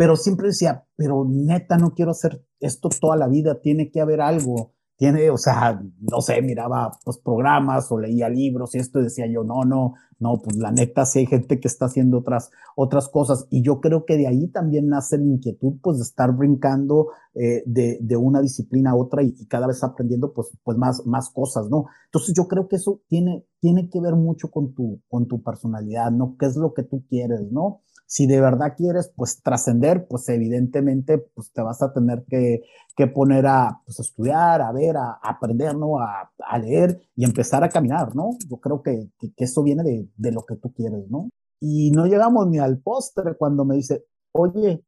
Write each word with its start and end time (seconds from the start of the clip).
pero 0.00 0.16
siempre 0.16 0.46
decía, 0.46 0.86
pero 0.96 1.26
neta, 1.28 1.76
no 1.76 1.92
quiero 1.92 2.12
hacer 2.12 2.42
esto 2.58 2.88
toda 2.88 3.16
la 3.16 3.28
vida, 3.28 3.60
tiene 3.60 3.90
que 3.90 4.00
haber 4.00 4.22
algo, 4.22 4.72
tiene, 4.96 5.28
o 5.28 5.36
sea, 5.36 5.78
no 6.00 6.22
sé, 6.22 6.40
miraba 6.40 6.92
pues 7.04 7.18
programas 7.18 7.92
o 7.92 8.00
leía 8.00 8.30
libros 8.30 8.74
y 8.74 8.78
esto 8.78 8.98
y 8.98 9.02
decía 9.02 9.26
yo, 9.30 9.44
no, 9.44 9.66
no, 9.66 9.92
no, 10.18 10.40
pues 10.42 10.56
la 10.56 10.72
neta 10.72 11.04
sí 11.04 11.18
hay 11.18 11.26
gente 11.26 11.60
que 11.60 11.68
está 11.68 11.84
haciendo 11.84 12.20
otras, 12.20 12.50
otras 12.76 13.10
cosas 13.10 13.46
y 13.50 13.62
yo 13.62 13.82
creo 13.82 14.06
que 14.06 14.16
de 14.16 14.26
ahí 14.26 14.48
también 14.48 14.88
nace 14.88 15.18
la 15.18 15.24
inquietud 15.24 15.74
pues 15.82 15.98
de 15.98 16.04
estar 16.04 16.34
brincando 16.34 17.08
eh, 17.34 17.62
de, 17.66 17.98
de, 18.00 18.16
una 18.16 18.40
disciplina 18.40 18.92
a 18.92 18.96
otra 18.96 19.22
y, 19.22 19.34
cada 19.48 19.66
vez 19.66 19.84
aprendiendo 19.84 20.32
pues, 20.32 20.48
pues 20.64 20.78
más, 20.78 21.04
más 21.04 21.28
cosas, 21.28 21.68
¿no? 21.68 21.84
Entonces 22.06 22.34
yo 22.34 22.48
creo 22.48 22.68
que 22.68 22.76
eso 22.76 23.02
tiene, 23.06 23.44
tiene 23.60 23.90
que 23.90 24.00
ver 24.00 24.14
mucho 24.16 24.50
con 24.50 24.72
tu, 24.72 25.02
con 25.08 25.28
tu 25.28 25.42
personalidad, 25.42 26.10
¿no? 26.10 26.36
¿Qué 26.38 26.46
es 26.46 26.56
lo 26.56 26.72
que 26.72 26.84
tú 26.84 27.04
quieres, 27.06 27.52
¿no? 27.52 27.82
Si 28.10 28.26
de 28.26 28.40
verdad 28.40 28.74
quieres 28.76 29.12
pues 29.14 29.40
trascender, 29.40 30.08
pues 30.08 30.28
evidentemente 30.30 31.18
pues 31.18 31.52
te 31.52 31.62
vas 31.62 31.80
a 31.80 31.92
tener 31.92 32.24
que, 32.28 32.62
que 32.96 33.06
poner 33.06 33.46
a 33.46 33.82
pues, 33.86 34.00
estudiar, 34.00 34.62
a 34.62 34.72
ver, 34.72 34.96
a, 34.96 35.20
aprender, 35.22 35.76
¿no? 35.76 36.00
A, 36.00 36.28
a, 36.40 36.58
leer 36.58 37.00
y 37.14 37.24
empezar 37.24 37.62
a 37.62 37.68
caminar, 37.68 38.16
¿no? 38.16 38.30
Yo 38.48 38.56
creo 38.56 38.82
que, 38.82 39.10
que, 39.20 39.32
eso 39.44 39.62
viene 39.62 39.84
de, 39.84 40.08
de, 40.16 40.32
lo 40.32 40.42
que 40.42 40.56
tú 40.56 40.72
quieres, 40.72 41.08
¿no? 41.08 41.30
Y 41.60 41.92
no 41.92 42.06
llegamos 42.06 42.48
ni 42.48 42.58
al 42.58 42.80
postre 42.80 43.36
cuando 43.36 43.64
me 43.64 43.76
dice, 43.76 44.04
oye, 44.32 44.84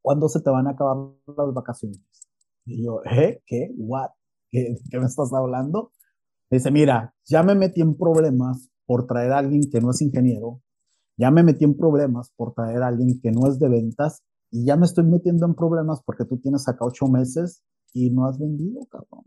¿cuándo 0.00 0.30
se 0.30 0.40
te 0.40 0.48
van 0.48 0.68
a 0.68 0.70
acabar 0.70 0.96
las 1.26 1.52
vacaciones? 1.52 2.00
Y 2.64 2.86
yo, 2.86 3.02
¿eh? 3.04 3.42
¿Qué? 3.44 3.70
¿What? 3.76 4.12
¿Qué, 4.48 4.78
qué 4.90 4.98
me 4.98 5.04
estás 5.04 5.30
hablando? 5.34 5.92
Me 6.48 6.56
dice, 6.56 6.70
mira, 6.70 7.14
ya 7.26 7.42
me 7.42 7.54
metí 7.54 7.82
en 7.82 7.98
problemas 7.98 8.70
por 8.86 9.06
traer 9.06 9.32
a 9.32 9.38
alguien 9.40 9.68
que 9.70 9.82
no 9.82 9.90
es 9.90 10.00
ingeniero, 10.00 10.62
ya 11.16 11.30
me 11.30 11.42
metí 11.42 11.64
en 11.64 11.76
problemas 11.76 12.32
por 12.36 12.54
traer 12.54 12.82
a 12.82 12.88
alguien 12.88 13.20
que 13.20 13.30
no 13.30 13.46
es 13.46 13.58
de 13.58 13.68
ventas 13.68 14.22
y 14.50 14.66
ya 14.66 14.76
me 14.76 14.86
estoy 14.86 15.04
metiendo 15.04 15.46
en 15.46 15.54
problemas 15.54 16.02
porque 16.04 16.24
tú 16.24 16.38
tienes 16.38 16.68
acá 16.68 16.84
ocho 16.84 17.06
meses 17.06 17.62
y 17.92 18.10
no 18.10 18.26
has 18.26 18.38
vendido, 18.38 18.80
cabrón. 18.90 19.24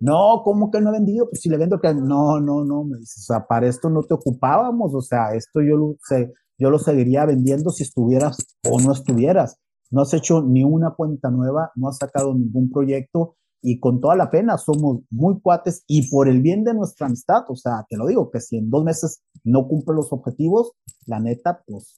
No, 0.00 0.42
¿cómo 0.44 0.70
que 0.70 0.80
no 0.80 0.90
he 0.90 0.92
vendido? 0.92 1.28
Pues 1.28 1.40
si 1.40 1.48
le 1.48 1.56
vendo 1.56 1.80
que 1.80 1.94
no, 1.94 2.40
no, 2.40 2.64
no, 2.64 2.84
me 2.84 2.98
dices, 2.98 3.18
o 3.18 3.34
sea, 3.34 3.46
para 3.46 3.68
esto 3.68 3.88
no 3.88 4.02
te 4.02 4.14
ocupábamos, 4.14 4.92
o 4.94 5.00
sea, 5.00 5.34
esto 5.34 5.60
yo 5.60 5.76
lo, 5.76 5.96
sé, 6.02 6.32
yo 6.58 6.70
lo 6.70 6.78
seguiría 6.78 7.24
vendiendo 7.24 7.70
si 7.70 7.84
estuvieras 7.84 8.36
o 8.68 8.80
no 8.80 8.92
estuvieras. 8.92 9.58
No 9.90 10.02
has 10.02 10.12
hecho 10.14 10.42
ni 10.42 10.64
una 10.64 10.90
cuenta 10.96 11.30
nueva, 11.30 11.70
no 11.76 11.88
has 11.88 11.98
sacado 11.98 12.34
ningún 12.34 12.70
proyecto 12.70 13.36
y 13.62 13.78
con 13.78 14.00
toda 14.00 14.16
la 14.16 14.30
pena 14.30 14.58
somos 14.58 14.98
muy 15.08 15.40
cuates 15.40 15.84
y 15.86 16.10
por 16.10 16.28
el 16.28 16.42
bien 16.42 16.64
de 16.64 16.74
nuestra 16.74 17.06
amistad, 17.06 17.44
o 17.48 17.54
sea, 17.54 17.86
te 17.88 17.96
lo 17.96 18.06
digo, 18.06 18.30
que 18.30 18.40
si 18.40 18.56
en 18.58 18.68
dos 18.68 18.84
meses 18.84 19.22
no 19.44 19.68
cumple 19.68 19.94
los 19.94 20.12
objetivos, 20.12 20.72
la 21.06 21.20
neta, 21.20 21.62
pues 21.66 21.96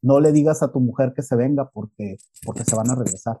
no 0.00 0.20
le 0.20 0.32
digas 0.32 0.62
a 0.62 0.72
tu 0.72 0.80
mujer 0.80 1.12
que 1.14 1.22
se 1.22 1.36
venga 1.36 1.70
porque, 1.72 2.16
porque 2.44 2.64
se 2.64 2.74
van 2.74 2.90
a 2.90 2.94
regresar. 2.94 3.40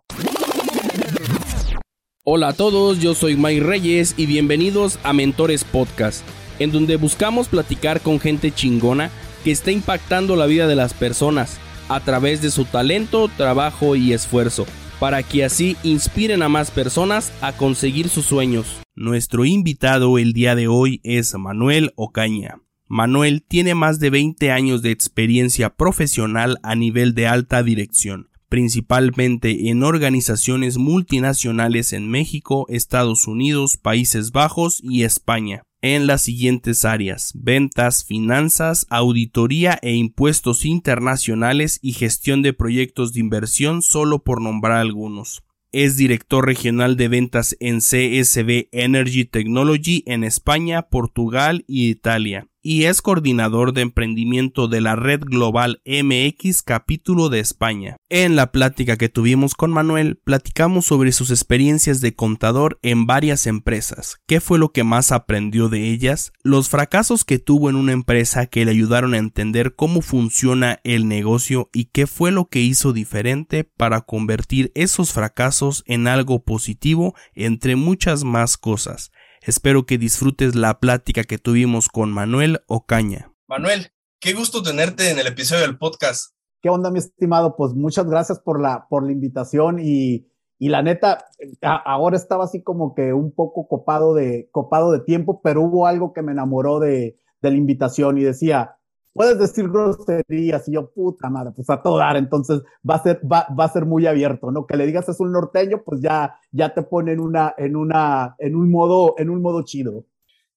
Hola 2.24 2.48
a 2.48 2.52
todos, 2.52 3.00
yo 3.00 3.14
soy 3.14 3.36
Mike 3.36 3.64
Reyes 3.64 4.14
y 4.16 4.26
bienvenidos 4.26 4.98
a 5.02 5.12
Mentores 5.12 5.64
Podcast, 5.64 6.22
en 6.58 6.70
donde 6.70 6.96
buscamos 6.96 7.48
platicar 7.48 8.00
con 8.00 8.20
gente 8.20 8.52
chingona 8.52 9.10
que 9.42 9.50
está 9.50 9.72
impactando 9.72 10.36
la 10.36 10.46
vida 10.46 10.68
de 10.68 10.76
las 10.76 10.94
personas 10.94 11.58
a 11.88 11.98
través 12.00 12.42
de 12.42 12.50
su 12.50 12.64
talento, 12.64 13.28
trabajo 13.36 13.96
y 13.96 14.12
esfuerzo 14.12 14.66
para 15.02 15.24
que 15.24 15.44
así 15.44 15.76
inspiren 15.82 16.42
a 16.42 16.48
más 16.48 16.70
personas 16.70 17.32
a 17.40 17.56
conseguir 17.56 18.08
sus 18.08 18.24
sueños. 18.24 18.80
Nuestro 18.94 19.44
invitado 19.44 20.16
el 20.16 20.32
día 20.32 20.54
de 20.54 20.68
hoy 20.68 21.00
es 21.02 21.34
Manuel 21.34 21.90
Ocaña. 21.96 22.60
Manuel 22.86 23.42
tiene 23.42 23.74
más 23.74 23.98
de 23.98 24.10
20 24.10 24.52
años 24.52 24.80
de 24.80 24.92
experiencia 24.92 25.74
profesional 25.74 26.58
a 26.62 26.76
nivel 26.76 27.16
de 27.16 27.26
alta 27.26 27.64
dirección, 27.64 28.28
principalmente 28.48 29.70
en 29.70 29.82
organizaciones 29.82 30.78
multinacionales 30.78 31.92
en 31.92 32.08
México, 32.08 32.66
Estados 32.68 33.26
Unidos, 33.26 33.78
Países 33.78 34.30
Bajos 34.30 34.78
y 34.84 35.02
España 35.02 35.64
en 35.82 36.06
las 36.06 36.22
siguientes 36.22 36.84
áreas 36.84 37.32
ventas, 37.34 38.04
finanzas, 38.04 38.86
auditoría 38.88 39.78
e 39.82 39.92
impuestos 39.94 40.64
internacionales 40.64 41.78
y 41.82 41.92
gestión 41.92 42.40
de 42.40 42.52
proyectos 42.52 43.12
de 43.12 43.20
inversión 43.20 43.82
solo 43.82 44.22
por 44.22 44.40
nombrar 44.40 44.78
algunos. 44.78 45.42
Es 45.72 45.96
director 45.96 46.46
regional 46.46 46.96
de 46.96 47.08
ventas 47.08 47.56
en 47.58 47.78
CSB 47.78 48.68
Energy 48.72 49.24
Technology 49.24 50.04
en 50.06 50.22
España, 50.22 50.82
Portugal 50.82 51.64
y 51.66 51.88
Italia 51.88 52.48
y 52.62 52.84
es 52.84 53.02
coordinador 53.02 53.72
de 53.72 53.82
emprendimiento 53.82 54.68
de 54.68 54.80
la 54.80 54.96
Red 54.96 55.22
Global 55.24 55.82
MX 55.84 56.62
capítulo 56.62 57.28
de 57.28 57.40
España. 57.40 57.96
En 58.08 58.36
la 58.36 58.52
plática 58.52 58.96
que 58.96 59.08
tuvimos 59.08 59.54
con 59.54 59.72
Manuel, 59.72 60.16
platicamos 60.22 60.86
sobre 60.86 61.12
sus 61.12 61.30
experiencias 61.30 62.00
de 62.00 62.14
contador 62.14 62.78
en 62.82 63.06
varias 63.06 63.46
empresas, 63.46 64.18
qué 64.26 64.40
fue 64.40 64.58
lo 64.58 64.70
que 64.70 64.84
más 64.84 65.12
aprendió 65.12 65.68
de 65.68 65.90
ellas, 65.90 66.32
los 66.42 66.68
fracasos 66.68 67.24
que 67.24 67.38
tuvo 67.38 67.68
en 67.68 67.76
una 67.76 67.92
empresa 67.92 68.46
que 68.46 68.64
le 68.64 68.70
ayudaron 68.70 69.14
a 69.14 69.18
entender 69.18 69.74
cómo 69.74 70.00
funciona 70.00 70.80
el 70.84 71.08
negocio 71.08 71.68
y 71.72 71.86
qué 71.86 72.06
fue 72.06 72.30
lo 72.30 72.46
que 72.46 72.60
hizo 72.60 72.92
diferente 72.92 73.64
para 73.64 74.02
convertir 74.02 74.70
esos 74.74 75.12
fracasos 75.12 75.82
en 75.86 76.06
algo 76.06 76.44
positivo 76.44 77.14
entre 77.34 77.76
muchas 77.76 78.24
más 78.24 78.56
cosas. 78.56 79.10
Espero 79.44 79.86
que 79.86 79.98
disfrutes 79.98 80.54
la 80.54 80.78
plática 80.78 81.24
que 81.24 81.36
tuvimos 81.36 81.88
con 81.88 82.12
Manuel 82.12 82.60
Ocaña. 82.68 83.32
Manuel, 83.48 83.88
qué 84.20 84.34
gusto 84.34 84.62
tenerte 84.62 85.10
en 85.10 85.18
el 85.18 85.26
episodio 85.26 85.62
del 85.62 85.78
podcast. 85.78 86.36
¿Qué 86.60 86.70
onda, 86.70 86.92
mi 86.92 87.00
estimado? 87.00 87.56
Pues 87.56 87.74
muchas 87.74 88.06
gracias 88.06 88.38
por 88.38 88.62
la, 88.62 88.86
por 88.88 89.04
la 89.04 89.10
invitación 89.10 89.80
y, 89.80 90.28
y 90.60 90.68
la 90.68 90.82
neta, 90.82 91.24
ahora 91.60 92.16
estaba 92.16 92.44
así 92.44 92.62
como 92.62 92.94
que 92.94 93.12
un 93.12 93.34
poco 93.34 93.66
copado 93.66 94.14
de, 94.14 94.48
copado 94.52 94.92
de 94.92 95.00
tiempo, 95.00 95.40
pero 95.42 95.62
hubo 95.62 95.88
algo 95.88 96.12
que 96.12 96.22
me 96.22 96.30
enamoró 96.30 96.78
de, 96.78 97.18
de 97.40 97.50
la 97.50 97.56
invitación 97.56 98.18
y 98.18 98.22
decía, 98.22 98.76
puedes 99.12 99.38
decir 99.38 99.68
groserías 99.68 100.68
y 100.68 100.72
yo, 100.72 100.90
puta 100.90 101.28
madre, 101.28 101.52
pues 101.54 101.68
a 101.70 101.82
todo 101.82 101.98
dar, 101.98 102.16
entonces 102.16 102.60
va 102.88 102.96
a 102.96 103.02
ser, 103.02 103.20
va, 103.30 103.46
va, 103.58 103.64
a 103.64 103.72
ser 103.72 103.84
muy 103.84 104.06
abierto, 104.06 104.50
¿no? 104.50 104.66
Que 104.66 104.76
le 104.76 104.86
digas 104.86 105.08
es 105.08 105.20
un 105.20 105.32
norteño, 105.32 105.82
pues 105.84 106.00
ya, 106.00 106.38
ya 106.50 106.74
te 106.74 106.82
pone 106.82 107.12
en 107.12 107.20
una, 107.20 107.54
en 107.58 107.76
una, 107.76 108.34
en 108.38 108.56
un 108.56 108.70
modo, 108.70 109.14
en 109.18 109.30
un 109.30 109.42
modo 109.42 109.62
chido. 109.62 110.06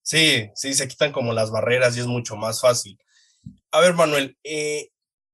Sí, 0.02 0.50
sí, 0.54 0.74
se 0.74 0.88
quitan 0.88 1.12
como 1.12 1.34
las 1.34 1.52
barreras 1.52 1.98
y 1.98 2.00
es 2.00 2.08
mucho 2.08 2.36
más 2.36 2.62
fácil. 2.62 2.98
A 3.72 3.80
ver, 3.82 3.94
Manuel, 3.94 4.38
eh, 4.44 4.90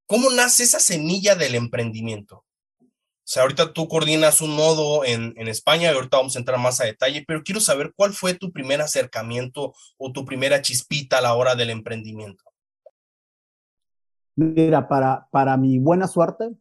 ¿cómo 0.08 0.30
nace 0.30 0.64
esa 0.64 0.80
semilla 0.80 1.36
del 1.36 1.56
emprendimiento? 1.56 2.46
O 2.80 3.34
sea, 3.34 3.44
ahorita 3.44 3.72
tú 3.72 3.88
coordinas 3.88 4.42
un 4.42 4.58
nodo 4.58 5.06
en, 5.06 5.34
en, 5.38 5.48
España 5.48 5.92
y 5.92 5.96
ahorita 5.96 6.18
vamos 6.18 6.36
a 6.36 6.40
entrar 6.40 6.60
más 6.60 6.82
a 6.82 6.86
detalle, 6.86 7.24
pero 7.26 7.44
quiero 7.44 7.62
saber 7.62 7.94
cuál 7.96 8.14
fue 8.14 8.34
tu 8.34 8.52
primer 8.52 8.82
acercamiento 8.82 9.74
o 9.98 10.12
tu 10.12 10.26
primera 10.26 10.62
chispita 10.62 11.20
a 11.20 11.22
la 11.22 11.34
hora 11.36 11.56
del 11.56 11.70
emprendimiento. 11.70 12.51
Mira, 14.36 14.88
para, 14.88 15.28
para 15.32 15.58
mi 15.58 15.80
buena 15.80 16.08
suerte, 16.08 16.52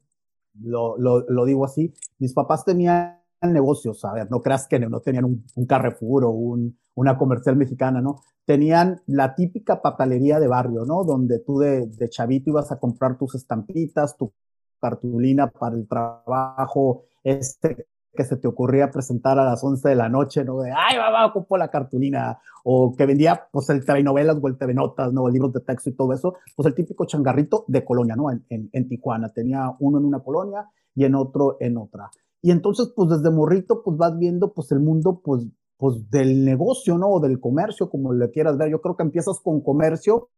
lo, 0.61 0.97
lo, 0.99 1.45
digo 1.45 1.65
así, 1.65 1.93
mis 2.19 2.33
papás 2.33 2.65
tenían 2.65 3.19
negocios, 3.43 4.05
a 4.05 4.13
ver, 4.13 4.31
no 4.31 4.43
creas 4.43 4.67
que 4.69 4.79
no 4.79 5.01
tenían 5.01 5.25
un, 5.25 5.45
un 5.55 5.67
Carrefour 5.67 6.25
o 6.25 6.31
un, 6.31 6.79
una 6.95 7.17
comercial 7.17 7.57
mexicana, 7.57 8.01
¿no? 8.01 8.23
Tenían 8.45 9.01
la 9.07 9.35
típica 9.35 9.81
papelería 9.81 10.41
de 10.41 10.49
barrio, 10.49 10.85
¿no? 10.85 11.05
Donde 11.05 11.39
tú 11.39 11.59
de, 11.59 11.87
de 11.87 12.09
chavito 12.09 12.51
ibas 12.51 12.73
a 12.73 12.79
comprar 12.79 13.17
tus 13.17 13.35
estampitas, 13.35 14.17
tu 14.17 14.33
cartulina 14.81 15.49
para 15.51 15.77
el 15.77 15.87
trabajo, 15.87 17.05
este 17.23 17.87
que 18.15 18.25
se 18.25 18.37
te 18.37 18.49
ocurría 18.49 18.91
presentar 18.91 19.39
a 19.39 19.45
las 19.45 19.63
11 19.63 19.89
de 19.89 19.95
la 19.95 20.09
noche, 20.09 20.45
¿no? 20.45 20.61
De, 20.61 20.71
ay, 20.71 20.97
va, 20.97 21.11
va, 21.11 21.27
ocupo 21.27 21.57
la 21.57 21.69
cartulina, 21.69 22.39
o 22.65 22.95
que 22.97 23.07
vendía, 23.07 23.49
pues, 23.51 23.69
el 23.71 23.85
TV 23.85 24.03
novelas 24.03 24.39
o 24.41 24.49
el 24.49 24.57
TV 24.57 24.75
notas, 24.75 25.13
¿no? 25.13 25.29
Libros 25.29 25.53
de 25.53 25.61
texto 25.61 25.91
y 25.91 25.95
todo 25.95 26.13
eso, 26.13 26.35
pues 26.57 26.67
el 26.67 26.75
típico 26.75 27.05
changarrito 27.05 27.65
de 27.69 27.85
colonia, 27.85 28.17
¿no? 28.17 28.31
En, 28.31 28.45
en, 28.49 28.69
en, 28.73 28.89
Tijuana. 28.89 29.29
Tenía 29.33 29.75
uno 29.79 29.99
en 29.99 30.05
una 30.05 30.21
colonia 30.21 30.69
y 30.95 31.05
en 31.05 31.15
otro 31.15 31.57
en 31.61 31.77
otra. 31.77 32.11
Y 32.43 32.51
entonces, 32.51 32.93
pues, 32.95 33.11
desde 33.11 33.31
morrito, 33.31 33.83
pues, 33.83 33.97
vas 33.97 34.19
viendo, 34.19 34.53
pues, 34.53 34.73
el 34.73 34.81
mundo, 34.81 35.21
pues, 35.25 35.47
pues, 35.77 36.11
del 36.11 36.45
negocio, 36.45 36.99
¿no? 36.99 37.09
O 37.09 37.21
del 37.21 37.41
comercio, 37.41 37.89
como 37.89 38.13
le 38.13 38.31
quieras 38.31 38.57
ver. 38.59 38.71
Yo 38.71 38.81
creo 38.81 38.97
que 38.97 39.03
empiezas 39.05 39.41
con 39.41 39.61
comercio 39.61 40.29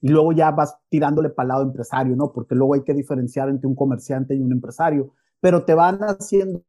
y 0.00 0.08
luego 0.08 0.32
ya 0.32 0.50
vas 0.50 0.76
tirándole 0.90 1.30
para 1.30 1.44
el 1.44 1.48
lado 1.48 1.62
empresario, 1.62 2.14
¿no? 2.16 2.32
Porque 2.32 2.54
luego 2.54 2.74
hay 2.74 2.82
que 2.82 2.94
diferenciar 2.94 3.48
entre 3.48 3.66
un 3.66 3.74
comerciante 3.74 4.34
y 4.34 4.40
un 4.40 4.52
empresario. 4.52 5.12
Pero 5.40 5.64
te 5.64 5.74
van 5.74 5.98
haciendo 6.00 6.62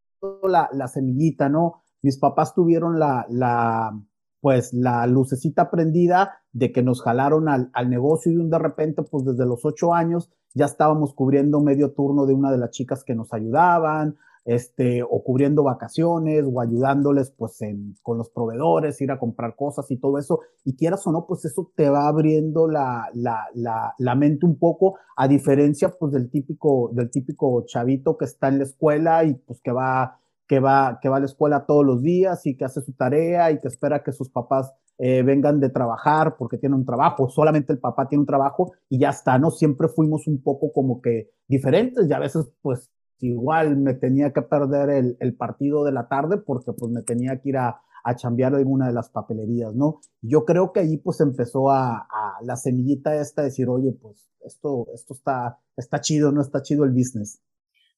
la, 0.44 0.88
semillita, 0.88 1.50
¿no? 1.50 1.83
Mis 2.01 2.18
papás 2.18 2.54
tuvieron 2.54 3.00
la, 3.00 3.25
la, 3.30 4.00
pues 4.42 4.74
la 4.74 5.07
lucecita 5.07 5.72
prendida 5.72 6.39
de 6.51 6.72
que 6.72 6.83
nos 6.83 7.01
jalaron 7.01 7.50
al, 7.50 7.69
al, 7.74 7.89
negocio 7.89 8.31
y 8.31 8.50
de 8.50 8.60
repente, 8.60 9.04
pues 9.04 9.25
desde 9.25 9.45
los 9.45 9.66
ocho 9.66 9.94
años 9.94 10.31
ya 10.54 10.66
estábamos 10.66 11.13
cubriendo 11.13 11.62
medio 11.62 11.92
turno 11.92 12.25
de 12.25 12.33
una 12.33 12.51
de 12.51 12.57
las 12.57 12.72
chicas 12.72 13.04
que 13.04 13.16
nos 13.16 13.33
ayudaban, 13.33 14.18
este, 14.46 15.02
o 15.04 15.24
cubriendo 15.24 15.64
vacaciones, 15.64 16.46
o 16.52 16.62
ayudándoles, 16.62 17.32
pues, 17.32 17.62
en, 17.62 17.96
con 18.04 18.18
los 18.18 18.30
proveedores, 18.30 19.02
ir 19.02 19.12
a 19.12 19.20
comprar 19.20 19.56
cosas 19.56 19.90
y 19.92 19.98
todo 19.98 20.20
eso, 20.20 20.40
y 20.64 20.76
quieras 20.76 21.06
o 21.08 21.12
no, 21.12 21.26
pues 21.26 21.46
eso 21.46 21.72
te 21.76 21.90
va 21.90 22.08
abriendo 22.08 22.68
la, 22.68 23.10
la, 23.14 23.48
la, 23.56 23.94
la 23.98 24.16
mente 24.16 24.46
un 24.46 24.58
poco, 24.58 24.98
a 25.18 25.28
diferencia, 25.28 25.90
pues, 25.90 26.12
del 26.14 26.30
típico, 26.30 26.92
del 26.94 27.10
típico 27.10 27.66
chavito 27.66 28.18
que 28.18 28.26
está 28.26 28.48
en 28.48 28.60
la 28.60 28.66
escuela 28.66 29.24
y, 29.24 29.34
pues, 29.34 29.60
que 29.62 29.72
va, 29.72 30.20
que 30.48 30.60
va, 30.60 31.00
que 31.02 31.10
va 31.10 31.18
a 31.18 31.20
la 31.20 31.26
escuela 31.26 31.66
todos 31.66 31.86
los 31.86 32.02
días 32.02 32.46
y 32.46 32.56
que 32.56 32.66
hace 32.66 32.82
su 32.82 32.94
tarea 32.94 33.52
y 33.52 33.60
que 33.60 33.68
espera 33.68 34.04
que 34.04 34.12
sus 34.12 34.30
papás 34.30 34.72
eh, 34.98 35.24
vengan 35.24 35.60
de 35.60 35.70
trabajar 35.70 36.38
porque 36.38 36.58
tienen 36.58 36.80
un 36.80 36.86
trabajo, 36.86 37.30
solamente 37.30 37.74
el 37.74 37.80
papá 37.80 38.08
tiene 38.08 38.22
un 38.22 38.28
trabajo 38.28 38.72
y 38.88 39.00
ya 39.00 39.10
está, 39.10 39.38
¿no? 39.38 39.52
Siempre 39.52 39.90
fuimos 39.90 40.26
un 40.28 40.42
poco 40.42 40.72
como 40.72 41.02
que 41.02 41.32
diferentes 41.48 42.10
y 42.10 42.14
a 42.14 42.20
veces 42.20 42.50
pues 42.62 42.90
igual 43.20 43.78
me 43.78 43.94
tenía 43.94 44.34
que 44.34 44.42
perder 44.42 44.90
el, 44.90 45.18
el 45.20 45.36
partido 45.36 45.84
de 45.84 45.92
la 45.92 46.08
tarde 46.08 46.38
porque 46.38 46.74
pues 46.74 46.92
me 46.92 47.02
tenía 47.02 47.40
que 47.42 47.50
ir 47.50 47.58
a, 47.58 47.82
a 48.04 48.16
chambear 48.16 48.54
alguna 48.56 48.88
de 48.88 48.94
las 48.94 49.10
papelerías, 49.10 49.74
¿no? 49.74 50.00
Yo 50.22 50.46
creo 50.46 50.72
que 50.72 50.82
ahí 50.82 50.98
pues 50.98 51.22
empezó 51.22 51.72
a, 51.72 51.98
a 51.98 52.38
la 52.44 52.56
semillita 52.56 53.20
esta 53.20 53.42
decir, 53.42 53.68
oye, 53.68 53.92
pues 53.94 54.30
esto, 54.46 54.88
esto 54.94 55.14
está, 55.14 55.60
está 55.76 56.02
chido, 56.02 56.32
no 56.32 56.42
está 56.42 56.62
chido 56.62 56.84
el 56.84 56.92
business. 56.92 57.42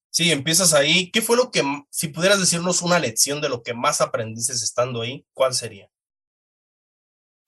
Sí, 0.10 0.32
empiezas 0.32 0.74
ahí. 0.74 1.12
¿Qué 1.12 1.22
fue 1.22 1.36
lo 1.36 1.52
que, 1.52 1.62
si 1.90 2.08
pudieras 2.08 2.40
decirnos 2.40 2.82
una 2.82 3.00
lección 3.00 3.42
de 3.42 3.50
lo 3.50 3.62
que 3.62 3.74
más 3.74 4.02
aprendiste 4.02 4.54
estando 4.54 5.02
ahí, 5.02 5.28
cuál 5.34 5.54
sería? 5.54 5.92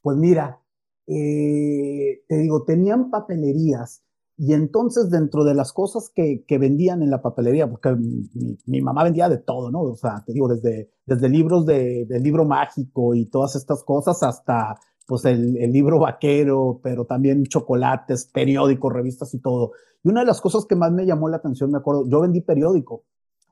Pues 0.01 0.17
mira, 0.17 0.61
eh, 1.07 2.23
te 2.27 2.37
digo, 2.37 2.63
tenían 2.65 3.09
papelerías 3.09 4.03
y 4.41 4.53
entonces 4.53 5.09
dentro 5.09 5.43
de 5.43 5.53
las 5.53 5.73
cosas 5.73 6.09
que, 6.15 6.45
que 6.47 6.57
vendían 6.57 7.03
en 7.03 7.11
la 7.11 7.21
papelería, 7.21 7.69
porque 7.69 7.91
mi, 7.91 8.57
mi, 8.65 8.79
mamá 8.79 9.03
vendía 9.03 9.27
de 9.27 9.37
todo, 9.37 9.69
¿no? 9.69 9.81
O 9.81 9.97
sea, 9.97 10.23
te 10.25 10.31
digo, 10.31 10.47
desde, 10.47 10.89
desde 11.05 11.27
libros 11.27 11.65
de, 11.65 12.05
de 12.05 12.19
libro 12.21 12.45
mágico 12.45 13.13
y 13.15 13.25
todas 13.25 13.57
estas 13.57 13.83
cosas 13.83 14.23
hasta 14.23 14.79
pues 15.05 15.25
el, 15.25 15.57
el, 15.57 15.73
libro 15.73 15.99
vaquero, 15.99 16.79
pero 16.81 17.03
también 17.03 17.43
chocolates, 17.47 18.27
periódicos, 18.27 18.93
revistas 18.93 19.33
y 19.33 19.39
todo. 19.39 19.73
Y 20.03 20.09
una 20.09 20.21
de 20.21 20.27
las 20.27 20.39
cosas 20.39 20.65
que 20.65 20.77
más 20.77 20.93
me 20.93 21.05
llamó 21.05 21.27
la 21.27 21.37
atención, 21.37 21.71
me 21.71 21.79
acuerdo, 21.79 22.07
yo 22.07 22.21
vendí 22.21 22.39
periódico. 22.39 23.03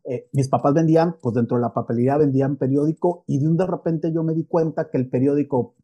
Eh, 0.05 0.29
mis 0.31 0.47
papás 0.47 0.73
vendían, 0.73 1.17
pues 1.21 1.35
dentro 1.35 1.57
de 1.57 1.63
la 1.63 1.73
papelería 1.73 2.15
vendían 2.15 2.55
periódico 2.55 3.25
y 3.27 3.39
de 3.39 3.47
un 3.49 3.57
de 3.57 3.67
repente 3.67 4.13
yo 4.13 4.23
me 4.23 4.33
di 4.33 4.45
cuenta 4.45 4.89
que 4.89 4.97
el 4.97 5.09
periódico 5.09 5.75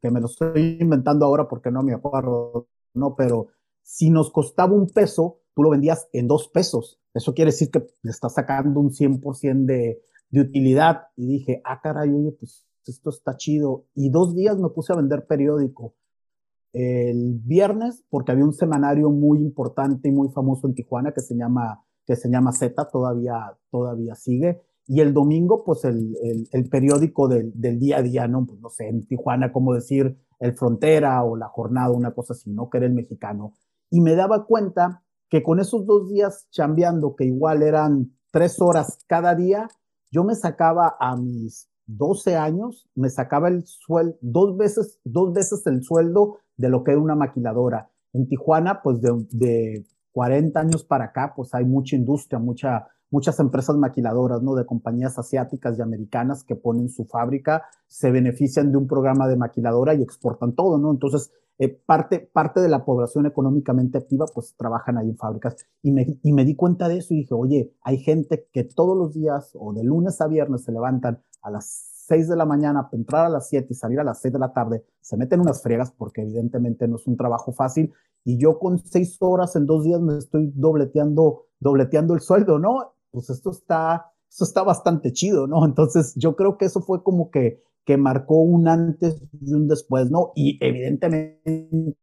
que 0.00 0.12
me 0.12 0.20
lo 0.20 0.26
estoy 0.26 0.78
inventando 0.78 1.26
ahora 1.26 1.48
porque 1.48 1.72
no 1.72 1.82
me 1.82 1.92
acuerdo, 1.92 2.68
no, 2.92 3.16
pero 3.16 3.48
si 3.84 4.10
nos 4.10 4.32
costaba 4.32 4.74
un 4.74 4.88
peso, 4.88 5.38
tú 5.54 5.62
lo 5.62 5.70
vendías 5.70 6.08
en 6.12 6.26
dos 6.26 6.48
pesos. 6.48 7.00
Eso 7.12 7.34
quiere 7.34 7.52
decir 7.52 7.70
que 7.70 7.86
le 8.02 8.10
estás 8.10 8.34
sacando 8.34 8.80
un 8.80 8.90
100% 8.90 9.66
de, 9.66 10.02
de 10.30 10.40
utilidad. 10.40 11.02
Y 11.16 11.26
dije, 11.26 11.60
ah, 11.64 11.80
caray, 11.80 12.10
oye, 12.10 12.32
pues 12.32 12.66
esto 12.86 13.10
está 13.10 13.36
chido. 13.36 13.84
Y 13.94 14.10
dos 14.10 14.34
días 14.34 14.58
me 14.58 14.70
puse 14.70 14.92
a 14.92 14.96
vender 14.96 15.26
periódico. 15.26 15.94
El 16.72 17.38
viernes, 17.44 18.02
porque 18.10 18.32
había 18.32 18.44
un 18.44 18.52
semanario 18.52 19.10
muy 19.10 19.38
importante 19.38 20.08
y 20.08 20.12
muy 20.12 20.30
famoso 20.30 20.66
en 20.66 20.74
Tijuana 20.74 21.12
que 21.12 21.20
se 21.20 21.36
llama, 21.36 21.84
que 22.04 22.16
se 22.16 22.28
llama 22.28 22.50
Z, 22.50 22.88
todavía, 22.90 23.56
todavía 23.70 24.16
sigue 24.16 24.60
y 24.86 25.00
el 25.00 25.14
domingo, 25.14 25.64
pues 25.64 25.84
el, 25.84 26.14
el, 26.52 26.68
periódico 26.68 27.26
del, 27.26 27.52
del, 27.54 27.78
día 27.78 27.98
a 27.98 28.02
día, 28.02 28.28
¿no? 28.28 28.44
Pues 28.44 28.60
no 28.60 28.68
sé, 28.68 28.88
en 28.88 29.06
Tijuana, 29.06 29.50
como 29.50 29.72
decir 29.72 30.18
el 30.38 30.52
Frontera 30.54 31.24
o 31.24 31.36
la 31.36 31.48
Jornada, 31.48 31.90
una 31.90 32.12
cosa 32.12 32.34
así, 32.34 32.50
¿no? 32.50 32.68
Que 32.68 32.78
era 32.78 32.86
el 32.86 32.92
mexicano. 32.92 33.54
Y 33.94 34.00
me 34.00 34.16
daba 34.16 34.44
cuenta 34.44 35.04
que 35.30 35.44
con 35.44 35.60
esos 35.60 35.86
dos 35.86 36.08
días 36.08 36.48
chambeando, 36.50 37.14
que 37.14 37.26
igual 37.26 37.62
eran 37.62 38.10
tres 38.32 38.60
horas 38.60 38.98
cada 39.06 39.36
día, 39.36 39.68
yo 40.10 40.24
me 40.24 40.34
sacaba 40.34 40.96
a 40.98 41.14
mis 41.14 41.70
12 41.86 42.34
años, 42.34 42.90
me 42.96 43.08
sacaba 43.08 43.46
el 43.46 43.64
sueldo, 43.64 44.18
dos 44.20 44.56
veces, 44.56 44.98
dos 45.04 45.32
veces 45.32 45.64
el 45.66 45.84
sueldo 45.84 46.38
de 46.56 46.70
lo 46.70 46.82
que 46.82 46.90
era 46.90 47.00
una 47.00 47.14
maquiladora. 47.14 47.88
En 48.12 48.26
Tijuana, 48.26 48.82
pues 48.82 49.00
de, 49.00 49.12
de 49.30 49.86
40 50.10 50.58
años 50.58 50.82
para 50.82 51.04
acá, 51.04 51.32
pues 51.36 51.54
hay 51.54 51.64
mucha 51.64 51.94
industria, 51.94 52.40
mucha, 52.40 52.88
muchas 53.14 53.38
empresas 53.38 53.76
maquiladoras, 53.76 54.42
¿no? 54.42 54.56
De 54.56 54.66
compañías 54.66 55.16
asiáticas 55.20 55.78
y 55.78 55.82
americanas 55.82 56.42
que 56.42 56.56
ponen 56.56 56.88
su 56.88 57.04
fábrica, 57.04 57.62
se 57.86 58.10
benefician 58.10 58.72
de 58.72 58.76
un 58.76 58.88
programa 58.88 59.28
de 59.28 59.36
maquiladora 59.36 59.94
y 59.94 60.02
exportan 60.02 60.52
todo, 60.56 60.78
¿no? 60.78 60.90
Entonces, 60.90 61.30
eh, 61.58 61.68
parte, 61.68 62.18
parte 62.18 62.60
de 62.60 62.68
la 62.68 62.84
población 62.84 63.26
económicamente 63.26 63.98
activa, 63.98 64.26
pues 64.34 64.56
trabajan 64.56 64.98
ahí 64.98 65.10
en 65.10 65.16
fábricas. 65.16 65.54
Y 65.80 65.92
me, 65.92 66.18
y 66.24 66.32
me 66.32 66.44
di 66.44 66.56
cuenta 66.56 66.88
de 66.88 66.98
eso 66.98 67.14
y 67.14 67.18
dije, 67.18 67.34
oye, 67.34 67.72
hay 67.82 67.98
gente 67.98 68.48
que 68.52 68.64
todos 68.64 68.98
los 68.98 69.14
días 69.14 69.52
o 69.54 69.72
de 69.72 69.84
lunes 69.84 70.20
a 70.20 70.26
viernes 70.26 70.64
se 70.64 70.72
levantan 70.72 71.22
a 71.42 71.52
las 71.52 71.66
6 72.08 72.28
de 72.28 72.36
la 72.36 72.46
mañana, 72.46 72.88
entrar 72.90 73.26
a 73.26 73.28
las 73.28 73.48
7 73.48 73.68
y 73.70 73.74
salir 73.74 74.00
a 74.00 74.04
las 74.04 74.20
6 74.22 74.34
de 74.34 74.40
la 74.40 74.52
tarde, 74.52 74.84
se 75.00 75.16
meten 75.16 75.40
unas 75.40 75.62
friegas 75.62 75.92
porque 75.92 76.22
evidentemente 76.22 76.88
no 76.88 76.96
es 76.96 77.06
un 77.06 77.16
trabajo 77.16 77.52
fácil 77.52 77.92
y 78.24 78.38
yo 78.38 78.58
con 78.58 78.78
6 78.78 79.18
horas 79.20 79.54
en 79.54 79.66
dos 79.66 79.84
días 79.84 80.00
me 80.00 80.18
estoy 80.18 80.50
dobleteando, 80.54 81.44
dobleteando 81.60 82.14
el 82.14 82.20
sueldo, 82.20 82.58
¿no? 82.58 82.93
Pues 83.14 83.30
esto 83.30 83.52
está, 83.52 84.10
esto 84.28 84.44
está 84.44 84.64
bastante 84.64 85.12
chido, 85.12 85.46
¿no? 85.46 85.64
Entonces 85.64 86.12
yo 86.16 86.34
creo 86.34 86.58
que 86.58 86.66
eso 86.66 86.82
fue 86.82 87.02
como 87.04 87.30
que, 87.30 87.62
que 87.84 87.96
marcó 87.96 88.40
un 88.40 88.66
antes 88.66 89.22
y 89.40 89.54
un 89.54 89.68
después, 89.68 90.10
¿no? 90.10 90.32
Y 90.34 90.58
evidentemente, 90.60 91.96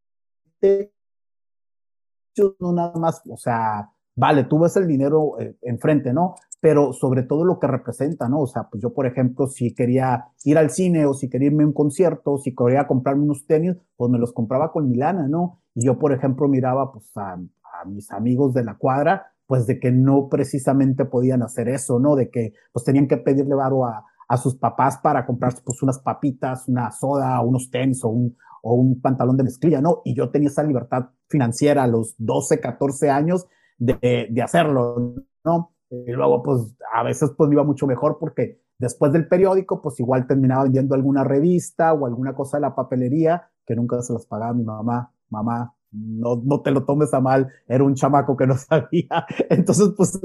no 2.59 2.71
nada 2.71 2.93
más, 2.97 3.21
o 3.29 3.35
sea, 3.35 3.91
vale, 4.15 4.45
tú 4.45 4.59
ves 4.59 4.77
el 4.77 4.87
dinero 4.87 5.37
eh, 5.39 5.57
enfrente, 5.63 6.13
¿no? 6.13 6.35
Pero 6.61 6.93
sobre 6.93 7.23
todo 7.23 7.43
lo 7.43 7.59
que 7.59 7.67
representa, 7.67 8.29
¿no? 8.29 8.41
O 8.41 8.47
sea, 8.47 8.69
pues 8.69 8.81
yo, 8.81 8.93
por 8.93 9.05
ejemplo, 9.05 9.47
si 9.47 9.73
quería 9.75 10.27
ir 10.45 10.57
al 10.57 10.69
cine 10.69 11.05
o 11.05 11.13
si 11.13 11.29
quería 11.29 11.47
irme 11.47 11.63
a 11.63 11.67
un 11.67 11.73
concierto, 11.73 12.37
si 12.37 12.55
quería 12.55 12.87
comprarme 12.87 13.23
unos 13.23 13.45
tenis, 13.45 13.75
pues 13.97 14.09
me 14.09 14.19
los 14.19 14.31
compraba 14.31 14.71
con 14.71 14.87
Milana, 14.89 15.27
¿no? 15.27 15.59
Y 15.73 15.85
yo, 15.85 15.99
por 15.99 16.13
ejemplo, 16.13 16.47
miraba 16.47 16.93
pues 16.93 17.11
a, 17.17 17.33
a 17.33 17.85
mis 17.85 18.11
amigos 18.11 18.53
de 18.53 18.63
la 18.63 18.77
cuadra 18.77 19.31
pues 19.51 19.67
de 19.67 19.81
que 19.81 19.91
no 19.91 20.29
precisamente 20.29 21.03
podían 21.03 21.43
hacer 21.43 21.67
eso, 21.67 21.99
¿no? 21.99 22.15
De 22.15 22.29
que 22.29 22.53
pues 22.71 22.85
tenían 22.85 23.09
que 23.09 23.17
pedirle 23.17 23.53
varo 23.53 23.85
a, 23.85 24.05
a 24.29 24.37
sus 24.37 24.55
papás 24.55 24.99
para 25.03 25.25
comprarse 25.25 25.61
pues 25.61 25.83
unas 25.83 25.99
papitas, 25.99 26.69
una 26.69 26.89
soda, 26.89 27.41
unos 27.41 27.69
tenis 27.69 28.01
o 28.05 28.07
un, 28.07 28.37
o 28.63 28.75
un 28.75 29.01
pantalón 29.01 29.35
de 29.35 29.43
mezclilla, 29.43 29.81
¿no? 29.81 30.03
Y 30.05 30.15
yo 30.15 30.29
tenía 30.29 30.47
esa 30.47 30.63
libertad 30.63 31.09
financiera 31.27 31.83
a 31.83 31.87
los 31.87 32.15
12, 32.17 32.61
14 32.61 33.09
años 33.09 33.45
de, 33.77 34.29
de 34.31 34.41
hacerlo, 34.41 35.15
¿no? 35.43 35.73
Y 35.89 36.11
luego 36.13 36.41
pues 36.43 36.73
a 36.95 37.03
veces 37.03 37.31
pues 37.35 37.49
me 37.49 37.55
iba 37.55 37.65
mucho 37.65 37.87
mejor 37.87 38.19
porque 38.21 38.61
después 38.79 39.11
del 39.11 39.27
periódico 39.27 39.81
pues 39.81 39.99
igual 39.99 40.27
terminaba 40.27 40.63
vendiendo 40.63 40.95
alguna 40.95 41.25
revista 41.25 41.91
o 41.91 42.05
alguna 42.05 42.33
cosa 42.33 42.55
de 42.55 42.61
la 42.61 42.73
papelería 42.73 43.49
que 43.65 43.75
nunca 43.75 44.01
se 44.01 44.13
las 44.13 44.25
pagaba 44.25 44.53
mi 44.53 44.63
mamá, 44.63 45.11
mamá, 45.29 45.75
no, 45.91 46.41
no 46.43 46.61
te 46.61 46.71
lo 46.71 46.85
tomes 46.85 47.13
a 47.13 47.19
mal, 47.19 47.51
era 47.67 47.83
un 47.83 47.95
chamaco 47.95 48.35
que 48.37 48.47
no 48.47 48.57
sabía. 48.57 49.25
Entonces, 49.49 49.89
pues 49.95 50.19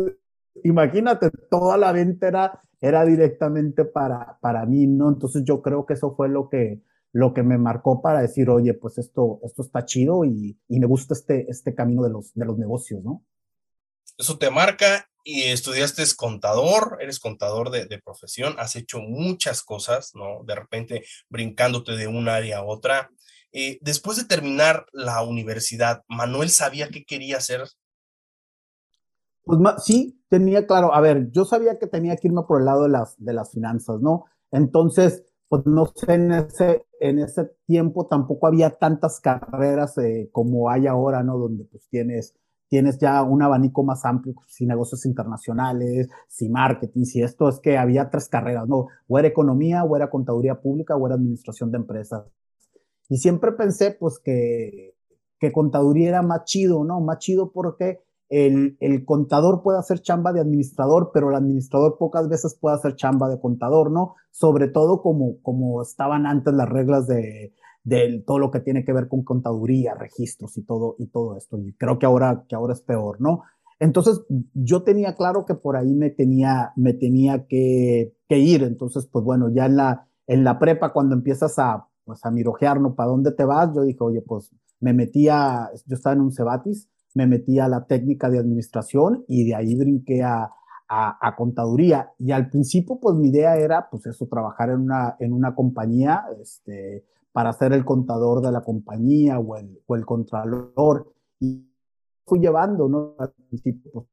imagínate, 0.65 1.31
toda 1.51 1.77
la 1.77 1.93
venta 1.93 2.29
era, 2.29 2.63
era 2.81 3.05
directamente 3.05 3.85
para, 3.85 4.39
para 4.41 4.67
mí, 4.67 4.87
¿no? 4.87 5.09
Entonces 5.09 5.43
yo 5.45 5.63
creo 5.63 5.87
que 5.87 5.95
eso 5.95 6.15
fue 6.17 6.29
lo 6.29 6.49
que, 6.49 6.81
lo 7.13 7.33
que 7.33 7.43
me 7.43 7.59
marcó 7.59 8.03
para 8.03 8.21
decir, 8.21 8.51
oye, 8.51 8.75
pues 8.75 8.99
esto, 8.99 9.41
esto 9.43 9.63
está 9.63 9.85
chido 9.85 10.25
y, 10.25 10.59
y 10.69 10.81
me 10.81 10.87
gusta 10.87 11.15
este, 11.15 11.47
este 11.49 11.75
camino 11.75 12.03
de 12.03 12.11
los, 12.11 12.35
de 12.35 12.45
los 12.45 12.59
negocios, 12.59 13.03
¿no? 13.03 13.25
Eso 14.19 14.39
te 14.39 14.51
marca 14.51 15.09
y 15.25 15.43
estudiaste 15.43 16.05
contador, 16.17 16.99
eres 17.01 17.19
contador 17.19 17.71
de, 17.71 17.87
de, 17.87 17.99
profesión, 18.01 18.55
has 18.59 18.77
hecho 18.77 19.01
muchas 19.01 19.63
cosas, 19.63 20.13
¿no? 20.15 20.45
De 20.45 20.55
repente 20.55 21.05
brincándote 21.29 21.97
de 21.97 22.07
un 22.07 22.29
área 22.29 22.59
a 22.59 22.65
otra. 22.65 23.11
Eh, 23.59 23.79
después 23.81 24.19
de 24.19 24.25
terminar 24.25 24.85
la 24.93 25.23
universidad, 25.25 26.03
¿Manuel 26.09 26.51
sabía 26.51 26.91
qué 26.91 27.07
quería 27.07 27.39
hacer? 27.39 27.63
Pues 29.45 29.59
sí, 29.83 30.21
tenía 30.29 30.67
claro, 30.67 30.93
a 30.93 31.01
ver, 31.01 31.31
yo 31.31 31.47
sabía 31.47 31.79
que 31.79 31.87
tenía 31.87 32.17
que 32.17 32.29
irme 32.29 32.43
por 32.47 32.61
el 32.61 32.67
lado 32.67 32.83
de 32.83 32.91
las, 32.91 33.15
de 33.17 33.33
las 33.33 33.53
finanzas, 33.53 33.99
¿no? 34.03 34.27
Entonces, 34.51 35.25
pues 35.49 35.65
no 35.65 35.87
sé, 35.87 36.13
en 36.13 36.33
ese, 36.33 36.85
en 37.01 37.19
ese 37.19 37.51
tiempo 37.67 38.07
tampoco 38.07 38.47
había 38.47 38.77
tantas 38.77 39.21
carreras 39.21 39.97
eh, 39.97 40.29
como 40.33 40.69
hay 40.69 40.87
ahora, 40.87 41.23
¿no? 41.23 41.39
Donde 41.39 41.65
pues 41.65 41.89
tienes, 41.89 42.35
tienes 42.69 42.99
ya 42.99 43.23
un 43.23 43.41
abanico 43.41 43.83
más 43.83 44.05
amplio, 44.05 44.35
si 44.47 44.67
negocios 44.67 45.07
internacionales, 45.07 46.09
si 46.29 46.51
marketing, 46.51 47.05
si 47.05 47.23
esto, 47.23 47.49
es 47.49 47.59
que 47.61 47.79
había 47.79 48.11
tres 48.11 48.29
carreras, 48.29 48.69
¿no? 48.69 48.89
O 49.09 49.19
era 49.19 49.29
economía, 49.29 49.83
o 49.83 49.97
era 49.97 50.11
contaduría 50.11 50.61
pública, 50.61 50.95
o 50.95 51.07
era 51.07 51.15
administración 51.15 51.71
de 51.71 51.79
empresas. 51.79 52.23
Y 53.09 53.19
siempre 53.19 53.53
pensé, 53.53 53.93
pues, 53.93 54.19
que, 54.19 54.95
que 55.39 55.53
contaduría 55.53 56.09
era 56.09 56.23
más 56.23 56.45
chido, 56.45 56.85
¿no? 56.85 57.01
Más 57.01 57.19
chido 57.19 57.53
porque 57.53 58.01
el, 58.29 58.77
el, 58.81 59.05
contador 59.05 59.63
puede 59.63 59.79
hacer 59.79 60.01
chamba 60.01 60.33
de 60.33 60.41
administrador, 60.41 61.11
pero 61.15 61.31
el 61.31 61.37
administrador 61.37 61.97
pocas 61.99 62.29
veces 62.29 62.59
puede 62.61 62.77
hacer 62.77 62.97
chamba 62.97 63.29
de 63.29 63.39
contador, 63.39 63.91
¿no? 63.91 64.17
Sobre 64.31 64.69
todo 64.69 65.01
como, 65.01 65.41
como 65.43 65.81
estaban 65.83 66.27
antes 66.27 66.53
las 66.55 66.69
reglas 66.69 67.07
de, 67.07 67.53
todo 68.27 68.41
lo 68.41 68.51
que 68.51 68.61
tiene 68.61 68.85
que 68.85 68.93
ver 68.93 69.07
con 69.07 69.23
contaduría, 69.23 69.95
registros 69.95 70.59
y 70.59 70.63
todo, 70.63 70.97
y 70.99 71.07
todo 71.07 71.37
esto. 71.37 71.57
Y 71.59 71.73
creo 71.75 72.01
que 72.01 72.07
ahora, 72.07 72.45
que 72.49 72.57
ahora 72.57 72.73
es 72.73 72.81
peor, 72.81 73.21
¿no? 73.21 73.43
Entonces, 73.79 74.23
yo 74.55 74.83
tenía 74.83 75.15
claro 75.15 75.45
que 75.45 75.55
por 75.55 75.77
ahí 75.77 75.95
me 75.95 76.11
tenía, 76.11 76.73
me 76.77 76.95
tenía 76.95 77.47
que, 77.47 78.15
que 78.29 78.39
ir. 78.39 78.65
Entonces, 78.65 79.07
pues 79.07 79.25
bueno, 79.25 79.51
ya 79.51 79.67
en 79.67 79.77
la, 79.77 80.09
en 80.27 80.43
la 80.43 80.59
prepa, 80.59 80.93
cuando 80.93 81.15
empiezas 81.15 81.59
a, 81.61 81.87
pues 82.07 82.25
a 82.25 82.31
mirojear, 82.31 82.81
¿no? 82.81 82.95
¿Para 82.95 83.11
dónde 83.11 83.33
te 83.33 83.45
vas? 83.45 83.75
Yo 83.75 83.83
dije, 83.83 83.99
oye, 84.01 84.23
pues 84.23 84.51
me 84.81 84.95
metía, 84.95 85.69
yo 85.85 85.97
estaba 85.97 86.15
en 86.15 86.23
un 86.23 86.33
Cebatis, 86.33 86.89
me 87.15 87.27
metí 87.27 87.59
a 87.59 87.69
la 87.69 87.85
técnica 87.85 88.31
de 88.31 88.39
administración 88.39 89.25
y 89.27 89.45
de 89.45 89.55
ahí 89.57 89.75
brinqué 89.75 90.23
a, 90.23 90.51
a, 90.89 91.35
contaduría. 91.37 92.13
Y 92.19 92.31
al 92.31 92.49
principio, 92.49 92.99
pues 93.01 93.17
mi 93.17 93.29
idea 93.29 93.57
era, 93.57 93.89
pues 93.91 94.07
eso, 94.07 94.27
trabajar 94.27 94.71
en 94.71 94.83
una, 94.83 95.17
en 95.19 95.33
una 95.33 95.55
compañía, 95.55 96.25
este, 96.41 97.05
para 97.33 97.53
ser 97.53 97.73
el 97.73 97.85
contador 97.85 98.41
de 98.41 98.53
la 98.53 98.63
compañía 98.63 99.39
o 99.39 99.57
el, 99.57 99.81
o 99.87 99.97
el 99.97 100.07
contralor. 100.07 101.13
Y 101.41 101.69
fui 102.25 102.39
llevando, 102.39 102.89
¿no? 102.89 103.15
Al 103.19 103.33
principio, 103.49 103.91
pues, 103.93 104.07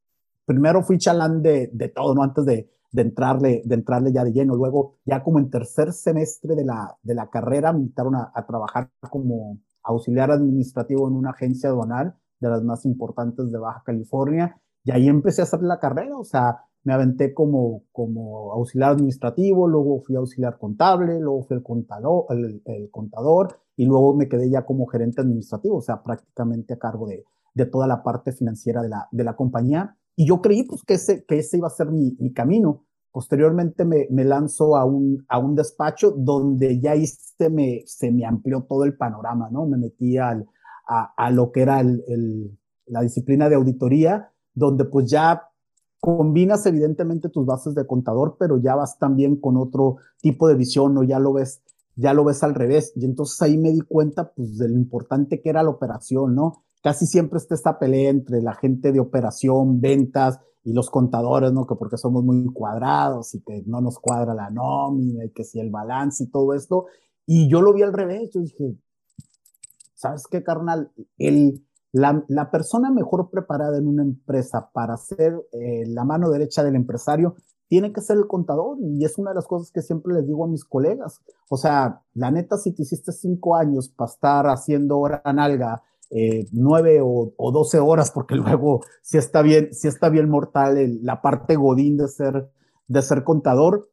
primero 0.46 0.82
fui 0.82 0.98
chalán 0.98 1.42
de, 1.42 1.70
de 1.72 1.90
todo, 1.90 2.16
¿no? 2.16 2.24
Antes 2.24 2.46
de, 2.46 2.70
de, 2.94 3.02
entrarle, 3.02 3.62
de 3.66 3.76
entrarle 3.76 4.14
ya 4.14 4.24
de 4.24 4.32
lleno. 4.32 4.56
Luego, 4.56 4.94
ya 5.04 5.22
como 5.24 5.40
en 5.40 5.50
tercer 5.50 5.92
semestre 5.92 6.56
de 6.56 6.64
la, 6.64 6.96
de 7.02 7.16
la 7.16 7.30
carrera, 7.30 7.74
me 7.74 7.80
invitaron 7.80 8.16
a, 8.16 8.32
trabajar 8.48 8.90
como 9.10 9.58
auxiliar 9.84 10.32
administrativo 10.32 11.08
en 11.10 11.16
una 11.16 11.32
agencia 11.32 11.70
aduanal 11.70 12.16
de 12.40 12.50
las 12.50 12.64
más 12.64 12.86
importantes 12.86 13.52
de 13.52 13.58
Baja 13.58 13.84
California 13.86 14.62
y 14.84 14.92
ahí 14.92 15.08
empecé 15.08 15.42
a 15.42 15.44
hacer 15.46 15.62
la 15.64 15.80
carrera, 15.80 16.18
o 16.18 16.24
sea, 16.24 16.60
me 16.84 16.94
aventé 16.94 17.34
como, 17.34 17.84
como 17.92 18.52
auxiliar 18.52 18.92
administrativo, 18.92 19.68
luego 19.68 20.02
fui 20.02 20.16
auxiliar 20.16 20.58
contable, 20.58 21.20
luego 21.20 21.44
fui 21.44 21.58
el 21.58 21.64
contador, 21.64 22.26
el, 22.30 22.90
contador 22.92 23.60
y 23.78 23.86
luego 23.86 24.14
me 24.14 24.28
quedé 24.28 24.50
ya 24.50 24.66
como 24.66 24.86
gerente 24.86 25.22
administrativo, 25.22 25.78
o 25.78 25.82
sea, 25.82 26.04
prácticamente 26.04 26.74
a 26.74 26.78
cargo 26.78 27.08
de, 27.08 27.24
de 27.54 27.66
toda 27.66 27.88
la 27.88 28.04
parte 28.04 28.34
financiera 28.34 28.82
de 28.82 28.90
la, 28.90 29.08
de 29.12 29.24
la 29.24 29.36
compañía. 29.36 29.98
Y 30.16 30.28
yo 30.28 30.42
creí 30.42 30.64
pues, 30.64 30.84
que, 30.84 30.96
ese, 30.96 31.26
que 31.26 31.40
ese 31.40 31.58
iba 31.58 31.68
a 31.68 31.72
ser 31.72 31.92
mi, 31.92 32.16
mi 32.20 32.34
camino. 32.34 32.86
Posteriormente 33.12 33.86
me, 33.86 34.08
me, 34.10 34.24
lanzo 34.24 34.76
a 34.76 34.86
un, 34.86 35.24
a 35.28 35.38
un 35.38 35.56
despacho 35.56 36.12
donde 36.12 36.80
ya 36.80 36.94
se 37.06 37.50
me, 37.50 37.84
se 37.86 38.12
me 38.12 38.26
amplió 38.26 38.64
todo 38.64 38.86
el 38.86 38.98
panorama, 38.98 39.50
¿no? 39.52 39.66
Me 39.68 39.78
metí 39.78 40.18
al, 40.18 40.48
a, 40.88 41.32
lo 41.32 41.52
que 41.52 41.62
era 41.62 41.80
el, 41.80 42.04
el, 42.08 42.58
la 42.88 43.02
disciplina 43.02 43.50
de 43.50 43.56
auditoría 43.56 44.32
donde 44.54 44.86
pues 44.86 45.10
ya 45.10 45.50
combinas 46.00 46.66
evidentemente 46.66 47.30
tus 47.30 47.46
bases 47.46 47.76
de 47.76 47.88
contador, 47.88 48.36
pero 48.38 48.58
ya 48.58 48.76
vas 48.76 49.00
también 49.00 49.38
con 49.38 49.58
otro 49.58 49.98
tipo 50.22 50.48
de 50.48 50.56
visión 50.56 50.98
o 50.98 51.04
ya 51.04 51.18
lo 51.18 51.34
ves, 51.34 51.62
ya 51.96 52.14
lo 52.14 52.26
ves 52.26 52.44
al 52.44 52.56
revés. 52.56 52.92
Y 52.96 53.06
entonces 53.06 53.42
ahí 53.42 53.58
me 53.58 53.72
di 53.72 53.82
cuenta 53.82 54.34
pues 54.34 54.58
de 54.58 54.68
lo 54.68 54.76
importante 54.76 55.42
que 55.42 55.50
era 55.50 55.64
la 55.64 55.70
operación, 55.70 56.36
¿no? 56.36 56.64
Casi 56.84 57.08
siempre 57.08 57.38
está 57.38 57.56
esta 57.56 57.80
pelea 57.80 58.10
entre 58.10 58.42
la 58.42 58.54
gente 58.56 58.92
de 58.92 59.00
operación, 59.00 59.80
ventas 59.80 60.38
y 60.66 60.74
los 60.74 60.90
contadores, 60.90 61.54
¿no? 61.54 61.66
Que 61.66 61.76
porque 61.76 61.98
somos 61.98 62.26
muy 62.26 62.46
cuadrados 62.54 63.34
y 63.36 63.42
que 63.42 63.64
no 63.66 63.80
nos 63.80 64.00
cuadra 64.00 64.34
la 64.34 64.50
nómina 64.50 65.24
y 65.24 65.32
que 65.32 65.46
si 65.46 65.62
el 65.62 65.72
balance 65.72 66.26
y 66.26 66.30
todo 66.30 66.54
esto. 66.54 66.88
Y 67.26 67.50
yo 67.50 67.62
lo 67.62 67.74
vi 67.74 67.84
al 67.84 67.94
revés, 67.94 68.32
yo 68.34 68.42
dije, 68.42 68.78
¿sabes 69.94 70.28
qué, 70.30 70.44
carnal? 70.44 70.92
El, 71.18 71.66
la, 71.94 72.52
persona 72.52 72.92
mejor 72.92 73.30
preparada 73.30 73.78
en 73.78 73.88
una 73.88 74.04
empresa 74.04 74.70
para 74.74 74.98
ser 74.98 75.34
eh, 75.54 75.86
la 75.88 76.04
mano 76.04 76.30
derecha 76.30 76.64
del 76.64 76.76
empresario 76.76 77.36
tiene 77.70 77.94
que 77.94 78.02
ser 78.02 78.18
el 78.18 78.28
contador 78.28 78.78
y 78.82 79.06
es 79.06 79.18
una 79.18 79.32
de 79.32 79.36
las 79.36 79.48
cosas 79.48 79.72
que 79.72 79.82
siempre 79.82 80.14
les 80.14 80.28
digo 80.28 80.44
a 80.44 80.50
mis 80.50 80.66
colegas. 80.66 81.22
O 81.50 81.56
sea, 81.56 82.02
la 82.14 82.30
neta, 82.30 82.58
si 82.58 82.74
te 82.74 82.84
hiciste 82.84 83.14
cinco 83.14 83.56
años 83.56 83.90
para 83.90 84.12
estar 84.12 84.46
haciendo 84.48 85.00
hora 85.00 85.22
nalga, 85.34 85.82
eh, 86.16 86.46
nueve 86.52 87.00
o, 87.02 87.52
doce 87.52 87.80
horas, 87.80 88.12
porque 88.12 88.36
luego 88.36 88.82
si 89.02 89.18
está 89.18 89.42
bien, 89.42 89.74
si 89.74 89.88
está 89.88 90.10
bien 90.10 90.30
mortal 90.30 91.00
la 91.02 91.22
parte 91.24 91.56
godín 91.56 91.98
de 91.98 92.08
ser, 92.08 92.52
de 92.88 93.02
ser 93.02 93.24
contador, 93.24 93.90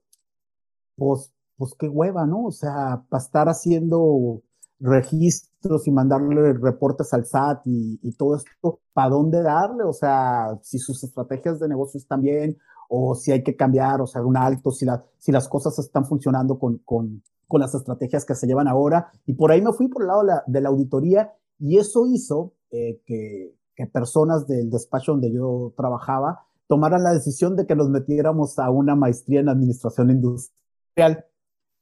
pues, 0.97 1.33
pues 1.57 1.75
qué 1.79 1.89
hueva, 1.89 2.27
¿no? 2.27 2.45
O 2.45 2.53
sea, 2.53 3.05
para 3.09 3.23
estar 3.23 3.49
haciendo 3.49 4.43
registros 4.81 5.87
y 5.87 5.93
mandarle 5.93 6.53
reportes 6.53 7.15
al 7.15 7.25
SAT 7.25 7.62
y, 7.65 8.12
todo 8.19 8.37
esto, 8.37 8.81
¿para 8.93 9.09
dónde 9.09 9.43
darle? 9.43 9.85
O 9.85 9.95
sea, 9.95 10.59
si 10.61 10.79
sus 10.79 11.03
estrategias 11.03 11.59
de 11.59 11.69
negocio 11.69 11.97
están 11.97 12.21
bien 12.21 12.59
o 12.91 13.15
si 13.15 13.33
hay 13.33 13.43
que 13.43 13.57
cambiar, 13.57 14.03
o 14.03 14.07
sea, 14.07 14.23
un 14.23 14.37
alto, 14.37 14.73
si, 14.73 14.85
la, 14.85 15.03
si 15.19 15.33
las 15.33 15.49
cosas 15.49 15.79
están 15.79 16.05
funcionando 16.05 16.59
con, 16.59 16.79
con, 16.85 17.23
con, 17.49 17.61
las 17.61 17.75
estrategias 17.75 18.27
que 18.27 18.35
se 18.35 18.47
llevan 18.47 18.69
ahora. 18.69 19.11
Y 19.25 19.35
por 19.35 19.53
ahí 19.53 19.62
me 19.62 19.73
fui 19.73 19.89
por 19.89 20.03
el 20.03 20.09
lado 20.09 20.21
de 20.21 20.27
la, 20.27 20.45
de 20.47 20.61
la 20.61 20.69
auditoría 20.69 21.33
y 21.61 21.79
eso 21.79 22.07
hizo 22.07 22.55
eh, 22.71 23.00
que, 23.07 23.55
personas 23.93 24.47
del 24.47 24.69
despacho 24.69 25.12
donde 25.12 25.33
yo 25.33 25.73
trabajaba 25.75 26.45
tomaran 26.67 27.02
la 27.02 27.14
decisión 27.14 27.57
de 27.57 27.67
que 27.67 27.75
nos 27.75 27.88
metiéramos 27.88 28.59
a 28.59 28.69
una 28.69 28.95
maestría 28.95 29.40
en 29.40 29.49
administración 29.49 30.11
industrial 30.11 31.25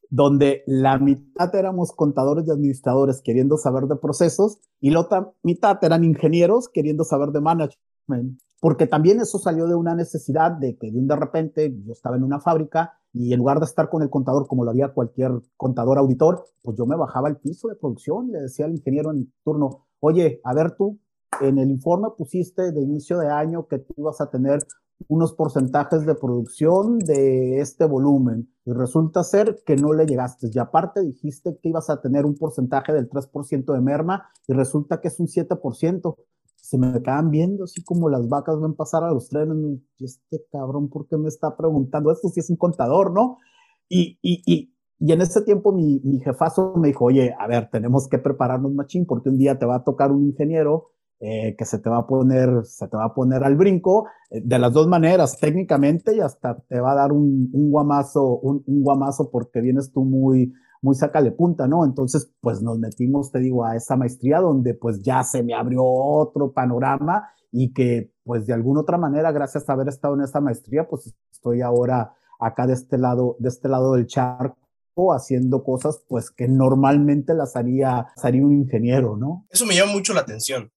donde 0.09 0.63
la 0.67 0.99
mitad 0.99 1.53
éramos 1.57 1.93
contadores 1.93 2.47
y 2.47 2.53
administradores 2.53 3.21
queriendo 3.21 3.57
saber 3.57 3.85
de 3.85 3.97
procesos 3.97 4.61
y 4.81 4.91
la 4.91 5.01
otra 5.01 5.33
mitad 5.43 5.83
eran 5.83 6.05
ingenieros 6.05 6.69
queriendo 6.69 7.03
saber 7.03 7.31
de 7.31 7.41
management. 7.41 8.41
Porque 8.61 8.87
también 8.87 9.21
eso 9.21 9.39
salió 9.39 9.67
de 9.67 9.75
una 9.75 9.97
necesidad 9.97 10.53
de 10.53 10.77
que 10.77 10.91
de 10.93 11.17
repente 11.17 11.75
yo 11.85 11.93
estaba 11.93 12.17
en 12.17 12.23
una 12.23 12.41
fábrica 12.41 12.98
y 13.13 13.33
en 13.33 13.39
lugar 13.39 13.59
de 13.59 13.67
estar 13.67 13.89
con 13.89 14.03
el 14.03 14.11
contador 14.11 14.47
como 14.47 14.65
lo 14.65 14.71
había 14.71 14.93
cualquier 14.93 15.33
contador 15.57 15.99
auditor, 15.99 16.45
pues 16.63 16.77
yo 16.77 16.87
me 16.87 16.97
bajaba 16.97 17.29
al 17.29 17.39
piso 17.39 17.69
de 17.69 17.77
producción 17.77 18.29
y 18.29 18.33
le 18.33 18.43
decía 18.43 18.67
al 18.67 18.73
ingeniero 18.73 19.11
en 19.11 19.33
turno, 19.45 19.87
oye, 20.01 20.41
a 20.45 20.55
ver 20.55 20.73
tú, 20.77 20.99
en 21.41 21.59
el 21.59 21.71
informe 21.71 22.09
pusiste 22.17 22.73
de 22.73 22.81
inicio 22.83 23.19
de 23.19 23.29
año 23.29 23.67
que 23.67 23.79
tú 23.79 23.95
ibas 23.97 24.21
a 24.21 24.31
tener 24.31 24.61
unos 25.07 25.33
porcentajes 25.33 26.05
de 26.05 26.15
producción 26.15 26.99
de 26.99 27.61
este 27.61 27.85
volumen 27.85 28.49
y 28.65 28.73
resulta 28.73 29.23
ser 29.23 29.63
que 29.65 29.77
no 29.77 29.93
le 29.93 30.07
llegaste. 30.07 30.51
Y 30.53 30.59
aparte 30.59 31.01
dijiste 31.03 31.57
que 31.63 31.69
ibas 31.69 31.89
a 31.89 32.01
tener 32.01 32.27
un 32.27 32.37
porcentaje 32.37 32.93
del 32.93 33.09
3% 33.09 33.73
de 33.73 33.81
merma 33.81 34.29
y 34.49 34.53
resulta 34.55 35.01
que 35.01 35.09
es 35.09 35.21
un 35.21 35.29
7%. 35.29 36.17
Se 36.69 36.77
me 36.77 36.93
quedan 37.01 37.31
viendo 37.31 37.65
así 37.65 37.83
como 37.83 38.11
las 38.11 38.29
vacas 38.29 38.61
ven 38.61 38.75
pasar 38.75 39.03
a 39.03 39.11
los 39.11 39.31
trenes. 39.31 39.57
Y 39.99 40.05
este 40.05 40.45
cabrón, 40.53 40.91
¿por 40.91 41.09
qué 41.09 41.17
me 41.17 41.29
está 41.29 41.57
preguntando 41.57 42.13
esto 42.13 42.29
si 42.29 42.41
es 42.41 42.51
un 42.51 42.57
contador, 42.57 43.11
no? 43.15 43.39
Y, 43.89 44.19
y, 44.21 44.43
y, 44.45 44.75
y 44.99 45.13
en 45.13 45.23
ese 45.23 45.41
tiempo 45.41 45.73
mi, 45.73 45.99
mi 46.05 46.21
jefazo 46.21 46.75
me 46.77 46.89
dijo, 46.89 47.07
oye, 47.07 47.35
a 47.39 47.47
ver, 47.47 47.71
tenemos 47.71 48.07
que 48.07 48.19
prepararnos 48.19 48.75
machín 48.75 49.07
porque 49.07 49.31
un 49.31 49.39
día 49.39 49.59
te 49.59 49.65
va 49.65 49.77
a 49.77 49.85
tocar 49.85 50.13
un 50.13 50.27
ingeniero 50.27 50.91
eh, 51.21 51.57
que 51.57 51.65
se 51.65 51.79
te 51.79 51.89
va 51.89 52.01
a 52.01 52.07
poner, 52.07 52.67
se 52.67 52.87
te 52.87 52.99
va 52.99 53.07
a 53.07 53.15
poner 53.15 53.43
al 53.45 53.57
brinco 53.57 54.07
eh, 54.29 54.43
de 54.45 54.59
las 54.59 54.75
dos 54.75 54.89
maneras, 54.89 55.39
técnicamente 55.41 56.15
y 56.15 56.21
hasta 56.21 56.61
te 56.69 56.81
va 56.81 56.93
a 56.93 56.97
dar 56.97 57.13
un, 57.13 57.49
un 57.51 57.71
guamazo, 57.71 58.39
un, 58.41 58.63
un, 58.67 58.83
guamazo 58.83 59.31
porque 59.31 59.63
vienes 59.63 59.91
tú 59.91 60.05
muy, 60.05 60.53
muy 60.83 60.95
sácale 60.95 61.33
punta, 61.33 61.67
¿no? 61.67 61.85
Entonces, 61.85 62.33
pues 62.41 62.63
nos 62.63 62.79
metimos, 62.79 63.31
te 63.31 63.39
digo, 63.39 63.65
a 63.65 63.77
esa 63.77 63.97
maestría 63.97 64.41
donde 64.41 64.75
pues 64.75 65.03
ya 65.03 65.25
se 65.25 65.43
me 65.43 65.55
abrió 65.55 65.85
otro 65.85 66.53
panorama 66.53 67.31
y 67.51 67.73
que 67.73 68.13
pues 68.25 68.47
de 68.47 68.55
alguna 68.55 68.81
otra 68.81 68.99
manera, 68.99 69.33
gracias 69.33 69.69
a 69.69 69.73
haber 69.73 69.89
estado 69.89 70.15
en 70.15 70.23
esa 70.23 70.41
maestría, 70.41 70.89
pues 70.89 71.15
estoy 71.33 71.63
ahora 71.63 72.15
acá 72.39 72.67
de 72.67 72.75
este 72.75 72.99
lado, 72.99 73.37
de 73.39 73.49
este 73.49 73.69
lado 73.69 73.95
del 73.95 74.07
charco 74.07 74.57
haciendo 75.15 75.63
cosas 75.63 76.03
pues 76.09 76.31
que 76.31 76.49
normalmente 76.49 77.35
las 77.35 77.57
haría, 77.57 78.09
las 78.17 78.25
haría 78.25 78.45
un 78.45 78.53
ingeniero, 78.53 79.17
¿no? 79.17 79.47
Eso 79.51 79.65
me 79.65 79.77
llama 79.77 79.93
mucho 79.93 80.13
la 80.13 80.21
atención. 80.21 80.73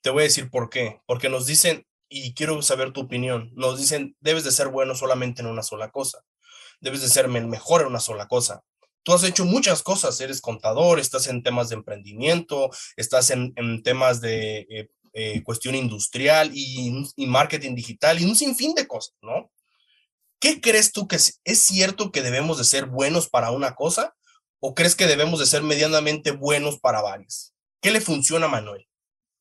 Te 0.00 0.10
voy 0.10 0.20
a 0.20 0.24
decir 0.24 0.50
por 0.50 0.70
qué. 0.70 1.00
Porque 1.06 1.28
nos 1.28 1.46
dicen, 1.46 1.84
y 2.08 2.34
quiero 2.34 2.60
saber 2.62 2.92
tu 2.92 3.00
opinión, 3.00 3.50
nos 3.54 3.78
dicen, 3.78 4.16
debes 4.20 4.44
de 4.44 4.52
ser 4.52 4.68
bueno 4.68 4.94
solamente 4.94 5.42
en 5.42 5.48
una 5.48 5.62
sola 5.62 5.90
cosa. 5.90 6.20
Debes 6.80 7.02
de 7.02 7.08
ser 7.08 7.28
mejor 7.28 7.80
en 7.80 7.88
una 7.88 8.00
sola 8.00 8.28
cosa. 8.28 8.62
Tú 9.04 9.12
has 9.12 9.22
hecho 9.22 9.44
muchas 9.44 9.82
cosas, 9.82 10.20
eres 10.20 10.40
contador, 10.40 10.98
estás 10.98 11.28
en 11.28 11.42
temas 11.42 11.68
de 11.68 11.76
emprendimiento, 11.76 12.70
estás 12.96 13.30
en, 13.30 13.52
temas 13.82 14.20
de 14.20 14.66
eh, 14.70 14.90
eh, 15.12 15.42
cuestión 15.44 15.74
industrial 15.74 16.50
y, 16.54 17.04
y, 17.14 17.26
marketing 17.26 17.74
digital 17.74 18.20
y 18.20 18.24
un 18.24 18.34
sinfín 18.34 18.74
de 18.74 18.88
cosas, 18.88 19.14
¿no? 19.20 19.50
¿Qué 20.40 20.60
crees 20.60 20.92
tú 20.92 21.06
que 21.06 21.16
es, 21.16 21.40
es 21.44 21.62
cierto 21.62 22.10
que 22.10 22.22
debemos 22.22 22.58
de 22.58 22.64
ser 22.64 22.86
buenos 22.86 23.28
para 23.28 23.50
una 23.50 23.74
cosa 23.74 24.14
o 24.58 24.74
crees 24.74 24.96
que 24.96 25.06
debemos 25.06 25.38
de 25.38 25.46
ser 25.46 25.62
medianamente 25.62 26.32
buenos 26.32 26.80
para 26.80 27.02
varias? 27.02 27.54
¿Qué 27.80 27.90
le 27.90 28.00
funciona 28.00 28.46
a 28.46 28.48
Manuel? 28.48 28.86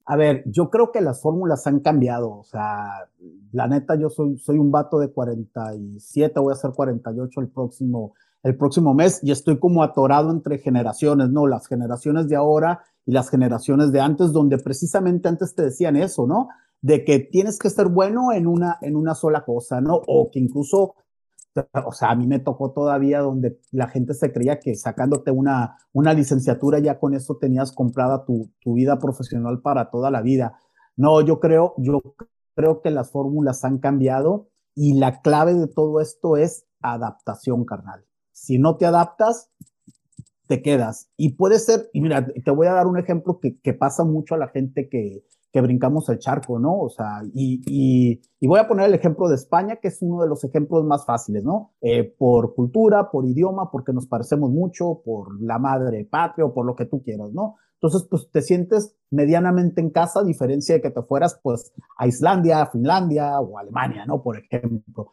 A 0.06 0.18
ver, 0.18 0.44
yo 0.46 0.70
creo 0.70 0.92
que 0.92 1.00
las 1.00 1.22
fórmulas 1.22 1.66
han 1.66 1.80
cambiado. 1.80 2.38
O 2.38 2.44
sea, 2.44 3.10
la 3.54 3.68
neta, 3.68 3.96
yo 3.96 4.10
soy, 4.10 4.38
soy 4.38 4.58
un 4.58 4.72
vato 4.72 5.00
de 5.00 5.12
47, 5.12 6.40
voy 6.40 6.52
a 6.52 6.58
ser 6.58 6.72
48 6.72 7.40
el 7.40 7.50
próximo, 7.50 8.14
el 8.44 8.58
próximo 8.58 8.94
mes 8.94 9.20
y 9.24 9.32
estoy 9.32 9.58
como 9.58 9.84
atorado 9.84 10.30
entre 10.32 10.60
generaciones, 10.60 11.30
¿no? 11.30 11.48
Las 11.48 11.68
generaciones 11.68 12.28
de 12.28 12.36
ahora 12.36 12.84
y 13.06 13.12
las 13.12 13.30
generaciones 13.30 13.92
de 13.92 14.02
antes, 14.02 14.32
donde 14.32 14.58
precisamente 14.58 15.28
antes 15.28 15.56
te 15.56 15.64
decían 15.64 15.96
eso, 15.96 16.28
¿no? 16.28 16.50
De 16.82 17.06
que 17.06 17.20
tienes 17.20 17.58
que 17.58 17.70
ser 17.70 17.88
bueno 17.88 18.34
en 18.34 18.48
una, 18.48 18.78
en 18.82 18.96
una 18.96 19.16
sola 19.16 19.46
cosa, 19.46 19.80
¿no? 19.82 20.02
O 20.08 20.30
que 20.30 20.40
incluso 20.40 20.96
o 21.86 21.92
sea, 21.92 22.10
a 22.10 22.16
mí 22.16 22.26
me 22.26 22.40
tocó 22.40 22.72
todavía 22.72 23.20
donde 23.20 23.60
la 23.72 23.88
gente 23.88 24.14
se 24.14 24.32
creía 24.32 24.60
que 24.60 24.76
sacándote 24.76 25.32
una, 25.32 25.78
una 25.92 26.14
licenciatura 26.14 26.80
ya 26.80 27.00
con 27.00 27.14
eso 27.14 27.38
tenías 27.38 27.72
comprada 27.72 28.26
tu, 28.26 28.50
tu 28.60 28.74
vida 28.74 28.98
profesional 28.98 29.62
para 29.62 29.92
toda 29.92 30.10
la 30.10 30.22
vida. 30.22 30.60
No, 30.96 31.22
yo 31.22 31.40
creo, 31.40 31.76
yo 31.78 32.02
creo 32.56 32.82
que 32.82 32.92
las 32.92 33.12
fórmulas 33.12 33.64
han 33.64 33.78
cambiado 33.78 34.50
y 34.76 34.94
la 34.94 35.22
clave 35.22 35.54
de 35.54 35.68
todo 35.68 36.02
esto 36.02 36.38
es 36.38 36.66
adaptación, 36.82 37.66
carnal. 37.66 38.04
Si 38.34 38.58
no 38.58 38.76
te 38.76 38.86
adaptas, 38.86 39.50
te 40.48 40.62
quedas. 40.62 41.10
Y 41.18 41.34
puede 41.34 41.60
ser, 41.60 41.90
y 41.94 42.02
mira, 42.02 42.26
te 42.26 42.52
voy 42.52 42.68
a 42.68 42.74
dar 42.74 42.88
un 42.88 42.98
ejemplo 42.98 43.40
que, 43.40 43.74
pasa 43.74 44.04
mucho 44.04 44.36
a 44.36 44.38
la 44.38 44.50
gente 44.50 44.90
que, 44.90 45.24
que 45.52 45.62
brincamos 45.62 46.10
el 46.10 46.20
charco, 46.20 46.60
¿no? 46.60 46.80
O 46.80 46.90
sea, 46.90 47.22
y, 47.34 47.62
y, 48.40 48.48
voy 48.48 48.60
a 48.60 48.68
poner 48.68 48.88
el 48.88 48.94
ejemplo 48.96 49.30
de 49.30 49.36
España, 49.36 49.78
que 49.78 49.88
es 49.88 50.02
uno 50.02 50.22
de 50.22 50.28
los 50.28 50.44
ejemplos 50.44 50.84
más 50.84 51.06
fáciles, 51.06 51.44
¿no? 51.44 51.74
Eh, 51.80 52.04
por 52.18 52.56
cultura, 52.56 53.10
por 53.12 53.26
idioma, 53.26 53.72
porque 53.72 53.94
nos 53.94 54.08
parecemos 54.08 54.50
mucho, 54.50 55.02
por 55.06 55.42
la 55.42 55.60
madre 55.60 56.06
patria 56.06 56.46
o 56.46 56.54
por 56.54 56.66
lo 56.66 56.76
que 56.76 56.86
tú 56.86 57.02
quieras, 57.04 57.32
¿no? 57.32 57.56
Entonces, 57.76 58.08
pues 58.10 58.30
te 58.32 58.42
sientes 58.42 58.96
medianamente 59.12 59.82
en 59.82 59.90
casa, 59.90 60.22
a 60.22 60.24
diferencia 60.24 60.76
de 60.76 60.82
que 60.82 60.90
te 60.90 61.02
fueras, 61.04 61.40
pues, 61.44 61.74
a 61.98 62.08
Islandia, 62.08 62.62
a 62.62 62.72
Finlandia 62.72 63.40
o 63.40 63.58
Alemania, 63.58 64.06
¿no? 64.06 64.24
Por 64.24 64.38
ejemplo. 64.38 65.12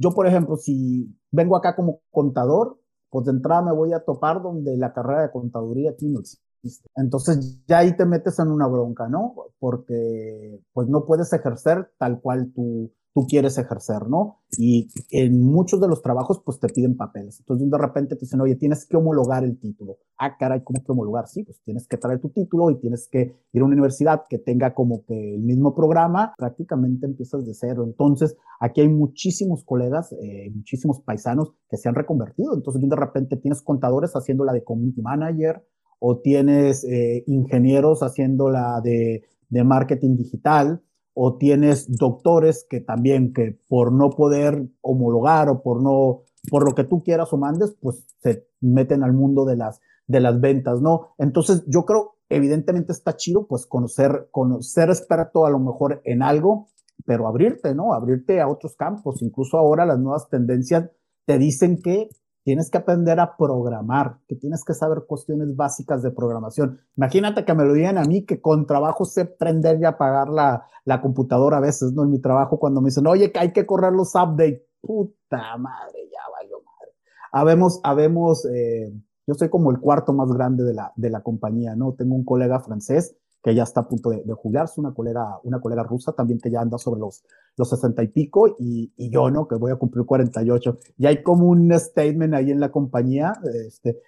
Yo, 0.00 0.12
por 0.12 0.26
ejemplo, 0.26 0.56
si 0.56 1.14
vengo 1.30 1.56
acá 1.56 1.76
como 1.76 2.00
contador, 2.10 2.78
pues 3.10 3.26
de 3.26 3.32
entrada 3.32 3.60
me 3.60 3.72
voy 3.72 3.92
a 3.92 4.00
topar 4.02 4.40
donde 4.40 4.74
la 4.78 4.94
carrera 4.94 5.22
de 5.22 5.30
contaduría 5.30 5.90
aquí 5.90 6.08
no 6.08 6.20
existe. 6.20 6.88
Entonces 6.96 7.60
ya 7.66 7.78
ahí 7.78 7.94
te 7.94 8.06
metes 8.06 8.38
en 8.38 8.48
una 8.50 8.66
bronca, 8.66 9.08
¿no? 9.08 9.34
Porque 9.58 10.58
pues 10.72 10.88
no 10.88 11.04
puedes 11.04 11.30
ejercer 11.34 11.92
tal 11.98 12.18
cual 12.22 12.50
tú, 12.54 12.90
tú 13.12 13.26
quieres 13.26 13.58
ejercer, 13.58 14.08
¿no? 14.08 14.40
Y 14.56 14.88
en 15.10 15.42
muchos 15.42 15.80
de 15.80 15.88
los 15.88 16.00
trabajos, 16.00 16.40
pues 16.44 16.60
te 16.60 16.68
piden 16.68 16.96
papeles. 16.96 17.40
Entonces, 17.40 17.70
de 17.70 17.78
repente 17.78 18.14
te 18.14 18.20
dicen, 18.20 18.40
oye, 18.40 18.54
tienes 18.54 18.86
que 18.86 18.96
homologar 18.96 19.42
el 19.42 19.58
título. 19.58 19.98
Ah, 20.16 20.36
caray, 20.36 20.62
¿cómo 20.62 20.82
que 20.84 20.92
homologar? 20.92 21.26
Sí, 21.26 21.42
pues 21.42 21.60
tienes 21.64 21.88
que 21.88 21.96
traer 21.96 22.20
tu 22.20 22.28
título 22.28 22.70
y 22.70 22.78
tienes 22.78 23.08
que 23.08 23.34
ir 23.52 23.62
a 23.62 23.64
una 23.64 23.74
universidad 23.74 24.22
que 24.28 24.38
tenga 24.38 24.74
como 24.74 25.04
que 25.04 25.34
el 25.34 25.42
mismo 25.42 25.74
programa. 25.74 26.34
Prácticamente 26.36 27.06
empiezas 27.06 27.44
de 27.44 27.54
cero. 27.54 27.84
Entonces, 27.84 28.36
aquí 28.60 28.80
hay 28.80 28.88
muchísimos 28.88 29.64
colegas, 29.64 30.12
eh, 30.12 30.50
muchísimos 30.54 31.00
paisanos 31.00 31.52
que 31.68 31.76
se 31.76 31.88
han 31.88 31.96
reconvertido. 31.96 32.54
Entonces, 32.54 32.80
de 32.88 32.96
repente 32.96 33.36
tienes 33.36 33.62
contadores 33.62 34.12
haciendo 34.14 34.44
la 34.44 34.52
de 34.52 34.62
community 34.62 35.02
manager 35.02 35.64
o 35.98 36.18
tienes 36.18 36.84
eh, 36.84 37.24
ingenieros 37.26 38.02
haciendo 38.02 38.50
la 38.50 38.80
de, 38.80 39.24
de 39.48 39.64
marketing 39.64 40.16
digital 40.16 40.80
o 41.14 41.36
tienes 41.36 41.96
doctores 41.96 42.66
que 42.68 42.80
también 42.80 43.32
que 43.32 43.58
por 43.68 43.92
no 43.92 44.10
poder 44.10 44.68
homologar 44.80 45.48
o 45.48 45.62
por 45.62 45.82
no 45.82 46.22
por 46.50 46.64
lo 46.64 46.74
que 46.74 46.84
tú 46.84 47.02
quieras 47.02 47.32
o 47.32 47.36
mandes, 47.36 47.76
pues 47.80 48.06
se 48.22 48.46
meten 48.60 49.02
al 49.02 49.12
mundo 49.12 49.44
de 49.44 49.56
las 49.56 49.80
de 50.06 50.20
las 50.20 50.40
ventas, 50.40 50.80
¿no? 50.80 51.14
Entonces, 51.18 51.64
yo 51.66 51.84
creo 51.84 52.16
evidentemente 52.28 52.92
está 52.92 53.16
chido 53.16 53.46
pues 53.46 53.66
conocer 53.66 54.28
conocer 54.30 54.88
experto 54.88 55.44
a 55.46 55.50
lo 55.50 55.58
mejor 55.58 56.00
en 56.04 56.22
algo, 56.22 56.68
pero 57.04 57.26
abrirte, 57.28 57.74
¿no? 57.74 57.92
Abrirte 57.92 58.40
a 58.40 58.48
otros 58.48 58.76
campos, 58.76 59.22
incluso 59.22 59.58
ahora 59.58 59.86
las 59.86 59.98
nuevas 59.98 60.28
tendencias 60.28 60.90
te 61.26 61.38
dicen 61.38 61.80
que 61.82 62.08
tienes 62.42 62.70
que 62.70 62.78
aprender 62.78 63.20
a 63.20 63.36
programar, 63.36 64.18
que 64.26 64.36
tienes 64.36 64.64
que 64.64 64.74
saber 64.74 65.04
cuestiones 65.06 65.54
básicas 65.54 66.02
de 66.02 66.10
programación. 66.10 66.80
Imagínate 66.96 67.44
que 67.44 67.54
me 67.54 67.64
lo 67.64 67.74
digan 67.74 67.98
a 67.98 68.04
mí, 68.04 68.24
que 68.24 68.40
con 68.40 68.66
trabajo 68.66 69.04
sé 69.04 69.24
prender 69.24 69.80
y 69.80 69.84
apagar 69.84 70.28
la, 70.28 70.64
la 70.84 71.00
computadora 71.00 71.58
a 71.58 71.60
veces, 71.60 71.92
¿no? 71.92 72.04
En 72.04 72.10
mi 72.10 72.20
trabajo, 72.20 72.58
cuando 72.58 72.80
me 72.80 72.88
dicen, 72.88 73.06
oye, 73.06 73.30
que 73.32 73.38
hay 73.38 73.52
que 73.52 73.66
correr 73.66 73.92
los 73.92 74.14
updates. 74.14 74.62
Puta 74.80 75.56
madre, 75.58 76.08
ya 76.10 76.20
valió 76.32 76.56
madre. 76.62 76.94
Habemos, 77.32 77.80
habemos, 77.84 78.46
eh, 78.46 78.90
yo 79.26 79.34
soy 79.34 79.50
como 79.50 79.70
el 79.70 79.78
cuarto 79.78 80.14
más 80.14 80.32
grande 80.32 80.64
de 80.64 80.72
la, 80.72 80.92
de 80.96 81.10
la 81.10 81.22
compañía, 81.22 81.76
¿no? 81.76 81.92
Tengo 81.92 82.14
un 82.14 82.24
colega 82.24 82.60
francés 82.60 83.14
que 83.42 83.54
ya 83.54 83.62
está 83.62 83.80
a 83.80 83.88
punto 83.88 84.10
de, 84.10 84.22
de, 84.24 84.32
jubilarse, 84.34 84.80
una 84.80 84.92
colega, 84.92 85.38
una 85.44 85.60
colega 85.60 85.82
rusa 85.82 86.12
también 86.12 86.40
que 86.40 86.50
ya 86.50 86.60
anda 86.60 86.78
sobre 86.78 87.00
los, 87.00 87.22
los 87.56 87.70
60 87.70 88.02
y 88.02 88.08
pico, 88.08 88.56
y, 88.58 88.92
y, 88.96 89.10
yo, 89.10 89.30
¿no? 89.30 89.48
Que 89.48 89.54
voy 89.54 89.72
a 89.72 89.76
cumplir 89.76 90.04
48. 90.04 90.78
Y 90.98 91.06
hay 91.06 91.22
como 91.22 91.46
un 91.46 91.72
statement 91.78 92.34
ahí 92.34 92.50
en 92.50 92.60
la 92.60 92.70
compañía, 92.70 93.32
este, 93.66 94.00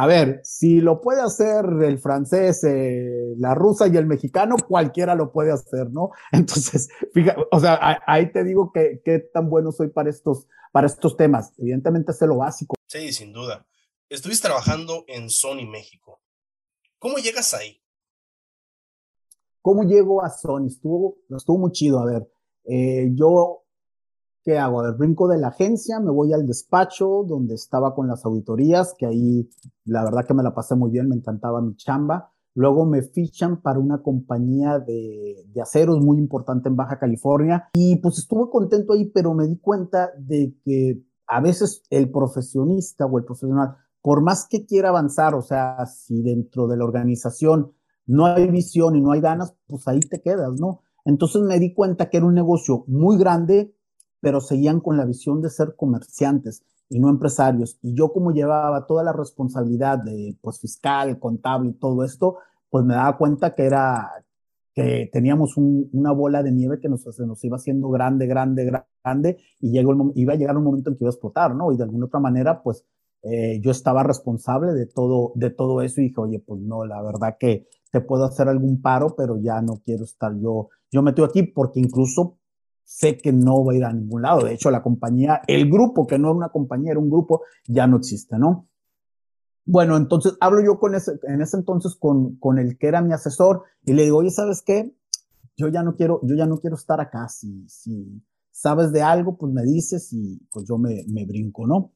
a 0.00 0.06
ver, 0.06 0.40
si 0.44 0.80
lo 0.80 1.00
puede 1.00 1.20
hacer 1.22 1.64
el 1.82 1.98
francés, 1.98 2.62
eh, 2.62 3.34
la 3.36 3.56
rusa 3.56 3.88
y 3.88 3.96
el 3.96 4.06
mexicano, 4.06 4.54
cualquiera 4.56 5.16
lo 5.16 5.32
puede 5.32 5.50
hacer, 5.50 5.90
¿no? 5.90 6.12
Entonces, 6.32 6.88
fíjate, 7.12 7.42
o 7.50 7.58
sea, 7.58 8.00
ahí 8.06 8.30
te 8.30 8.44
digo 8.44 8.70
que, 8.72 9.02
qué 9.04 9.18
tan 9.18 9.50
bueno 9.50 9.72
soy 9.72 9.88
para 9.88 10.08
estos, 10.08 10.46
para 10.70 10.86
estos 10.86 11.16
temas. 11.16 11.52
Evidentemente 11.58 12.12
es 12.12 12.20
lo 12.20 12.36
básico. 12.36 12.76
Sí, 12.86 13.12
sin 13.12 13.32
duda. 13.32 13.66
Estuviste 14.08 14.46
trabajando 14.46 15.04
en 15.08 15.30
Sony 15.30 15.66
México. 15.68 16.22
¿Cómo 17.00 17.18
llegas 17.18 17.52
ahí? 17.52 17.82
¿Cómo 19.68 19.82
llego 19.82 20.24
a 20.24 20.30
Sony? 20.30 20.68
Estuvo, 20.68 21.18
estuvo 21.28 21.58
muy 21.58 21.72
chido. 21.72 21.98
A 21.98 22.06
ver, 22.06 22.26
eh, 22.64 23.12
yo, 23.14 23.64
¿qué 24.42 24.56
hago? 24.56 24.80
A 24.80 24.84
ver, 24.84 24.94
brinco 24.94 25.28
de 25.28 25.36
la 25.36 25.48
agencia, 25.48 26.00
me 26.00 26.10
voy 26.10 26.32
al 26.32 26.46
despacho 26.46 27.22
donde 27.28 27.56
estaba 27.56 27.94
con 27.94 28.08
las 28.08 28.24
auditorías, 28.24 28.94
que 28.96 29.04
ahí 29.04 29.46
la 29.84 30.04
verdad 30.04 30.24
que 30.26 30.32
me 30.32 30.42
la 30.42 30.54
pasé 30.54 30.74
muy 30.74 30.90
bien, 30.90 31.10
me 31.10 31.16
encantaba 31.16 31.60
mi 31.60 31.76
chamba. 31.76 32.32
Luego 32.54 32.86
me 32.86 33.02
fichan 33.02 33.60
para 33.60 33.78
una 33.78 34.02
compañía 34.02 34.78
de, 34.78 35.44
de 35.52 35.60
aceros 35.60 36.02
muy 36.02 36.16
importante 36.16 36.70
en 36.70 36.76
Baja 36.76 36.98
California 36.98 37.68
y 37.74 37.96
pues 37.96 38.16
estuve 38.16 38.48
contento 38.50 38.94
ahí, 38.94 39.04
pero 39.04 39.34
me 39.34 39.46
di 39.46 39.58
cuenta 39.58 40.12
de 40.16 40.56
que 40.64 41.02
a 41.26 41.42
veces 41.42 41.82
el 41.90 42.10
profesionista 42.10 43.04
o 43.04 43.18
el 43.18 43.24
profesional, 43.26 43.76
por 44.00 44.22
más 44.22 44.46
que 44.48 44.64
quiera 44.64 44.88
avanzar, 44.88 45.34
o 45.34 45.42
sea, 45.42 45.84
si 45.84 46.22
dentro 46.22 46.68
de 46.68 46.78
la 46.78 46.84
organización 46.84 47.74
no 48.08 48.26
hay 48.26 48.48
visión 48.48 48.96
y 48.96 49.00
no 49.00 49.12
hay 49.12 49.20
ganas, 49.20 49.54
pues 49.68 49.86
ahí 49.86 50.00
te 50.00 50.20
quedas, 50.20 50.58
¿no? 50.58 50.80
Entonces 51.04 51.42
me 51.42 51.58
di 51.58 51.72
cuenta 51.74 52.10
que 52.10 52.16
era 52.16 52.26
un 52.26 52.34
negocio 52.34 52.84
muy 52.88 53.16
grande, 53.18 53.72
pero 54.20 54.40
seguían 54.40 54.80
con 54.80 54.96
la 54.96 55.04
visión 55.04 55.40
de 55.40 55.50
ser 55.50 55.76
comerciantes 55.76 56.64
y 56.88 56.98
no 57.00 57.10
empresarios. 57.10 57.78
Y 57.82 57.94
yo 57.94 58.12
como 58.12 58.32
llevaba 58.32 58.86
toda 58.86 59.04
la 59.04 59.12
responsabilidad 59.12 59.98
de, 59.98 60.36
pues, 60.40 60.58
fiscal, 60.58 61.18
contable 61.18 61.70
y 61.70 61.72
todo 61.74 62.02
esto, 62.02 62.38
pues 62.70 62.84
me 62.84 62.94
daba 62.94 63.16
cuenta 63.18 63.54
que 63.54 63.64
era, 63.64 64.10
que 64.74 65.08
teníamos 65.12 65.56
un, 65.56 65.90
una 65.92 66.12
bola 66.12 66.42
de 66.42 66.50
nieve 66.50 66.80
que 66.80 66.88
nos, 66.88 67.02
se 67.02 67.26
nos 67.26 67.44
iba 67.44 67.56
haciendo 67.56 67.90
grande, 67.90 68.26
grande, 68.26 68.82
grande, 69.04 69.38
y 69.60 69.70
llegó 69.70 70.12
iba 70.14 70.32
a 70.32 70.36
llegar 70.36 70.56
un 70.56 70.64
momento 70.64 70.90
en 70.90 70.96
que 70.96 71.04
iba 71.04 71.10
a 71.10 71.12
explotar, 71.12 71.54
¿no? 71.54 71.72
Y 71.72 71.76
de 71.76 71.84
alguna 71.84 72.06
otra 72.06 72.20
manera, 72.20 72.62
pues, 72.62 72.84
eh, 73.22 73.60
yo 73.60 73.70
estaba 73.70 74.02
responsable 74.02 74.72
de 74.72 74.86
todo, 74.86 75.32
de 75.34 75.50
todo 75.50 75.82
eso 75.82 76.00
y 76.00 76.04
dije, 76.04 76.20
oye, 76.20 76.38
pues 76.38 76.60
no, 76.60 76.86
la 76.86 77.02
verdad 77.02 77.36
que 77.38 77.66
te 77.90 78.00
puedo 78.00 78.24
hacer 78.24 78.48
algún 78.48 78.80
paro, 78.80 79.14
pero 79.16 79.38
ya 79.38 79.60
no 79.62 79.80
quiero 79.84 80.04
estar 80.04 80.34
yo, 80.38 80.68
yo 80.90 81.02
metido 81.02 81.26
aquí 81.26 81.42
porque 81.42 81.80
incluso 81.80 82.38
sé 82.84 83.18
que 83.18 83.32
no 83.32 83.64
va 83.64 83.72
a 83.72 83.76
ir 83.76 83.84
a 83.84 83.92
ningún 83.92 84.22
lado. 84.22 84.44
De 84.44 84.54
hecho, 84.54 84.70
la 84.70 84.82
compañía, 84.82 85.42
el 85.46 85.70
grupo, 85.70 86.06
que 86.06 86.18
no 86.18 86.28
era 86.28 86.36
una 86.36 86.48
compañía, 86.48 86.92
era 86.92 87.00
un 87.00 87.10
grupo, 87.10 87.42
ya 87.66 87.86
no 87.86 87.98
existe, 87.98 88.38
¿no? 88.38 88.66
Bueno, 89.66 89.98
entonces 89.98 90.34
hablo 90.40 90.64
yo 90.64 90.78
con 90.78 90.94
ese, 90.94 91.18
en 91.24 91.42
ese 91.42 91.58
entonces 91.58 91.94
con, 91.96 92.36
con 92.36 92.58
el 92.58 92.78
que 92.78 92.86
era 92.86 93.02
mi 93.02 93.12
asesor 93.12 93.64
y 93.84 93.92
le 93.92 94.04
digo, 94.04 94.16
oye, 94.16 94.30
¿sabes 94.30 94.62
qué? 94.62 94.94
Yo 95.58 95.68
ya 95.68 95.82
no 95.82 95.96
quiero, 95.96 96.20
yo 96.22 96.34
ya 96.34 96.46
no 96.46 96.56
quiero 96.56 96.76
estar 96.76 97.02
acá. 97.02 97.28
Si, 97.28 97.68
si 97.68 98.22
sabes 98.50 98.90
de 98.92 99.02
algo, 99.02 99.36
pues 99.36 99.52
me 99.52 99.62
dices 99.64 100.10
y 100.14 100.38
pues 100.50 100.66
yo 100.66 100.78
me, 100.78 101.04
me 101.08 101.26
brinco, 101.26 101.66
¿no? 101.66 101.92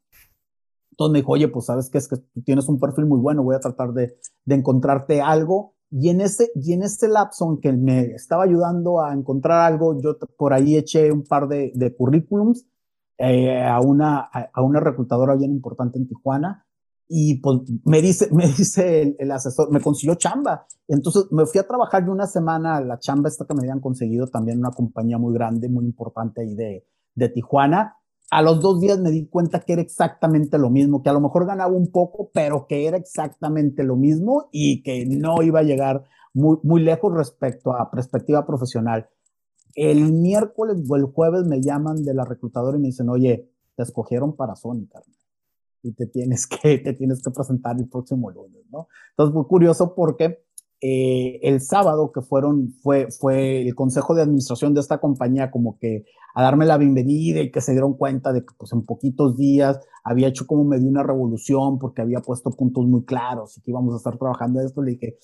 Entonces 0.90 1.12
me 1.12 1.18
dijo, 1.20 1.32
oye, 1.32 1.48
pues 1.48 1.64
sabes 1.64 1.88
que 1.88 1.96
es 1.96 2.08
que 2.08 2.18
tú 2.18 2.42
tienes 2.42 2.68
un 2.68 2.78
perfil 2.78 3.06
muy 3.06 3.18
bueno, 3.18 3.42
voy 3.42 3.56
a 3.56 3.60
tratar 3.60 3.94
de, 3.94 4.18
de 4.44 4.54
encontrarte 4.54 5.22
algo 5.22 5.74
y 5.94 6.08
en 6.08 6.22
ese, 6.22 6.50
y 6.54 6.72
en 6.72 6.82
ese 6.82 7.06
lapso 7.06 7.50
en 7.50 7.60
que 7.60 7.70
me 7.70 8.14
estaba 8.14 8.44
ayudando 8.44 9.02
a 9.02 9.12
encontrar 9.12 9.70
algo, 9.70 10.00
yo 10.00 10.16
por 10.38 10.54
ahí 10.54 10.76
eché 10.76 11.12
un 11.12 11.22
par 11.22 11.48
de, 11.48 11.70
de 11.74 11.94
currículums 11.94 12.66
eh, 13.18 13.62
a, 13.62 13.78
una, 13.80 14.20
a, 14.20 14.62
una 14.62 14.80
reclutadora 14.80 15.36
bien 15.36 15.52
importante 15.52 15.98
en 15.98 16.08
Tijuana 16.08 16.66
y 17.08 17.40
pues 17.40 17.60
me 17.84 18.00
dice, 18.00 18.30
me 18.32 18.46
dice 18.46 19.02
el, 19.02 19.16
el, 19.18 19.30
asesor, 19.32 19.70
me 19.70 19.82
consiguió 19.82 20.14
chamba. 20.14 20.66
Entonces 20.88 21.26
me 21.30 21.44
fui 21.44 21.60
a 21.60 21.66
trabajar 21.66 22.06
yo 22.06 22.12
una 22.12 22.26
semana 22.26 22.78
a 22.78 22.80
la 22.80 22.98
chamba 22.98 23.28
esta 23.28 23.44
que 23.44 23.52
me 23.52 23.60
habían 23.60 23.80
conseguido 23.80 24.28
también 24.28 24.58
una 24.60 24.70
compañía 24.70 25.18
muy 25.18 25.34
grande, 25.34 25.68
muy 25.68 25.84
importante 25.84 26.40
ahí 26.40 26.54
de, 26.54 26.86
de 27.14 27.28
Tijuana 27.28 27.98
a 28.32 28.40
los 28.40 28.60
dos 28.60 28.80
días 28.80 28.98
me 28.98 29.10
di 29.10 29.26
cuenta 29.26 29.60
que 29.60 29.74
era 29.74 29.82
exactamente 29.82 30.56
lo 30.56 30.70
mismo, 30.70 31.02
que 31.02 31.10
a 31.10 31.12
lo 31.12 31.20
mejor 31.20 31.44
ganaba 31.44 31.70
un 31.70 31.92
poco, 31.92 32.30
pero 32.32 32.66
que 32.66 32.86
era 32.86 32.96
exactamente 32.96 33.84
lo 33.84 33.94
mismo 33.94 34.48
y 34.50 34.82
que 34.82 35.04
no 35.04 35.42
iba 35.42 35.60
a 35.60 35.64
llegar 35.64 36.04
muy, 36.32 36.56
muy 36.62 36.80
lejos 36.80 37.12
respecto 37.12 37.76
a 37.76 37.90
perspectiva 37.90 38.46
profesional. 38.46 39.06
El 39.74 40.12
miércoles 40.12 40.78
o 40.88 40.96
el 40.96 41.04
jueves 41.04 41.44
me 41.44 41.60
llaman 41.60 42.04
de 42.04 42.14
la 42.14 42.24
reclutadora 42.24 42.78
y 42.78 42.80
me 42.80 42.86
dicen, 42.86 43.10
oye, 43.10 43.50
te 43.76 43.82
escogieron 43.82 44.34
para 44.34 44.56
Sony, 44.56 44.86
carnal. 44.90 45.14
Y 45.82 45.92
te 45.92 46.06
tienes 46.06 46.46
que, 46.46 46.78
te 46.78 46.94
tienes 46.94 47.22
que 47.22 47.30
presentar 47.32 47.76
el 47.78 47.86
próximo 47.86 48.30
lunes, 48.30 48.62
¿no? 48.70 48.88
Entonces, 49.10 49.34
muy 49.34 49.44
curioso 49.44 49.94
porque 49.94 50.42
eh, 50.82 51.38
el 51.42 51.60
sábado 51.60 52.10
que 52.12 52.22
fueron, 52.22 52.74
fue, 52.82 53.08
fue 53.12 53.62
el 53.62 53.74
consejo 53.76 54.16
de 54.16 54.22
administración 54.22 54.74
de 54.74 54.80
esta 54.80 54.98
compañía 54.98 55.52
como 55.52 55.78
que 55.78 56.04
a 56.34 56.42
darme 56.42 56.66
la 56.66 56.76
bienvenida 56.76 57.40
y 57.40 57.52
que 57.52 57.60
se 57.60 57.70
dieron 57.70 57.94
cuenta 57.94 58.32
de 58.32 58.40
que 58.40 58.52
pues 58.58 58.72
en 58.72 58.84
poquitos 58.84 59.36
días 59.36 59.78
había 60.02 60.26
hecho 60.26 60.44
como 60.44 60.64
medio 60.64 60.88
una 60.88 61.04
revolución 61.04 61.78
porque 61.78 62.02
había 62.02 62.18
puesto 62.18 62.50
puntos 62.50 62.84
muy 62.86 63.04
claros 63.04 63.56
y 63.56 63.60
que 63.60 63.70
íbamos 63.70 63.94
a 63.94 63.98
estar 63.98 64.18
trabajando 64.18 64.60
esto. 64.60 64.82
Le 64.82 64.92
dije, 64.92 65.18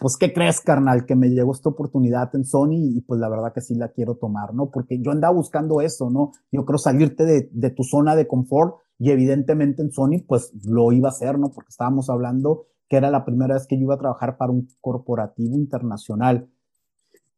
pues, 0.00 0.16
¿qué 0.16 0.32
crees, 0.32 0.60
carnal? 0.60 1.06
Que 1.06 1.14
me 1.14 1.28
llegó 1.28 1.52
esta 1.52 1.68
oportunidad 1.68 2.34
en 2.34 2.44
Sony 2.44 2.96
y 2.96 3.00
pues 3.02 3.20
la 3.20 3.28
verdad 3.28 3.52
que 3.54 3.60
sí 3.60 3.76
la 3.76 3.92
quiero 3.92 4.16
tomar, 4.16 4.52
¿no? 4.52 4.70
Porque 4.70 4.98
yo 5.00 5.12
andaba 5.12 5.34
buscando 5.34 5.80
eso, 5.80 6.10
¿no? 6.10 6.32
Yo 6.50 6.64
creo 6.64 6.78
salirte 6.78 7.24
de, 7.24 7.48
de 7.52 7.70
tu 7.70 7.84
zona 7.84 8.16
de 8.16 8.26
confort 8.26 8.78
y 8.98 9.10
evidentemente 9.10 9.82
en 9.82 9.92
Sony 9.92 10.24
pues 10.26 10.52
lo 10.64 10.90
iba 10.90 11.08
a 11.08 11.12
hacer, 11.12 11.38
¿no? 11.38 11.52
Porque 11.52 11.68
estábamos 11.68 12.10
hablando 12.10 12.66
que 12.94 12.98
era 12.98 13.10
la 13.10 13.24
primera 13.24 13.54
vez 13.54 13.66
que 13.66 13.76
yo 13.76 13.82
iba 13.82 13.96
a 13.96 13.98
trabajar 13.98 14.36
para 14.36 14.52
un 14.52 14.68
corporativo 14.80 15.56
internacional. 15.56 16.48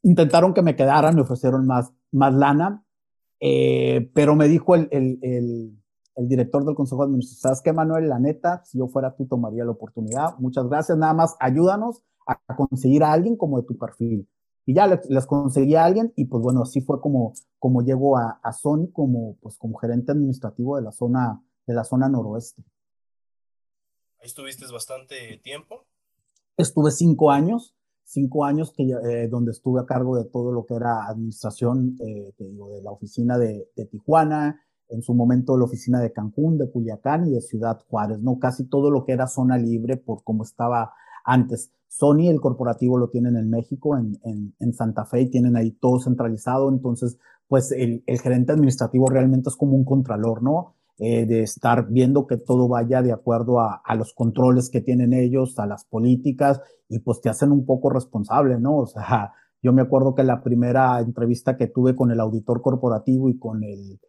Intentaron 0.03 0.53
que 0.53 0.61
me 0.61 0.77
quedara, 0.77 1.12
me 1.12 1.23
ofrecieron 1.23 1.66
más, 1.66 1.95
más 2.12 2.35
lana, 2.35 2.85
eh, 3.40 4.11
pero 4.14 4.37
me 4.37 4.49
dijo 4.49 4.75
el, 4.75 4.87
el, 4.90 5.19
el, 6.14 6.29
director 6.29 6.62
del 6.62 6.75
Consejo 6.75 7.01
de 7.01 7.07
Administración, 7.07 7.40
¿sabes 7.40 7.62
qué, 7.62 7.73
Manuel? 7.73 8.11
La 8.11 8.19
neta, 8.19 8.62
si 8.66 8.77
yo 8.77 8.88
fuera 8.88 9.16
tú, 9.16 9.25
tomaría 9.25 9.64
la 9.64 9.71
oportunidad. 9.71 10.37
Muchas 10.38 10.69
gracias, 10.69 10.99
nada 10.99 11.14
más 11.14 11.35
ayúdanos 11.40 12.03
a, 12.27 12.55
conseguir 12.55 13.03
a 13.03 13.12
alguien 13.12 13.35
como 13.37 13.59
de 13.59 13.66
tu 13.66 13.79
perfil. 13.79 14.29
Y 14.66 14.75
ya 14.75 14.87
les, 14.87 15.09
les, 15.09 15.25
conseguí 15.25 15.75
a 15.75 15.87
alguien 15.87 16.12
y 16.16 16.27
pues 16.27 16.42
bueno, 16.42 16.64
así 16.64 16.83
fue 16.83 17.01
como, 17.01 17.33
como 17.59 17.81
llego 17.81 18.19
a, 18.19 18.40
a 18.42 18.53
Sony 18.53 18.88
como, 18.92 19.37
pues, 19.40 19.57
como 19.57 19.79
gerente 19.79 20.12
administrativo 20.12 20.77
de 20.77 20.83
la 20.83 20.92
zona, 20.92 21.42
de 21.66 21.73
la 21.73 21.85
zona 21.85 22.11
noroeste 22.11 22.62
estuviste 24.27 24.67
bastante 24.71 25.41
tiempo. 25.43 25.87
Estuve 26.57 26.91
cinco 26.91 27.31
años, 27.31 27.75
cinco 28.05 28.45
años 28.45 28.73
que, 28.77 28.83
eh, 28.85 29.29
donde 29.29 29.53
estuve 29.53 29.81
a 29.81 29.87
cargo 29.87 30.17
de 30.17 30.25
todo 30.25 30.53
lo 30.53 30.67
que 30.67 30.75
era 30.75 31.07
administración, 31.07 31.97
eh, 32.01 32.33
digo, 32.39 32.71
de 32.71 32.83
la 32.83 32.91
oficina 32.91 33.39
de, 33.39 33.69
Tijuana, 33.91 34.61
en 34.89 35.03
su 35.03 35.15
momento 35.15 35.57
la 35.57 35.65
oficina 35.65 36.01
de 36.01 36.12
Cancún, 36.12 36.59
de 36.59 36.71
Culiacán 36.71 37.27
y 37.27 37.33
de 37.33 37.41
Ciudad 37.41 37.81
Juárez, 37.89 38.21
¿no? 38.21 38.39
Casi 38.39 38.65
todo 38.65 38.91
lo 38.91 39.05
que 39.05 39.12
era 39.12 39.27
zona 39.27 39.59
libre 39.59 39.97
por 39.97 40.23
como 40.23 40.45
estaba 40.45 40.93
antes. 41.25 41.73
Sony, 41.89 42.29
el 42.29 42.41
corporativo, 42.41 42.99
lo 42.99 43.09
tienen 43.09 43.37
en 43.37 43.49
México, 43.49 43.97
en 43.97 44.75
Santa 44.75 45.07
Fe, 45.07 45.23
y 45.23 45.31
tienen 45.31 45.57
ahí 45.57 45.71
todo 45.73 45.99
centralizado, 45.99 46.69
entonces, 46.69 47.19
pues 47.49 47.73
el, 47.73 48.03
el 48.07 48.21
gerente 48.21 48.53
administrativo 48.53 49.09
realmente 49.09 49.49
es 49.49 49.57
como 49.57 49.77
un 49.77 49.85
contralor, 49.85 50.43
¿no? 50.43 50.76
Eh, 50.99 51.27
de 51.27 51.43
estar 51.43 51.89
viendo 51.91 52.27
que 52.27 52.39
todo 52.39 52.69
vaya 52.69 53.03
de 53.03 53.13
acuerdo 53.13 53.61
a, 53.61 53.83
los 53.97 54.15
controles 54.15 54.71
que 54.71 54.81
tienen 54.81 55.13
ellos, 55.13 55.59
a 55.59 55.67
las 55.67 55.85
políticas, 55.85 56.63
y 56.89 57.01
pues 57.01 57.21
te 57.21 57.29
hacen 57.29 57.53
un 57.53 57.67
poco 57.67 57.91
responsable, 57.91 58.59
¿no? 58.59 58.79
O 58.79 58.87
sea, 58.87 59.33
yo 59.63 59.75
me 59.75 59.83
acuerdo 59.83 60.15
que 60.15 60.23
la 60.23 60.43
primera 60.43 60.99
entrevista 61.01 61.59
que 61.59 61.67
tuve 61.67 61.95
con 61.95 62.11
el 62.13 62.21
auditor 62.21 62.63
corporativo 62.63 63.29
y 63.29 63.39
con 63.39 63.63
el, 63.63 64.01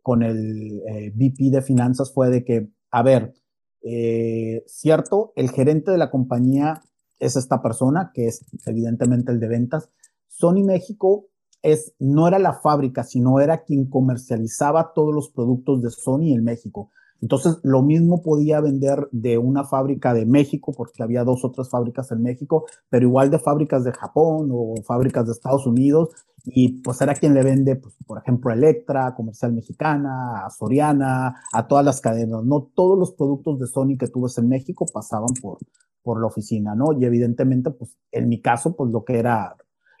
con 0.00 0.22
el 0.22 0.80
eh, 0.88 1.12
VP 1.14 1.50
de 1.50 1.60
finanzas 1.60 2.10
fue 2.14 2.30
de 2.30 2.44
que, 2.44 2.70
a 2.90 3.02
ver, 3.02 3.34
eh, 3.82 4.64
cierto, 4.66 5.34
el 5.36 5.50
gerente 5.50 5.90
de 5.90 5.98
la 5.98 6.10
compañía 6.10 6.80
es 7.18 7.36
esta 7.36 7.60
persona, 7.60 8.10
que 8.14 8.28
es 8.28 8.42
evidentemente 8.64 9.32
el 9.32 9.38
de 9.38 9.48
ventas. 9.48 9.90
Sony 10.28 10.64
México 10.64 11.26
es, 11.62 11.94
no 11.98 12.28
era 12.28 12.38
la 12.38 12.54
fábrica, 12.54 13.04
sino 13.04 13.40
era 13.40 13.62
quien 13.62 13.88
comercializaba 13.88 14.92
todos 14.94 15.14
los 15.14 15.30
productos 15.30 15.82
de 15.82 15.90
Sony 15.90 16.34
en 16.34 16.44
México. 16.44 16.90
Entonces, 17.20 17.60
lo 17.62 17.82
mismo 17.82 18.20
podía 18.20 18.60
vender 18.60 19.08
de 19.12 19.38
una 19.38 19.62
fábrica 19.62 20.12
de 20.12 20.26
México, 20.26 20.72
porque 20.76 21.04
había 21.04 21.22
dos 21.22 21.44
otras 21.44 21.70
fábricas 21.70 22.10
en 22.10 22.20
México, 22.20 22.66
pero 22.90 23.06
igual 23.06 23.30
de 23.30 23.38
fábricas 23.38 23.84
de 23.84 23.92
Japón 23.92 24.48
o 24.52 24.74
fábricas 24.84 25.26
de 25.26 25.32
Estados 25.32 25.64
Unidos, 25.64 26.08
y 26.44 26.80
pues 26.82 27.00
era 27.00 27.14
quien 27.14 27.34
le 27.34 27.44
vende, 27.44 27.76
pues, 27.76 27.94
por 28.04 28.18
ejemplo, 28.18 28.52
Electra, 28.52 29.14
Comercial 29.14 29.52
Mexicana, 29.52 30.44
a 30.44 30.50
Soriana, 30.50 31.42
a 31.52 31.68
todas 31.68 31.84
las 31.84 32.00
cadenas, 32.00 32.42
¿no? 32.42 32.68
Todos 32.74 32.98
los 32.98 33.12
productos 33.12 33.60
de 33.60 33.68
Sony 33.68 33.96
que 33.96 34.08
tuves 34.08 34.36
en 34.38 34.48
México 34.48 34.84
pasaban 34.92 35.32
por, 35.40 35.58
por 36.02 36.20
la 36.20 36.26
oficina, 36.26 36.74
¿no? 36.74 36.92
Y 36.92 37.04
evidentemente, 37.04 37.70
pues, 37.70 37.96
en 38.10 38.28
mi 38.28 38.40
caso, 38.40 38.74
pues 38.74 38.90
lo 38.90 39.04
que 39.04 39.20
era 39.20 39.54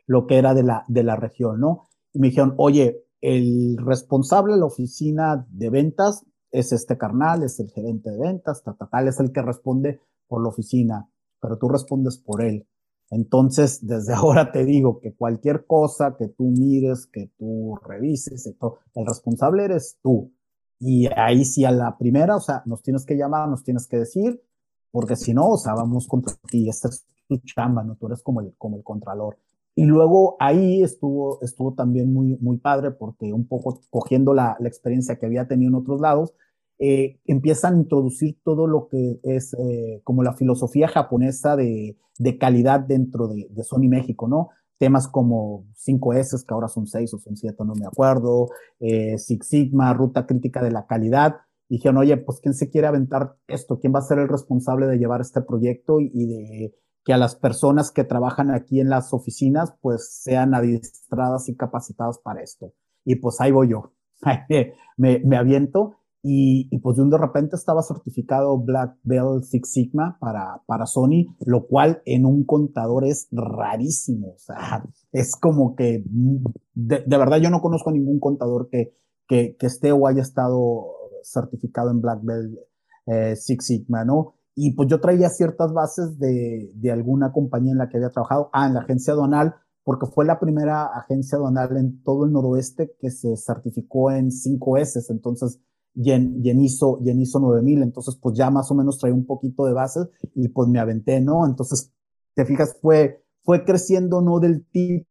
lo 0.06 0.26
que 0.26 0.38
era 0.38 0.54
de 0.54 0.62
la, 0.62 0.84
de 0.88 1.02
la 1.02 1.16
región, 1.16 1.60
¿no? 1.60 1.88
Y 2.12 2.18
me 2.18 2.28
dijeron, 2.28 2.54
oye, 2.56 3.04
el 3.20 3.76
responsable 3.78 4.54
de 4.54 4.60
la 4.60 4.66
oficina 4.66 5.46
de 5.50 5.70
ventas 5.70 6.24
es 6.50 6.72
este 6.72 6.98
carnal, 6.98 7.42
es 7.42 7.58
el 7.60 7.70
gerente 7.70 8.10
de 8.10 8.18
ventas, 8.18 8.62
tal, 8.62 8.76
tal, 8.76 9.08
es 9.08 9.18
el 9.20 9.32
que 9.32 9.42
responde 9.42 10.00
por 10.26 10.42
la 10.42 10.48
oficina, 10.48 11.08
pero 11.40 11.56
tú 11.56 11.68
respondes 11.68 12.18
por 12.18 12.42
él. 12.42 12.66
Entonces, 13.10 13.80
desde 13.86 14.14
ahora 14.14 14.52
te 14.52 14.64
digo 14.64 15.00
que 15.00 15.14
cualquier 15.14 15.66
cosa 15.66 16.16
que 16.16 16.28
tú 16.28 16.44
mires, 16.44 17.06
que 17.06 17.30
tú 17.38 17.78
revises, 17.84 18.46
el 18.46 19.06
responsable 19.06 19.64
eres 19.64 19.98
tú. 20.02 20.32
Y 20.78 21.06
ahí 21.14 21.44
sí 21.44 21.64
a 21.64 21.70
la 21.70 21.96
primera, 21.96 22.36
o 22.36 22.40
sea, 22.40 22.62
nos 22.66 22.82
tienes 22.82 23.06
que 23.06 23.14
llamar, 23.14 23.48
nos 23.48 23.62
tienes 23.62 23.86
que 23.86 23.98
decir, 23.98 24.42
porque 24.90 25.14
si 25.14 25.32
no, 25.32 25.50
o 25.50 25.56
sea, 25.56 25.74
vamos 25.74 26.08
contra 26.08 26.34
ti. 26.50 26.68
Esta 26.68 26.88
es 26.88 27.06
tu 27.28 27.38
chamba, 27.38 27.84
¿no? 27.84 27.94
Tú 27.96 28.06
eres 28.06 28.22
como 28.22 28.40
el, 28.40 28.54
como 28.58 28.76
el 28.76 28.82
contralor. 28.82 29.38
Y 29.74 29.84
luego 29.84 30.36
ahí 30.38 30.82
estuvo, 30.82 31.40
estuvo 31.42 31.74
también 31.74 32.12
muy, 32.12 32.36
muy 32.40 32.58
padre 32.58 32.90
porque 32.90 33.32
un 33.32 33.46
poco 33.46 33.80
cogiendo 33.90 34.34
la, 34.34 34.56
la 34.60 34.68
experiencia 34.68 35.16
que 35.18 35.26
había 35.26 35.48
tenido 35.48 35.70
en 35.70 35.76
otros 35.76 36.00
lados, 36.00 36.34
eh, 36.84 37.20
empiezan 37.26 37.74
a 37.74 37.78
introducir 37.78 38.38
todo 38.42 38.66
lo 38.66 38.88
que 38.88 39.20
es 39.22 39.54
eh, 39.54 40.00
como 40.02 40.24
la 40.24 40.34
filosofía 40.34 40.88
japonesa 40.88 41.54
de, 41.54 41.96
de 42.18 42.38
calidad 42.38 42.80
dentro 42.80 43.28
de, 43.28 43.46
de, 43.50 43.62
Sony 43.62 43.88
México, 43.88 44.26
¿no? 44.26 44.50
Temas 44.78 45.06
como 45.06 45.64
5S, 45.76 46.44
que 46.44 46.52
ahora 46.52 46.66
son 46.66 46.88
6 46.88 47.14
o 47.14 47.18
son 47.18 47.36
7, 47.36 47.56
no 47.64 47.74
me 47.74 47.86
acuerdo, 47.86 48.48
eh, 48.80 49.16
Six 49.16 49.46
Sigma, 49.46 49.94
ruta 49.94 50.26
crítica 50.26 50.60
de 50.60 50.72
la 50.72 50.86
calidad. 50.86 51.36
Y 51.68 51.76
dijeron, 51.76 51.98
oye, 51.98 52.16
pues 52.16 52.40
¿quién 52.40 52.54
se 52.54 52.68
quiere 52.68 52.88
aventar 52.88 53.36
esto? 53.46 53.78
¿Quién 53.78 53.94
va 53.94 54.00
a 54.00 54.02
ser 54.02 54.18
el 54.18 54.28
responsable 54.28 54.86
de 54.86 54.98
llevar 54.98 55.20
este 55.20 55.40
proyecto 55.40 56.00
y, 56.00 56.10
y 56.12 56.26
de 56.26 56.74
que 57.04 57.12
a 57.12 57.18
las 57.18 57.34
personas 57.34 57.90
que 57.90 58.04
trabajan 58.04 58.50
aquí 58.50 58.80
en 58.80 58.88
las 58.88 59.12
oficinas 59.12 59.74
pues 59.80 60.22
sean 60.22 60.54
adiestradas 60.54 61.48
y 61.48 61.56
capacitadas 61.56 62.18
para 62.18 62.42
esto. 62.42 62.72
Y 63.04 63.16
pues 63.16 63.40
ahí 63.40 63.50
voy 63.50 63.70
yo, 63.70 63.92
me, 64.96 65.20
me 65.24 65.36
aviento 65.36 65.96
y, 66.24 66.68
y, 66.70 66.78
pues 66.78 66.96
de 66.96 67.02
un 67.02 67.10
de 67.10 67.18
repente 67.18 67.56
estaba 67.56 67.82
certificado 67.82 68.56
Black 68.56 68.96
Belt 69.02 69.42
Six 69.42 69.72
Sigma 69.72 70.18
para, 70.20 70.62
para 70.66 70.86
Sony, 70.86 71.34
lo 71.44 71.66
cual 71.66 72.00
en 72.04 72.26
un 72.26 72.44
contador 72.44 73.04
es 73.04 73.26
rarísimo, 73.32 74.34
o 74.34 74.38
sea, 74.38 74.84
es 75.12 75.34
como 75.34 75.74
que 75.74 76.04
de, 76.74 77.02
de 77.04 77.18
verdad 77.18 77.38
yo 77.38 77.50
no 77.50 77.60
conozco 77.60 77.90
ningún 77.90 78.20
contador 78.20 78.68
que, 78.70 78.94
que, 79.26 79.56
que, 79.58 79.66
esté 79.66 79.90
o 79.90 80.06
haya 80.06 80.22
estado 80.22 80.94
certificado 81.24 81.90
en 81.90 82.00
Black 82.00 82.20
Belt 82.22 82.56
eh, 83.06 83.34
Six 83.34 83.66
Sigma, 83.66 84.04
¿no? 84.04 84.34
Y 84.54 84.72
pues 84.74 84.88
yo 84.88 85.00
traía 85.00 85.30
ciertas 85.30 85.72
bases 85.72 86.18
de, 86.18 86.70
de 86.74 86.92
alguna 86.92 87.32
compañía 87.32 87.72
en 87.72 87.78
la 87.78 87.88
que 87.88 87.96
había 87.96 88.10
trabajado, 88.10 88.50
ah, 88.52 88.66
en 88.66 88.74
la 88.74 88.80
agencia 88.80 89.14
aduanal, 89.14 89.54
porque 89.84 90.06
fue 90.06 90.24
la 90.24 90.38
primera 90.38 90.86
agencia 90.86 91.36
aduanal 91.36 91.76
en 91.76 92.02
todo 92.02 92.24
el 92.24 92.32
noroeste 92.32 92.94
que 93.00 93.10
se 93.10 93.36
certificó 93.36 94.10
en 94.10 94.30
5 94.30 94.76
S, 94.78 95.00
entonces, 95.10 95.58
y 95.94 96.12
en, 96.12 96.40
y 96.44 96.50
en 96.50 96.60
ISO, 96.60 96.98
y 97.02 97.10
en 97.10 97.20
ISO 97.20 97.40
9000, 97.40 97.82
entonces 97.82 98.16
pues 98.20 98.36
ya 98.36 98.50
más 98.50 98.70
o 98.70 98.74
menos 98.74 98.98
traía 98.98 99.14
un 99.14 99.26
poquito 99.26 99.66
de 99.66 99.72
bases 99.72 100.08
y 100.34 100.48
pues 100.48 100.68
me 100.68 100.78
aventé, 100.78 101.20
¿no? 101.20 101.46
Entonces, 101.46 101.92
te 102.34 102.44
fijas, 102.46 102.76
fue, 102.80 103.22
fue 103.42 103.64
creciendo, 103.64 104.20
¿no? 104.20 104.38
Del 104.40 104.64
tipo 104.66 105.06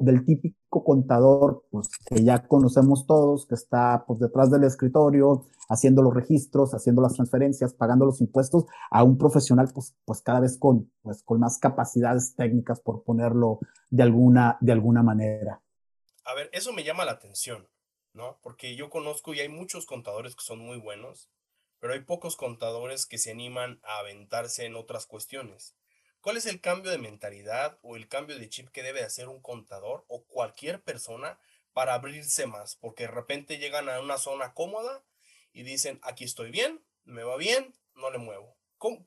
del 0.00 0.24
típico 0.24 0.84
contador, 0.84 1.64
pues 1.70 1.88
que 2.06 2.22
ya 2.22 2.46
conocemos 2.46 3.06
todos, 3.06 3.46
que 3.46 3.54
está 3.54 4.04
pues 4.06 4.20
detrás 4.20 4.50
del 4.50 4.64
escritorio, 4.64 5.46
haciendo 5.68 6.02
los 6.02 6.12
registros, 6.12 6.74
haciendo 6.74 7.00
las 7.00 7.14
transferencias, 7.14 7.74
pagando 7.74 8.04
los 8.04 8.20
impuestos, 8.20 8.64
a 8.90 9.04
un 9.04 9.16
profesional, 9.16 9.70
pues, 9.72 9.96
pues 10.04 10.20
cada 10.20 10.40
vez 10.40 10.58
con, 10.58 10.92
pues, 11.02 11.22
con 11.22 11.40
más 11.40 11.58
capacidades 11.58 12.34
técnicas, 12.34 12.80
por 12.80 13.04
ponerlo 13.04 13.60
de 13.88 14.02
alguna, 14.02 14.58
de 14.60 14.72
alguna 14.72 15.02
manera. 15.02 15.62
A 16.24 16.34
ver, 16.34 16.50
eso 16.52 16.72
me 16.72 16.84
llama 16.84 17.04
la 17.04 17.12
atención, 17.12 17.68
¿no? 18.12 18.38
Porque 18.42 18.74
yo 18.76 18.90
conozco 18.90 19.32
y 19.32 19.40
hay 19.40 19.48
muchos 19.48 19.86
contadores 19.86 20.34
que 20.34 20.42
son 20.42 20.58
muy 20.58 20.78
buenos, 20.78 21.30
pero 21.78 21.94
hay 21.94 22.00
pocos 22.00 22.36
contadores 22.36 23.06
que 23.06 23.18
se 23.18 23.30
animan 23.30 23.80
a 23.84 24.00
aventarse 24.00 24.66
en 24.66 24.74
otras 24.74 25.06
cuestiones. 25.06 25.76
¿Cuál 26.20 26.36
es 26.36 26.44
el 26.44 26.60
cambio 26.60 26.90
de 26.90 26.98
mentalidad 26.98 27.78
o 27.80 27.96
el 27.96 28.06
cambio 28.06 28.38
de 28.38 28.48
chip 28.50 28.68
que 28.68 28.82
debe 28.82 29.02
hacer 29.02 29.28
un 29.28 29.40
contador 29.40 30.04
o 30.06 30.24
cualquier 30.24 30.82
persona 30.82 31.40
para 31.72 31.94
abrirse 31.94 32.46
más? 32.46 32.76
Porque 32.76 33.04
de 33.04 33.10
repente 33.10 33.56
llegan 33.56 33.88
a 33.88 34.00
una 34.00 34.18
zona 34.18 34.52
cómoda 34.52 35.02
y 35.54 35.62
dicen, 35.62 35.98
aquí 36.02 36.24
estoy 36.24 36.50
bien, 36.50 36.84
me 37.04 37.22
va 37.22 37.38
bien, 37.38 37.74
no 37.94 38.10
le 38.10 38.18
muevo. 38.18 38.54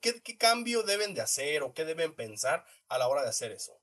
¿Qué, 0.00 0.22
¿Qué, 0.22 0.36
cambio 0.36 0.82
deben 0.82 1.14
de 1.14 1.20
hacer 1.20 1.62
o 1.62 1.72
qué 1.72 1.84
deben 1.84 2.14
pensar 2.14 2.64
a 2.88 2.98
la 2.98 3.06
hora 3.06 3.22
de 3.22 3.28
hacer 3.28 3.52
eso? 3.52 3.80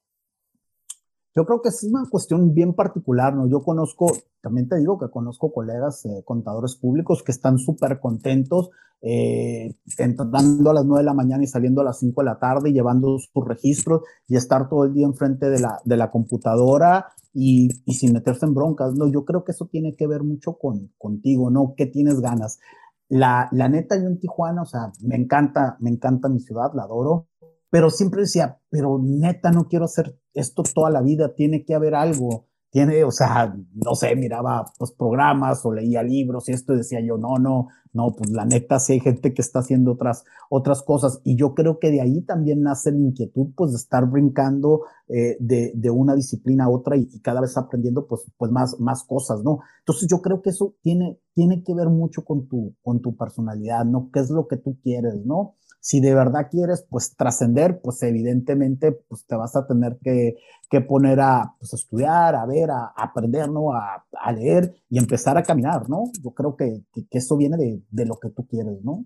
Yo 1.36 1.46
creo 1.46 1.62
que 1.62 1.70
es 1.70 1.84
una 1.84 2.04
cuestión 2.10 2.54
bien 2.54 2.74
particular, 2.74 3.34
¿no? 3.34 3.48
Yo 3.48 3.62
conozco, 3.62 4.12
también 4.42 4.68
te 4.68 4.78
digo 4.78 5.00
que 5.00 5.10
conozco 5.10 5.54
colegas 5.54 6.06
eh, 6.06 6.24
contadores 6.26 6.76
públicos 6.76 7.24
que 7.24 7.32
están 7.32 7.58
súper 7.58 8.00
contentos, 8.02 8.70
eh, 9.02 9.74
entrando 9.98 10.70
a 10.70 10.74
las 10.74 10.86
9 10.86 11.02
de 11.02 11.06
la 11.06 11.14
mañana 11.14 11.44
y 11.44 11.48
saliendo 11.48 11.82
a 11.82 11.86
las 11.86 12.00
5 12.00 12.22
de 12.22 12.26
la 12.26 12.38
tarde 12.38 12.70
y 12.70 12.74
llevando 12.74 13.18
sus 13.18 13.46
registros 13.48 14.02
y 14.28 14.36
estar 14.36 14.70
todo 14.70 14.84
el 14.84 14.94
día 14.94 15.06
enfrente 15.06 15.50
de 15.50 15.60
la, 15.60 15.80
de 15.86 15.98
la 15.98 16.12
computadora 16.12 17.08
y, 17.34 17.70
y, 17.86 17.94
sin 17.94 18.12
meterse 18.14 18.46
en 18.46 18.54
broncas, 18.54 18.94
¿no? 18.94 19.08
Yo 19.08 19.24
creo 19.24 19.46
que 19.46 19.54
eso 19.54 19.68
tiene 19.72 19.96
que 19.96 20.08
ver 20.08 20.24
mucho 20.24 20.58
con, 20.58 20.92
contigo, 20.98 21.50
¿no? 21.50 21.74
¿Qué 21.78 21.86
tienes 21.86 22.20
ganas? 22.20 22.60
La, 23.08 23.48
la 23.54 23.70
neta, 23.70 23.96
yo 23.98 24.08
en 24.08 24.20
Tijuana, 24.20 24.62
o 24.64 24.66
sea, 24.66 24.92
me 25.02 25.16
encanta, 25.16 25.78
me 25.80 25.90
encanta 25.90 26.30
mi 26.30 26.40
ciudad, 26.40 26.72
la 26.74 26.84
adoro, 26.84 27.28
pero 27.72 27.90
siempre 27.90 28.22
decía, 28.22 28.60
pero 28.70 29.00
neta, 29.02 29.50
no 29.50 29.68
quiero 29.68 29.86
hacer 29.86 30.20
esto 30.34 30.62
toda 30.62 30.92
la 30.92 31.02
vida, 31.02 31.34
tiene 31.34 31.64
que 31.66 31.74
haber 31.74 31.96
algo, 31.96 32.46
tiene, 32.70 33.04
o 33.06 33.12
sea, 33.12 33.56
no 33.74 33.96
sé, 33.96 34.16
miraba 34.16 34.66
pues 34.78 34.92
programas 34.92 35.66
o 35.66 35.74
leía 35.74 36.04
libros 36.04 36.48
y 36.50 36.52
esto 36.52 36.74
y 36.74 36.78
decía 36.78 37.00
yo, 37.02 37.18
no, 37.18 37.38
no, 37.38 37.70
no, 37.94 38.14
pues 38.16 38.30
la 38.32 38.46
neta 38.46 38.80
sí 38.80 38.94
hay 38.94 39.00
gente 39.00 39.34
que 39.34 39.42
está 39.42 39.60
haciendo 39.60 39.94
otras, 39.94 40.26
otras 40.50 40.82
cosas 40.82 41.22
y 41.24 41.38
yo 41.38 41.54
creo 41.54 41.80
que 41.80 41.92
de 41.92 42.02
ahí 42.02 42.22
también 42.22 42.62
nace 42.62 42.92
la 42.92 43.00
inquietud 43.00 43.48
pues 43.56 43.72
de 43.72 43.78
estar 43.78 44.06
brincando 44.10 44.82
eh, 45.08 45.38
de, 45.40 45.72
de, 45.74 45.90
una 45.90 46.16
disciplina 46.16 46.66
a 46.66 46.70
otra 46.70 46.98
y, 46.98 47.10
y, 47.12 47.20
cada 47.22 47.42
vez 47.42 47.58
aprendiendo 47.58 48.06
pues, 48.08 48.24
pues 48.38 48.52
más, 48.52 48.80
más 48.80 49.04
cosas, 49.04 49.44
¿no? 49.44 49.60
Entonces 49.80 50.10
yo 50.10 50.22
creo 50.22 50.42
que 50.42 50.52
eso 50.52 50.76
tiene, 50.82 51.20
tiene 51.34 51.64
que 51.64 51.74
ver 51.74 51.90
mucho 51.90 52.24
con 52.24 52.48
tu, 52.48 52.76
con 52.82 53.02
tu 53.02 53.16
personalidad, 53.18 53.86
¿no? 53.86 54.10
¿Qué 54.14 54.20
es 54.20 54.30
lo 54.30 54.48
que 54.48 54.58
tú 54.58 54.78
quieres, 54.82 55.26
¿no? 55.26 55.56
Si 55.82 56.00
de 56.00 56.14
verdad 56.14 56.48
quieres, 56.50 56.86
pues, 56.90 57.16
trascender, 57.18 57.82
pues, 57.82 58.02
evidentemente, 58.04 58.92
pues, 58.92 59.26
te 59.26 59.36
vas 59.36 59.56
a 59.56 59.66
tener 59.66 59.98
que, 60.04 60.36
que 60.70 60.80
poner 60.80 61.20
a, 61.20 61.56
pues, 61.60 61.74
estudiar, 61.74 62.36
a 62.36 62.46
ver, 62.46 62.70
a, 62.70 62.94
aprender, 62.96 63.50
¿no? 63.50 63.74
A, 63.74 64.06
a, 64.14 64.32
leer 64.32 64.76
y 64.90 65.00
empezar 65.00 65.38
a 65.38 65.44
caminar, 65.44 65.90
¿no? 65.90 66.04
Yo 66.24 66.32
creo 66.32 66.56
que, 66.56 66.84
que, 66.94 67.08
que 67.08 67.18
eso 67.18 67.36
viene 67.36 67.58
de, 67.58 67.82
de, 67.90 68.06
lo 68.06 68.20
que 68.20 68.30
tú 68.30 68.48
quieres, 68.48 68.84
¿no? 68.84 69.06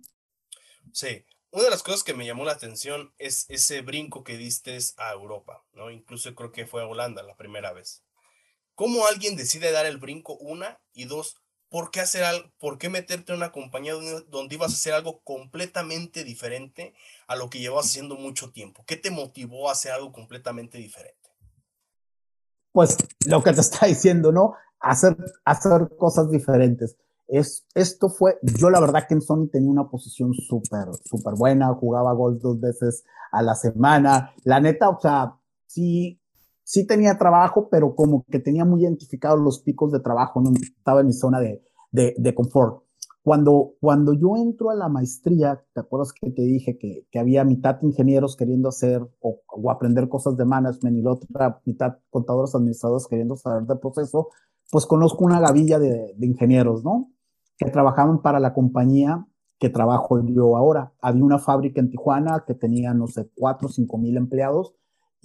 Sí. 0.92 1.26
Una 1.52 1.64
de 1.64 1.70
las 1.70 1.84
cosas 1.84 2.04
que 2.04 2.14
me 2.14 2.26
llamó 2.26 2.44
la 2.44 2.52
atención 2.52 3.14
es 3.18 3.46
ese 3.48 3.82
brinco 3.82 4.26
que 4.26 4.36
diste 4.36 4.78
a 4.98 5.14
Europa, 5.14 5.64
¿no? 5.72 5.90
Incluso 5.90 6.36
creo 6.36 6.52
que 6.52 6.68
fue 6.68 6.82
a 6.82 6.88
Holanda 6.88 7.24
la 7.24 7.38
primera 7.38 7.72
vez. 7.72 8.04
¿Cómo 8.76 9.08
alguien 9.08 9.38
decide 9.38 9.72
dar 9.72 9.86
el 9.86 9.98
brinco? 9.98 10.36
Una 10.36 10.82
y 10.92 11.06
dos, 11.06 11.38
¿por 11.70 11.92
qué 11.92 12.02
hacer 12.02 12.24
algo, 12.24 12.50
por 12.60 12.78
qué 12.78 12.90
meterte 12.90 13.32
en 13.32 13.38
una 13.38 13.52
compañía 13.52 13.94
donde, 14.30 14.56
ibas 14.56 14.72
a 14.72 14.76
hacer 14.76 14.94
algo 14.94 15.22
completamente 15.24 16.24
diferente 16.24 16.94
a 17.28 17.36
lo 17.36 17.50
que 17.50 17.60
llevabas 17.60 17.88
haciendo 17.88 18.16
mucho 18.16 18.52
tiempo? 18.52 18.84
¿Qué 18.86 18.98
te 18.98 19.12
motivó 19.12 19.70
a 19.70 19.74
hacer 19.74 19.92
algo 19.92 20.12
completamente 20.12 20.78
diferente? 20.78 21.30
Pues 22.72 22.98
lo 23.28 23.44
que 23.44 23.54
te 23.54 23.62
está 23.62 23.88
diciendo, 23.88 24.32
¿no? 24.32 24.56
Hacer, 24.80 25.18
hacer 25.44 25.90
cosas 25.98 26.30
diferentes. 26.30 26.98
Es, 27.28 27.66
esto 27.74 28.10
fue, 28.10 28.38
yo 28.44 28.70
la 28.70 28.80
verdad 28.80 29.08
que 29.08 29.16
en 29.16 29.22
Sony 29.22 29.48
tenía 29.52 29.72
una 29.72 29.90
posición 29.90 30.34
súper, 30.34 30.88
súper 31.04 31.34
buena, 31.34 31.74
jugaba 31.74 32.14
golf 32.14 32.40
dos 32.42 32.60
veces 32.60 33.04
a 33.32 33.42
la 33.42 33.56
semana. 33.56 34.34
La 34.44 34.60
neta, 34.60 34.90
o 34.90 35.00
sea, 35.00 35.36
sí, 35.66 36.22
sí 36.66 36.86
tenía 36.86 37.18
trabajo, 37.18 37.70
pero 37.70 37.96
como 37.96 38.26
que 38.30 38.40
tenía 38.40 38.66
muy 38.66 38.82
identificados 38.82 39.40
los 39.40 39.60
picos 39.60 39.92
de 39.92 40.00
trabajo, 40.02 40.42
no 40.42 40.52
estaba 40.62 41.02
en 41.02 41.08
mi 41.08 41.14
zona 41.14 41.40
de, 41.40 41.64
de, 41.92 42.16
de 42.18 42.36
confort. 42.36 42.84
Cuando, 43.24 43.74
cuando 43.80 44.14
yo 44.14 44.36
entro 44.36 44.70
a 44.70 44.76
la 44.76 44.90
maestría, 44.90 45.64
¿te 45.74 45.80
acuerdas 45.80 46.12
que 46.12 46.30
te 46.32 46.42
dije 46.42 46.78
que, 46.78 47.08
que 47.10 47.20
había 47.20 47.44
mitad 47.44 47.82
ingenieros 47.82 48.36
queriendo 48.36 48.70
hacer 48.70 49.02
o, 49.20 49.42
o, 49.48 49.72
aprender 49.72 50.10
cosas 50.10 50.38
de 50.38 50.46
management 50.46 50.98
y 50.98 51.02
la 51.02 51.12
otra 51.12 51.62
mitad 51.66 51.98
contadores 52.10 52.54
administradores 52.54 53.08
queriendo 53.08 53.36
saber 53.36 53.64
de 53.64 53.76
proceso? 53.78 54.30
Pues 54.72 54.86
conozco 54.86 55.24
una 55.24 55.40
gavilla 55.40 55.80
de, 55.80 56.14
de 56.16 56.28
ingenieros, 56.28 56.84
¿no? 56.84 57.12
Que 57.58 57.70
trabajaban 57.72 58.22
para 58.22 58.40
la 58.40 58.54
compañía 58.54 59.26
que 59.60 59.70
trabajo 59.70 60.22
yo 60.24 60.58
ahora. 60.58 60.94
Había 61.02 61.24
una 61.24 61.40
fábrica 61.40 61.80
en 61.80 61.90
Tijuana 61.90 62.44
que 62.46 62.54
tenía, 62.54 62.94
no 62.94 63.08
sé, 63.08 63.30
cuatro 63.36 63.70
o 63.70 63.72
cinco 63.72 63.98
mil 63.98 64.18
empleados 64.18 64.76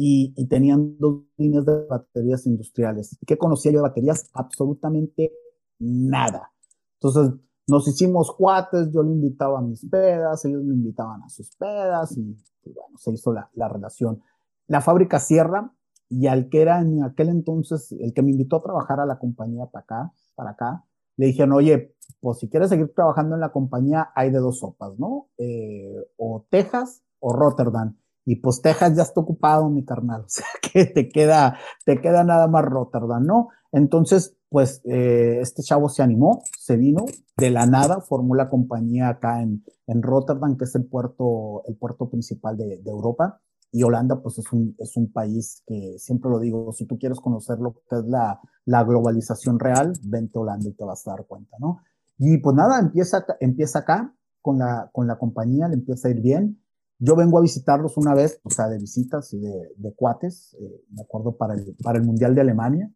y, 0.03 0.33
y, 0.35 0.47
tenían 0.47 0.97
dos 0.99 1.25
líneas 1.37 1.67
de 1.67 1.85
baterías 1.85 2.47
industriales. 2.47 3.19
¿Qué 3.27 3.37
conocía 3.37 3.71
yo 3.71 3.81
de 3.81 3.83
baterías? 3.83 4.31
Absolutamente 4.33 5.31
nada. 5.79 6.53
Entonces 6.95 7.39
nos 7.69 7.87
hicimos 7.87 8.35
cuates, 8.35 8.91
yo 8.93 9.03
le 9.03 9.11
invitaba 9.11 9.59
a 9.59 9.63
mis 9.63 9.87
pedas, 9.91 10.43
ellos 10.47 10.65
me 10.65 10.73
invitaban 10.73 11.23
a 11.23 11.29
sus 11.29 11.55
pedas 11.55 12.17
y, 12.17 12.35
y 12.65 12.73
bueno, 12.73 12.97
se 12.97 13.13
hizo 13.13 13.35
la, 13.35 13.51
la, 13.53 13.69
relación. 13.69 14.23
La 14.69 14.81
fábrica 14.81 15.19
cierra 15.19 15.71
y 16.09 16.29
al 16.29 16.49
que 16.49 16.63
era 16.63 16.81
en 16.81 17.05
aquel 17.05 17.29
entonces 17.29 17.93
el 17.93 18.15
que 18.15 18.23
me 18.23 18.31
invitó 18.31 18.57
a 18.57 18.63
trabajar 18.63 19.01
a 19.01 19.07
la 19.07 19.19
compañía 19.19 19.67
para 19.67 19.83
acá, 19.83 20.13
para 20.35 20.51
acá, 20.53 20.85
le 21.19 21.27
dijeron, 21.27 21.53
oye, 21.53 21.95
pues 22.21 22.39
si 22.39 22.49
quieres 22.49 22.71
seguir 22.71 22.91
trabajando 22.95 23.35
en 23.35 23.43
la 23.43 23.53
compañía 23.53 24.09
hay 24.15 24.31
de 24.31 24.39
dos 24.39 24.61
sopas, 24.61 24.99
¿no? 24.99 25.29
Eh, 25.37 25.95
o 26.17 26.47
Texas 26.49 27.03
o 27.19 27.35
Rotterdam 27.35 28.00
y 28.25 28.37
pues 28.37 28.61
Texas 28.63 28.97
ya 28.97 29.03
está 29.03 29.21
ocupado, 29.21 29.69
mi 29.71 29.85
carnal, 29.85 30.23
o 30.27 30.29
sea 30.29 30.47
que 30.61 30.87
te 30.87 31.09
queda, 31.09 31.59
te 31.85 32.01
queda 32.01 32.25
nada 32.25 32.49
más 32.49 32.65
Rotterdam, 32.65 33.25
¿no? 33.25 33.49
Entonces, 33.73 34.37
pues 34.49 34.83
eh, 34.85 35.39
este 35.41 35.63
chavo 35.63 35.89
se 35.89 36.03
animó, 36.03 36.43
se 36.59 36.77
vino 36.77 37.05
de 37.37 37.51
la 37.51 37.67
nada, 37.67 38.01
formó 38.01 38.35
la 38.35 38.49
compañía 38.49 39.09
acá 39.09 39.43
en, 39.43 39.65
en 39.87 40.03
Rotterdam, 40.03 40.57
que 40.57 40.65
es 40.65 40.75
el 40.75 40.87
puerto, 40.87 41.63
el 41.67 41.77
puerto 41.77 42.11
principal 42.11 42.57
de, 42.57 42.79
de, 42.79 42.91
Europa, 42.91 43.41
y 43.73 43.85
Holanda, 43.85 44.21
pues 44.21 44.39
es 44.39 44.53
un, 44.53 44.75
es 44.79 44.97
un 44.97 45.13
país 45.13 45.63
que 45.67 45.97
siempre 45.99 46.31
lo 46.31 46.41
digo, 46.41 46.73
si 46.73 46.87
tú 46.87 46.99
quieres 46.99 47.21
conocer 47.21 47.61
lo 47.61 47.75
que 47.75 47.97
es 47.97 48.05
la, 48.07 48.41
la 48.65 48.83
globalización 48.83 49.61
real, 49.61 49.93
vente 50.03 50.37
a 50.37 50.43
Holanda 50.43 50.69
y 50.69 50.73
te 50.73 50.85
vas 50.85 51.07
a 51.07 51.13
dar 51.13 51.27
cuenta, 51.27 51.57
¿no? 51.61 51.81
Y 52.19 52.39
pues 52.39 52.57
nada, 52.57 52.81
empieza, 52.81 53.25
empieza 53.39 53.79
acá 53.79 54.13
con 54.43 54.59
la, 54.59 54.91
con 54.93 55.07
la 55.07 55.17
compañía, 55.17 55.69
le 55.69 55.75
empieza 55.75 56.09
a 56.09 56.11
ir 56.11 56.21
bien, 56.21 56.61
yo 57.01 57.17
vengo 57.17 57.39
a 57.39 57.43
visitarlos 57.43 57.97
una 57.97 58.15
vez, 58.15 58.41
o 58.45 58.51
sea, 58.51 58.69
de 58.69 58.79
visitas 58.79 59.33
y 59.33 59.41
de, 59.41 59.73
de 59.75 59.95
cuates, 59.95 60.55
eh, 60.61 60.85
me 60.91 61.03
acuerdo, 61.03 61.37
para 61.37 61.55
el, 61.55 61.75
para 61.83 61.99
el 61.99 62.05
Mundial 62.05 62.35
de 62.35 62.43
Alemania. 62.43 62.91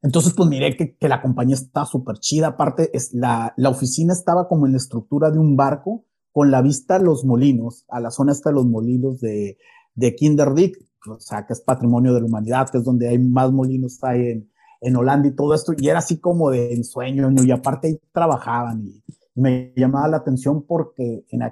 Entonces, 0.00 0.32
pues 0.34 0.48
miré 0.48 0.76
que, 0.76 0.96
que 0.96 1.08
la 1.08 1.20
compañía 1.20 1.56
está 1.56 1.84
súper 1.84 2.18
chida. 2.18 2.48
Aparte, 2.48 2.96
es 2.96 3.12
la, 3.12 3.52
la 3.56 3.68
oficina 3.68 4.12
estaba 4.12 4.48
como 4.48 4.66
en 4.66 4.72
la 4.72 4.78
estructura 4.78 5.30
de 5.30 5.38
un 5.38 5.56
barco, 5.56 6.04
con 6.30 6.50
la 6.50 6.62
vista 6.62 6.96
a 6.96 6.98
los 6.98 7.24
molinos, 7.24 7.84
a 7.88 8.00
la 8.00 8.10
zona 8.10 8.32
de 8.32 8.52
los 8.52 8.64
molinos 8.64 9.20
de, 9.20 9.58
de 9.94 10.14
Kinderdijk, 10.14 10.76
o 11.08 11.18
sea, 11.18 11.44
que 11.46 11.52
es 11.52 11.60
patrimonio 11.60 12.14
de 12.14 12.20
la 12.20 12.26
humanidad, 12.26 12.70
que 12.70 12.78
es 12.78 12.84
donde 12.84 13.08
hay 13.08 13.18
más 13.18 13.52
molinos 13.52 13.98
hay 14.02 14.28
en, 14.28 14.50
en 14.80 14.96
Holanda 14.96 15.28
y 15.28 15.34
todo 15.34 15.52
esto. 15.52 15.72
Y 15.76 15.88
era 15.88 15.98
así 15.98 16.18
como 16.18 16.50
de 16.50 16.72
ensueño, 16.74 17.28
y 17.44 17.50
aparte 17.50 17.88
ahí 17.88 18.00
trabajaban. 18.12 18.86
Y 18.86 19.02
me 19.34 19.72
llamaba 19.76 20.08
la 20.08 20.16
atención 20.18 20.62
porque 20.62 21.24
en 21.28 21.42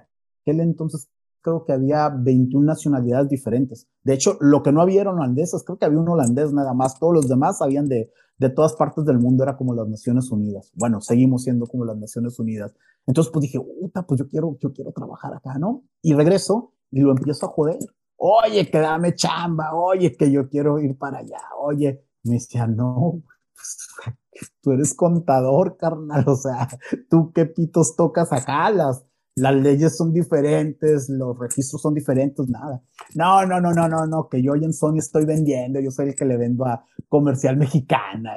aquel 0.43 0.61
entonces 0.61 1.09
creo 1.43 1.65
que 1.65 1.73
había 1.73 2.09
21 2.09 2.65
nacionalidades 2.65 3.29
diferentes. 3.29 3.87
De 4.03 4.15
hecho, 4.15 4.37
lo 4.41 4.63
que 4.63 4.73
no 4.73 4.83
había 4.83 5.03
eran 5.03 5.15
holandeses, 5.17 5.65
creo 5.65 5.79
que 5.79 5.87
había 5.87 5.99
un 5.99 6.09
holandés 6.09 6.53
nada 6.53 6.75
más, 6.75 6.99
todos 6.99 7.15
los 7.15 7.29
demás 7.29 7.63
habían 7.63 7.89
de, 7.89 8.11
de 8.39 8.51
todas 8.51 8.75
partes 8.75 9.05
del 9.05 9.19
mundo, 9.19 9.43
era 9.43 9.57
como 9.57 9.75
las 9.75 9.89
Naciones 9.89 10.31
Unidas. 10.31 10.71
Bueno, 10.75 11.01
seguimos 11.01 11.45
siendo 11.45 11.67
como 11.67 11.85
las 11.85 11.97
Naciones 11.97 12.39
Unidas. 12.39 12.75
Entonces, 13.07 13.33
pues 13.33 13.43
dije, 13.43 13.59
puta, 13.61 14.03
pues 14.03 14.19
yo 14.19 14.29
quiero, 14.29 14.57
yo 14.61 14.73
quiero 14.73 14.93
trabajar 14.93 15.35
acá, 15.35 15.59
¿no? 15.59 15.85
Y 16.03 16.15
regreso 16.15 16.73
y 16.91 17.01
lo 17.01 17.11
empiezo 17.11 17.47
a 17.47 17.51
joder. 17.51 17.79
Oye, 18.17 18.71
que 18.71 18.79
dame 18.79 19.15
chamba, 19.15 19.75
oye, 19.75 20.17
que 20.17 20.31
yo 20.31 20.49
quiero 20.49 20.79
ir 20.79 20.97
para 20.97 21.19
allá, 21.19 21.41
oye. 21.59 22.05
Me 22.23 22.35
decía, 22.35 22.67
no, 22.67 23.23
tú 24.61 24.73
eres 24.73 24.95
contador, 24.95 25.79
carnal, 25.79 26.25
o 26.27 26.37
sea, 26.37 26.69
tú 27.09 27.33
qué 27.33 27.47
pitos 27.47 27.97
tocas 27.97 28.31
acá, 28.31 28.71
las, 28.71 29.05
las 29.37 29.55
leyes 29.55 29.97
son 29.97 30.13
diferentes, 30.13 31.09
los 31.09 31.39
registros 31.39 31.81
son 31.81 31.95
diferentes, 31.95 32.49
nada. 32.49 32.83
No, 33.15 33.47
no, 33.47 33.61
no, 33.61 33.73
no, 33.73 33.89
no, 33.89 34.07
no, 34.07 34.29
que 34.29 34.43
yo 34.43 34.53
hoy 34.53 34.65
en 34.65 34.73
Sony 34.73 34.99
estoy 34.99 35.25
vendiendo, 35.25 35.81
yo 35.81 35.91
soy 35.91 36.09
el 36.09 36.15
que 36.15 36.25
le 36.25 36.37
vendo 36.37 36.65
a 36.67 36.85
comercial 37.09 37.57
mexicana, 37.57 38.37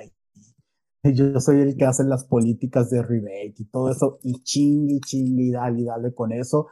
y 1.03 1.13
yo 1.13 1.39
soy 1.39 1.62
el 1.62 1.75
que 1.75 1.86
hace 1.86 2.03
las 2.06 2.23
políticas 2.23 2.89
de 2.89 3.01
rebate 3.01 3.56
y 3.58 3.65
todo 3.65 3.91
eso, 3.91 4.19
y 4.23 4.41
chingue, 4.43 4.99
chingue, 5.01 5.43
y 5.43 5.51
dale, 5.51 5.82
y 5.82 5.86
dale 5.86 6.13
con 6.13 6.32
eso. 6.32 6.67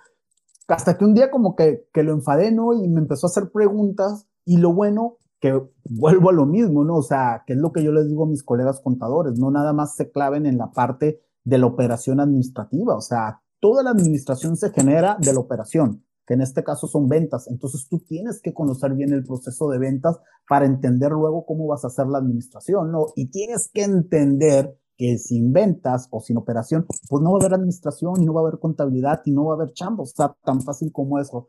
Hasta 0.68 0.98
que 0.98 1.04
un 1.04 1.14
día 1.14 1.30
como 1.30 1.56
que, 1.56 1.88
que 1.92 2.04
lo 2.04 2.14
enfadé, 2.14 2.52
¿no? 2.52 2.74
Y 2.74 2.88
me 2.88 3.02
empezó 3.02 3.28
a 3.28 3.30
hacer 3.30 3.52
preguntas, 3.52 4.28
y 4.46 4.58
lo 4.58 4.74
bueno, 4.74 5.18
que 5.42 5.60
vuelvo 5.84 6.30
a 6.30 6.34
lo 6.34 6.46
mismo, 6.46 6.86
¿no? 6.86 6.98
O 6.98 7.04
sea, 7.04 7.44
que 7.46 7.54
es 7.54 7.60
lo 7.60 7.74
que 7.74 7.84
yo 7.84 7.92
les 7.92 8.08
digo 8.08 8.24
a 8.24 8.30
mis 8.30 8.44
colegas 8.44 8.80
contadores, 8.80 9.38
no 9.38 9.52
nada 9.52 9.74
más 9.74 9.96
se 9.96 10.12
claven 10.12 10.46
en 10.46 10.58
la 10.58 10.72
parte 10.72 11.20
de 11.44 11.58
la 11.58 11.66
operación 11.66 12.20
administrativa, 12.20 12.96
o 12.96 13.02
sea, 13.02 13.42
toda 13.62 13.84
la 13.84 13.91
administración 13.91 14.58
se 14.58 14.71
genera 14.71 15.15
de 15.21 15.32
la 15.32 15.39
operación, 15.39 16.04
que 16.28 16.34
en 16.34 16.41
este 16.41 16.63
caso 16.65 16.88
son 16.88 17.08
ventas. 17.08 17.47
Entonces 17.47 17.88
tú 17.88 18.00
tienes 18.00 18.41
que 18.41 18.54
conocer 18.54 18.93
bien 18.93 19.13
el 19.13 19.24
proceso 19.24 19.69
de 19.69 19.80
ventas 19.80 20.19
para 20.50 20.65
entender 20.65 21.12
luego 21.12 21.45
cómo 21.45 21.67
vas 21.67 21.86
a 21.86 21.88
hacer 21.88 22.08
la 22.08 22.17
administración, 22.17 22.91
¿no? 22.91 23.06
Y 23.15 23.28
tienes 23.28 23.69
que 23.74 23.84
entender 23.84 24.78
que 24.97 25.17
sin 25.17 25.54
ventas 25.54 26.08
o 26.12 26.19
sin 26.19 26.38
operación, 26.38 26.86
pues 27.10 27.24
no 27.24 27.32
va 27.32 27.38
a 27.38 27.41
haber 27.41 27.54
administración 27.54 28.21
y 28.21 28.26
no 28.26 28.34
va 28.34 28.41
a 28.41 28.47
haber 28.47 28.60
contabilidad 28.60 29.21
y 29.26 29.32
no 29.32 29.45
va 29.45 29.54
a 29.54 29.56
haber 29.56 29.74
chambos, 29.74 30.12
o 30.12 30.15
sea, 30.15 30.36
tan 30.43 30.62
fácil 30.62 30.91
como 30.91 31.19
eso. 31.19 31.47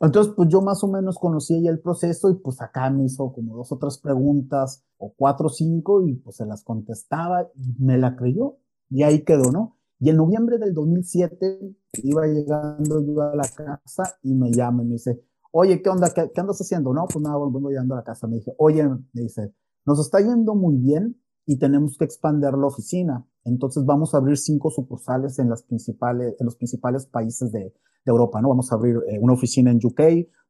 Entonces, 0.00 0.32
pues 0.34 0.48
yo 0.48 0.62
más 0.62 0.82
o 0.82 0.88
menos 0.88 1.18
conocía 1.18 1.60
ya 1.60 1.70
el 1.70 1.80
proceso 1.80 2.30
y 2.30 2.34
pues 2.36 2.62
acá 2.62 2.88
me 2.90 3.04
hizo 3.04 3.32
como 3.32 3.54
dos 3.54 3.70
o 3.70 3.76
tres 3.76 3.98
preguntas 3.98 4.82
o 4.96 5.12
cuatro 5.14 5.48
o 5.48 5.50
cinco 5.50 6.02
y 6.02 6.14
pues 6.14 6.36
se 6.36 6.46
las 6.46 6.64
contestaba 6.64 7.48
y 7.54 7.74
me 7.78 7.98
la 7.98 8.16
creyó 8.16 8.56
y 8.88 9.02
ahí 9.02 9.24
quedó, 9.24 9.52
¿no? 9.52 9.76
Y 10.00 10.08
en 10.08 10.16
noviembre 10.16 10.58
del 10.58 10.72
2007 10.72 11.76
iba 12.04 12.26
llegando 12.26 13.04
yo 13.04 13.20
a 13.20 13.36
la 13.36 13.46
casa 13.48 14.16
y 14.22 14.34
me 14.34 14.50
llama 14.50 14.82
y 14.82 14.86
me 14.86 14.92
dice, 14.94 15.22
oye, 15.52 15.82
¿qué 15.82 15.90
onda? 15.90 16.10
¿Qué, 16.12 16.40
andas 16.40 16.58
haciendo? 16.58 16.94
No, 16.94 17.06
pues 17.06 17.22
nada, 17.22 17.36
vengo 17.38 17.68
llegando 17.68 17.94
a 17.94 17.98
la 17.98 18.04
casa. 18.04 18.26
Me 18.26 18.36
dije, 18.36 18.54
oye, 18.56 18.82
me 18.88 19.22
dice, 19.22 19.52
nos 19.84 20.00
está 20.00 20.20
yendo 20.20 20.54
muy 20.54 20.78
bien 20.78 21.20
y 21.44 21.58
tenemos 21.58 21.98
que 21.98 22.06
expandir 22.06 22.52
la 22.54 22.66
oficina. 22.66 23.26
Entonces 23.44 23.84
vamos 23.84 24.14
a 24.14 24.18
abrir 24.18 24.38
cinco 24.38 24.70
sucursales 24.70 25.38
en, 25.38 25.50
las 25.50 25.62
principales, 25.62 26.34
en 26.40 26.46
los 26.46 26.56
principales 26.56 27.04
países 27.04 27.52
de, 27.52 27.60
de 27.60 27.72
Europa, 28.06 28.40
¿no? 28.40 28.48
Vamos 28.48 28.72
a 28.72 28.76
abrir 28.76 28.96
eh, 29.06 29.18
una 29.20 29.34
oficina 29.34 29.70
en 29.70 29.80
UK, 29.82 30.00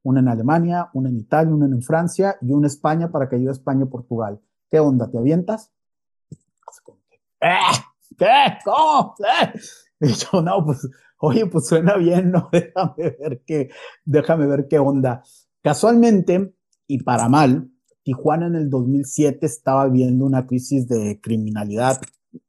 una 0.04 0.20
en 0.20 0.28
Alemania, 0.28 0.90
una 0.94 1.08
en 1.08 1.16
Italia, 1.16 1.52
una 1.52 1.66
en 1.66 1.82
Francia 1.82 2.36
y 2.40 2.52
una 2.52 2.66
en 2.66 2.66
España 2.66 3.10
para 3.10 3.28
que 3.28 3.36
ayude 3.36 3.48
a 3.48 3.52
España 3.52 3.84
y 3.84 3.88
Portugal. 3.88 4.40
¿Qué 4.70 4.78
onda? 4.78 5.10
¿Te 5.10 5.18
avientas? 5.18 5.72
¿Eh? 7.40 7.89
¿Qué? 8.20 8.58
¿Cómo? 8.66 9.14
¿Eh? 9.20 9.58
Y 10.00 10.08
yo, 10.08 10.42
no, 10.42 10.62
pues, 10.64 10.86
oye, 11.20 11.46
pues 11.46 11.66
suena 11.66 11.96
bien, 11.96 12.30
¿no? 12.30 12.50
Déjame 12.52 13.16
ver 13.18 13.42
qué, 13.46 13.70
déjame 14.04 14.46
ver 14.46 14.68
qué 14.68 14.78
onda. 14.78 15.22
Casualmente, 15.62 16.52
y 16.86 17.02
para 17.02 17.30
mal, 17.30 17.70
Tijuana 18.02 18.46
en 18.46 18.56
el 18.56 18.68
2007 18.68 19.46
estaba 19.46 19.88
viendo 19.88 20.26
una 20.26 20.46
crisis 20.46 20.86
de 20.86 21.18
criminalidad 21.22 21.98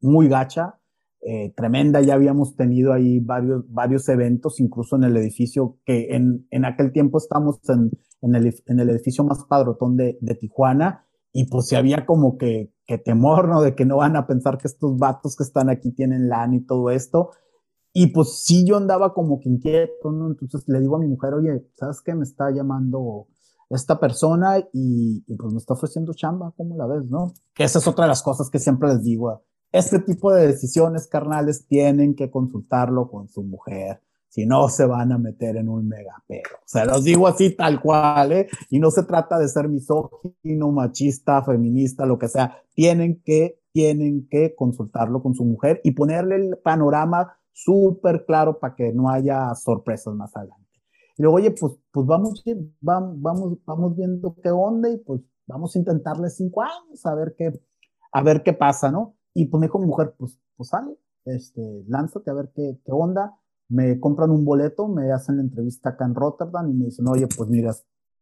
muy 0.02 0.28
gacha, 0.28 0.78
eh, 1.22 1.54
tremenda. 1.56 2.02
Ya 2.02 2.16
habíamos 2.16 2.58
tenido 2.58 2.92
ahí 2.92 3.22
varios, 3.22 3.64
varios 3.70 4.10
eventos, 4.10 4.60
incluso 4.60 4.98
en 4.98 5.06
el 5.06 5.16
edificio, 5.16 5.78
que 5.86 6.16
en, 6.16 6.48
en 6.52 6.66
aquel 6.66 6.92
tiempo 6.92 7.18
estamos 7.18 7.62
en, 7.70 7.92
en, 8.22 8.36
el, 8.36 8.54
en 8.66 8.80
el 8.82 8.90
edificio 8.90 9.24
más 9.24 9.46
padrotón 9.46 9.96
de, 9.96 10.18
de 10.20 10.36
Tijuana, 10.36 11.06
y 11.34 11.46
pues 11.46 11.68
si 11.68 11.76
había 11.76 12.06
como 12.06 12.38
que, 12.38 12.74
que, 12.86 12.98
temor, 12.98 13.48
¿no? 13.48 13.62
De 13.62 13.76
que 13.76 13.86
no 13.86 13.98
van 13.98 14.16
a 14.16 14.28
pensar 14.28 14.58
que 14.58 14.68
estos 14.68 14.98
vatos 14.98 15.36
que 15.36 15.44
están 15.44 15.70
aquí 15.70 15.92
tienen 15.92 16.30
LAN 16.30 16.54
y 16.54 16.62
todo 16.62 16.90
esto. 16.90 17.32
Y 17.94 18.08
pues 18.08 18.44
sí, 18.44 18.66
yo 18.66 18.78
andaba 18.78 19.14
como 19.14 19.40
que 19.40 19.50
inquieto, 19.50 20.12
¿no? 20.12 20.28
Entonces 20.28 20.64
le 20.68 20.80
digo 20.80 20.96
a 20.96 21.00
mi 21.00 21.08
mujer, 21.08 21.34
oye, 21.34 21.66
¿sabes 21.76 22.02
qué? 22.02 22.16
Me 22.16 22.24
está 22.24 22.52
llamando 22.52 23.28
esta 23.70 24.00
persona 24.00 24.60
y, 24.74 25.24
y 25.28 25.36
pues 25.36 25.54
me 25.54 25.60
está 25.60 25.74
ofreciendo 25.74 26.14
chamba, 26.14 26.54
¿cómo 26.58 26.76
la 26.78 26.88
ves, 26.88 27.06
no? 27.10 27.34
Que 27.54 27.64
esa 27.64 27.80
es 27.80 27.88
otra 27.88 28.06
de 28.06 28.10
las 28.10 28.24
cosas 28.24 28.50
que 28.50 28.60
siempre 28.60 28.90
les 28.90 29.04
digo 29.04 29.44
este 29.72 30.00
tipo 30.00 30.34
de 30.34 30.48
decisiones 30.48 31.08
carnales 31.08 31.66
tienen 31.66 32.16
que 32.16 32.30
consultarlo 32.30 33.10
con 33.10 33.30
su 33.30 33.44
mujer. 33.44 34.02
Si 34.32 34.46
no, 34.46 34.70
se 34.70 34.86
van 34.86 35.12
a 35.12 35.18
meter 35.18 35.58
en 35.58 35.68
un 35.68 35.90
mega 35.90 36.24
pedo. 36.26 36.56
O 36.56 36.66
sea, 36.66 36.86
los 36.86 37.04
digo 37.04 37.28
así 37.28 37.54
tal 37.54 37.82
cual, 37.82 38.32
¿eh? 38.32 38.48
Y 38.70 38.80
no 38.80 38.90
se 38.90 39.04
trata 39.04 39.38
de 39.38 39.50
ser 39.50 39.68
misógino, 39.68 40.72
machista, 40.72 41.44
feminista, 41.44 42.06
lo 42.06 42.18
que 42.18 42.30
sea. 42.30 42.64
Tienen 42.74 43.22
que, 43.26 43.60
tienen 43.74 44.30
que 44.30 44.56
consultarlo 44.56 45.22
con 45.22 45.36
su 45.36 45.44
mujer 45.44 45.82
y 45.84 45.92
ponerle 45.92 46.38
el 46.38 46.58
panorama 46.64 47.38
súper 47.52 48.24
claro 48.26 48.58
para 48.58 48.74
que 48.74 48.94
no 48.94 49.10
haya 49.10 49.54
sorpresas 49.54 50.14
más 50.16 50.34
adelante. 50.38 50.80
Y 51.18 51.24
luego, 51.24 51.36
oye, 51.36 51.52
pues, 51.52 51.74
pues 51.92 52.08
vamos, 52.08 52.42
vamos, 52.80 53.58
vamos 53.66 53.98
viendo 53.98 54.34
qué 54.42 54.50
onda 54.50 54.90
y 54.90 54.98
pues 54.98 55.20
vamos 55.46 55.76
a 55.76 55.80
intentarle 55.80 56.30
cinco 56.30 56.62
años 56.62 57.06
a 57.06 57.14
ver 57.16 57.36
qué, 57.38 57.52
a 58.14 58.24
ver 58.24 58.44
qué 58.44 58.54
pasa, 58.54 58.90
¿no? 58.90 59.18
Y 59.34 59.48
pues 59.48 59.60
me 59.60 59.68
dijo 59.68 59.78
mi 59.78 59.88
mujer, 59.88 60.16
pues, 60.18 60.40
pues 60.56 60.70
sale, 60.70 60.98
este, 61.26 61.84
lánzate 61.90 62.32
a 62.32 62.34
ver 62.34 62.50
qué, 62.56 62.80
qué 62.86 62.92
onda. 62.94 63.36
Me 63.72 64.00
compran 64.00 64.32
un 64.32 64.44
boleto, 64.44 64.88
me 64.88 65.12
hacen 65.12 65.38
la 65.38 65.44
entrevista 65.44 65.90
acá 65.90 66.06
en 66.06 66.14
Rotterdam 66.14 66.70
y 66.70 66.74
me 66.74 66.86
dicen, 66.86 67.08
oye, 67.08 67.28
pues 67.28 67.50
mira, 67.50 67.74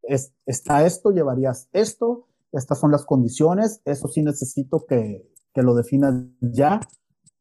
es, 0.03 0.33
está 0.45 0.85
esto, 0.85 1.09
llevarías 1.11 1.69
esto, 1.73 2.27
estas 2.51 2.79
son 2.79 2.91
las 2.91 3.03
condiciones, 3.03 3.81
eso 3.83 4.07
sí 4.07 4.21
necesito 4.21 4.85
que, 4.85 5.27
que 5.53 5.63
lo 5.63 5.73
definas 5.73 6.13
ya 6.39 6.79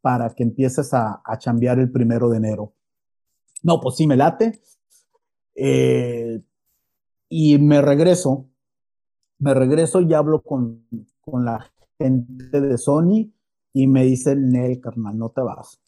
para 0.00 0.30
que 0.30 0.42
empieces 0.42 0.94
a, 0.94 1.20
a 1.22 1.38
chambear 1.38 1.78
el 1.78 1.90
primero 1.90 2.30
de 2.30 2.38
enero. 2.38 2.72
No, 3.62 3.80
pues 3.80 3.96
sí, 3.96 4.06
me 4.06 4.16
late. 4.16 4.58
Eh, 5.54 6.40
y 7.28 7.58
me 7.58 7.82
regreso, 7.82 8.48
me 9.38 9.52
regreso 9.52 10.00
y 10.00 10.14
hablo 10.14 10.40
con, 10.42 10.86
con 11.20 11.44
la 11.44 11.70
gente 11.98 12.60
de 12.60 12.78
Sony 12.78 13.32
y 13.72 13.86
me 13.86 14.04
dice, 14.04 14.34
Nel, 14.36 14.80
carnal, 14.80 15.18
no 15.18 15.30
te 15.30 15.42
vas. 15.42 15.80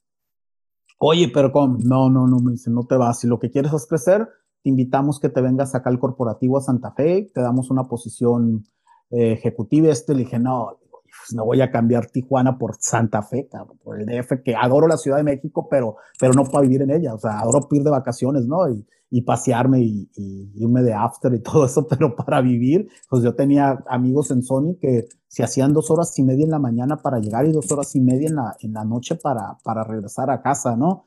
Oye, 1.02 1.30
pero 1.32 1.50
¿cómo? 1.50 1.78
No, 1.82 2.10
no, 2.10 2.26
no, 2.26 2.40
me 2.40 2.52
dice, 2.52 2.70
no 2.70 2.84
te 2.84 2.94
vas. 2.94 3.20
Si 3.20 3.26
lo 3.26 3.38
que 3.38 3.50
quieres 3.50 3.72
es 3.72 3.86
crecer, 3.86 4.28
te 4.62 4.68
invitamos 4.68 5.18
que 5.18 5.30
te 5.30 5.40
vengas 5.40 5.74
acá 5.74 5.88
al 5.88 5.98
corporativo 5.98 6.58
a 6.58 6.60
Santa 6.60 6.92
Fe, 6.92 7.30
te 7.32 7.40
damos 7.40 7.70
una 7.70 7.88
posición 7.88 8.66
eh, 9.08 9.32
ejecutiva. 9.32 9.88
Este 9.88 10.12
le 10.12 10.24
dije, 10.24 10.38
no, 10.38 10.78
pues 10.92 11.32
no 11.34 11.46
voy 11.46 11.62
a 11.62 11.70
cambiar 11.70 12.10
Tijuana 12.10 12.58
por 12.58 12.76
Santa 12.78 13.22
Fe, 13.22 13.48
cabrón, 13.50 13.78
por 13.82 13.98
el 13.98 14.04
DF, 14.04 14.42
que 14.44 14.54
adoro 14.54 14.86
la 14.86 14.98
Ciudad 14.98 15.16
de 15.16 15.22
México, 15.22 15.68
pero, 15.70 15.96
pero 16.18 16.34
no 16.34 16.44
para 16.44 16.62
vivir 16.64 16.82
en 16.82 16.90
ella. 16.90 17.14
O 17.14 17.18
sea, 17.18 17.40
adoro 17.40 17.66
ir 17.70 17.82
de 17.82 17.90
vacaciones, 17.90 18.46
¿no? 18.46 18.66
Y 19.10 19.22
pasearme 19.22 19.80
y, 19.82 20.08
irme 20.54 20.82
de 20.82 20.94
after 20.94 21.34
y 21.34 21.40
todo 21.42 21.66
eso, 21.66 21.86
pero 21.86 22.14
para 22.14 22.40
vivir, 22.40 22.88
pues 23.08 23.22
yo 23.22 23.34
tenía 23.34 23.82
amigos 23.88 24.30
en 24.30 24.42
Sony 24.42 24.76
que 24.80 25.08
se 25.26 25.42
hacían 25.42 25.72
dos 25.72 25.90
horas 25.90 26.16
y 26.18 26.22
media 26.22 26.44
en 26.44 26.50
la 26.50 26.58
mañana 26.58 26.96
para 26.96 27.18
llegar 27.18 27.46
y 27.46 27.52
dos 27.52 27.70
horas 27.72 27.94
y 27.96 28.00
media 28.00 28.28
en 28.28 28.36
la, 28.36 28.56
en 28.60 28.72
la 28.72 28.84
noche 28.84 29.16
para, 29.16 29.58
para 29.64 29.84
regresar 29.84 30.30
a 30.30 30.42
casa, 30.42 30.76
¿no? 30.76 31.06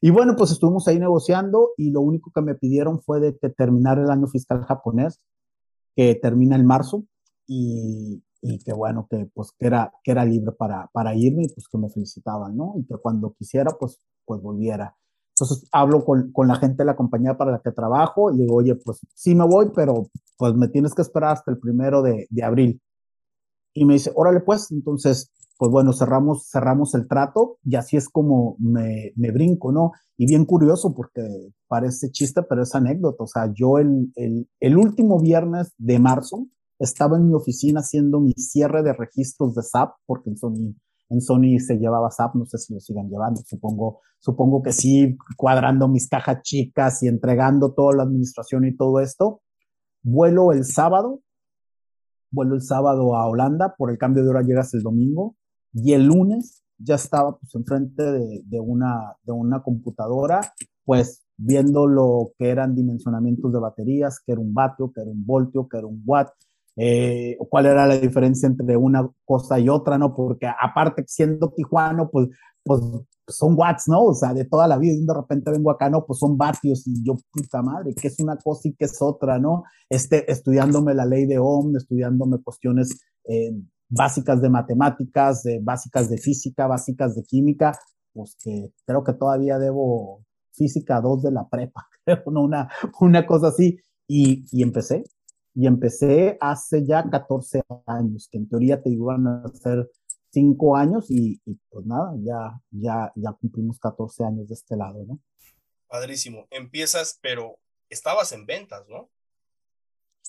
Y 0.00 0.10
bueno, 0.10 0.34
pues 0.36 0.50
estuvimos 0.50 0.86
ahí 0.88 0.98
negociando 0.98 1.70
y 1.76 1.90
lo 1.90 2.00
único 2.00 2.30
que 2.34 2.42
me 2.42 2.54
pidieron 2.54 3.00
fue 3.00 3.20
de 3.20 3.38
que 3.38 3.48
terminara 3.48 4.02
el 4.02 4.10
año 4.10 4.26
fiscal 4.26 4.64
japonés, 4.64 5.20
que 5.96 6.14
termina 6.16 6.56
en 6.56 6.66
marzo, 6.66 7.04
y, 7.46 8.22
y 8.42 8.58
que 8.58 8.72
bueno, 8.72 9.06
que 9.10 9.28
pues 9.34 9.52
que 9.58 9.66
era, 9.66 9.92
que 10.02 10.12
era 10.12 10.24
libre 10.24 10.52
para, 10.52 10.88
para 10.92 11.14
irme 11.14 11.44
y 11.44 11.48
pues 11.48 11.68
que 11.68 11.78
me 11.78 11.90
felicitaban, 11.90 12.56
¿no? 12.56 12.74
Y 12.76 12.84
que 12.84 12.96
cuando 12.96 13.32
quisiera, 13.32 13.70
pues, 13.78 14.00
pues 14.24 14.40
volviera. 14.40 14.96
Entonces 15.40 15.68
hablo 15.70 16.04
con, 16.04 16.32
con, 16.32 16.48
la 16.48 16.56
gente 16.56 16.78
de 16.78 16.84
la 16.86 16.96
compañía 16.96 17.36
para 17.36 17.52
la 17.52 17.60
que 17.60 17.70
trabajo 17.70 18.32
y 18.32 18.38
digo, 18.38 18.56
oye, 18.56 18.74
pues 18.74 18.98
sí 19.14 19.36
me 19.36 19.46
voy, 19.46 19.70
pero 19.72 20.08
pues 20.36 20.54
me 20.54 20.68
tienes 20.68 20.94
que 20.94 21.02
esperar 21.02 21.30
hasta 21.30 21.52
el 21.52 21.58
primero 21.58 22.02
de, 22.02 22.26
de 22.28 22.42
abril. 22.42 22.80
Y 23.72 23.84
me 23.84 23.94
dice, 23.94 24.10
órale 24.16 24.40
pues, 24.40 24.72
entonces, 24.72 25.30
pues 25.56 25.70
bueno, 25.70 25.92
cerramos, 25.92 26.48
cerramos 26.50 26.94
el 26.94 27.06
trato 27.06 27.58
y 27.64 27.76
así 27.76 27.96
es 27.96 28.08
como 28.08 28.56
me, 28.58 29.12
me 29.14 29.30
brinco, 29.30 29.70
¿no? 29.70 29.92
Y 30.16 30.26
bien 30.26 30.44
curioso 30.44 30.92
porque 30.92 31.52
parece 31.68 32.10
chiste, 32.10 32.42
pero 32.42 32.64
es 32.64 32.74
anécdota. 32.74 33.22
O 33.22 33.26
sea, 33.28 33.52
yo 33.54 33.78
el, 33.78 34.10
el, 34.16 34.48
el 34.58 34.76
último 34.76 35.20
viernes 35.20 35.72
de 35.78 36.00
marzo 36.00 36.48
estaba 36.80 37.16
en 37.16 37.28
mi 37.28 37.34
oficina 37.34 37.80
haciendo 37.80 38.18
mi 38.18 38.32
cierre 38.32 38.82
de 38.82 38.92
registros 38.92 39.54
de 39.54 39.62
SAP, 39.62 39.94
porque 40.04 40.30
en 40.30 40.36
Sony 40.36 40.74
en 41.10 41.20
Sony 41.20 41.58
se 41.58 41.78
llevaba 41.78 42.10
SAP, 42.10 42.34
no 42.34 42.46
sé 42.46 42.58
si 42.58 42.74
lo 42.74 42.80
sigan 42.80 43.08
llevando, 43.08 43.40
supongo, 43.44 44.00
supongo 44.18 44.62
que 44.62 44.72
sí, 44.72 45.16
cuadrando 45.36 45.88
mis 45.88 46.08
cajas 46.08 46.42
chicas 46.42 47.02
y 47.02 47.08
entregando 47.08 47.72
toda 47.72 47.96
la 47.96 48.02
administración 48.02 48.66
y 48.66 48.76
todo 48.76 49.00
esto. 49.00 49.40
Vuelo 50.02 50.52
el 50.52 50.64
sábado, 50.64 51.20
vuelo 52.30 52.54
el 52.54 52.62
sábado 52.62 53.16
a 53.16 53.26
Holanda, 53.26 53.74
por 53.76 53.90
el 53.90 53.98
cambio 53.98 54.22
de 54.22 54.30
hora 54.30 54.42
llegas 54.42 54.74
el 54.74 54.82
domingo, 54.82 55.36
y 55.72 55.92
el 55.92 56.06
lunes 56.06 56.62
ya 56.78 56.94
estaba 56.94 57.38
pues 57.38 57.54
enfrente 57.54 58.02
de, 58.02 58.42
de, 58.44 58.60
una, 58.60 59.16
de 59.22 59.32
una 59.32 59.62
computadora, 59.62 60.40
pues 60.84 61.24
viendo 61.36 61.86
lo 61.86 62.32
que 62.38 62.48
eran 62.48 62.74
dimensionamientos 62.74 63.52
de 63.52 63.60
baterías, 63.60 64.20
que 64.20 64.32
era 64.32 64.40
un 64.40 64.52
vatio, 64.52 64.92
que 64.92 65.00
era 65.00 65.10
un 65.10 65.24
voltio, 65.24 65.68
que 65.68 65.78
era 65.78 65.86
un 65.86 66.02
watt, 66.04 66.30
eh, 66.80 67.36
cuál 67.50 67.66
era 67.66 67.88
la 67.88 67.98
diferencia 67.98 68.46
entre 68.46 68.76
una 68.76 69.08
cosa 69.24 69.58
y 69.58 69.68
otra, 69.68 69.98
¿no? 69.98 70.14
Porque 70.14 70.46
aparte 70.46 71.02
siendo 71.08 71.50
tijuano, 71.50 72.08
pues, 72.08 72.28
pues 72.62 72.80
son 73.26 73.54
watts, 73.58 73.88
¿no? 73.88 74.04
O 74.04 74.14
sea, 74.14 74.32
de 74.32 74.44
toda 74.44 74.68
la 74.68 74.78
vida 74.78 74.94
y 74.94 75.04
de 75.04 75.12
repente 75.12 75.50
vengo 75.50 75.72
acá, 75.72 75.90
¿no? 75.90 76.06
Pues 76.06 76.20
son 76.20 76.38
vatios 76.38 76.86
y 76.86 77.04
yo, 77.04 77.16
puta 77.32 77.62
madre, 77.62 77.94
que 77.94 78.06
es 78.06 78.20
una 78.20 78.36
cosa 78.36 78.68
y 78.68 78.74
que 78.74 78.84
es 78.84 79.02
otra, 79.02 79.40
¿no? 79.40 79.64
Este, 79.88 80.30
estudiándome 80.30 80.94
la 80.94 81.04
ley 81.04 81.26
de 81.26 81.40
Ohm, 81.40 81.74
estudiándome 81.76 82.40
cuestiones 82.42 83.00
eh, 83.24 83.52
básicas 83.88 84.40
de 84.40 84.48
matemáticas, 84.48 85.42
de, 85.42 85.58
básicas 85.60 86.08
de 86.08 86.18
física, 86.18 86.68
básicas 86.68 87.16
de 87.16 87.24
química, 87.24 87.76
pues 88.12 88.36
que 88.40 88.72
creo 88.86 89.02
que 89.02 89.14
todavía 89.14 89.58
debo 89.58 90.24
física 90.52 91.00
2 91.00 91.24
de 91.24 91.32
la 91.32 91.48
prepa, 91.48 91.88
creo, 92.04 92.22
¿no? 92.30 92.42
Una, 92.42 92.68
una 93.00 93.26
cosa 93.26 93.48
así. 93.48 93.78
Y, 94.10 94.46
y 94.52 94.62
empecé, 94.62 95.04
y 95.58 95.66
empecé 95.66 96.38
hace 96.40 96.86
ya 96.86 97.02
14 97.10 97.64
años, 97.86 98.28
que 98.30 98.38
en 98.38 98.48
teoría 98.48 98.80
te 98.80 98.90
iban 98.90 99.26
a 99.26 99.42
hacer 99.42 99.90
5 100.30 100.76
años 100.76 101.06
y, 101.10 101.40
pues 101.68 101.84
nada, 101.84 102.14
ya, 102.20 102.60
ya, 102.70 103.12
ya 103.16 103.32
cumplimos 103.32 103.80
14 103.80 104.22
años 104.22 104.46
de 104.46 104.54
este 104.54 104.76
lado, 104.76 105.04
¿no? 105.04 105.18
Padrísimo. 105.88 106.46
Empiezas, 106.50 107.18
pero 107.20 107.56
estabas 107.90 108.30
en 108.30 108.46
ventas, 108.46 108.84
¿no? 108.88 109.10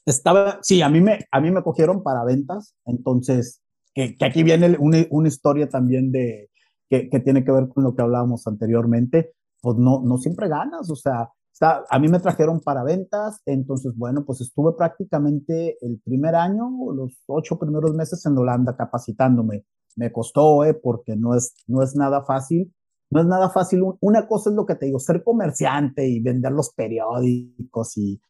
Estaba, 0.04 0.58
sí, 0.64 0.82
a 0.82 0.90
mí 0.90 1.00
me, 1.00 1.20
a 1.30 1.40
mí 1.40 1.52
me 1.52 1.62
cogieron 1.62 2.02
para 2.02 2.24
ventas, 2.24 2.76
entonces, 2.88 3.62
que, 3.94 4.18
que 4.18 4.26
aquí 4.26 4.42
viene 4.42 4.78
una, 4.80 5.06
una, 5.12 5.28
historia 5.28 5.70
también 5.70 6.12
de, 6.12 6.50
que, 6.90 7.08
que, 7.08 7.20
tiene 7.20 7.44
que 7.44 7.52
ver 7.52 7.68
con 7.68 7.84
lo 7.84 7.94
que 7.94 8.02
hablábamos 8.02 8.48
anteriormente, 8.48 9.34
pues 9.62 9.78
no, 9.78 10.02
no 10.04 10.18
siempre 10.18 10.50
ganas, 10.50 10.90
o 10.90 10.96
sea, 10.96 11.30
a 11.62 12.00
mí 12.00 12.08
me 12.08 12.20
trajeron 12.20 12.62
para 12.62 12.84
ventas, 12.84 13.42
entonces, 13.46 13.94
bueno, 13.96 14.24
pues 14.26 14.42
estuve 14.42 14.74
prácticamente 14.78 15.78
el 15.82 16.00
primer 16.04 16.36
año, 16.36 16.70
los 16.94 17.22
ocho 17.28 17.60
primeros 17.60 17.94
meses 17.94 18.26
en 18.26 18.38
Holanda 18.38 18.76
capacitándome. 18.78 19.66
Me 19.96 20.12
costó, 20.12 20.64
¿eh? 20.64 20.74
porque 20.74 21.16
no 21.18 21.36
es, 21.36 21.54
no 21.68 21.84
es 21.84 21.96
nada 21.96 22.24
fácil. 22.24 22.74
No 23.12 23.22
es 23.22 23.26
nada 23.26 23.50
fácil. 23.50 23.84
Una 24.02 24.28
cosa 24.28 24.52
es 24.52 24.56
lo 24.56 24.66
que 24.66 24.76
te 24.76 24.86
digo, 24.86 25.00
ser 25.00 25.24
comerciante 25.24 26.08
y 26.08 26.22
vender 26.22 26.52
los 26.52 26.72
periódicos 26.74 27.98
y 27.98 28.22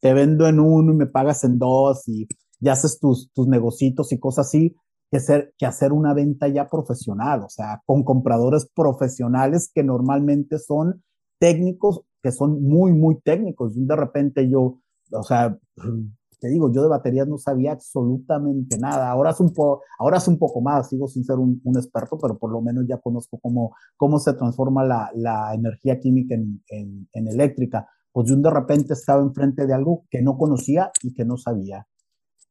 te 0.00 0.14
vendo 0.14 0.46
en 0.46 0.60
uno 0.60 0.92
y 0.92 0.96
me 0.96 1.06
pagas 1.06 1.44
en 1.44 1.58
dos 1.58 2.06
y 2.08 2.28
ya 2.60 2.72
haces 2.72 2.98
tus, 3.00 3.30
tus 3.32 3.48
negocios 3.48 4.12
y 4.12 4.18
cosas 4.18 4.46
así, 4.46 4.76
que, 5.10 5.20
ser, 5.20 5.52
que 5.58 5.66
hacer 5.66 5.92
una 5.92 6.14
venta 6.14 6.48
ya 6.48 6.68
profesional, 6.68 7.42
o 7.42 7.48
sea, 7.48 7.82
con 7.84 8.04
compradores 8.04 8.68
profesionales 8.74 9.70
que 9.74 9.82
normalmente 9.82 10.58
son 10.58 11.02
técnicos 11.44 12.00
que 12.22 12.32
son 12.32 12.62
muy, 12.62 12.94
muy 12.94 13.20
técnicos. 13.20 13.72
De 13.74 13.94
repente 13.94 14.48
yo, 14.48 14.78
o 15.12 15.22
sea, 15.22 15.58
te 16.40 16.48
digo, 16.48 16.72
yo 16.72 16.80
de 16.80 16.88
baterías 16.88 17.28
no 17.28 17.36
sabía 17.36 17.72
absolutamente 17.72 18.78
nada. 18.78 19.10
Ahora 19.10 19.32
es 19.32 19.40
un, 19.40 19.52
po 19.52 19.82
ahora 19.98 20.16
es 20.16 20.26
un 20.26 20.38
poco 20.38 20.62
más, 20.62 20.88
sigo 20.88 21.06
sin 21.06 21.22
ser 21.22 21.36
un, 21.36 21.60
un, 21.62 21.76
experto, 21.76 22.16
pero 22.16 22.38
por 22.38 22.50
lo 22.50 22.62
menos 22.62 22.86
ya 22.88 22.96
conozco 22.96 23.38
cómo, 23.42 23.76
cómo 23.98 24.18
se 24.18 24.32
transforma 24.32 24.84
la, 24.84 25.10
la 25.14 25.52
energía 25.52 26.00
química 26.00 26.34
en, 26.34 26.62
en, 26.68 27.06
en, 27.12 27.28
eléctrica. 27.28 27.86
Pues 28.10 28.26
yo 28.26 28.36
de 28.36 28.50
repente 28.50 28.94
estaba 28.94 29.22
enfrente 29.22 29.66
de 29.66 29.74
algo 29.74 30.06
que 30.08 30.22
no 30.22 30.38
conocía 30.38 30.92
y 31.02 31.12
que 31.12 31.26
no 31.26 31.36
sabía. 31.36 31.86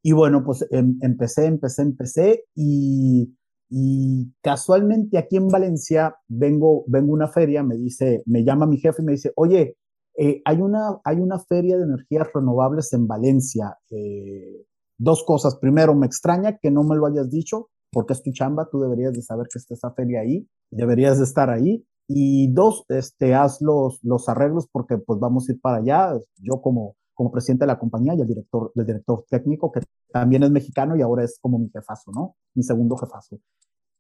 Y 0.04 0.12
bueno, 0.12 0.44
pues 0.44 0.68
em, 0.70 1.00
empecé, 1.02 1.48
empecé, 1.48 1.82
empecé 1.82 2.46
y 2.54 3.34
y 3.76 4.32
casualmente 4.44 5.18
aquí 5.18 5.36
en 5.36 5.48
Valencia 5.48 6.16
vengo, 6.28 6.84
vengo 6.86 7.14
a 7.14 7.16
una 7.16 7.28
feria, 7.28 7.64
me 7.64 7.76
dice, 7.76 8.22
me 8.28 8.44
llama 8.44 8.68
mi 8.68 8.78
jefe 8.78 9.02
y 9.02 9.06
me 9.06 9.14
dice, 9.14 9.32
oye, 9.36 9.78
eh, 10.16 10.44
hay, 10.46 10.62
una, 10.62 11.00
hay 11.04 11.18
una 11.18 11.40
feria 11.40 11.78
de 11.78 11.86
energías 11.86 12.28
renovables 12.32 12.94
en 12.94 13.08
Valencia. 13.08 13.76
Eh, 13.90 14.64
dos 15.00 15.24
cosas. 15.26 15.56
Primero, 15.56 15.96
me 15.96 16.06
extraña 16.06 16.60
que 16.60 16.70
no 16.70 16.84
me 16.84 16.96
lo 16.96 17.08
hayas 17.08 17.32
dicho, 17.32 17.72
porque 17.92 18.14
es 18.14 18.22
tu 18.22 18.32
chamba, 18.32 18.70
tú 18.72 18.80
deberías 18.80 19.14
de 19.14 19.24
saber 19.24 19.48
que 19.52 19.58
está 19.58 19.74
esa 19.74 19.92
feria 19.92 20.20
ahí, 20.22 20.48
deberías 20.70 21.18
de 21.18 21.24
estar 21.24 21.50
ahí. 21.50 21.84
Y 22.08 22.54
dos, 22.54 22.86
este, 22.90 23.34
haz 23.34 23.60
los, 23.60 23.98
los 24.04 24.30
arreglos 24.30 24.68
porque 24.72 25.00
pues 25.00 25.20
vamos 25.20 25.50
a 25.50 25.54
ir 25.54 25.60
para 25.60 25.78
allá. 25.78 26.14
Yo 26.38 26.62
como, 26.62 26.96
como 27.16 27.32
presidente 27.32 27.64
de 27.64 27.70
la 27.70 27.80
compañía 27.80 28.14
y 28.14 28.22
el 28.22 28.28
director, 28.28 28.72
el 28.76 28.86
director 28.86 29.26
técnico, 29.28 29.72
que 29.72 29.82
también 30.12 30.44
es 30.44 30.52
mexicano 30.52 30.96
y 30.96 31.02
ahora 31.02 31.24
es 31.24 31.40
como 31.42 31.58
mi 31.58 31.70
jefazo, 31.70 32.12
¿no? 32.12 32.36
Mi 32.54 32.62
segundo 32.62 32.98
jefazo. 32.98 33.40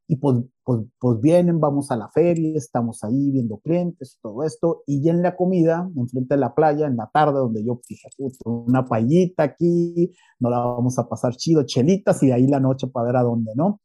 Y 0.07 0.17
pues, 0.17 0.37
pues, 0.63 0.81
pues 0.99 1.21
vienen, 1.21 1.59
vamos 1.59 1.89
a 1.89 1.95
la 1.95 2.09
feria, 2.09 2.57
estamos 2.57 3.03
ahí 3.03 3.31
viendo 3.31 3.57
clientes 3.59 4.19
todo 4.21 4.43
esto. 4.43 4.83
Y 4.85 5.01
ya 5.01 5.11
en 5.11 5.21
la 5.21 5.35
comida, 5.35 5.89
enfrente 5.95 6.35
de 6.35 6.41
la 6.41 6.53
playa, 6.53 6.87
en 6.87 6.97
la 6.97 7.09
tarde, 7.11 7.39
donde 7.39 7.63
yo 7.63 7.79
dije, 7.87 8.09
una 8.45 8.85
payita 8.85 9.43
aquí, 9.43 10.11
no 10.39 10.49
la 10.49 10.59
vamos 10.59 10.99
a 10.99 11.07
pasar 11.07 11.35
chido, 11.35 11.63
chelitas 11.63 12.21
y 12.23 12.27
de 12.27 12.33
ahí 12.33 12.47
la 12.47 12.59
noche 12.59 12.87
para 12.87 13.07
ver 13.07 13.15
a 13.15 13.23
dónde, 13.23 13.53
¿no? 13.55 13.79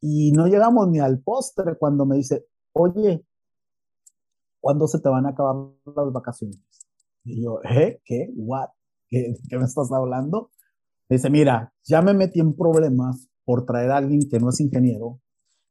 Y 0.00 0.32
no 0.32 0.48
llegamos 0.48 0.88
ni 0.88 0.98
al 0.98 1.20
postre 1.20 1.76
cuando 1.78 2.06
me 2.06 2.16
dice, 2.16 2.46
oye, 2.72 3.24
¿cuándo 4.60 4.88
se 4.88 4.98
te 4.98 5.08
van 5.08 5.26
a 5.26 5.30
acabar 5.30 5.56
las 5.94 6.12
vacaciones? 6.12 6.58
Y 7.24 7.42
yo, 7.44 7.60
¿eh? 7.62 8.00
¿Qué? 8.04 8.32
¿Qué, 9.08 9.36
qué 9.48 9.58
me 9.58 9.64
estás 9.64 9.92
hablando? 9.92 10.50
Me 11.08 11.16
dice, 11.16 11.28
mira, 11.28 11.72
ya 11.84 12.00
me 12.00 12.14
metí 12.14 12.40
en 12.40 12.54
problemas 12.56 13.28
por 13.44 13.64
traer 13.64 13.90
a 13.90 13.96
alguien 13.98 14.20
que 14.30 14.38
no 14.38 14.50
es 14.50 14.60
ingeniero, 14.60 15.20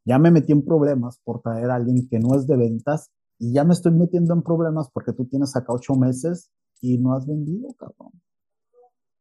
ya 0.05 0.17
me 0.19 0.31
metí 0.31 0.51
en 0.51 0.63
problemas 0.63 1.19
por 1.23 1.41
traer 1.41 1.69
a 1.69 1.75
alguien 1.75 2.07
que 2.09 2.19
no 2.19 2.35
es 2.35 2.47
de 2.47 2.57
ventas 2.57 3.11
y 3.37 3.53
ya 3.53 3.63
me 3.63 3.73
estoy 3.73 3.93
metiendo 3.93 4.33
en 4.33 4.41
problemas 4.41 4.89
porque 4.93 5.13
tú 5.13 5.25
tienes 5.25 5.55
acá 5.55 5.73
ocho 5.73 5.95
meses 5.95 6.51
y 6.81 6.97
no 6.97 7.13
has 7.13 7.27
vendido, 7.27 7.67
cabrón. 7.77 8.11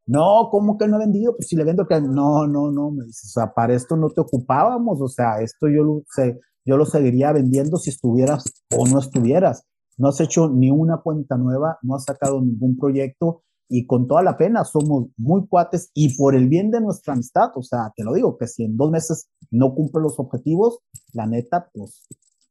No, 0.07 0.48
¿cómo 0.51 0.76
que 0.76 0.88
no 0.88 0.96
he 0.96 1.01
vendido? 1.01 1.36
Pues 1.36 1.48
si 1.48 1.57
le 1.57 1.64
vendo 1.64 1.86
que 1.86 2.01
no, 2.01 2.46
no, 2.46 2.70
no, 2.70 2.90
me 2.90 3.05
dices, 3.05 3.30
o 3.36 3.40
sea, 3.40 3.53
para 3.55 3.74
esto 3.74 3.96
no 3.96 4.09
te 4.11 4.20
ocupábamos, 4.20 5.01
o 5.01 5.09
sea, 5.09 5.40
esto 5.40 5.68
yo 5.68 5.84
lo, 5.84 6.03
sé, 6.11 6.40
yo 6.64 6.76
lo 6.76 6.84
seguiría 6.84 7.32
vendiendo 7.32 7.76
si 7.76 7.90
estuvieras 7.90 8.44
o 8.76 8.86
no 8.86 8.98
estuvieras. 8.98 9.64
No 9.98 10.09
has 10.09 10.20
hecho 10.20 10.48
ni 10.48 10.70
una 10.70 10.98
cuenta 10.98 11.36
nueva, 11.36 11.78
no 11.82 11.94
has 11.94 12.05
sacado 12.05 12.40
ningún 12.40 12.76
proyecto 12.76 13.42
y 13.72 13.86
con 13.86 14.08
toda 14.08 14.22
la 14.22 14.36
pena 14.36 14.64
somos 14.64 15.06
muy 15.16 15.46
cuates 15.46 15.92
y 15.94 16.16
por 16.16 16.34
el 16.34 16.48
bien 16.48 16.72
de 16.72 16.80
nuestra 16.80 17.14
amistad, 17.14 17.52
o 17.54 17.62
sea, 17.62 17.92
te 17.94 18.02
lo 18.02 18.12
digo, 18.12 18.36
que 18.36 18.48
si 18.48 18.64
en 18.64 18.76
dos 18.76 18.90
meses 18.90 19.30
no 19.52 19.76
cumple 19.76 20.02
los 20.02 20.18
objetivos, 20.18 20.80
la 21.12 21.26
neta, 21.26 21.70
pues 21.72 22.04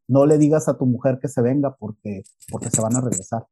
no 0.07 0.25
le 0.25 0.37
digas 0.37 0.69
a 0.69 0.77
tu 0.77 0.85
mujer 0.85 1.19
que 1.21 1.27
se 1.27 1.41
venga 1.41 1.75
porque, 1.77 2.23
porque 2.49 2.69
se 2.69 2.81
van 2.81 2.95
a 2.95 3.01
regresar. 3.01 3.45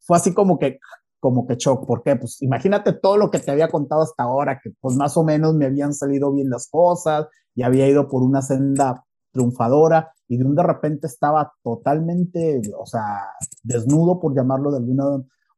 Fue 0.00 0.16
así 0.16 0.32
como 0.32 0.58
que, 0.58 0.78
como 1.20 1.46
que 1.46 1.56
shock, 1.56 1.86
¿por 1.86 2.02
qué? 2.02 2.16
Pues 2.16 2.40
imagínate 2.40 2.94
todo 2.94 3.18
lo 3.18 3.30
que 3.30 3.38
te 3.38 3.50
había 3.50 3.68
contado 3.68 4.00
hasta 4.00 4.22
ahora, 4.22 4.58
que 4.58 4.72
pues 4.80 4.96
más 4.96 5.18
o 5.18 5.22
menos 5.22 5.54
me 5.54 5.66
habían 5.66 5.92
salido 5.92 6.32
bien 6.32 6.48
las 6.48 6.68
cosas 6.70 7.26
y 7.54 7.62
había 7.62 7.86
ido 7.86 8.08
por 8.08 8.22
una 8.22 8.40
senda 8.40 9.04
triunfadora 9.32 10.14
y 10.28 10.38
de 10.38 10.44
un 10.46 10.54
de 10.54 10.62
repente 10.62 11.06
estaba 11.08 11.52
totalmente, 11.62 12.62
o 12.78 12.86
sea, 12.86 13.04
desnudo 13.62 14.18
por 14.18 14.34
llamarlo 14.34 14.70
de 14.70 14.78
alguna 14.78 15.04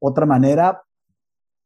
otra 0.02 0.26
manera, 0.26 0.82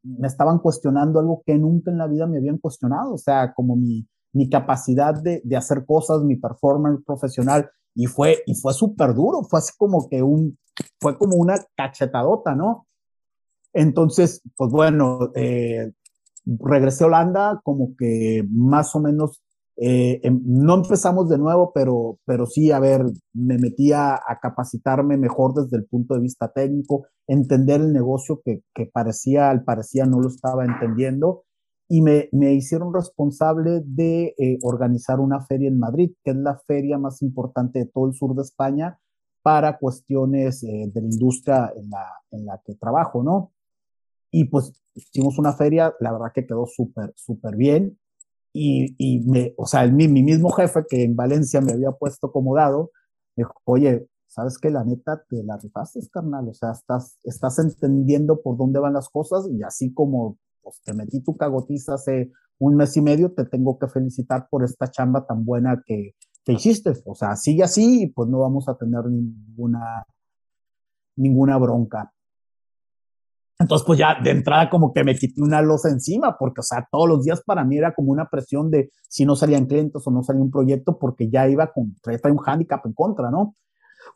me 0.02 0.28
estaban 0.28 0.58
cuestionando 0.58 1.18
algo 1.18 1.42
que 1.44 1.56
nunca 1.56 1.90
en 1.90 1.98
la 1.98 2.06
vida 2.06 2.26
me 2.26 2.38
habían 2.38 2.58
cuestionado, 2.58 3.14
o 3.14 3.18
sea, 3.18 3.52
como 3.54 3.76
mi, 3.76 4.06
mi 4.32 4.48
capacidad 4.48 5.14
de, 5.14 5.40
de, 5.42 5.56
hacer 5.56 5.84
cosas, 5.84 6.22
mi 6.22 6.36
performance 6.36 7.02
profesional, 7.04 7.70
y 7.94 8.06
fue, 8.06 8.42
y 8.46 8.54
fue 8.54 8.74
súper 8.74 9.14
duro, 9.14 9.42
fue 9.42 9.58
así 9.58 9.72
como 9.76 10.08
que 10.08 10.22
un, 10.22 10.58
fue 11.00 11.16
como 11.18 11.36
una 11.36 11.56
cachetadota, 11.76 12.54
¿no? 12.54 12.86
Entonces, 13.72 14.42
pues 14.56 14.70
bueno, 14.70 15.30
eh, 15.34 15.92
regresé 16.46 17.04
a 17.04 17.06
Holanda 17.08 17.60
como 17.64 17.96
que 17.96 18.44
más 18.50 18.94
o 18.94 19.00
menos 19.00 19.42
eh, 19.76 20.20
em, 20.22 20.40
no 20.44 20.76
empezamos 20.76 21.28
de 21.28 21.38
nuevo, 21.38 21.72
pero, 21.74 22.18
pero 22.24 22.46
sí, 22.46 22.70
a 22.70 22.78
ver, 22.78 23.04
me 23.34 23.58
metí 23.58 23.92
a, 23.92 24.18
capacitarme 24.40 25.16
mejor 25.18 25.54
desde 25.54 25.76
el 25.76 25.84
punto 25.84 26.14
de 26.14 26.20
vista 26.20 26.50
técnico, 26.50 27.06
entender 27.26 27.80
el 27.80 27.92
negocio 27.92 28.42
que, 28.44 28.62
parecía, 28.92 29.50
al 29.50 29.64
parecía 29.64 30.06
no 30.06 30.20
lo 30.20 30.28
estaba 30.28 30.64
entendiendo, 30.64 31.44
y 31.88 32.02
me, 32.02 32.28
me 32.32 32.52
hicieron 32.52 32.92
responsable 32.92 33.82
de 33.84 34.34
eh, 34.38 34.58
organizar 34.62 35.20
una 35.20 35.40
feria 35.42 35.68
en 35.68 35.78
Madrid, 35.78 36.12
que 36.24 36.32
es 36.32 36.36
la 36.36 36.58
feria 36.66 36.98
más 36.98 37.22
importante 37.22 37.78
de 37.78 37.86
todo 37.86 38.08
el 38.08 38.14
sur 38.14 38.34
de 38.34 38.42
España 38.42 38.98
para 39.42 39.78
cuestiones 39.78 40.64
eh, 40.64 40.90
de 40.92 41.00
la 41.00 41.06
industria 41.06 41.72
en 41.76 41.88
la, 41.90 42.04
en 42.32 42.46
la 42.46 42.60
que 42.64 42.74
trabajo, 42.74 43.22
¿no? 43.22 43.52
Y 44.32 44.46
pues 44.46 44.82
hicimos 44.94 45.38
una 45.38 45.52
feria, 45.52 45.94
la 46.00 46.12
verdad 46.12 46.32
que 46.34 46.46
quedó 46.46 46.66
súper, 46.66 47.12
súper 47.14 47.54
bien 47.54 47.96
y, 48.58 49.20
me, 49.26 49.52
o 49.56 49.66
sea, 49.66 49.86
mi, 49.86 50.08
mismo 50.08 50.50
jefe 50.50 50.84
que 50.88 51.04
en 51.04 51.14
Valencia 51.14 51.60
me 51.60 51.72
había 51.72 51.92
puesto 51.92 52.32
como 52.32 52.54
dado, 52.56 52.90
me 53.36 53.42
dijo, 53.42 53.54
oye, 53.64 54.06
¿sabes 54.26 54.58
qué? 54.58 54.70
La 54.70 54.84
neta 54.84 55.22
te 55.28 55.42
la 55.42 55.56
rifaste, 55.56 56.00
carnal, 56.10 56.48
o 56.48 56.54
sea, 56.54 56.72
estás, 56.72 57.18
estás 57.22 57.58
entendiendo 57.58 58.40
por 58.42 58.56
dónde 58.56 58.80
van 58.80 58.94
las 58.94 59.08
cosas 59.08 59.48
y 59.50 59.62
así 59.62 59.92
como 59.92 60.38
pues, 60.62 60.80
te 60.82 60.94
metí 60.94 61.20
tu 61.20 61.36
cagotiza 61.36 61.94
hace 61.94 62.32
un 62.58 62.76
mes 62.76 62.96
y 62.96 63.02
medio, 63.02 63.32
te 63.32 63.44
tengo 63.44 63.78
que 63.78 63.88
felicitar 63.88 64.48
por 64.50 64.64
esta 64.64 64.90
chamba 64.90 65.26
tan 65.26 65.44
buena 65.44 65.82
que, 65.84 66.14
que 66.44 66.52
hiciste. 66.52 66.92
O 67.04 67.14
sea, 67.14 67.36
sigue 67.36 67.62
así 67.64 68.02
y 68.02 68.06
pues 68.08 68.28
no 68.28 68.38
vamos 68.38 68.68
a 68.68 68.76
tener 68.76 69.04
ninguna, 69.06 70.06
ninguna 71.16 71.58
bronca. 71.58 72.12
Entonces, 73.58 73.86
pues 73.86 73.98
ya 73.98 74.20
de 74.22 74.30
entrada 74.30 74.68
como 74.68 74.92
que 74.92 75.02
me 75.02 75.16
quité 75.16 75.40
una 75.40 75.62
losa 75.62 75.88
encima, 75.88 76.36
porque, 76.38 76.60
o 76.60 76.62
sea, 76.62 76.86
todos 76.90 77.08
los 77.08 77.24
días 77.24 77.42
para 77.42 77.64
mí 77.64 77.78
era 77.78 77.94
como 77.94 78.12
una 78.12 78.28
presión 78.28 78.70
de 78.70 78.90
si 79.08 79.24
no 79.24 79.34
salían 79.34 79.66
clientes 79.66 80.06
o 80.06 80.10
no 80.10 80.22
salía 80.22 80.42
un 80.42 80.50
proyecto, 80.50 80.98
porque 80.98 81.30
ya 81.30 81.48
iba 81.48 81.72
con, 81.72 81.96
traía 82.02 82.20
un 82.32 82.40
handicap 82.44 82.84
en 82.84 82.92
contra, 82.92 83.30
¿no? 83.30 83.54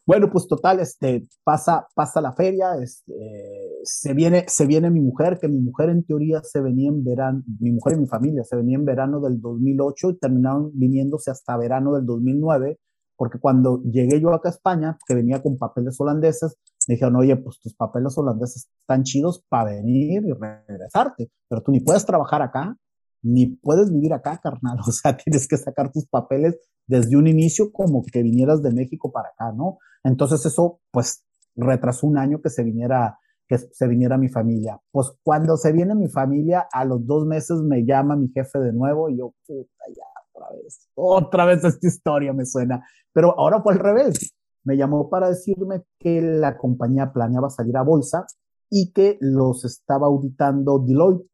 Bueno, 0.06 0.30
pues 0.30 0.46
total, 0.48 0.80
este, 0.80 1.28
pasa, 1.44 1.86
pasa 1.94 2.20
la 2.20 2.32
feria, 2.32 2.74
este, 2.80 3.80
se, 3.84 4.14
viene, 4.14 4.44
se 4.48 4.66
viene 4.66 4.90
mi 4.90 5.00
mujer, 5.00 5.38
que 5.38 5.48
mi 5.48 5.60
mujer 5.60 5.90
en 5.90 6.04
teoría 6.04 6.42
se 6.42 6.60
venía 6.60 6.88
en 6.88 7.04
verano, 7.04 7.42
mi 7.60 7.72
mujer 7.72 7.96
y 7.96 8.00
mi 8.00 8.06
familia 8.06 8.44
se 8.44 8.56
venía 8.56 8.76
en 8.76 8.84
verano 8.84 9.20
del 9.20 9.40
2008 9.40 10.10
y 10.10 10.18
terminaron 10.18 10.70
viniéndose 10.74 11.30
hasta 11.30 11.56
verano 11.56 11.94
del 11.94 12.06
2009, 12.06 12.78
porque 13.16 13.38
cuando 13.38 13.82
llegué 13.82 14.20
yo 14.20 14.32
acá 14.32 14.48
a 14.48 14.52
España, 14.52 14.98
que 15.06 15.14
venía 15.14 15.42
con 15.42 15.58
papeles 15.58 16.00
holandeses, 16.00 16.56
me 16.88 16.94
dijeron, 16.94 17.16
oye, 17.16 17.36
pues 17.36 17.60
tus 17.60 17.74
papeles 17.74 18.16
holandeses 18.16 18.68
están 18.80 19.02
chidos 19.02 19.44
para 19.48 19.72
venir 19.72 20.24
y 20.24 20.32
regresarte, 20.32 21.30
pero 21.48 21.62
tú 21.62 21.70
ni 21.70 21.80
puedes 21.80 22.06
trabajar 22.06 22.42
acá, 22.42 22.76
ni 23.22 23.46
puedes 23.46 23.92
vivir 23.92 24.12
acá, 24.12 24.38
carnal. 24.42 24.78
O 24.86 24.92
sea, 24.92 25.16
tienes 25.16 25.46
que 25.46 25.56
sacar 25.56 25.92
tus 25.92 26.06
papeles 26.06 26.58
desde 26.90 27.16
un 27.16 27.26
inicio 27.26 27.72
como 27.72 28.02
que 28.02 28.22
vinieras 28.22 28.62
de 28.62 28.72
México 28.72 29.10
para 29.12 29.28
acá, 29.28 29.52
¿no? 29.52 29.78
Entonces 30.04 30.44
eso, 30.44 30.80
pues, 30.90 31.24
retrasó 31.56 32.06
un 32.06 32.18
año 32.18 32.40
que 32.42 32.50
se 32.50 32.62
viniera 32.62 33.18
que 33.48 33.58
se 33.58 33.88
viniera 33.88 34.16
mi 34.16 34.28
familia. 34.28 34.78
Pues 34.92 35.10
cuando 35.24 35.56
se 35.56 35.72
viene 35.72 35.96
mi 35.96 36.08
familia, 36.08 36.68
a 36.72 36.84
los 36.84 37.04
dos 37.04 37.26
meses 37.26 37.58
me 37.62 37.84
llama 37.84 38.14
mi 38.14 38.28
jefe 38.28 38.60
de 38.60 38.72
nuevo 38.72 39.10
y 39.10 39.18
yo, 39.18 39.34
puta, 39.44 39.84
ya, 39.88 40.04
otra 40.32 40.50
vez, 40.56 40.88
otra 40.94 41.44
vez 41.46 41.64
esta 41.64 41.86
historia 41.86 42.32
me 42.32 42.46
suena. 42.46 42.86
Pero 43.12 43.36
ahora 43.36 43.60
fue 43.60 43.72
al 43.72 43.80
revés 43.80 44.32
me 44.64 44.76
llamó 44.76 45.08
para 45.08 45.28
decirme 45.28 45.82
que 45.98 46.20
la 46.20 46.56
compañía 46.56 47.12
planeaba 47.12 47.50
salir 47.50 47.76
a 47.76 47.82
bolsa 47.82 48.26
y 48.68 48.92
que 48.92 49.18
los 49.20 49.64
estaba 49.64 50.06
auditando 50.06 50.78
Deloitte, 50.78 51.26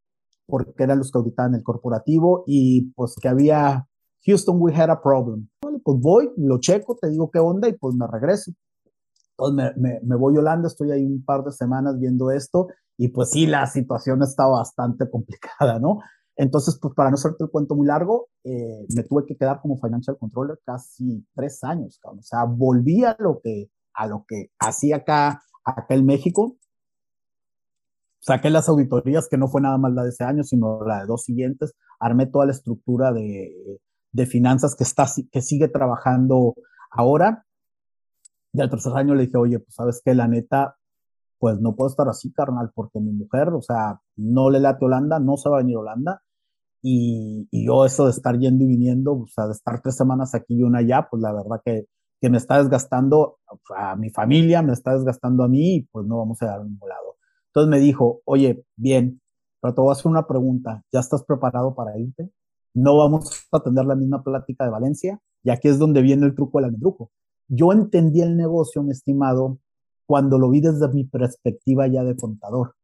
porque 0.46 0.84
eran 0.84 0.98
los 0.98 1.10
que 1.10 1.18
auditaban 1.18 1.54
el 1.54 1.62
corporativo 1.62 2.44
y 2.46 2.92
pues 2.92 3.14
que 3.20 3.28
había, 3.28 3.88
Houston, 4.26 4.56
we 4.58 4.74
had 4.74 4.90
a 4.90 5.00
problem. 5.00 5.48
Vale, 5.62 5.80
pues 5.84 5.98
voy, 6.00 6.30
lo 6.36 6.58
checo, 6.58 6.96
te 7.00 7.08
digo 7.08 7.30
qué 7.30 7.38
onda 7.38 7.68
y 7.68 7.74
pues 7.74 7.94
me 7.94 8.06
regreso. 8.06 8.52
Entonces 9.38 9.76
me, 9.76 10.00
me, 10.02 10.16
voy 10.16 10.36
a 10.36 10.40
Holanda, 10.40 10.68
estoy 10.68 10.90
ahí 10.90 11.04
un 11.04 11.24
par 11.24 11.44
de 11.44 11.52
semanas 11.52 11.98
viendo 11.98 12.30
esto 12.30 12.68
y 12.96 13.08
pues 13.08 13.30
sí, 13.30 13.46
la 13.46 13.66
situación 13.66 14.22
está 14.22 14.46
bastante 14.46 15.08
complicada, 15.10 15.78
¿no? 15.78 16.00
Entonces, 16.36 16.78
pues 16.80 16.92
para 16.94 17.10
no 17.10 17.14
hacerte 17.14 17.44
el 17.44 17.50
cuento 17.50 17.74
muy 17.74 17.86
largo, 17.86 18.28
eh, 18.44 18.86
me 18.94 19.02
tuve 19.04 19.24
que 19.24 19.36
quedar 19.36 19.60
como 19.60 19.78
financial 19.78 20.18
controller 20.18 20.58
casi 20.64 21.26
tres 21.34 21.64
años, 21.64 21.98
cabrón. 22.02 22.20
O 22.20 22.22
sea, 22.22 22.44
volví 22.44 23.04
a 23.04 23.16
lo 23.18 23.40
que, 23.40 23.70
a 23.94 24.06
lo 24.06 24.24
que 24.28 24.50
hacía 24.58 24.96
acá, 24.96 25.42
acá 25.64 25.94
en 25.94 26.04
México. 26.04 26.56
Saqué 28.18 28.50
las 28.50 28.68
auditorías, 28.68 29.28
que 29.28 29.38
no 29.38 29.48
fue 29.48 29.62
nada 29.62 29.78
más 29.78 29.92
la 29.94 30.02
de 30.02 30.10
ese 30.10 30.24
año, 30.24 30.42
sino 30.42 30.84
la 30.84 31.00
de 31.00 31.06
dos 31.06 31.22
siguientes. 31.22 31.74
Armé 31.98 32.26
toda 32.26 32.44
la 32.44 32.52
estructura 32.52 33.12
de, 33.12 33.78
de 34.16 34.24
finanzas 34.24 34.74
que, 34.74 34.84
está, 34.84 35.06
que 35.30 35.42
sigue 35.42 35.68
trabajando 35.68 36.54
ahora. 36.90 37.44
Y 38.52 38.60
al 38.62 38.70
tercer 38.70 38.94
año 38.94 39.14
le 39.14 39.26
dije, 39.26 39.36
oye, 39.36 39.58
pues 39.58 39.74
sabes 39.74 40.00
que 40.02 40.14
la 40.14 40.26
neta, 40.26 40.76
pues 41.38 41.60
no 41.60 41.76
puedo 41.76 41.90
estar 41.90 42.08
así, 42.08 42.32
carnal, 42.32 42.70
porque 42.74 42.98
mi 42.98 43.12
mujer, 43.12 43.50
o 43.50 43.60
sea, 43.60 44.00
no 44.16 44.48
le 44.48 44.60
late 44.60 44.86
Holanda, 44.86 45.20
no 45.20 45.36
se 45.36 45.50
va 45.50 45.56
a 45.56 45.62
venir 45.62 45.76
a 45.76 45.80
Holanda. 45.80 46.22
Y, 46.82 47.46
yo 47.52 47.84
eso 47.84 48.06
de 48.06 48.12
estar 48.12 48.38
yendo 48.38 48.64
y 48.64 48.68
viniendo, 48.68 49.12
o 49.20 49.26
sea, 49.26 49.46
de 49.46 49.52
estar 49.52 49.82
tres 49.82 49.96
semanas 49.96 50.34
aquí 50.34 50.54
y 50.54 50.62
una 50.62 50.78
allá, 50.78 51.08
pues 51.10 51.20
la 51.20 51.32
verdad 51.32 51.60
que, 51.62 51.86
que 52.20 52.30
me 52.30 52.38
está 52.38 52.58
desgastando 52.58 53.38
a 53.76 53.96
mi 53.96 54.08
familia, 54.10 54.62
me 54.62 54.72
está 54.72 54.94
desgastando 54.94 55.44
a 55.44 55.48
mí 55.48 55.76
y 55.76 55.82
pues 55.82 56.06
no 56.06 56.18
vamos 56.18 56.40
a 56.40 56.46
dar 56.46 56.60
a 56.60 56.64
ningún 56.64 56.88
lado. 56.88 57.16
Entonces 57.48 57.70
me 57.70 57.80
dijo, 57.80 58.22
oye, 58.24 58.64
bien, 58.76 59.20
pero 59.60 59.74
te 59.74 59.80
voy 59.82 59.90
a 59.90 59.92
hacer 59.92 60.10
una 60.10 60.26
pregunta, 60.26 60.82
¿ya 60.90 61.00
estás 61.00 61.22
preparado 61.24 61.74
para 61.74 61.98
irte? 61.98 62.30
No 62.76 62.98
vamos 62.98 63.30
a 63.52 63.60
tener 63.60 63.86
la 63.86 63.94
misma 63.94 64.22
plática 64.22 64.64
de 64.64 64.70
Valencia, 64.70 65.18
y 65.42 65.48
aquí 65.48 65.68
es 65.68 65.78
donde 65.78 66.02
viene 66.02 66.26
el 66.26 66.34
truco 66.34 66.60
del 66.60 66.78
truco. 66.78 67.10
Yo 67.48 67.72
entendí 67.72 68.20
el 68.20 68.36
negocio, 68.36 68.82
mi 68.82 68.90
estimado, 68.90 69.58
cuando 70.04 70.38
lo 70.38 70.50
vi 70.50 70.60
desde 70.60 70.86
mi 70.88 71.04
perspectiva 71.04 71.86
ya 71.86 72.04
de 72.04 72.16
contador. 72.16 72.74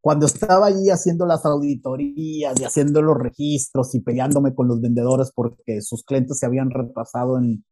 Cuando 0.00 0.26
estaba 0.26 0.66
allí 0.66 0.90
haciendo 0.90 1.24
las 1.24 1.46
auditorías 1.46 2.58
y 2.60 2.64
haciendo 2.64 3.00
los 3.00 3.16
registros 3.16 3.94
y 3.94 4.00
peleándome 4.00 4.54
con 4.56 4.66
los 4.66 4.80
vendedores 4.80 5.30
porque 5.32 5.82
sus 5.82 6.02
clientes 6.02 6.40
se 6.40 6.46
habían 6.46 6.70
retrasado 6.70 7.38
en, 7.38 7.64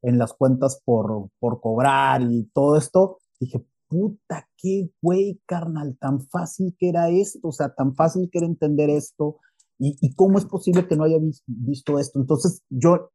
en 0.00 0.18
las 0.18 0.32
cuentas 0.32 0.80
por, 0.84 1.28
por 1.38 1.60
cobrar 1.60 2.22
y 2.22 2.44
todo 2.54 2.76
esto, 2.76 3.18
dije, 3.38 3.62
puta, 3.88 4.48
qué 4.56 4.90
güey, 5.02 5.40
carnal, 5.44 5.98
tan 6.00 6.20
fácil 6.28 6.74
que 6.78 6.88
era 6.88 7.10
esto, 7.10 7.48
o 7.48 7.52
sea, 7.52 7.74
tan 7.74 7.94
fácil 7.94 8.30
que 8.32 8.38
entender 8.38 8.88
esto, 8.88 9.38
y, 9.78 9.96
y 10.00 10.14
cómo 10.14 10.38
es 10.38 10.44
posible 10.44 10.86
que 10.86 10.96
no 10.96 11.04
haya 11.04 11.18
visto 11.46 11.98
esto. 11.98 12.18
Entonces, 12.18 12.62
yo 12.68 13.10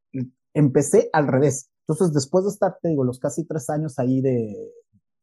empecé 0.54 1.10
al 1.14 1.28
revés. 1.28 1.70
Entonces, 1.88 2.14
después 2.14 2.46
de 2.46 2.52
estar, 2.52 2.78
te 2.82 2.90
digo, 2.90 3.04
los 3.04 3.20
casi 3.20 3.46
tres 3.46 3.70
años 3.70 4.00
ahí 4.00 4.22
de, 4.22 4.72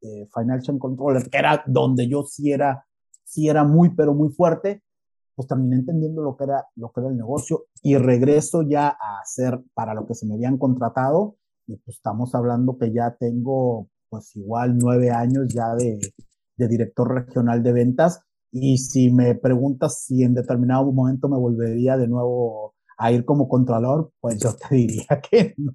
de 0.03 0.29
Financial 0.35 0.79
Controller, 0.79 1.29
que 1.31 1.39
era 1.39 1.63
donde 1.67 2.09
yo 2.09 2.23
sí 2.25 2.53
era, 2.53 2.87
sí 3.25 3.49
era 3.49 3.65
muy, 3.65 3.95
pero 3.95 4.15
muy 4.15 4.29
fuerte, 4.31 4.83
pues 5.35 5.49
terminé 5.49 5.77
entendiendo 5.77 6.23
lo 6.23 6.37
que 6.37 6.45
era, 6.45 6.67
lo 6.77 6.93
que 6.93 7.01
era 7.01 7.09
el 7.09 7.17
negocio 7.17 7.67
y 7.83 7.97
regreso 7.97 8.63
ya 8.63 8.89
a 8.89 9.21
hacer 9.23 9.59
para 9.73 9.95
lo 9.95 10.07
que 10.07 10.15
se 10.15 10.27
me 10.27 10.35
habían 10.35 10.59
contratado 10.59 11.37
y 11.67 11.77
pues 11.77 11.97
estamos 11.97 12.35
hablando 12.35 12.77
que 12.77 12.93
ya 12.93 13.17
tengo 13.19 13.89
pues 14.11 14.35
igual 14.37 14.77
nueve 14.77 15.11
años 15.11 15.47
ya 15.55 15.75
de, 15.77 15.99
de 16.57 16.69
director 16.69 17.15
regional 17.15 17.63
de 17.63 17.73
ventas 17.73 18.21
y 18.53 18.79
si 18.79 19.11
me 19.11 19.35
preguntas 19.35 20.05
si 20.05 20.23
en 20.23 20.35
determinado 20.35 20.91
momento 20.93 21.29
me 21.29 21.39
volvería 21.39 21.97
de 21.97 22.09
nuevo 22.09 22.75
a 23.01 23.11
ir 23.13 23.25
como 23.25 23.49
controlador, 23.49 24.13
pues 24.21 24.39
yo 24.39 24.55
te 24.55 24.75
diría 24.77 25.21
que 25.31 25.55
no. 25.57 25.73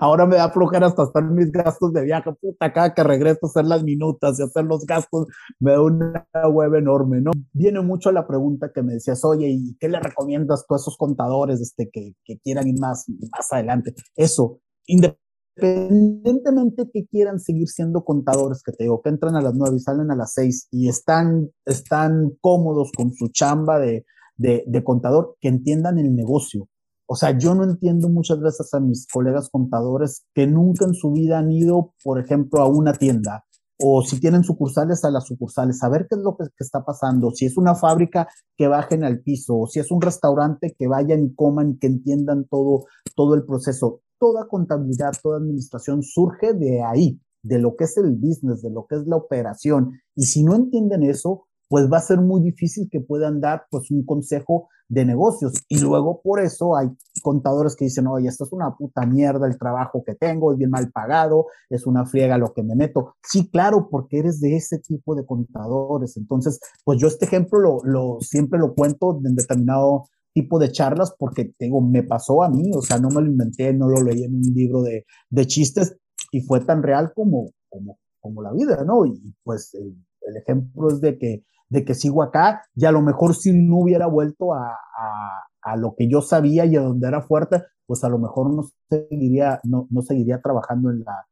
Ahora 0.00 0.26
me 0.26 0.36
da 0.36 0.50
flojera 0.50 0.86
hasta 0.86 1.02
hacer 1.02 1.24
mis 1.24 1.52
gastos 1.52 1.92
de 1.92 2.04
viaje, 2.04 2.32
puta, 2.40 2.72
cada 2.72 2.94
que 2.94 3.02
regreso 3.02 3.40
a 3.42 3.46
hacer 3.48 3.66
las 3.66 3.82
minutas 3.82 4.38
y 4.38 4.42
hacer 4.42 4.64
los 4.64 4.86
gastos, 4.86 5.26
me 5.60 5.72
da 5.72 5.82
una 5.82 6.26
web 6.48 6.74
enorme, 6.74 7.20
¿no? 7.20 7.32
Viene 7.52 7.80
mucho 7.82 8.10
la 8.12 8.26
pregunta 8.26 8.70
que 8.74 8.82
me 8.82 8.94
decías, 8.94 9.24
oye, 9.24 9.48
¿y 9.48 9.76
qué 9.78 9.90
le 9.90 10.00
recomiendas 10.00 10.64
tú 10.66 10.74
a 10.74 10.78
esos 10.78 10.96
contadores 10.96 11.60
este, 11.60 11.90
que, 11.90 12.14
que 12.24 12.38
quieran 12.38 12.66
ir 12.66 12.80
más, 12.80 13.04
más 13.30 13.52
adelante? 13.52 13.94
Eso, 14.16 14.60
independientemente 14.86 15.25
que 15.56 17.06
quieran 17.10 17.40
seguir 17.40 17.68
siendo 17.68 18.04
contadores, 18.04 18.62
que 18.62 18.72
te 18.72 18.84
digo, 18.84 19.00
que 19.02 19.10
entran 19.10 19.36
a 19.36 19.40
las 19.40 19.54
nueve 19.54 19.76
y 19.76 19.80
salen 19.80 20.10
a 20.10 20.16
las 20.16 20.32
seis 20.34 20.68
y 20.70 20.88
están, 20.88 21.50
están 21.64 22.32
cómodos 22.40 22.92
con 22.96 23.12
su 23.12 23.28
chamba 23.28 23.78
de 23.78 24.04
de, 24.36 24.84
contador 24.84 25.36
que 25.40 25.48
entiendan 25.48 25.98
el 25.98 26.14
negocio. 26.14 26.68
O 27.06 27.14
sea, 27.14 27.36
yo 27.38 27.54
no 27.54 27.64
entiendo 27.64 28.08
muchas 28.08 28.40
veces 28.40 28.72
a 28.74 28.80
mis 28.80 29.06
colegas 29.06 29.48
contadores 29.50 30.26
que 30.34 30.46
nunca 30.46 30.84
en 30.84 30.94
su 30.94 31.12
vida 31.12 31.38
han 31.38 31.52
ido, 31.52 31.94
por 32.02 32.18
ejemplo, 32.18 32.60
a 32.60 32.68
una 32.68 32.92
tienda 32.92 33.44
o 33.78 34.02
si 34.02 34.18
tienen 34.18 34.42
sucursales 34.42 35.04
a 35.04 35.10
las 35.10 35.26
sucursales, 35.26 35.78
saber 35.78 36.06
qué 36.08 36.16
es 36.16 36.22
lo 36.22 36.34
que, 36.36 36.46
está 36.58 36.82
pasando, 36.82 37.30
si 37.32 37.44
es 37.44 37.58
una 37.58 37.74
fábrica 37.74 38.26
que 38.56 38.68
bajen 38.68 39.04
al 39.04 39.20
piso, 39.20 39.58
o 39.58 39.66
si 39.66 39.80
es 39.80 39.90
un 39.90 40.00
restaurante 40.00 40.74
que 40.78 40.86
vayan 40.86 41.24
y 41.24 41.34
coman, 41.34 41.76
que 41.78 41.86
entiendan 41.86 42.46
todo, 42.46 42.86
todo 43.14 43.34
el 43.34 43.44
proceso. 43.44 44.00
Toda 44.18 44.48
contabilidad, 44.48 45.12
toda 45.22 45.38
administración 45.38 46.02
surge 46.02 46.54
de 46.54 46.82
ahí, 46.82 47.20
de 47.42 47.58
lo 47.58 47.76
que 47.76 47.84
es 47.84 47.96
el 47.96 48.12
business, 48.12 48.62
de 48.62 48.70
lo 48.70 48.86
que 48.86 48.96
es 48.96 49.06
la 49.06 49.16
operación. 49.16 50.00
Y 50.14 50.26
si 50.26 50.42
no 50.42 50.54
entienden 50.54 51.02
eso, 51.02 51.46
pues 51.68 51.90
va 51.90 51.98
a 51.98 52.02
ser 52.02 52.20
muy 52.20 52.40
difícil 52.42 52.88
que 52.90 53.00
puedan 53.00 53.40
dar 53.40 53.66
pues 53.70 53.90
un 53.90 54.04
consejo 54.04 54.68
de 54.88 55.04
negocios. 55.04 55.52
Y 55.68 55.80
luego 55.80 56.20
por 56.22 56.40
eso 56.40 56.76
hay 56.76 56.88
contadores 57.22 57.74
que 57.74 57.86
dicen, 57.86 58.06
oye, 58.06 58.28
esto 58.28 58.44
es 58.44 58.52
una 58.52 58.76
puta 58.76 59.04
mierda 59.04 59.46
el 59.46 59.58
trabajo 59.58 60.02
que 60.04 60.14
tengo, 60.14 60.52
es 60.52 60.58
bien 60.58 60.70
mal 60.70 60.90
pagado, 60.92 61.46
es 61.68 61.86
una 61.86 62.06
friega 62.06 62.38
lo 62.38 62.52
que 62.52 62.62
me 62.62 62.76
meto. 62.76 63.14
Sí, 63.22 63.50
claro, 63.50 63.88
porque 63.90 64.18
eres 64.18 64.40
de 64.40 64.56
ese 64.56 64.78
tipo 64.78 65.14
de 65.14 65.26
contadores. 65.26 66.16
Entonces, 66.16 66.60
pues 66.84 67.00
yo 67.00 67.08
este 67.08 67.24
ejemplo 67.24 67.58
lo, 67.58 67.80
lo 67.84 68.18
siempre 68.20 68.58
lo 68.58 68.74
cuento 68.74 69.20
en 69.24 69.34
determinado 69.34 70.04
tipo 70.36 70.58
de 70.58 70.70
charlas 70.70 71.14
porque 71.18 71.54
tengo, 71.56 71.80
me 71.80 72.02
pasó 72.02 72.42
a 72.42 72.50
mí, 72.50 72.70
o 72.74 72.82
sea, 72.82 72.98
no 72.98 73.08
me 73.08 73.22
lo 73.22 73.26
inventé, 73.26 73.72
no 73.72 73.88
lo 73.88 74.02
leí 74.02 74.22
en 74.22 74.34
un 74.34 74.42
libro 74.54 74.82
de, 74.82 75.06
de 75.30 75.46
chistes 75.46 75.96
y 76.30 76.42
fue 76.42 76.60
tan 76.60 76.82
real 76.82 77.12
como, 77.14 77.52
como, 77.70 77.98
como 78.20 78.42
la 78.42 78.52
vida, 78.52 78.84
¿no? 78.84 79.06
Y 79.06 79.34
pues 79.42 79.72
el, 79.74 79.96
el 80.20 80.36
ejemplo 80.36 80.88
es 80.88 81.00
de 81.00 81.16
que 81.18 81.42
de 81.68 81.84
que 81.84 81.94
sigo 81.94 82.22
acá 82.22 82.62
y 82.74 82.84
a 82.84 82.92
lo 82.92 83.02
mejor 83.02 83.34
si 83.34 83.52
no 83.52 83.78
hubiera 83.78 84.06
vuelto 84.06 84.54
a, 84.54 84.68
a, 84.68 85.42
a 85.62 85.76
lo 85.76 85.94
que 85.96 86.08
yo 86.08 86.20
sabía 86.20 86.64
y 86.66 86.76
a 86.76 86.82
donde 86.82 87.08
era 87.08 87.22
fuerte, 87.22 87.64
pues 87.86 88.04
a 88.04 88.08
lo 88.08 88.18
mejor 88.18 88.54
no 88.54 88.64
seguiría, 88.88 89.60
no, 89.64 89.86
no 89.90 90.02
seguiría 90.02 90.40
trabajando 90.40 90.90
en 90.90 91.02
la, 91.02 91.26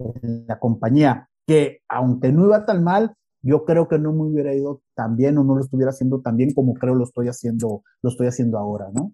en 0.00 0.44
la 0.46 0.58
compañía, 0.58 1.28
que 1.46 1.80
aunque 1.88 2.32
no 2.32 2.46
iba 2.46 2.66
tan 2.66 2.82
mal, 2.82 3.14
yo 3.44 3.66
creo 3.66 3.88
que 3.88 3.98
no 3.98 4.12
me 4.12 4.22
hubiera 4.22 4.54
ido 4.54 4.82
tan 4.94 5.16
bien 5.16 5.36
o 5.36 5.44
no 5.44 5.54
lo 5.54 5.62
estuviera 5.62 5.90
haciendo 5.90 6.22
tan 6.22 6.36
bien 6.36 6.54
como 6.54 6.72
creo 6.72 6.94
lo 6.94 7.04
estoy 7.04 7.28
haciendo, 7.28 7.84
lo 8.00 8.10
estoy 8.10 8.26
haciendo 8.26 8.58
ahora, 8.58 8.86
¿no? 8.92 9.12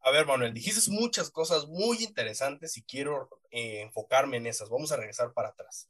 A 0.00 0.10
ver, 0.10 0.26
Manuel, 0.26 0.52
dijiste 0.52 0.90
muchas 0.90 1.30
cosas 1.30 1.68
muy 1.68 2.02
interesantes 2.02 2.76
y 2.76 2.82
quiero 2.82 3.28
eh, 3.50 3.82
enfocarme 3.82 4.38
en 4.38 4.46
esas. 4.46 4.70
Vamos 4.70 4.90
a 4.90 4.96
regresar 4.96 5.32
para 5.32 5.50
atrás. 5.50 5.88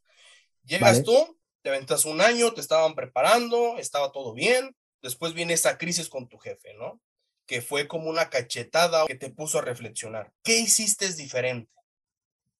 Llegas 0.64 1.02
vale. 1.02 1.04
tú, 1.04 1.38
te 1.62 1.70
aventas 1.70 2.04
un 2.04 2.20
año, 2.20 2.52
te 2.52 2.60
estaban 2.60 2.94
preparando, 2.94 3.78
estaba 3.78 4.12
todo 4.12 4.34
bien. 4.34 4.76
Después 5.00 5.32
viene 5.32 5.54
esa 5.54 5.78
crisis 5.78 6.10
con 6.10 6.28
tu 6.28 6.36
jefe, 6.36 6.74
¿no? 6.74 7.00
Que 7.46 7.62
fue 7.62 7.88
como 7.88 8.10
una 8.10 8.28
cachetada 8.28 9.06
que 9.06 9.14
te 9.14 9.30
puso 9.30 9.58
a 9.58 9.62
reflexionar. 9.62 10.32
¿Qué 10.42 10.58
hiciste 10.60 11.10
diferente 11.14 11.72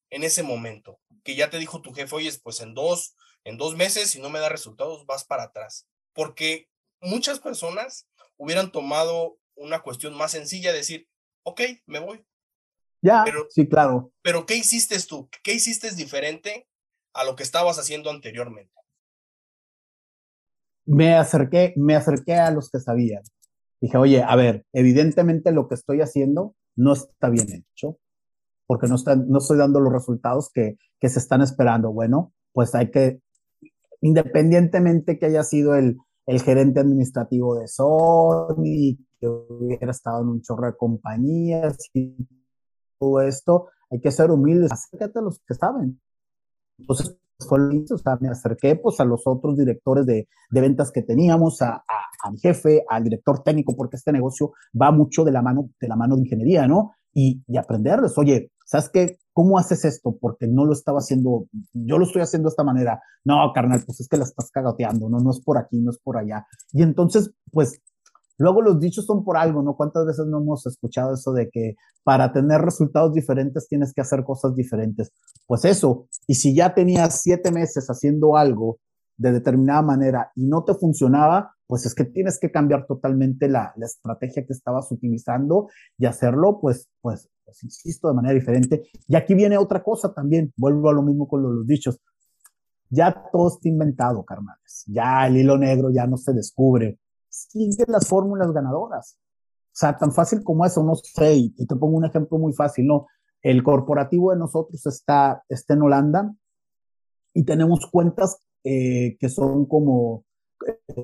en 0.08 0.24
ese 0.24 0.42
momento? 0.42 0.98
Que 1.24 1.34
ya 1.34 1.50
te 1.50 1.58
dijo 1.58 1.82
tu 1.82 1.92
jefe, 1.92 2.16
oye, 2.16 2.32
pues 2.42 2.60
en 2.60 2.72
dos, 2.72 3.16
en 3.44 3.56
dos 3.56 3.76
meses, 3.76 4.10
si 4.10 4.20
no 4.20 4.30
me 4.30 4.38
da 4.38 4.48
resultados, 4.48 5.06
vas 5.06 5.24
para 5.24 5.44
atrás. 5.44 5.86
Porque 6.12 6.68
muchas 7.00 7.40
personas 7.40 8.08
hubieran 8.36 8.72
tomado 8.72 9.38
una 9.54 9.80
cuestión 9.80 10.14
más 10.16 10.32
sencilla, 10.32 10.72
decir, 10.72 11.08
ok, 11.42 11.60
me 11.86 11.98
voy. 11.98 12.24
Ya, 13.02 13.24
sí, 13.48 13.68
claro. 13.68 14.12
Pero 14.22 14.44
¿qué 14.44 14.56
hiciste 14.56 14.96
tú? 15.02 15.28
¿Qué 15.42 15.54
hiciste 15.54 15.90
diferente 15.94 16.68
a 17.14 17.24
lo 17.24 17.34
que 17.34 17.42
estabas 17.42 17.78
haciendo 17.78 18.10
anteriormente? 18.10 18.80
me 20.90 21.14
acerqué, 21.14 21.72
me 21.76 21.94
acerqué 21.94 22.34
a 22.34 22.50
los 22.50 22.68
que 22.68 22.80
sabían. 22.80 23.22
Dije, 23.80 23.96
oye, 23.96 24.22
a 24.22 24.34
ver, 24.34 24.66
evidentemente 24.72 25.52
lo 25.52 25.68
que 25.68 25.76
estoy 25.76 26.00
haciendo 26.00 26.56
no 26.74 26.92
está 26.92 27.30
bien 27.30 27.64
hecho, 27.72 27.98
porque 28.66 28.88
no, 28.88 28.96
está, 28.96 29.14
no 29.14 29.38
estoy 29.38 29.56
dando 29.56 29.78
los 29.78 29.92
resultados 29.92 30.50
que, 30.52 30.78
que 30.98 31.08
se 31.08 31.20
están 31.20 31.42
esperando. 31.42 31.92
Bueno, 31.92 32.32
pues 32.52 32.74
hay 32.74 32.90
que, 32.90 33.20
independientemente 34.00 35.18
que 35.18 35.26
haya 35.26 35.42
sido 35.42 35.74
el, 35.74 35.98
el 36.26 36.40
gerente 36.42 36.80
administrativo 36.80 37.58
de 37.58 37.68
Sony, 37.68 38.96
que 39.18 39.28
hubiera 39.28 39.90
estado 39.90 40.22
en 40.22 40.28
un 40.28 40.42
chorro 40.42 40.66
de 40.66 40.76
compañías 40.76 41.76
y 41.94 42.14
todo 42.98 43.20
esto, 43.20 43.68
hay 43.90 44.00
que 44.00 44.10
ser 44.10 44.30
humildes, 44.30 44.72
acércate 44.72 45.18
a 45.18 45.22
los 45.22 45.40
que 45.46 45.54
saben. 45.54 46.00
Entonces, 46.78 47.16
fue 47.48 47.58
o 47.58 47.98
sea, 47.98 48.18
me 48.20 48.28
acerqué 48.28 48.76
pues 48.76 49.00
a 49.00 49.04
los 49.04 49.22
otros 49.26 49.56
directores 49.56 50.06
de, 50.06 50.28
de 50.50 50.60
ventas 50.60 50.92
que 50.92 51.02
teníamos, 51.02 51.62
a, 51.62 51.82
a, 52.22 52.30
mi 52.30 52.38
jefe, 52.38 52.84
al 52.88 53.04
director 53.04 53.42
técnico, 53.42 53.74
porque 53.74 53.96
este 53.96 54.12
negocio 54.12 54.52
va 54.80 54.92
mucho 54.92 55.24
de 55.24 55.32
la 55.32 55.42
mano 55.42 55.70
de, 55.80 55.88
la 55.88 55.96
mano 55.96 56.16
de 56.16 56.22
ingeniería, 56.22 56.66
¿no? 56.66 56.92
Y, 57.12 57.42
y 57.46 57.56
aprenderles, 57.56 58.16
oye, 58.18 58.52
¿sabes 58.70 58.88
qué? 58.88 59.18
¿Cómo 59.32 59.58
haces 59.58 59.84
esto? 59.84 60.16
Porque 60.20 60.46
no 60.46 60.64
lo 60.64 60.72
estaba 60.72 60.98
haciendo, 60.98 61.46
yo 61.72 61.98
lo 61.98 62.04
estoy 62.04 62.22
haciendo 62.22 62.48
de 62.48 62.52
esta 62.52 62.62
manera. 62.62 63.02
No, 63.24 63.52
carnal, 63.52 63.82
pues 63.84 64.00
es 64.00 64.08
que 64.08 64.16
la 64.16 64.24
estás 64.24 64.50
cagateando, 64.50 65.08
no, 65.08 65.18
no 65.18 65.30
es 65.30 65.40
por 65.40 65.58
aquí, 65.58 65.80
no 65.80 65.90
es 65.90 65.98
por 65.98 66.16
allá. 66.16 66.46
Y 66.72 66.82
entonces, 66.82 67.32
pues 67.50 67.80
Luego 68.40 68.62
los 68.62 68.80
dichos 68.80 69.04
son 69.04 69.22
por 69.22 69.36
algo, 69.36 69.62
¿no? 69.62 69.76
¿Cuántas 69.76 70.06
veces 70.06 70.24
no 70.24 70.38
hemos 70.38 70.64
escuchado 70.64 71.12
eso 71.12 71.34
de 71.34 71.50
que 71.50 71.74
para 72.02 72.32
tener 72.32 72.62
resultados 72.62 73.12
diferentes 73.12 73.68
tienes 73.68 73.92
que 73.92 74.00
hacer 74.00 74.24
cosas 74.24 74.56
diferentes? 74.56 75.12
Pues 75.46 75.66
eso, 75.66 76.08
y 76.26 76.36
si 76.36 76.54
ya 76.54 76.72
tenías 76.72 77.20
siete 77.20 77.52
meses 77.52 77.88
haciendo 77.88 78.38
algo 78.38 78.78
de 79.18 79.32
determinada 79.32 79.82
manera 79.82 80.32
y 80.34 80.46
no 80.46 80.64
te 80.64 80.72
funcionaba, 80.72 81.54
pues 81.66 81.84
es 81.84 81.94
que 81.94 82.04
tienes 82.04 82.38
que 82.40 82.50
cambiar 82.50 82.86
totalmente 82.86 83.46
la, 83.46 83.74
la 83.76 83.84
estrategia 83.84 84.46
que 84.46 84.54
estabas 84.54 84.90
utilizando 84.90 85.68
y 85.98 86.06
hacerlo, 86.06 86.60
pues, 86.62 86.88
pues, 87.02 87.28
pues, 87.50 87.62
insisto, 87.64 88.08
de 88.08 88.14
manera 88.14 88.34
diferente. 88.34 88.90
Y 89.06 89.16
aquí 89.16 89.34
viene 89.34 89.58
otra 89.58 89.82
cosa 89.82 90.12
también, 90.12 90.52
vuelvo 90.56 90.88
a 90.88 90.92
lo 90.92 91.02
mismo 91.02 91.28
con 91.28 91.42
los, 91.42 91.52
los 91.52 91.66
dichos. 91.66 92.00
Ya 92.88 93.28
todo 93.32 93.48
está 93.48 93.68
inventado, 93.68 94.24
carnales. 94.24 94.84
Ya 94.86 95.26
el 95.26 95.36
hilo 95.36 95.56
negro 95.58 95.90
ya 95.90 96.06
no 96.06 96.16
se 96.16 96.32
descubre 96.32 96.98
sigue 97.30 97.84
las 97.88 98.06
fórmulas 98.06 98.52
ganadoras. 98.52 99.16
O 99.66 99.72
sea, 99.80 99.96
tan 99.96 100.12
fácil 100.12 100.42
como 100.42 100.66
eso, 100.66 100.82
no 100.82 100.94
sé, 100.96 101.34
y, 101.34 101.50
te 101.66 101.76
pongo 101.76 101.96
un 101.96 102.04
ejemplo 102.04 102.38
muy 102.38 102.52
fácil, 102.52 102.86
¿no? 102.86 103.06
El 103.40 103.62
corporativo 103.62 104.32
de 104.32 104.38
nosotros 104.38 104.84
está, 104.84 105.42
está 105.48 105.74
en 105.74 105.82
Holanda 105.82 106.34
y 107.32 107.44
tenemos 107.44 107.86
cuentas 107.86 108.42
eh, 108.64 109.16
que 109.18 109.28
son 109.28 109.64
como, 109.66 110.24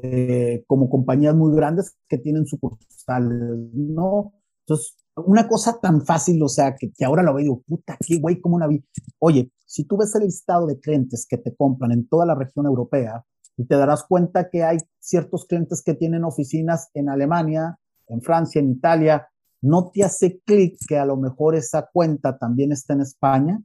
eh, 0.02 0.64
como 0.66 0.90
compañías 0.90 1.34
muy 1.34 1.54
grandes 1.54 1.96
que 2.08 2.18
tienen 2.18 2.44
sucursales, 2.44 3.72
¿no? 3.72 4.34
Entonces, 4.66 4.96
una 5.14 5.48
cosa 5.48 5.78
tan 5.80 6.04
fácil, 6.04 6.42
o 6.42 6.48
sea, 6.48 6.74
que, 6.74 6.92
que 6.92 7.04
ahora 7.04 7.22
lo 7.22 7.32
veo 7.32 7.40
y 7.40 7.44
digo, 7.44 7.62
puta, 7.66 7.96
qué 8.06 8.18
güey, 8.18 8.40
como 8.40 8.56
una 8.56 8.66
vi. 8.66 8.84
Oye, 9.18 9.50
si 9.64 9.84
tú 9.84 9.96
ves 9.96 10.14
el 10.14 10.24
listado 10.24 10.66
de 10.66 10.78
clientes 10.78 11.26
que 11.28 11.38
te 11.38 11.54
compran 11.54 11.92
en 11.92 12.08
toda 12.08 12.26
la 12.26 12.34
región 12.34 12.66
europea, 12.66 13.24
y 13.56 13.64
te 13.64 13.76
darás 13.76 14.04
cuenta 14.04 14.50
que 14.50 14.62
hay 14.62 14.78
ciertos 14.98 15.46
clientes 15.46 15.82
que 15.82 15.94
tienen 15.94 16.24
oficinas 16.24 16.90
en 16.94 17.08
Alemania, 17.08 17.78
en 18.08 18.20
Francia, 18.20 18.60
en 18.60 18.70
Italia. 18.70 19.28
No 19.62 19.90
te 19.90 20.04
hace 20.04 20.40
clic 20.44 20.76
que 20.86 20.98
a 20.98 21.06
lo 21.06 21.16
mejor 21.16 21.56
esa 21.56 21.88
cuenta 21.90 22.36
también 22.38 22.72
está 22.72 22.92
en 22.92 23.00
España. 23.00 23.60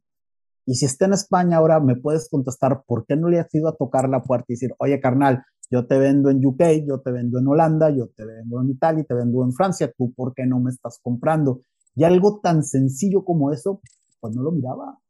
Y 0.65 0.75
si 0.75 0.85
está 0.85 1.05
en 1.05 1.13
España 1.13 1.57
ahora, 1.57 1.79
me 1.79 1.97
puedes 1.97 2.29
contestar 2.29 2.83
por 2.85 3.05
qué 3.05 3.15
no 3.17 3.27
le 3.27 3.39
has 3.39 3.53
ido 3.53 3.67
a 3.67 3.75
tocar 3.75 4.07
la 4.07 4.23
puerta 4.23 4.45
y 4.49 4.53
decir, 4.53 4.73
oye, 4.77 4.99
carnal, 5.01 5.43
yo 5.71 5.87
te 5.87 5.97
vendo 5.97 6.29
en 6.29 6.45
UK, 6.45 6.85
yo 6.87 6.99
te 7.01 7.11
vendo 7.11 7.39
en 7.39 7.47
Holanda, 7.47 7.89
yo 7.89 8.09
te 8.09 8.25
vendo 8.25 8.61
en 8.61 8.69
Italia, 8.69 9.05
te 9.07 9.15
vendo 9.15 9.43
en 9.43 9.53
Francia, 9.53 9.91
tú 9.97 10.13
por 10.13 10.33
qué 10.35 10.45
no 10.45 10.59
me 10.59 10.69
estás 10.69 10.99
comprando. 11.01 11.63
Y 11.95 12.03
algo 12.03 12.39
tan 12.41 12.63
sencillo 12.63 13.25
como 13.25 13.51
eso, 13.51 13.81
pues 14.19 14.35
no 14.35 14.43
lo 14.43 14.51
miraba. 14.51 15.00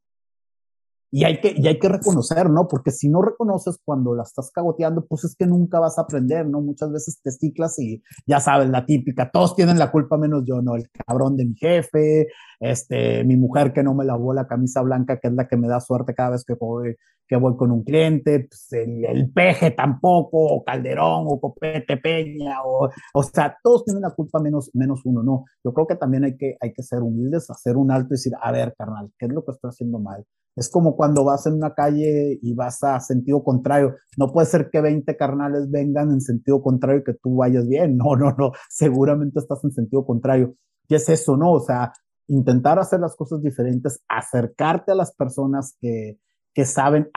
Y 1.13 1.25
hay, 1.25 1.41
que, 1.41 1.53
y 1.57 1.67
hay 1.67 1.77
que 1.77 1.89
reconocer, 1.89 2.49
¿no? 2.49 2.69
Porque 2.69 2.91
si 2.91 3.09
no 3.09 3.21
reconoces 3.21 3.77
cuando 3.83 4.15
la 4.15 4.23
estás 4.23 4.49
cagoteando, 4.49 5.05
pues 5.05 5.25
es 5.25 5.35
que 5.35 5.45
nunca 5.45 5.79
vas 5.79 5.97
a 5.97 6.03
aprender, 6.03 6.47
¿no? 6.47 6.61
Muchas 6.61 6.89
veces 6.89 7.19
te 7.21 7.31
ciclas 7.31 7.77
y 7.79 8.01
ya 8.25 8.39
sabes, 8.39 8.69
la 8.69 8.85
típica, 8.85 9.29
todos 9.29 9.53
tienen 9.55 9.77
la 9.77 9.91
culpa 9.91 10.17
menos 10.17 10.43
yo, 10.45 10.61
¿no? 10.61 10.75
El 10.77 10.89
cabrón 10.89 11.35
de 11.35 11.45
mi 11.45 11.55
jefe, 11.55 12.27
este, 12.61 13.25
mi 13.25 13.35
mujer 13.35 13.73
que 13.73 13.83
no 13.83 13.93
me 13.93 14.05
lavó 14.05 14.33
la 14.33 14.47
camisa 14.47 14.81
blanca, 14.81 15.19
que 15.19 15.27
es 15.27 15.33
la 15.33 15.49
que 15.49 15.57
me 15.57 15.67
da 15.67 15.81
suerte 15.81 16.13
cada 16.13 16.29
vez 16.29 16.45
que 16.45 16.53
voy, 16.53 16.95
que 17.27 17.35
voy 17.35 17.57
con 17.57 17.71
un 17.71 17.83
cliente, 17.83 18.47
pues 18.49 18.71
el, 18.71 19.03
el 19.05 19.31
peje 19.31 19.71
tampoco, 19.71 20.37
o 20.45 20.63
Calderón, 20.63 21.25
o 21.27 21.39
Copete 21.41 21.97
Peña, 21.97 22.63
o, 22.63 22.89
o 23.13 23.23
sea, 23.23 23.57
todos 23.61 23.83
tienen 23.83 24.01
la 24.01 24.11
culpa 24.11 24.39
menos, 24.39 24.69
menos 24.73 25.01
uno, 25.05 25.23
¿no? 25.23 25.45
Yo 25.63 25.73
creo 25.73 25.87
que 25.87 25.95
también 25.95 26.23
hay 26.23 26.37
que, 26.37 26.55
hay 26.61 26.71
que 26.73 26.83
ser 26.83 27.01
humildes, 27.01 27.49
hacer 27.49 27.75
un 27.75 27.91
alto 27.91 28.07
y 28.11 28.17
decir, 28.17 28.33
a 28.41 28.51
ver, 28.51 28.73
carnal, 28.77 29.11
¿qué 29.17 29.25
es 29.25 29.31
lo 29.33 29.43
que 29.43 29.51
estoy 29.51 29.69
haciendo 29.69 29.99
mal? 29.99 30.25
Es 30.55 30.69
como 30.69 30.95
cuando 30.95 31.23
vas 31.23 31.45
en 31.47 31.53
una 31.53 31.73
calle 31.73 32.37
y 32.41 32.53
vas 32.53 32.83
a 32.83 32.99
sentido 32.99 33.43
contrario. 33.43 33.95
No 34.17 34.31
puede 34.31 34.47
ser 34.47 34.69
que 34.69 34.81
20 34.81 35.15
carnales 35.17 35.69
vengan 35.71 36.11
en 36.11 36.21
sentido 36.21 36.61
contrario 36.61 37.01
y 37.01 37.03
que 37.03 37.13
tú 37.13 37.35
vayas 37.37 37.67
bien. 37.67 37.97
No, 38.01 38.15
no, 38.15 38.35
no. 38.37 38.51
Seguramente 38.69 39.39
estás 39.39 39.63
en 39.63 39.71
sentido 39.71 40.05
contrario. 40.05 40.55
Y 40.87 40.95
es 40.95 41.07
eso, 41.09 41.37
¿no? 41.37 41.53
O 41.53 41.59
sea, 41.59 41.93
intentar 42.27 42.79
hacer 42.79 42.99
las 42.99 43.15
cosas 43.15 43.41
diferentes, 43.41 44.03
acercarte 44.07 44.91
a 44.91 44.95
las 44.95 45.13
personas 45.13 45.75
que, 45.79 46.19
que 46.53 46.65
saben 46.65 47.09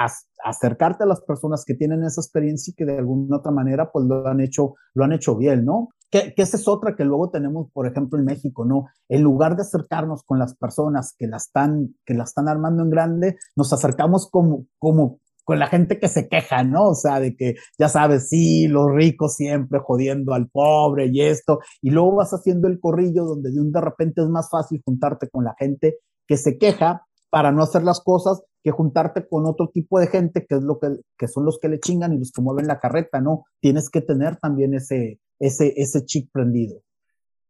acercarte 0.45 1.05
a 1.05 1.07
las 1.07 1.21
personas 1.23 1.65
que 1.65 1.75
tienen 1.75 2.05
esa 2.05 2.21
experiencia 2.21 2.71
y 2.71 2.75
que 2.75 2.85
de 2.85 2.99
alguna 2.99 3.39
otra 3.39 3.51
manera 3.51 3.91
pues 3.91 4.05
lo 4.07 4.27
han 4.27 4.41
hecho, 4.41 4.75
lo 4.95 5.05
han 5.05 5.13
hecho 5.13 5.37
bien, 5.37 5.65
¿no? 5.65 5.89
Que, 6.15 6.33
esa 6.37 6.57
es 6.57 6.69
otra 6.69 6.95
que 6.95 7.05
luego 7.05 7.29
tenemos, 7.29 7.73
por 7.73 7.89
ejemplo, 7.89 8.17
en 8.21 8.25
México, 8.25 8.65
¿no? 8.65 8.87
En 9.09 9.23
lugar 9.23 9.57
de 9.57 9.63
acercarnos 9.63 10.23
con 10.23 10.39
las 10.39 10.55
personas 10.55 11.13
que 11.19 11.27
la 11.27 11.39
están, 11.39 11.97
que 12.07 12.15
están 12.15 12.47
armando 12.47 12.85
en 12.85 12.91
grande, 12.91 13.37
nos 13.57 13.73
acercamos 13.73 14.31
como, 14.31 14.67
como 14.79 15.19
con 15.43 15.59
la 15.59 15.67
gente 15.67 15.99
que 15.99 16.07
se 16.07 16.29
queja, 16.29 16.63
¿no? 16.63 16.91
O 16.91 16.95
sea, 16.95 17.19
de 17.19 17.35
que, 17.35 17.57
ya 17.81 17.89
sabes, 17.89 18.29
sí, 18.29 18.69
los 18.69 18.93
ricos 18.93 19.35
siempre 19.35 19.81
jodiendo 19.81 20.35
al 20.35 20.49
pobre 20.49 21.09
y 21.13 21.21
esto, 21.21 21.59
y 21.83 21.91
luego 21.91 22.15
vas 22.15 22.33
haciendo 22.33 22.69
el 22.69 22.79
corrillo 22.79 23.25
donde 23.25 23.51
de 23.51 23.61
un 23.61 23.73
de 23.73 23.81
repente 23.81 24.23
es 24.23 24.29
más 24.29 24.49
fácil 24.49 24.81
juntarte 24.85 25.29
con 25.29 25.43
la 25.43 25.57
gente 25.59 25.99
que 26.29 26.37
se 26.37 26.59
queja 26.59 27.05
para 27.29 27.51
no 27.51 27.65
hacer 27.65 27.83
las 27.83 28.01
cosas 28.01 28.41
que 28.63 28.71
juntarte 28.71 29.27
con 29.27 29.47
otro 29.47 29.69
tipo 29.69 29.99
de 29.99 30.07
gente 30.07 30.47
que 30.49 30.55
es 30.55 30.63
lo 30.63 30.79
que, 30.79 30.91
que 31.19 31.27
son 31.27 31.45
los 31.45 31.59
que 31.59 31.69
le 31.69 31.81
chingan 31.81 32.13
y 32.13 32.19
los 32.19 32.31
que 32.31 32.41
mueven 32.41 32.69
la 32.69 32.79
carreta, 32.79 33.21
¿no? 33.21 33.47
Tienes 33.59 33.91
que 33.91 34.01
tener 34.01 34.37
también 34.37 34.75
ese, 34.75 35.19
ese, 35.39 35.75
ese 35.77 36.05
chip 36.05 36.31
prendido. 36.33 36.83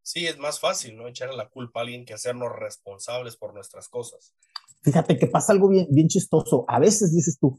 Sí, 0.03 0.27
es 0.27 0.39
más 0.39 0.61
fácil, 0.61 0.97
¿no? 0.97 1.09
Echarle 1.09 1.37
la 1.37 1.49
culpa 1.49 1.81
a 1.81 1.83
alguien 1.83 2.05
que 2.05 2.15
hacernos 2.15 2.53
responsables 2.55 3.37
por 3.37 3.55
nuestras 3.55 3.89
cosas. 3.89 4.35
Fíjate 4.83 5.19
que 5.19 5.27
pasa 5.27 5.53
algo 5.53 5.69
bien, 5.69 5.87
bien 5.91 6.09
chistoso. 6.09 6.65
A 6.69 6.79
veces 6.79 7.15
dices 7.15 7.39
tú, 7.39 7.59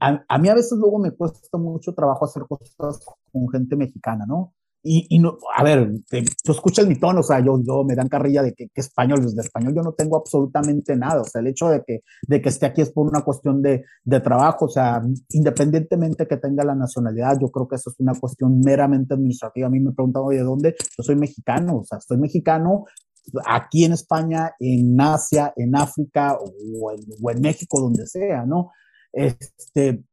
a, 0.00 0.24
a 0.26 0.38
mí 0.38 0.48
a 0.48 0.54
veces 0.54 0.72
luego 0.78 0.98
me 0.98 1.12
cuesta 1.12 1.56
mucho 1.56 1.94
trabajo 1.94 2.24
hacer 2.24 2.42
cosas 2.48 3.04
con 3.32 3.48
gente 3.48 3.76
mexicana, 3.76 4.26
¿no? 4.26 4.54
Y, 4.88 5.18
no, 5.18 5.36
a 5.56 5.64
ver, 5.64 5.90
tú 6.44 6.52
escuchas 6.52 6.86
mi 6.86 6.94
tono, 6.94 7.18
o 7.20 7.22
sea, 7.24 7.40
yo, 7.40 7.60
yo 7.60 7.82
me 7.82 7.96
dan 7.96 8.08
carrilla 8.08 8.42
de 8.42 8.54
que, 8.54 8.68
español, 8.76 9.20
pues, 9.20 9.34
de 9.34 9.42
español 9.42 9.74
yo 9.74 9.82
no 9.82 9.94
tengo 9.94 10.16
absolutamente 10.16 10.94
nada, 10.94 11.22
o 11.22 11.24
sea, 11.24 11.40
el 11.40 11.48
hecho 11.48 11.68
de 11.68 11.82
que, 11.84 12.02
de 12.22 12.40
que 12.40 12.48
esté 12.48 12.66
aquí 12.66 12.82
es 12.82 12.90
por 12.90 13.08
una 13.08 13.22
cuestión 13.22 13.62
de, 13.62 13.84
de 14.04 14.20
trabajo, 14.20 14.66
o 14.66 14.68
sea, 14.68 15.02
independientemente 15.30 16.28
que 16.28 16.36
tenga 16.36 16.64
la 16.64 16.76
nacionalidad, 16.76 17.36
yo 17.40 17.48
creo 17.50 17.66
que 17.66 17.74
eso 17.74 17.90
es 17.90 17.96
una 17.98 18.14
cuestión 18.14 18.60
meramente 18.60 19.14
administrativa. 19.14 19.66
A 19.66 19.70
mí 19.70 19.80
me 19.80 19.92
preguntan, 19.92 20.22
oye, 20.24 20.38
¿de 20.38 20.44
dónde? 20.44 20.76
Yo 20.96 21.02
soy 21.02 21.16
mexicano, 21.16 21.78
o 21.78 21.84
sea, 21.84 21.98
soy 22.00 22.18
mexicano 22.18 22.84
aquí 23.44 23.84
en 23.84 23.92
España, 23.92 24.52
en 24.60 25.00
Asia, 25.00 25.52
en 25.56 25.74
África 25.74 26.38
o 26.38 26.92
en, 26.92 27.00
o 27.20 27.30
en 27.32 27.40
México, 27.40 27.80
donde 27.80 28.06
sea, 28.06 28.46
¿no? 28.46 28.70
Este, 29.12 30.04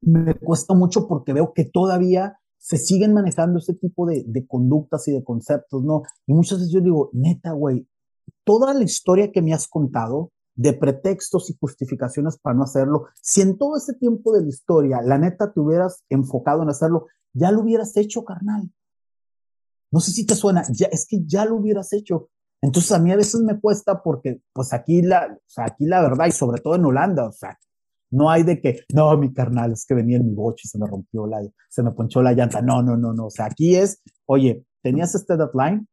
me 0.00 0.34
cuesta 0.34 0.74
mucho 0.74 1.06
porque 1.06 1.32
veo 1.32 1.52
que 1.52 1.64
todavía 1.64 2.38
se 2.58 2.76
siguen 2.76 3.14
manejando 3.14 3.58
ese 3.58 3.74
tipo 3.74 4.06
de, 4.06 4.24
de, 4.26 4.46
conductas 4.46 5.06
y 5.08 5.12
de 5.12 5.24
conceptos, 5.24 5.82
¿no? 5.84 6.02
Y 6.26 6.34
muchas 6.34 6.58
veces 6.58 6.72
yo 6.72 6.80
digo, 6.80 7.10
neta, 7.12 7.52
güey, 7.52 7.86
toda 8.44 8.74
la 8.74 8.84
historia 8.84 9.32
que 9.32 9.42
me 9.42 9.54
has 9.54 9.68
contado 9.68 10.32
de 10.58 10.72
pretextos 10.72 11.50
y 11.50 11.56
justificaciones 11.58 12.36
para 12.36 12.56
no 12.56 12.64
hacerlo, 12.64 13.06
si 13.22 13.42
en 13.42 13.56
todo 13.56 13.76
ese 13.76 13.94
tiempo 13.94 14.32
de 14.32 14.42
la 14.42 14.48
historia, 14.48 15.00
la 15.02 15.16
neta, 15.16 15.52
te 15.52 15.60
hubieras 15.60 16.02
enfocado 16.08 16.64
en 16.64 16.68
hacerlo, 16.68 17.06
ya 17.32 17.52
lo 17.52 17.60
hubieras 17.60 17.96
hecho, 17.96 18.24
carnal. 18.24 18.68
No 19.92 20.00
sé 20.00 20.10
si 20.10 20.26
te 20.26 20.34
suena, 20.34 20.64
ya, 20.70 20.88
es 20.88 21.06
que 21.06 21.24
ya 21.24 21.44
lo 21.44 21.54
hubieras 21.54 21.92
hecho. 21.92 22.30
Entonces 22.60 22.90
a 22.90 22.98
mí 22.98 23.12
a 23.12 23.16
veces 23.16 23.40
me 23.40 23.60
cuesta 23.60 24.02
porque, 24.02 24.42
pues 24.52 24.72
aquí 24.72 25.00
la, 25.00 25.38
aquí 25.58 25.86
la 25.86 26.02
verdad, 26.02 26.26
y 26.26 26.32
sobre 26.32 26.60
todo 26.60 26.74
en 26.74 26.84
Holanda, 26.84 27.28
o 27.28 27.32
sea, 27.32 27.56
no 28.10 28.30
hay 28.30 28.42
de 28.42 28.60
que, 28.60 28.80
no, 28.94 29.16
mi 29.16 29.32
carnal, 29.32 29.72
es 29.72 29.84
que 29.84 29.94
venía 29.94 30.16
en 30.16 30.26
mi 30.26 30.34
boche 30.34 30.62
y 30.64 30.68
se 30.68 30.78
me 30.78 30.86
rompió 30.86 31.26
la, 31.26 31.40
se 31.68 31.82
me 31.82 31.92
ponchó 31.92 32.22
la 32.22 32.32
llanta. 32.32 32.62
No, 32.62 32.82
no, 32.82 32.96
no, 32.96 33.12
no. 33.12 33.26
O 33.26 33.30
sea, 33.30 33.46
aquí 33.46 33.76
es, 33.76 34.02
oye, 34.26 34.64
tenías 34.82 35.14
este 35.14 35.36
deadline, 35.36 35.86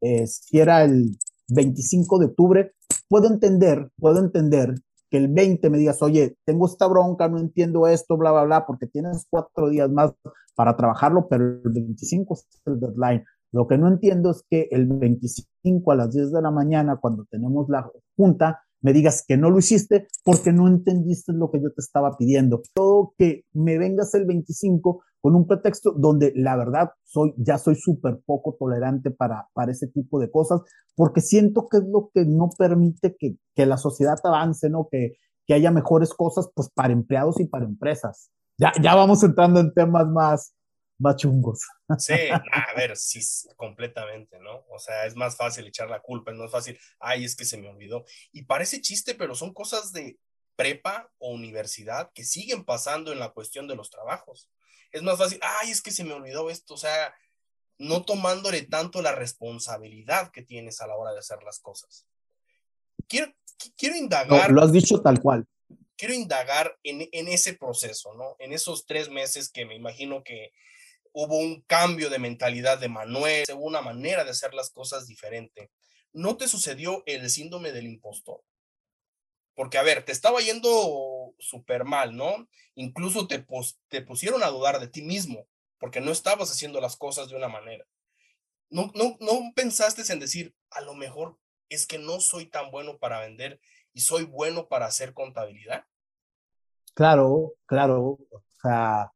eh, 0.00 0.26
si 0.26 0.58
era 0.58 0.84
el 0.84 1.18
25 1.48 2.18
de 2.18 2.26
octubre, 2.26 2.74
puedo 3.08 3.26
entender, 3.26 3.90
puedo 3.96 4.20
entender 4.20 4.74
que 5.10 5.18
el 5.18 5.28
20 5.28 5.70
me 5.70 5.78
digas, 5.78 6.02
oye, 6.02 6.36
tengo 6.44 6.66
esta 6.66 6.86
bronca, 6.86 7.28
no 7.28 7.38
entiendo 7.38 7.86
esto, 7.86 8.16
bla, 8.16 8.32
bla, 8.32 8.44
bla, 8.44 8.66
porque 8.66 8.86
tienes 8.86 9.26
cuatro 9.28 9.68
días 9.68 9.90
más 9.90 10.12
para 10.54 10.76
trabajarlo, 10.76 11.28
pero 11.28 11.44
el 11.44 11.60
25 11.72 12.34
es 12.34 12.46
el 12.66 12.80
deadline. 12.80 13.24
Lo 13.52 13.68
que 13.68 13.78
no 13.78 13.86
entiendo 13.86 14.30
es 14.30 14.44
que 14.50 14.68
el 14.72 14.86
25 14.86 15.92
a 15.92 15.94
las 15.94 16.12
10 16.12 16.32
de 16.32 16.42
la 16.42 16.50
mañana, 16.50 16.96
cuando 16.96 17.24
tenemos 17.30 17.68
la 17.68 17.88
junta, 18.16 18.64
me 18.84 18.92
digas 18.92 19.24
que 19.26 19.38
no 19.38 19.48
lo 19.48 19.58
hiciste 19.58 20.08
porque 20.24 20.52
no 20.52 20.68
entendiste 20.68 21.32
lo 21.32 21.50
que 21.50 21.58
yo 21.60 21.72
te 21.72 21.80
estaba 21.80 22.18
pidiendo. 22.18 22.60
Todo 22.74 23.14
que 23.16 23.44
me 23.54 23.78
vengas 23.78 24.14
el 24.14 24.26
25 24.26 25.02
con 25.22 25.34
un 25.34 25.46
pretexto 25.46 25.92
donde 25.96 26.34
la 26.36 26.54
verdad 26.54 26.90
soy, 27.02 27.32
ya 27.38 27.56
soy 27.56 27.76
súper 27.76 28.20
poco 28.26 28.56
tolerante 28.58 29.10
para, 29.10 29.48
para 29.54 29.72
ese 29.72 29.86
tipo 29.88 30.20
de 30.20 30.30
cosas, 30.30 30.60
porque 30.94 31.22
siento 31.22 31.66
que 31.70 31.78
es 31.78 31.84
lo 31.84 32.10
que 32.12 32.26
no 32.26 32.50
permite 32.58 33.16
que, 33.18 33.38
que 33.54 33.64
la 33.64 33.78
sociedad 33.78 34.18
avance, 34.22 34.68
¿no? 34.68 34.86
Que, 34.90 35.14
que 35.46 35.54
haya 35.54 35.70
mejores 35.70 36.12
cosas, 36.12 36.50
pues 36.54 36.68
para 36.74 36.92
empleados 36.92 37.40
y 37.40 37.46
para 37.46 37.64
empresas. 37.64 38.28
Ya, 38.58 38.70
ya 38.82 38.94
vamos 38.94 39.24
entrando 39.24 39.60
en 39.60 39.72
temas 39.72 40.06
más, 40.08 40.52
más 40.98 41.16
chungos. 41.16 41.60
Sí, 41.98 42.14
a 42.30 42.74
ver, 42.76 42.96
sí, 42.96 43.20
completamente, 43.56 44.38
¿no? 44.38 44.64
O 44.70 44.78
sea, 44.78 45.06
es 45.06 45.16
más 45.16 45.36
fácil 45.36 45.66
echar 45.66 45.90
la 45.90 46.00
culpa, 46.00 46.30
es 46.30 46.36
más 46.36 46.50
fácil, 46.50 46.78
ay, 46.98 47.24
es 47.24 47.36
que 47.36 47.44
se 47.44 47.58
me 47.58 47.68
olvidó. 47.68 48.04
Y 48.32 48.42
parece 48.42 48.80
chiste, 48.80 49.14
pero 49.14 49.34
son 49.34 49.52
cosas 49.52 49.92
de 49.92 50.18
prepa 50.56 51.10
o 51.18 51.32
universidad 51.32 52.10
que 52.14 52.24
siguen 52.24 52.64
pasando 52.64 53.12
en 53.12 53.18
la 53.18 53.30
cuestión 53.30 53.66
de 53.68 53.76
los 53.76 53.90
trabajos. 53.90 54.48
Es 54.92 55.02
más 55.02 55.18
fácil, 55.18 55.40
ay, 55.42 55.70
es 55.70 55.82
que 55.82 55.90
se 55.90 56.04
me 56.04 56.12
olvidó 56.12 56.48
esto, 56.50 56.74
o 56.74 56.78
sea, 56.78 57.14
no 57.76 58.04
tomándole 58.04 58.62
tanto 58.62 59.02
la 59.02 59.12
responsabilidad 59.12 60.30
que 60.30 60.42
tienes 60.42 60.80
a 60.80 60.86
la 60.86 60.96
hora 60.96 61.12
de 61.12 61.18
hacer 61.18 61.42
las 61.42 61.58
cosas. 61.58 62.06
Quiero, 63.08 63.34
quiero 63.76 63.96
indagar. 63.96 64.50
lo 64.52 64.62
has 64.62 64.72
dicho 64.72 65.02
tal 65.02 65.20
cual 65.20 65.46
quiero 65.96 66.14
indagar 66.14 66.76
en, 66.82 67.08
en, 67.12 67.28
ese 67.28 67.54
proceso, 67.54 68.14
¿no? 68.14 68.36
En 68.38 68.52
esos 68.52 68.86
tres 68.86 69.08
meses 69.08 69.48
que 69.50 69.64
me 69.64 69.74
imagino 69.74 70.22
que 70.24 70.52
hubo 71.14 71.38
un 71.38 71.62
cambio 71.62 72.10
de 72.10 72.18
mentalidad 72.18 72.78
de 72.78 72.88
Manuel, 72.88 73.44
hubo 73.54 73.64
una 73.64 73.80
manera 73.80 74.24
de 74.24 74.30
hacer 74.30 74.52
las 74.52 74.70
cosas 74.70 75.06
diferente. 75.06 75.70
¿No 76.12 76.36
te 76.36 76.48
sucedió 76.48 77.04
el 77.06 77.30
síndrome 77.30 77.70
del 77.70 77.86
impostor? 77.86 78.42
Porque, 79.54 79.78
a 79.78 79.82
ver, 79.82 80.04
te 80.04 80.10
estaba 80.10 80.40
yendo 80.40 81.32
súper 81.38 81.84
mal, 81.84 82.16
¿no? 82.16 82.48
Incluso 82.74 83.28
te, 83.28 83.46
te 83.88 84.02
pusieron 84.02 84.42
a 84.42 84.48
dudar 84.48 84.80
de 84.80 84.88
ti 84.88 85.02
mismo, 85.02 85.46
porque 85.78 86.00
no 86.00 86.10
estabas 86.10 86.50
haciendo 86.50 86.80
las 86.80 86.96
cosas 86.96 87.28
de 87.28 87.36
una 87.36 87.48
manera. 87.48 87.86
No, 88.68 88.90
no, 88.96 89.16
no 89.20 89.52
pensaste 89.54 90.02
en 90.12 90.18
decir, 90.18 90.52
a 90.70 90.80
lo 90.80 90.94
mejor 90.94 91.38
es 91.68 91.86
que 91.86 91.98
no 91.98 92.18
soy 92.18 92.46
tan 92.46 92.72
bueno 92.72 92.98
para 92.98 93.20
vender 93.20 93.60
y 93.92 94.00
soy 94.00 94.24
bueno 94.24 94.66
para 94.66 94.86
hacer 94.86 95.14
contabilidad. 95.14 95.84
Claro, 96.94 97.54
claro. 97.66 98.18
O 98.30 98.42
sea, 98.60 99.12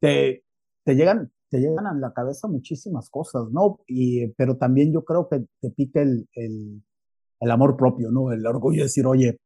te, 0.00 0.45
te, 0.86 0.94
llegan, 0.94 1.32
te 1.50 1.58
llegan 1.58 1.86
a 1.86 1.94
la 1.94 2.12
cabeza 2.12 2.46
muchísimas 2.46 3.10
cosas, 3.10 3.50
¿no? 3.50 3.80
Y, 3.88 4.28
pero 4.34 4.56
también 4.56 4.92
yo 4.92 5.04
creo 5.04 5.28
que 5.28 5.44
te 5.60 5.70
pica 5.70 6.00
el, 6.00 6.28
el, 6.34 6.80
el 7.40 7.50
amor 7.50 7.76
propio, 7.76 8.12
¿no? 8.12 8.32
El 8.32 8.46
orgullo 8.46 8.78
de 8.78 8.84
decir, 8.84 9.04
oye, 9.04 9.36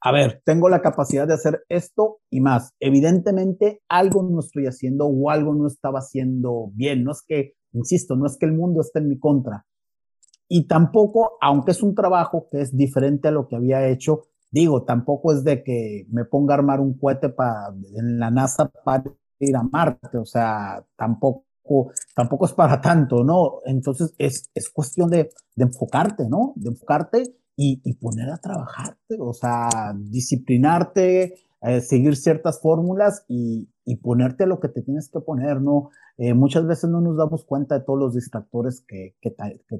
a 0.00 0.12
ver, 0.12 0.40
tengo 0.44 0.68
la 0.68 0.80
capacidad 0.80 1.26
de 1.26 1.34
hacer 1.34 1.64
esto 1.68 2.20
y 2.30 2.40
más. 2.40 2.72
Evidentemente, 2.78 3.82
algo 3.88 4.22
no 4.22 4.38
estoy 4.38 4.66
haciendo 4.66 5.06
o 5.06 5.28
algo 5.28 5.54
no 5.54 5.66
estaba 5.66 5.98
haciendo 5.98 6.70
bien. 6.72 7.02
No 7.02 7.10
es 7.10 7.22
que, 7.26 7.54
insisto, 7.72 8.14
no 8.14 8.26
es 8.26 8.38
que 8.38 8.46
el 8.46 8.52
mundo 8.52 8.80
esté 8.80 9.00
en 9.00 9.08
mi 9.08 9.18
contra, 9.18 9.66
y 10.52 10.66
tampoco, 10.66 11.38
aunque 11.40 11.70
es 11.70 11.80
un 11.80 11.94
trabajo 11.94 12.48
que 12.50 12.60
es 12.60 12.76
diferente 12.76 13.28
a 13.28 13.30
lo 13.30 13.46
que 13.46 13.54
había 13.54 13.86
hecho, 13.88 14.22
digo, 14.50 14.84
tampoco 14.84 15.32
es 15.32 15.44
de 15.44 15.62
que 15.62 16.06
me 16.10 16.24
ponga 16.24 16.54
a 16.54 16.58
armar 16.58 16.80
un 16.80 16.98
cohete 16.98 17.28
para, 17.28 17.68
en 17.96 18.18
la 18.18 18.32
NASA 18.32 18.68
para 18.68 19.04
ir 19.40 19.56
a 19.56 19.62
Marte, 19.62 20.18
o 20.18 20.24
sea, 20.24 20.84
tampoco, 20.96 21.92
tampoco 22.14 22.46
es 22.46 22.52
para 22.52 22.80
tanto, 22.80 23.24
¿no? 23.24 23.60
Entonces 23.64 24.14
es, 24.18 24.50
es 24.54 24.70
cuestión 24.70 25.10
de, 25.10 25.30
enfocarte, 25.56 26.28
¿no? 26.28 26.52
De 26.56 26.70
enfocarte 26.70 27.22
y, 27.56 27.80
y, 27.84 27.94
poner 27.94 28.30
a 28.30 28.38
trabajarte, 28.38 29.16
o 29.18 29.34
sea, 29.34 29.68
disciplinarte, 29.94 31.34
eh, 31.62 31.80
seguir 31.82 32.16
ciertas 32.16 32.60
fórmulas 32.60 33.24
y, 33.28 33.68
y, 33.84 33.96
ponerte 33.96 34.46
lo 34.46 34.60
que 34.60 34.68
te 34.68 34.80
tienes 34.80 35.10
que 35.10 35.20
poner, 35.20 35.60
¿no? 35.60 35.90
Eh, 36.16 36.32
muchas 36.32 36.66
veces 36.66 36.88
no 36.88 37.00
nos 37.00 37.16
damos 37.16 37.44
cuenta 37.44 37.78
de 37.78 37.84
todos 37.84 37.98
los 37.98 38.14
distractores 38.14 38.82
que, 38.86 39.14
que, 39.20 39.34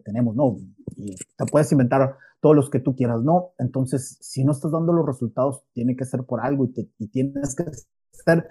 tenemos, 0.04 0.36
¿no? 0.36 0.56
Y 0.96 1.14
te 1.14 1.46
puedes 1.50 1.72
inventar 1.72 2.16
todos 2.40 2.54
los 2.54 2.68
que 2.68 2.80
tú 2.80 2.94
quieras, 2.94 3.22
¿no? 3.22 3.52
Entonces, 3.58 4.18
si 4.20 4.44
no 4.44 4.52
estás 4.52 4.72
dando 4.72 4.92
los 4.92 5.06
resultados, 5.06 5.62
tiene 5.72 5.96
que 5.96 6.04
ser 6.04 6.24
por 6.24 6.40
algo 6.40 6.66
y, 6.66 6.90
y 6.98 7.08
tienes 7.08 7.54
que 7.54 7.64
ser 8.12 8.50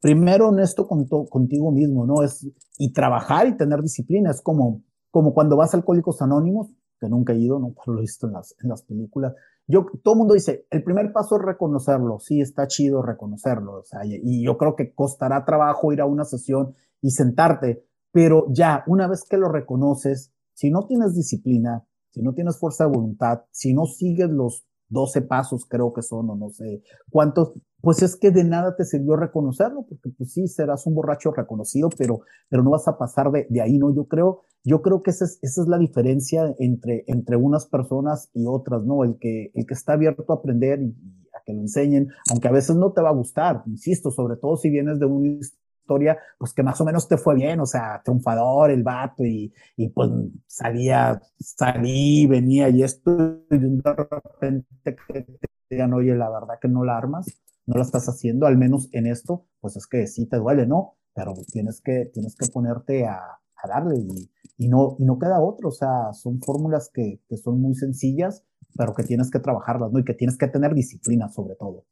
primero 0.00 0.48
honesto 0.48 0.86
con 0.86 1.06
contigo 1.06 1.70
mismo, 1.70 2.06
¿no? 2.06 2.22
Es, 2.22 2.46
y 2.78 2.92
trabajar 2.92 3.46
y 3.46 3.56
tener 3.56 3.82
disciplina. 3.82 4.30
Es 4.30 4.40
como, 4.40 4.82
como 5.10 5.34
cuando 5.34 5.56
vas 5.56 5.74
a 5.74 5.76
Alcohólicos 5.76 6.22
Anónimos, 6.22 6.70
que 7.00 7.08
nunca 7.08 7.32
he 7.32 7.38
ido, 7.38 7.58
no 7.58 7.74
lo 7.86 7.98
he 7.98 8.02
visto 8.02 8.26
en 8.26 8.32
las, 8.32 8.82
películas. 8.82 9.34
Yo, 9.66 9.86
todo 10.02 10.14
el 10.14 10.18
mundo 10.18 10.34
dice, 10.34 10.66
el 10.70 10.82
primer 10.82 11.12
paso 11.12 11.36
es 11.36 11.42
reconocerlo. 11.42 12.18
Sí, 12.18 12.40
está 12.40 12.66
chido 12.66 13.02
reconocerlo. 13.02 13.82
Sea, 13.84 14.00
y 14.04 14.42
yo 14.42 14.56
creo 14.56 14.74
que 14.74 14.94
costará 14.94 15.44
trabajo 15.44 15.92
ir 15.92 16.00
a 16.00 16.06
una 16.06 16.24
sesión 16.24 16.74
y 17.00 17.10
sentarte, 17.10 17.84
pero 18.10 18.46
ya, 18.50 18.82
una 18.86 19.06
vez 19.06 19.24
que 19.28 19.36
lo 19.36 19.48
reconoces, 19.48 20.32
si 20.54 20.70
no 20.70 20.86
tienes 20.86 21.14
disciplina, 21.14 21.84
si 22.10 22.22
no 22.22 22.34
tienes 22.34 22.58
fuerza 22.58 22.84
de 22.84 22.90
voluntad, 22.90 23.44
si 23.52 23.74
no 23.74 23.86
sigues 23.86 24.30
los 24.30 24.66
12 24.88 25.22
pasos, 25.22 25.66
creo 25.66 25.92
que 25.92 26.02
son, 26.02 26.30
o 26.30 26.36
no 26.36 26.50
sé 26.50 26.82
cuántos, 27.10 27.52
pues 27.80 28.02
es 28.02 28.16
que 28.16 28.30
de 28.30 28.44
nada 28.44 28.74
te 28.76 28.84
sirvió 28.84 29.16
reconocerlo, 29.16 29.86
porque 29.88 30.10
pues 30.16 30.32
sí, 30.32 30.48
serás 30.48 30.86
un 30.86 30.94
borracho 30.94 31.30
reconocido, 31.30 31.88
pero, 31.96 32.20
pero 32.48 32.62
no 32.62 32.70
vas 32.70 32.88
a 32.88 32.98
pasar 32.98 33.30
de, 33.30 33.46
de 33.48 33.60
ahí, 33.60 33.78
¿no? 33.78 33.94
Yo 33.94 34.06
creo, 34.06 34.42
yo 34.64 34.82
creo 34.82 35.02
que 35.02 35.10
esa 35.10 35.24
es, 35.24 35.38
esa 35.42 35.62
es 35.62 35.68
la 35.68 35.78
diferencia 35.78 36.54
entre, 36.58 37.04
entre 37.06 37.36
unas 37.36 37.66
personas 37.66 38.30
y 38.34 38.46
otras, 38.46 38.84
¿no? 38.84 39.04
El 39.04 39.18
que, 39.18 39.50
el 39.54 39.66
que 39.66 39.74
está 39.74 39.92
abierto 39.92 40.24
a 40.32 40.36
aprender 40.36 40.80
y, 40.82 40.94
a 41.34 41.42
que 41.44 41.52
lo 41.52 41.60
enseñen, 41.60 42.08
aunque 42.30 42.48
a 42.48 42.52
veces 42.52 42.76
no 42.76 42.92
te 42.92 43.00
va 43.00 43.10
a 43.10 43.14
gustar, 43.14 43.62
insisto, 43.66 44.10
sobre 44.10 44.36
todo 44.36 44.56
si 44.56 44.70
vienes 44.70 44.98
de 44.98 45.06
un 45.06 45.40
historia, 45.88 46.18
pues 46.36 46.52
que 46.52 46.62
más 46.62 46.78
o 46.80 46.84
menos 46.84 47.08
te 47.08 47.16
fue 47.16 47.34
bien, 47.34 47.60
o 47.60 47.66
sea, 47.66 48.02
triunfador 48.04 48.70
el 48.70 48.82
vato 48.82 49.24
y, 49.24 49.52
y 49.76 49.88
pues 49.88 50.10
salía, 50.46 51.20
salí, 51.38 52.26
venía 52.26 52.68
y 52.68 52.82
esto, 52.82 53.40
y 53.50 53.58
de 53.58 53.92
repente 53.94 54.68
que 54.84 55.22
te 55.22 55.48
digan, 55.70 55.94
oye, 55.94 56.14
la 56.14 56.28
verdad 56.28 56.58
que 56.60 56.68
no 56.68 56.84
la 56.84 56.98
armas, 56.98 57.26
no 57.66 57.76
la 57.76 57.82
estás 57.82 58.06
haciendo, 58.08 58.46
al 58.46 58.58
menos 58.58 58.88
en 58.92 59.06
esto, 59.06 59.46
pues 59.60 59.76
es 59.76 59.86
que 59.86 60.06
sí 60.06 60.26
te 60.26 60.36
duele, 60.36 60.66
¿no? 60.66 60.96
Pero 61.14 61.32
tienes 61.50 61.80
que, 61.80 62.10
tienes 62.12 62.36
que 62.36 62.46
ponerte 62.48 63.06
a, 63.06 63.18
a 63.18 63.68
darle 63.68 63.96
y, 63.96 64.30
y, 64.58 64.68
no, 64.68 64.96
y 64.98 65.04
no 65.04 65.18
queda 65.18 65.40
otro, 65.40 65.68
o 65.68 65.72
sea, 65.72 66.12
son 66.12 66.40
fórmulas 66.42 66.90
que, 66.92 67.20
que 67.28 67.38
son 67.38 67.60
muy 67.62 67.74
sencillas, 67.74 68.44
pero 68.76 68.94
que 68.94 69.04
tienes 69.04 69.30
que 69.30 69.40
trabajarlas, 69.40 69.90
¿no? 69.90 69.98
Y 69.98 70.04
que 70.04 70.14
tienes 70.14 70.36
que 70.36 70.48
tener 70.48 70.74
disciplina 70.74 71.28
sobre 71.28 71.54
todo. 71.56 71.86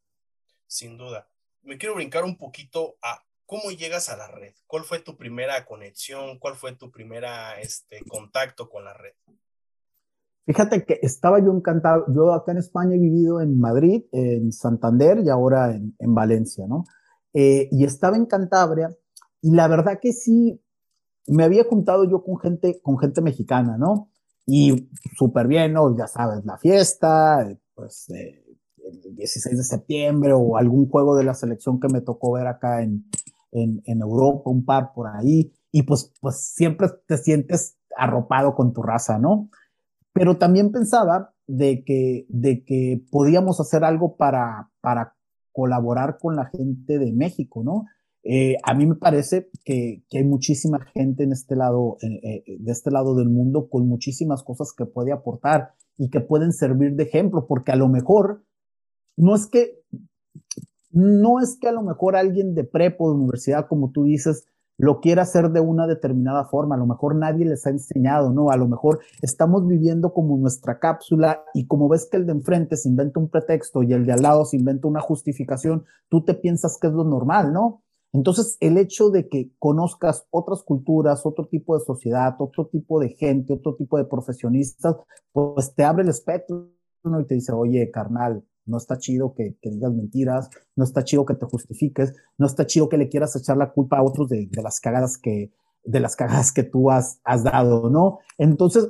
Sin 0.66 0.99
duda. 0.99 1.28
Me 1.62 1.78
quiero 1.78 1.97
brincar 1.97 2.22
un 2.22 2.36
poquito 2.36 2.97
a 3.03 3.26
¿Cómo 3.47 3.70
llegas 3.70 4.09
a 4.09 4.16
la 4.16 4.28
red? 4.28 4.55
¿Cuál 4.66 4.82
fue 4.82 4.99
tu 4.99 5.16
primera 5.16 5.64
conexión? 5.64 6.38
¿Cuál 6.40 6.57
fue 6.57 6.74
tu 6.74 6.90
primera 6.90 7.61
este, 7.61 8.01
contacto 8.09 8.68
con 8.68 8.84
la 8.84 8.92
red? 8.92 9.12
Fíjate 10.44 10.84
que 10.84 10.99
estaba 11.03 11.38
yo 11.38 11.53
encantado, 11.53 12.05
yo 12.12 12.32
acá 12.32 12.53
en 12.53 12.59
España 12.59 12.97
he 12.97 12.99
vivido 12.99 13.40
en 13.40 13.59
Madrid, 13.59 14.05
en 14.12 14.53
Santander 14.53 15.20
y 15.24 15.28
ahora 15.28 15.72
en, 15.72 15.94
en 15.99 16.14
Valencia, 16.14 16.66
¿no? 16.68 16.84
Eh, 17.32 17.68
y 17.70 17.84
estaba 17.84 18.16
en 18.16 18.26
Cantabria 18.26 18.90
y 19.42 19.53
la 19.53 19.68
verdad 19.68 19.99
que 20.01 20.12
sí, 20.12 20.61
me 21.28 21.44
había 21.44 21.64
juntado 21.64 22.05
yo 22.05 22.24
con 22.24 22.38
gente, 22.38 22.80
con 22.80 22.99
gente 22.99 23.20
mexicana, 23.20 23.76
¿no? 23.76 24.11
Y 24.44 24.88
súper 25.16 25.47
bien, 25.47 25.72
¿no? 25.72 25.97
Ya 25.97 26.07
sabes, 26.07 26.44
la 26.44 26.59
fiesta, 26.59 27.49
pues 27.74 28.09
eh, 28.11 28.44
el 28.84 29.16
16 29.16 29.57
de 29.57 29.64
septiembre 29.64 30.32
o 30.32 30.57
algún 30.57 30.88
juego 30.88 31.16
de 31.16 31.24
la 31.24 31.34
selección 31.34 31.78
que 31.78 31.88
me 31.88 32.01
tocó 32.01 32.32
ver 32.32 32.47
acá 32.47 32.82
en, 32.82 33.05
en, 33.53 33.82
en 33.86 34.01
Europa, 34.01 34.51
un 34.51 34.64
par 34.64 34.92
por 34.94 35.09
ahí, 35.09 35.53
y 35.72 35.82
pues, 35.82 36.12
pues 36.20 36.40
siempre 36.55 36.88
te 37.07 37.18
sientes 37.18 37.76
arropado 37.97 38.55
con 38.55 38.72
tu 38.72 38.82
raza, 38.82 39.18
¿no? 39.18 39.51
Pero 40.12 40.38
también 40.38 40.72
pensaba 40.72 41.34
de 41.47 41.84
que, 41.84 42.26
de 42.28 42.64
que 42.64 43.03
podíamos 43.11 43.61
hacer 43.61 43.84
algo 43.84 44.16
para, 44.16 44.70
para 44.80 45.14
colaborar 45.53 46.18
con 46.18 46.36
la 46.36 46.47
gente 46.47 46.99
de 46.99 47.12
México, 47.12 47.62
¿no? 47.64 47.84
Eh, 48.28 48.57
a 48.64 48.74
mí 48.74 48.86
me 48.86 48.97
parece 48.97 49.51
que, 49.64 50.03
que, 50.11 50.18
hay 50.18 50.24
muchísima 50.24 50.80
gente 50.92 51.22
en 51.22 51.32
este 51.32 51.55
lado, 51.55 51.97
eh, 52.03 52.42
eh, 52.47 52.57
de 52.59 52.72
este 52.72 52.90
lado 52.90 53.14
del 53.14 53.28
mundo 53.28 53.68
con 53.68 53.86
muchísimas 53.86 54.42
cosas 54.42 54.72
que 54.76 54.84
puede 54.84 55.12
aportar 55.12 55.74
y 55.97 56.11
que 56.11 56.20
pueden 56.20 56.53
servir 56.53 56.97
de 56.97 57.05
ejemplo, 57.05 57.47
porque 57.47 57.70
a 57.70 57.76
lo 57.76 57.88
mejor 57.88 58.42
no 59.16 59.36
es 59.36 59.47
que 59.47 59.80
no 60.97 61.40
es 61.40 61.59
que 61.61 61.68
a 61.68 61.72
lo 61.72 61.82
mejor 61.82 62.16
alguien 62.16 62.55
de 62.55 62.64
prepo, 62.64 63.11
de 63.11 63.16
universidad, 63.16 63.66
como 63.68 63.90
tú 63.90 64.05
dices, 64.05 64.49
lo 64.78 65.01
quiera 65.01 65.22
hacer 65.22 65.51
de 65.51 65.61
una 65.61 65.86
determinada 65.86 66.47
forma, 66.47 66.74
a 66.74 66.78
lo 66.78 66.86
mejor 66.86 67.14
nadie 67.14 67.44
les 67.44 67.66
ha 67.66 67.70
enseñado, 67.70 68.32
¿no? 68.32 68.51
A 68.51 68.57
lo 68.57 68.66
mejor 68.66 69.01
estamos 69.20 69.66
viviendo 69.66 70.14
como 70.14 70.38
nuestra 70.38 70.78
cápsula 70.78 71.44
y 71.53 71.66
como 71.66 71.90
ves 71.90 72.09
que 72.11 72.16
el 72.16 72.24
de 72.24 72.32
enfrente 72.32 72.78
se 72.78 72.88
inventa 72.88 73.20
un 73.20 73.28
pretexto 73.28 73.82
y 73.82 73.92
el 73.92 74.07
de 74.07 74.12
al 74.12 74.22
lado 74.22 74.47
se 74.47 74.57
inventa 74.57 74.88
una 74.88 75.03
justificación, 75.03 75.84
tú 76.09 76.24
te 76.24 76.32
piensas 76.32 76.78
que 76.80 76.86
es 76.86 76.94
lo 76.94 77.05
normal, 77.05 77.53
¿no? 77.53 77.82
Entonces, 78.14 78.57
el 78.61 78.78
hecho 78.78 79.11
de 79.11 79.28
que 79.28 79.51
conozcas 79.59 80.26
otras 80.30 80.62
culturas, 80.62 81.26
otro 81.26 81.47
tipo 81.47 81.78
de 81.78 81.84
sociedad, 81.84 82.36
otro 82.38 82.68
tipo 82.68 83.01
de 83.01 83.11
gente, 83.11 83.53
otro 83.53 83.74
tipo 83.74 83.99
de 83.99 84.07
profesionistas, 84.07 84.97
pues 85.30 85.74
te 85.74 85.84
abre 85.84 86.05
el 86.05 86.09
espectro 86.09 86.70
y 87.05 87.24
te 87.26 87.34
dice, 87.34 87.53
oye, 87.53 87.90
carnal, 87.90 88.42
no 88.67 88.77
está 88.77 88.99
chido 88.99 89.35
que, 89.35 89.57
digas 89.62 89.93
mentiras, 89.93 90.51
no 90.75 90.85
está 90.85 91.05
chido 91.05 91.25
que 91.25 91.35
te 91.35 91.47
justifiques, 91.47 92.14
no 92.37 92.47
está 92.47 92.67
chido 92.67 92.89
que 92.89 92.99
le 92.99 93.09
quieras 93.09 93.35
echar 93.37 93.57
la 93.57 93.73
culpa 93.73 93.99
a 93.99 94.03
otros 94.03 94.29
de, 94.29 94.49
las 94.62 94.81
cagadas 94.81 95.19
que, 95.19 95.53
de 95.85 96.01
las 96.01 96.17
cagadas 96.17 96.53
que 96.53 96.64
tú 96.64 96.91
has, 96.91 97.21
dado, 97.25 97.89
¿no? 97.89 98.19
Entonces, 98.39 98.89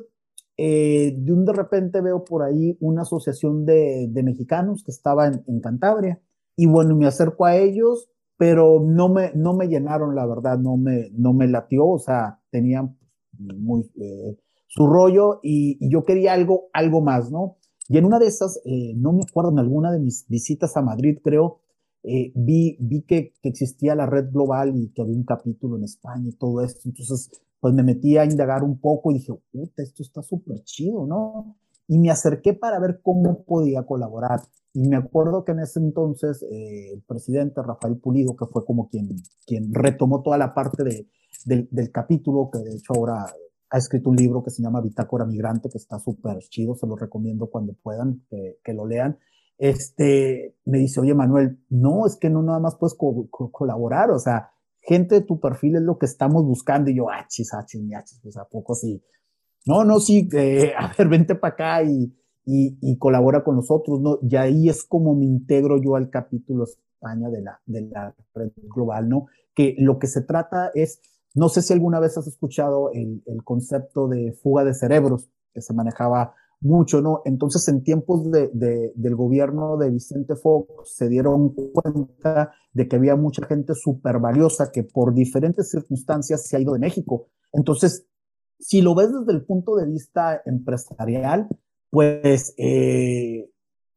eh, 0.57 1.15
de 1.17 1.33
un 1.33 1.45
de 1.45 1.53
repente 1.53 2.01
veo 2.01 2.25
por 2.25 2.43
ahí 2.43 2.77
una 2.81 3.03
asociación 3.03 3.67
de, 3.67 4.11
mexicanos 4.25 4.83
que 4.83 4.91
estaba 4.91 5.27
en, 5.27 5.61
Cantabria 5.61 6.21
y 6.57 6.67
bueno, 6.67 6.97
me 6.97 7.07
acerco 7.07 7.45
a 7.45 7.57
ellos, 7.57 8.09
pero 8.39 8.81
no 8.81 9.11
me, 9.11 9.33
no 9.35 9.55
me 9.55 9.69
llenaron, 9.69 10.15
la 10.15 10.27
verdad, 10.27 10.59
no 10.59 10.77
me, 10.79 11.11
no 11.13 11.35
me 11.35 11.47
latió, 11.47 11.87
o 11.87 11.99
sea, 11.99 12.41
tenían 12.51 12.99
muy, 13.39 13.91
eh, 14.01 14.39
su 14.67 14.87
rollo 14.87 15.41
y, 15.43 15.77
y, 15.81 15.91
yo 15.91 16.05
quería 16.05 16.33
algo, 16.33 16.69
algo 16.73 17.03
más, 17.03 17.31
¿no? 17.31 17.59
Y 17.89 17.99
en 17.99 18.05
una 18.05 18.19
de 18.19 18.27
esas, 18.27 18.61
eh, 18.65 18.95
no 18.97 19.13
me 19.13 19.23
acuerdo, 19.23 19.51
en 19.51 19.59
alguna 19.59 19.93
de 19.93 20.01
mis 20.01 20.27
visitas 20.29 20.77
a 20.77 20.83
Madrid, 20.83 21.19
creo, 21.23 21.61
eh, 22.03 22.33
vi, 22.35 22.77
vi 22.81 23.03
que, 23.03 23.35
existía 23.43 23.95
la 23.95 24.07
red 24.07 24.31
global 24.31 24.77
y 24.77 24.89
que 24.93 25.03
había 25.03 25.17
un 25.17 25.25
capítulo 25.25 25.77
en 25.77 25.85
España 25.85 26.29
y 26.29 26.33
todo 26.33 26.63
esto. 26.63 26.83
Entonces, 26.85 27.31
pues 27.61 27.75
me 27.75 27.83
metí 27.83 28.17
a 28.17 28.25
indagar 28.25 28.63
un 28.65 28.79
poco 28.79 29.11
y 29.11 29.15
dije, 29.15 29.33
puta, 29.53 29.83
esto 29.83 30.03
está 30.03 30.23
súper 30.23 30.63
chido, 30.65 31.07
¿no? 31.07 31.57
Y 31.89 31.99
me 31.99 32.11
acerqué 32.11 32.55
para 32.55 32.79
ver 32.81 33.01
cómo 33.03 33.45
podía 33.45 33.85
colaborar. 33.85 34.41
Y 34.73 34.89
me 34.89 34.97
acuerdo 34.97 35.45
que 35.45 35.53
en 35.53 35.61
ese 35.61 35.81
entonces 35.81 36.43
eh, 36.43 36.93
el 36.93 37.03
presidente 37.03 37.63
Rafael 37.63 37.97
Pulido, 37.97 38.37
que 38.37 38.47
fue 38.47 38.65
como 38.65 38.89
quien, 38.89 39.17
quien 39.47 39.73
retomó 39.73 40.23
toda 40.23 40.39
la 40.39 40.55
parte 40.55 40.85
de, 40.85 41.09
del, 41.45 41.69
del 41.71 41.91
capítulo, 41.91 42.51
que 42.53 42.59
de 42.59 42.75
hecho 42.75 42.93
ahora 42.95 43.27
ha 43.71 43.79
escrito 43.79 44.11
un 44.11 44.17
libro 44.17 44.43
que 44.43 44.51
se 44.51 44.63
llama 44.63 44.81
Bitácora 44.81 45.25
Migrante, 45.25 45.69
que 45.69 45.79
está 45.79 45.99
súper 45.99 46.39
chido, 46.39 46.75
se 46.75 46.87
lo 46.87 46.97
recomiendo 46.97 47.49
cuando 47.49 47.73
puedan 47.75 48.23
que, 48.31 48.73
lo 48.73 48.87
lean. 48.87 49.19
Este, 49.59 50.55
me 50.65 50.79
dice, 50.79 51.01
oye 51.01 51.15
Manuel, 51.15 51.59
no, 51.71 52.07
es 52.07 52.17
que 52.17 52.31
no 52.31 52.43
nada 52.43 52.61
más 52.61 52.77
puedes 52.77 52.95
colaborar, 52.95 54.11
o 54.11 54.19
sea, 54.19 54.51
gente 54.83 55.17
de 55.17 55.21
tu 55.23 55.41
perfil 55.41 55.77
es 55.77 55.83
lo 55.83 55.99
que 55.99 56.07
estamos 56.07 56.45
buscando. 56.45 56.91
Y 56.91 56.97
yo, 56.97 57.11
achis, 57.11 57.53
achis, 57.55 57.83
achis, 57.95 58.21
pues 58.23 58.37
a 58.37 58.45
poco 58.45 58.75
sí. 58.75 59.03
No, 59.67 59.85
no, 59.85 59.99
sí, 59.99 60.29
eh, 60.33 60.73
a 60.79 60.93
ver, 60.97 61.09
vente 61.09 61.35
para 61.35 61.55
acá 61.55 61.83
y, 61.83 62.15
y, 62.45 62.79
y, 62.81 62.99
colabora 62.99 63.43
con 63.43 63.57
nosotros, 63.57 64.01
¿no? 64.01 64.19
Y 64.23 64.37
ahí 64.37 64.69
es 64.69 64.85
como 64.85 65.15
me 65.15 65.25
integro 65.25 65.83
yo 65.83 65.97
al 65.97 66.11
capítulo 66.11 66.65
España 66.65 67.29
de 67.29 67.43
la, 67.43 67.61
de 67.67 67.83
la 67.83 68.15
red 68.35 68.53
global, 68.75 69.09
¿no? 69.09 69.27
Que 69.55 69.75
lo 69.79 69.99
que 69.99 70.07
se 70.07 70.23
trata 70.23 70.71
es 70.75 71.01
no 71.37 71.51
sé 71.51 71.61
si 71.61 71.75
alguna 71.75 72.01
vez 72.01 72.17
has 72.17 72.27
escuchado 72.27 72.91
el, 72.93 73.23
concepto 73.45 74.09
de 74.09 74.33
fuga 74.43 74.65
de 74.65 74.73
cerebros, 74.73 75.29
que 75.53 75.61
se 75.61 75.75
manejaba 75.75 76.35
mucho, 76.61 77.03
¿no? 77.03 77.21
Entonces, 77.27 77.69
en 77.69 77.85
tiempos 77.85 78.31
de, 78.31 78.49
del 78.95 79.15
gobierno 79.15 79.77
de 79.77 79.91
Vicente 79.91 80.35
Fox, 80.35 80.95
se 80.97 81.11
dieron 81.11 81.51
cuenta 81.51 82.53
de 82.73 82.89
que 82.89 82.97
había 82.97 83.17
mucha 83.17 83.47
gente 83.47 83.75
súper 83.75 84.19
valiosa 84.19 84.73
que 84.73 84.83
por 84.83 85.13
diferentes 85.13 85.71
circunstancias 85.71 86.47
se 86.47 86.57
ha 86.57 86.61
ido 86.61 86.73
de 86.73 86.79
México. 86.79 87.29
Entonces, 87.53 88.07
si 88.59 88.81
lo 88.81 88.95
ves 88.95 89.13
desde 89.13 89.33
el 89.33 89.45
punto 89.45 89.77
de 89.77 89.85
vista 89.85 90.41
empresarial, 90.47 91.49
pues 91.91 92.55
eh, 92.57 93.51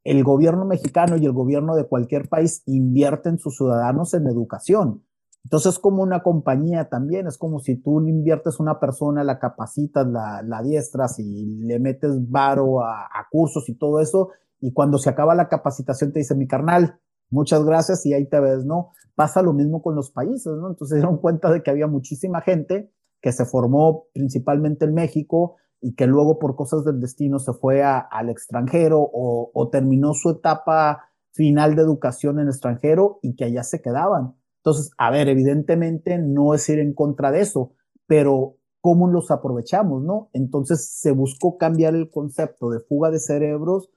el 0.04 0.24
gobierno 0.24 0.66
mexicano 0.66 1.16
y 1.16 1.24
el 1.24 1.32
gobierno 1.32 1.74
de 1.74 1.86
cualquier 1.86 2.28
país 2.28 2.62
invierten 2.66 3.38
sus 3.38 3.56
ciudadanos 3.56 4.12
en 4.12 4.26
educación. 4.26 5.04
Entonces 5.44 5.74
es 5.74 5.78
como 5.78 6.02
una 6.02 6.22
compañía 6.22 6.88
también, 6.88 7.26
es 7.26 7.38
como 7.38 7.60
si 7.60 7.76
tú 7.76 8.06
inviertes 8.06 8.60
una 8.60 8.78
persona, 8.78 9.24
la 9.24 9.38
capacitas, 9.38 10.06
la, 10.06 10.42
la 10.42 10.62
diestras 10.62 11.18
y 11.18 11.46
le 11.64 11.78
metes 11.78 12.30
varo 12.30 12.82
a, 12.82 13.08
cursos 13.30 13.68
y 13.68 13.74
todo 13.74 14.00
eso, 14.00 14.30
y 14.60 14.72
cuando 14.72 14.98
se 14.98 15.08
acaba 15.08 15.34
la 15.34 15.48
capacitación 15.48 16.12
te 16.12 16.18
dice, 16.18 16.34
mi 16.34 16.46
carnal, 16.46 17.00
muchas 17.30 17.64
gracias 17.64 18.04
y 18.06 18.12
ahí 18.12 18.28
te 18.28 18.40
ves, 18.40 18.64
¿no? 18.64 18.90
Pasa 19.14 19.42
lo 19.42 19.52
mismo 19.52 19.82
con 19.82 19.94
los 19.94 20.10
países, 20.10 20.52
¿no? 20.52 20.68
Entonces 20.68 20.88
se 20.90 20.96
dieron 20.96 21.18
cuenta 21.18 21.50
de 21.50 21.62
que 21.62 21.70
había 21.70 21.86
muchísima 21.86 22.42
gente 22.42 22.92
que 23.22 23.32
se 23.32 23.44
formó 23.44 24.06
principalmente 24.12 24.84
en 24.84 24.94
México 24.94 25.56
y 25.80 25.94
que 25.94 26.06
luego 26.06 26.38
por 26.38 26.56
cosas 26.56 26.84
del 26.84 27.00
destino 27.00 27.38
se 27.38 27.54
fue 27.54 27.82
al 27.82 28.28
extranjero 28.28 29.00
o, 29.00 29.50
o 29.54 29.68
terminó 29.70 30.12
su 30.12 30.30
etapa 30.30 31.10
final 31.32 31.74
de 31.74 31.82
educación 31.82 32.38
en 32.38 32.48
extranjero 32.48 33.18
y 33.22 33.34
que 33.36 33.44
allá 33.44 33.62
se 33.62 33.80
quedaban. 33.80 34.34
Entonces, 34.60 34.92
a 34.98 35.10
ver, 35.10 35.28
evidentemente 35.28 36.18
no 36.18 36.54
es 36.54 36.68
ir 36.68 36.78
en 36.78 36.92
contra 36.92 37.30
de 37.30 37.40
eso, 37.40 37.72
pero 38.06 38.56
¿cómo 38.80 39.08
los 39.08 39.30
aprovechamos, 39.30 40.02
no? 40.02 40.28
Entonces 40.32 40.86
se 40.86 41.12
buscó 41.12 41.56
cambiar 41.56 41.94
el 41.94 42.10
concepto 42.10 42.70
de 42.70 42.80
fuga 42.80 43.10
de 43.10 43.20
cerebros 43.20 43.90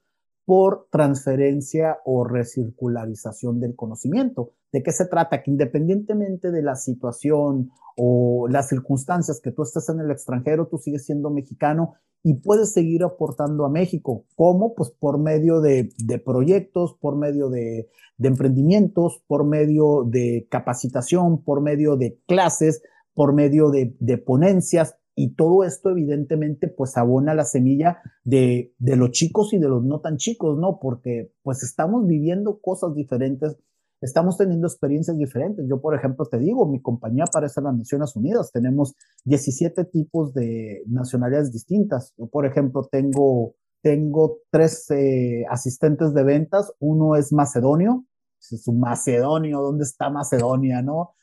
por 0.44 0.88
transferencia 0.90 1.98
o 2.04 2.24
recircularización 2.24 3.60
del 3.60 3.76
conocimiento. 3.76 4.52
¿De 4.74 4.82
qué 4.82 4.90
se 4.90 5.06
trata? 5.06 5.40
Que 5.40 5.52
independientemente 5.52 6.50
de 6.50 6.60
la 6.60 6.74
situación 6.74 7.70
o 7.96 8.48
las 8.48 8.68
circunstancias 8.68 9.40
que 9.40 9.52
tú 9.52 9.62
estés 9.62 9.88
en 9.88 10.00
el 10.00 10.10
extranjero, 10.10 10.66
tú 10.66 10.78
sigues 10.78 11.04
siendo 11.04 11.30
mexicano 11.30 11.94
y 12.24 12.40
puedes 12.40 12.72
seguir 12.72 13.04
aportando 13.04 13.64
a 13.66 13.70
México. 13.70 14.24
¿Cómo? 14.34 14.74
Pues 14.74 14.90
por 14.90 15.20
medio 15.20 15.60
de, 15.60 15.92
proyectos, 16.24 16.96
por 17.00 17.16
medio 17.16 17.50
de, 17.50 17.88
de, 18.18 18.28
emprendimientos, 18.28 19.22
por 19.28 19.46
medio 19.46 20.02
de 20.02 20.48
capacitación, 20.50 21.44
por 21.44 21.60
medio 21.60 21.94
de 21.96 22.18
clases, 22.26 22.82
por 23.14 23.32
medio 23.32 23.70
de, 23.70 24.18
ponencias. 24.26 24.96
Y 25.14 25.36
todo 25.36 25.62
esto 25.62 25.90
evidentemente 25.90 26.66
pues 26.66 26.96
abona 26.96 27.32
la 27.34 27.44
semilla 27.44 27.98
de, 28.24 28.74
de 28.78 28.96
los 28.96 29.12
chicos 29.12 29.52
y 29.52 29.58
de 29.58 29.68
los 29.68 29.84
no 29.84 30.00
tan 30.00 30.16
chicos, 30.16 30.58
¿no? 30.58 30.80
Porque 30.80 31.30
pues 31.44 31.62
estamos 31.62 32.08
viviendo 32.08 32.58
cosas 32.58 32.92
diferentes 32.96 33.56
estamos 34.04 34.36
teniendo 34.36 34.66
experiencias 34.66 35.16
diferentes. 35.16 35.66
Yo, 35.68 35.80
por 35.80 35.94
ejemplo, 35.94 36.26
te 36.26 36.38
digo, 36.38 36.66
mi 36.66 36.80
compañía 36.80 37.24
parece 37.32 37.60
las 37.62 37.74
Naciones 37.74 38.14
Unidas. 38.14 38.52
Tenemos 38.52 38.94
17 39.24 39.84
tipos 39.86 40.34
de 40.34 40.82
nacionalidades 40.86 41.52
distintas. 41.52 42.12
Yo, 42.18 42.26
por 42.26 42.46
ejemplo, 42.46 42.86
tengo, 42.90 43.54
tengo 43.82 44.38
tres 44.50 44.90
eh, 44.90 45.44
asistentes 45.48 46.12
de 46.12 46.22
ventas. 46.22 46.72
Uno 46.78 47.16
es 47.16 47.32
macedonio. 47.32 48.04
Es 48.38 48.68
un 48.68 48.78
macedonio. 48.80 49.60
¿Dónde 49.62 49.84
está 49.84 50.10
Macedonia, 50.10 50.82
no? 50.82 51.14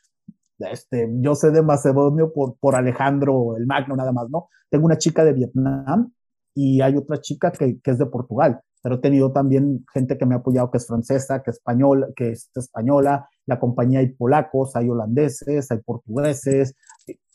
Este, 0.57 1.09
yo 1.21 1.35
sé 1.35 1.51
de 1.51 1.61
Macedonio 1.61 2.33
por, 2.33 2.55
por 2.57 2.75
Alejandro 2.75 3.57
el 3.57 3.65
Magno, 3.65 3.95
nada 3.95 4.11
más, 4.11 4.29
¿no? 4.29 4.49
Tengo 4.69 4.85
una 4.85 4.97
chica 4.97 5.23
de 5.23 5.33
Vietnam 5.33 6.11
y 6.53 6.81
hay 6.81 6.95
otra 6.95 7.19
chica 7.19 7.51
que, 7.51 7.79
que 7.79 7.91
es 7.91 7.97
de 7.97 8.05
Portugal 8.05 8.61
pero 8.81 8.95
he 8.95 8.99
tenido 8.99 9.31
también 9.31 9.85
gente 9.93 10.17
que 10.17 10.25
me 10.25 10.35
ha 10.35 10.39
apoyado 10.39 10.71
que 10.71 10.77
es 10.77 10.87
francesa, 10.87 11.41
que 11.43 11.51
es 11.51 11.57
española, 11.57 12.07
que 12.15 12.31
es 12.31 12.49
española, 12.55 13.27
la 13.45 13.59
compañía 13.59 13.99
hay 13.99 14.09
polacos, 14.09 14.75
hay 14.75 14.89
holandeses, 14.89 15.71
hay 15.71 15.79
portugueses, 15.79 16.75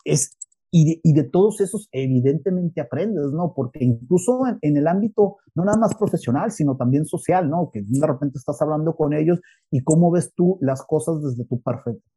es, 0.05 0.37
y, 0.71 1.13
de, 1.15 1.25
todos 1.25 1.61
esos 1.61 1.89
evidentemente 1.93 2.81
aprendes, 2.81 3.33
¿no? 3.33 3.55
Porque 3.55 3.83
incluso 3.83 4.43
en, 4.61 4.77
el 4.77 4.87
ámbito, 4.87 5.37
no 5.55 5.65
nada 5.65 5.79
más 5.79 5.95
profesional, 5.95 6.51
sino 6.51 6.77
también 6.77 7.07
social, 7.07 7.49
¿no? 7.49 7.71
Que 7.73 7.83
de 7.83 8.07
repente 8.07 8.39
estás 8.39 8.61
hablando 8.61 8.95
con 8.95 9.15
ellos 9.15 9.41
y 9.71 9.83
cómo 9.83 10.11
ves 10.11 10.33
tú 10.35 10.59
las 10.61 10.83
cosas 10.83 11.23
desde 11.23 11.45
tu 11.47 11.63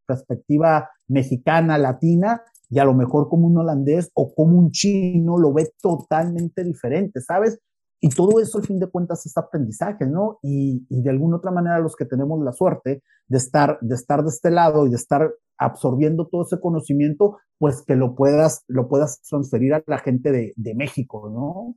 perspectiva 0.06 0.90
mexicana, 1.08 1.78
latina, 1.78 2.42
y 2.70 2.80
a 2.80 2.84
lo 2.84 2.94
mejor 2.94 3.30
como 3.30 3.48
un 3.48 3.58
holandés 3.58 4.12
o 4.14 4.34
como 4.34 4.60
un 4.60 4.72
chino 4.72 5.38
lo 5.38 5.54
ve 5.54 5.72
totalmente 5.82 6.64
diferente, 6.64 7.22
¿sabes? 7.22 7.60
Y 8.02 8.10
todo 8.10 8.40
eso, 8.40 8.58
al 8.58 8.66
fin 8.66 8.80
de 8.80 8.88
cuentas, 8.88 9.26
es 9.26 9.36
aprendizaje, 9.38 10.06
¿no? 10.06 10.40
Y, 10.42 10.86
de 10.90 11.10
alguna 11.10 11.38
otra 11.38 11.52
manera, 11.52 11.80
los 11.80 11.96
que 11.96 12.06
tenemos 12.06 12.42
la 12.44 12.54
suerte 12.54 13.04
de 13.28 13.38
estar, 13.38 13.78
de 13.82 13.96
estar 13.96 14.24
de 14.24 14.30
este 14.30 14.52
lado 14.52 14.88
y 14.88 14.90
de 14.90 14.96
estar 14.96 15.34
absorbiendo 15.58 16.28
todo 16.28 16.44
ese 16.44 16.62
conocimiento, 16.62 17.38
pues 17.58 17.82
que 17.86 17.96
lo 17.96 18.16
puedas, 18.16 18.64
lo 18.68 18.88
puedas 18.88 19.22
transferir 19.24 19.74
a 19.74 19.84
la 19.86 20.00
gente 20.00 20.32
de, 20.32 20.74
México, 20.76 21.30
¿no? 21.30 21.76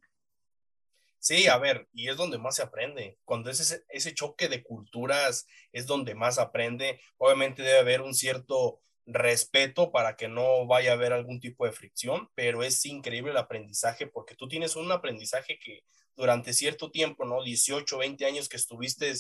Sí, 1.18 1.48
a 1.48 1.58
ver, 1.58 1.88
y 1.92 2.08
es 2.08 2.16
donde 2.16 2.38
más 2.38 2.56
se 2.56 2.62
aprende. 2.62 3.18
Cuando 3.24 3.50
es 3.50 3.58
ese, 3.58 3.84
ese 3.88 4.14
choque 4.14 4.48
de 4.48 4.62
culturas, 4.62 5.46
es 5.72 5.86
donde 5.86 6.14
más 6.14 6.38
aprende. 6.38 7.00
Obviamente 7.18 7.62
debe 7.62 7.80
haber 7.80 8.02
un 8.02 8.14
cierto 8.14 8.80
respeto 9.06 9.90
para 9.90 10.16
que 10.16 10.28
no 10.28 10.66
vaya 10.66 10.92
a 10.92 10.94
haber 10.94 11.12
algún 11.12 11.40
tipo 11.40 11.66
de 11.66 11.72
fricción, 11.72 12.28
pero 12.34 12.62
es 12.62 12.84
increíble 12.86 13.32
el 13.32 13.36
aprendizaje 13.36 14.06
porque 14.06 14.36
tú 14.36 14.48
tienes 14.48 14.76
un 14.76 14.90
aprendizaje 14.92 15.58
que 15.58 15.82
durante 16.16 16.52
cierto 16.52 16.90
tiempo, 16.90 17.24
¿no? 17.24 17.42
18, 17.42 17.98
20 17.98 18.24
años 18.26 18.48
que 18.48 18.56
estuviste, 18.56 19.12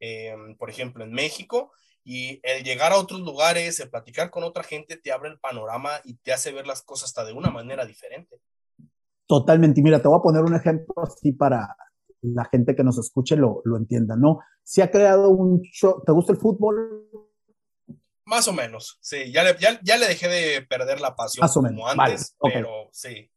eh, 0.00 0.34
por 0.58 0.70
ejemplo, 0.70 1.04
en 1.04 1.12
México, 1.12 1.72
y 2.04 2.40
el 2.42 2.64
llegar 2.64 2.92
a 2.92 2.98
otros 2.98 3.20
lugares, 3.20 3.78
el 3.80 3.90
platicar 3.90 4.30
con 4.30 4.42
otra 4.42 4.62
gente, 4.62 4.96
te 4.96 5.12
abre 5.12 5.30
el 5.30 5.38
panorama 5.38 5.90
y 6.04 6.14
te 6.14 6.32
hace 6.32 6.52
ver 6.52 6.66
las 6.66 6.82
cosas 6.82 7.10
hasta 7.10 7.24
de 7.24 7.32
una 7.32 7.50
manera 7.50 7.84
diferente. 7.84 8.40
Totalmente. 9.26 9.80
Y 9.80 9.82
mira, 9.82 10.00
te 10.00 10.08
voy 10.08 10.18
a 10.18 10.22
poner 10.22 10.42
un 10.42 10.54
ejemplo 10.54 10.94
así 11.02 11.32
para 11.32 11.76
la 12.22 12.44
gente 12.46 12.74
que 12.74 12.84
nos 12.84 12.98
escuche 12.98 13.36
lo, 13.36 13.62
lo 13.64 13.76
entienda, 13.76 14.16
¿no? 14.16 14.40
Se 14.62 14.82
ha 14.82 14.90
creado 14.90 15.30
un 15.30 15.62
show, 15.62 16.02
¿te 16.04 16.12
gusta 16.12 16.32
el 16.32 16.38
fútbol? 16.38 17.08
Más 18.24 18.46
o 18.48 18.52
menos, 18.52 18.98
sí. 19.00 19.32
Ya 19.32 19.42
le, 19.42 19.56
ya, 19.58 19.96
le 19.96 20.06
dejé 20.06 20.28
de 20.28 20.62
perder 20.62 21.00
la 21.00 21.14
pasión 21.16 21.48
como 21.48 21.86
antes, 21.86 22.36
pero 22.42 22.88
sí. 22.92 23.30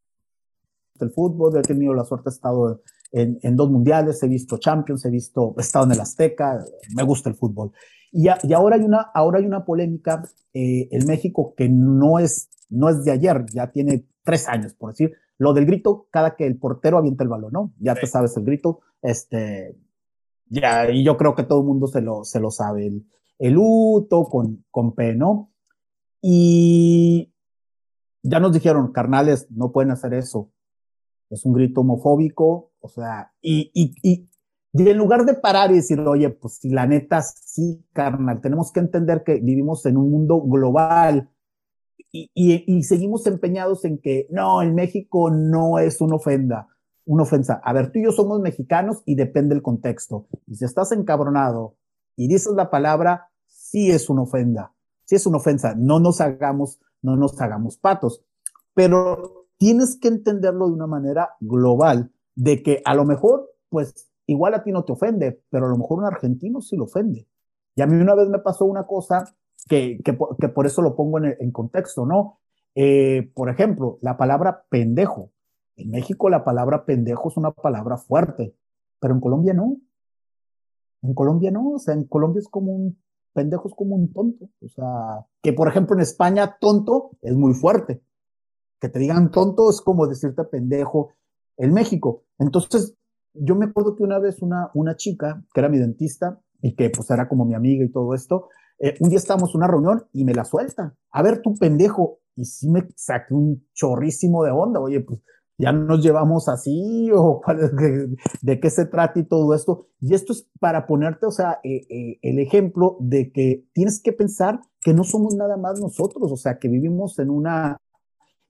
El 1.00 1.12
fútbol, 1.12 1.58
he 1.58 1.62
tenido 1.62 1.94
la 1.94 2.06
suerte, 2.06 2.30
he 2.30 2.34
estado 2.34 2.82
en, 3.14 3.40
en, 3.42 3.56
dos 3.56 3.72
mundiales, 3.72 4.22
he 4.24 4.28
visto 4.28 4.58
Champions, 4.58 5.06
he 5.06 5.10
visto, 5.10 5.54
he 5.58 5.62
estado 5.62 5.86
en 5.86 5.94
el 5.94 6.02
Azteca, 6.02 6.66
me 6.96 7.04
gusta 7.04 7.30
el 7.30 7.36
fútbol. 7.36 7.72
Y, 8.12 8.28
y 8.44 8.54
ahora, 8.54 8.76
hay 8.76 8.82
una, 8.82 9.02
ahora 9.14 9.40
hay 9.40 9.46
una 9.46 9.64
polémica 9.64 10.24
eh, 10.54 10.90
en 10.92 11.08
México 11.08 11.54
que 11.56 11.70
no 11.70 12.20
es, 12.20 12.50
no 12.70 12.90
es 12.90 13.06
de 13.06 13.12
ayer, 13.12 13.46
ya 13.54 13.72
tiene 13.72 14.06
tres 14.24 14.48
años, 14.48 14.74
por 14.74 14.92
decir, 14.92 15.14
lo 15.38 15.54
del 15.54 15.66
grito 15.66 16.08
cada 16.12 16.36
que 16.36 16.46
el 16.46 16.58
portero 16.58 16.98
avienta 16.98 17.24
el 17.24 17.30
balón, 17.30 17.54
¿no? 17.54 17.74
Ya 17.80 17.96
te 17.96 18.08
sabes 18.08 18.36
el 18.36 18.44
grito, 18.44 18.82
este, 19.02 19.78
ya, 20.48 20.90
y 20.90 21.04
yo 21.04 21.16
creo 21.18 21.36
que 21.36 21.44
todo 21.44 21.62
el 21.62 21.68
mundo 21.68 21.88
se 21.88 22.02
lo, 22.02 22.24
se 22.24 22.40
lo 22.40 22.52
sabe, 22.52 22.88
el, 22.88 23.06
el 23.40 23.54
luto 23.54 24.26
con, 24.26 24.66
con 24.72 24.94
P, 24.96 25.16
¿no? 25.16 25.52
Y 26.22 27.32
ya 28.24 28.40
nos 28.40 28.54
dijeron, 28.54 28.92
carnales, 28.92 29.48
no 29.52 29.72
pueden 29.72 29.92
hacer 29.92 30.14
eso. 30.14 30.50
Es 31.34 31.46
un 31.46 31.54
grito 31.54 31.82
homofóbico, 31.82 32.72
o 32.80 32.88
sea, 32.88 33.34
y, 33.42 33.72
y, 33.74 33.96
y, 34.04 34.30
y 34.74 34.90
en 34.90 34.98
lugar 34.98 35.26
de 35.26 35.36
parar 35.36 35.72
y 35.72 35.76
decir, 35.76 36.00
oye, 36.00 36.30
pues 36.30 36.56
si 36.56 36.70
la 36.70 36.88
neta 36.88 37.22
sí, 37.22 37.86
carnal, 37.94 38.42
tenemos 38.42 38.72
que 38.72 38.80
entender 38.80 39.24
que 39.24 39.36
vivimos 39.36 39.86
en 39.86 39.98
un 39.98 40.12
mundo 40.12 40.42
global 40.42 41.30
y, 42.12 42.84
seguimos 42.84 43.26
empeñados 43.26 43.86
en 43.86 43.98
que 43.98 44.28
no, 44.30 44.62
en 44.62 44.76
México 44.76 45.32
no 45.32 45.80
es 45.80 46.00
una 46.00 46.16
ofenda, 46.16 46.68
una 47.06 47.24
ofensa. 47.24 47.60
A 47.64 47.74
ver, 47.74 47.92
tú 47.92 48.00
y 48.00 48.04
yo 48.04 48.12
somos 48.12 48.40
mexicanos 48.40 49.02
y 49.06 49.16
depende 49.16 49.56
del 49.56 49.64
contexto. 49.64 50.28
Y 50.46 50.56
si 50.56 50.66
estás 50.66 50.92
encabronado 50.92 51.76
y 52.16 52.28
dices 52.28 52.54
la 52.54 52.70
palabra, 52.70 53.32
sí 53.48 53.90
es 53.90 54.10
una 54.10 54.22
ofenda, 54.22 54.74
sí 55.06 55.16
es 55.16 55.26
una 55.26 55.38
ofensa. 55.38 55.74
No 55.76 56.00
nos 56.00 56.22
hagamos, 56.22 56.80
no 57.02 57.16
nos 57.16 57.40
hagamos 57.42 57.78
patos. 57.78 58.24
Pero 58.76 59.43
tienes 59.64 59.98
que 59.98 60.10
entenderlo 60.10 60.68
de 60.68 60.74
una 60.74 60.88
manera 60.88 61.38
global, 61.40 62.12
de 62.36 62.62
que 62.62 62.82
a 62.84 62.94
lo 62.96 63.06
mejor, 63.06 63.50
pues 63.70 64.12
igual 64.28 64.56
a 64.56 64.62
ti 64.62 64.74
no 64.74 64.84
te 64.84 64.92
ofende, 64.92 65.42
pero 65.50 65.68
a 65.68 65.70
lo 65.70 65.78
mejor 65.78 66.00
un 66.00 66.06
argentino 66.06 66.60
sí 66.60 66.76
lo 66.76 66.84
ofende. 66.84 67.30
Y 67.74 67.82
a 67.82 67.88
mí 67.88 67.96
una 67.96 68.14
vez 68.14 68.28
me 68.28 68.40
pasó 68.40 68.66
una 68.66 68.86
cosa 68.86 69.24
que, 69.70 70.02
que, 70.04 70.50
por 70.50 70.66
eso 70.66 70.82
lo 70.82 70.98
pongo 70.98 71.18
en, 71.20 71.38
en 71.40 71.52
contexto, 71.52 72.06
¿no? 72.06 72.40
Eh, 72.76 73.32
por 73.34 73.50
ejemplo, 73.50 74.00
la 74.02 74.18
palabra 74.18 74.66
pendejo. 74.68 75.32
En 75.78 75.92
México 75.92 76.30
la 76.30 76.44
palabra 76.44 76.84
pendejo 76.84 77.30
es 77.30 77.38
una 77.38 77.52
palabra 77.52 77.96
fuerte, 77.96 78.54
pero 79.00 79.14
en 79.14 79.22
Colombia 79.22 79.54
no. 79.54 79.78
En 81.04 81.14
Colombia 81.14 81.52
no, 81.52 81.70
o 81.70 81.80
sea, 81.80 81.94
en 81.94 82.04
Colombia 82.04 82.42
es 82.42 82.50
como 82.50 82.74
un 82.74 82.98
pendejo, 83.32 83.70
es 83.70 83.76
como 83.76 83.96
un 83.96 84.12
tonto. 84.12 84.50
O 84.62 84.68
sea, 84.68 85.26
que 85.42 85.54
por 85.54 85.70
ejemplo 85.70 85.96
en 85.96 86.02
España 86.02 86.58
tonto 86.60 87.12
es 87.22 87.34
muy 87.34 87.54
fuerte. 87.54 88.02
Que 88.84 88.90
te 88.90 89.00
digan 89.00 89.32
tonto 89.32 89.70
es 89.70 89.80
como 89.80 90.08
decirte 90.08 90.44
pendejo 90.44 91.14
en 91.56 91.72
México. 91.72 92.26
Entonces, 92.38 92.98
yo 93.34 93.56
me 93.56 93.68
acuerdo 93.68 93.96
que 93.96 94.04
una 94.04 94.20
vez 94.20 94.42
una, 94.42 94.72
una 94.74 94.98
chica, 94.98 95.42
que 95.54 95.62
era 95.62 95.70
mi 95.70 95.80
dentista 95.80 96.42
y 96.62 96.76
que 96.76 96.90
pues 96.90 97.10
era 97.10 97.30
como 97.30 97.46
mi 97.46 97.54
amiga 97.54 97.86
y 97.86 97.90
todo 97.94 98.14
esto, 98.14 98.50
eh, 98.80 98.96
un 99.00 99.08
día 99.08 99.20
estábamos 99.20 99.52
en 99.52 99.60
una 99.60 99.68
reunión 99.68 100.04
y 100.12 100.26
me 100.26 100.34
la 100.34 100.44
suelta. 100.44 100.98
A 101.12 101.22
ver, 101.22 101.42
tú 101.42 101.56
pendejo. 101.56 102.20
Y 102.36 102.44
sí 102.44 102.70
me 102.70 102.86
saqué 102.98 103.34
un 103.34 103.66
chorrísimo 103.74 104.44
de 104.44 104.52
onda. 104.52 104.82
Oye, 104.82 105.00
pues 105.00 105.22
ya 105.58 105.72
nos 105.72 106.04
llevamos 106.04 106.50
así 106.50 107.10
o 107.16 107.40
de, 107.48 108.18
de, 108.42 108.60
qué 108.60 108.70
se 108.70 108.86
trata 108.86 109.18
y 109.18 109.24
todo 109.24 109.54
esto. 109.54 109.88
Y 110.02 110.14
esto 110.14 110.34
es 110.34 110.46
para 110.60 110.88
ponerte, 110.88 111.26
o 111.26 111.32
sea, 111.32 111.62
eh, 111.64 111.86
eh, 111.90 112.20
el 112.22 112.38
ejemplo 112.40 112.98
de 113.00 113.32
que 113.32 113.66
tienes 113.72 114.02
que 114.04 114.12
pensar 114.12 114.60
que 114.82 114.94
no 114.94 115.06
somos 115.06 115.36
nada 115.36 115.56
más 115.56 115.80
nosotros, 115.80 116.30
o 116.30 116.36
sea, 116.36 116.60
que 116.60 116.68
vivimos 116.68 117.18
en 117.20 117.30
una, 117.30 117.78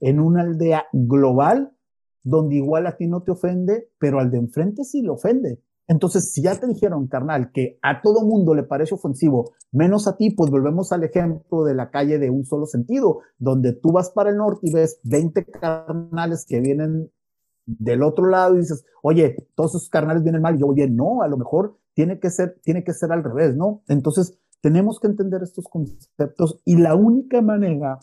en 0.04 0.20
una 0.20 0.42
aldea 0.42 0.86
global 0.92 1.72
donde 2.24 2.56
igual 2.56 2.88
a 2.88 2.98
ti 2.98 3.08
no 3.08 3.24
te 3.24 3.32
ofende, 3.32 3.90
pero 4.00 4.20
al 4.20 4.32
de 4.32 4.38
enfrente 4.38 4.84
sí 4.84 5.02
le 5.02 5.10
ofende. 5.10 5.62
Entonces, 5.88 6.32
si 6.32 6.42
ya 6.42 6.58
te 6.58 6.68
dijeron, 6.68 7.08
carnal, 7.08 7.52
que 7.52 7.78
a 7.82 8.02
todo 8.02 8.26
mundo 8.26 8.54
le 8.54 8.64
parece 8.64 8.96
ofensivo, 8.96 9.54
menos 9.72 10.08
a 10.08 10.16
ti, 10.16 10.32
pues 10.32 10.50
volvemos 10.50 10.92
al 10.94 11.04
ejemplo 11.04 11.64
de 11.64 11.76
la 11.76 11.90
calle 11.90 12.20
de 12.20 12.30
un 12.30 12.46
solo 12.46 12.66
sentido, 12.66 13.20
donde 13.38 13.74
tú 13.74 13.92
vas 13.92 14.10
para 14.12 14.30
el 14.30 14.38
norte 14.38 14.60
y 14.64 14.74
ves 14.74 15.00
20 15.04 15.46
carnales 15.46 16.46
que 16.48 16.62
vienen 16.62 17.10
del 17.66 18.04
otro 18.04 18.28
lado 18.28 18.56
y 18.56 18.60
dices, 18.60 18.86
oye, 19.02 19.48
todos 19.56 19.76
esos 19.76 19.90
carnales 19.90 20.24
vienen 20.24 20.42
mal, 20.42 20.56
y 20.56 20.60
yo 20.60 20.70
bien. 20.70 20.96
No, 20.96 21.22
a 21.22 21.28
lo 21.28 21.38
mejor 21.38 21.78
tiene 21.94 22.20
que 22.20 22.30
ser, 22.30 22.60
tiene 22.64 22.84
que 22.84 22.94
ser 22.94 23.12
al 23.12 23.24
revés, 23.24 23.56
¿no? 23.56 23.84
Entonces, 23.88 24.38
tenemos 24.62 25.00
que 25.00 25.08
entender 25.08 25.44
estos 25.44 25.66
conceptos 25.68 26.62
y 26.64 26.78
la 26.78 26.96
única 26.96 27.42
manera 27.42 28.00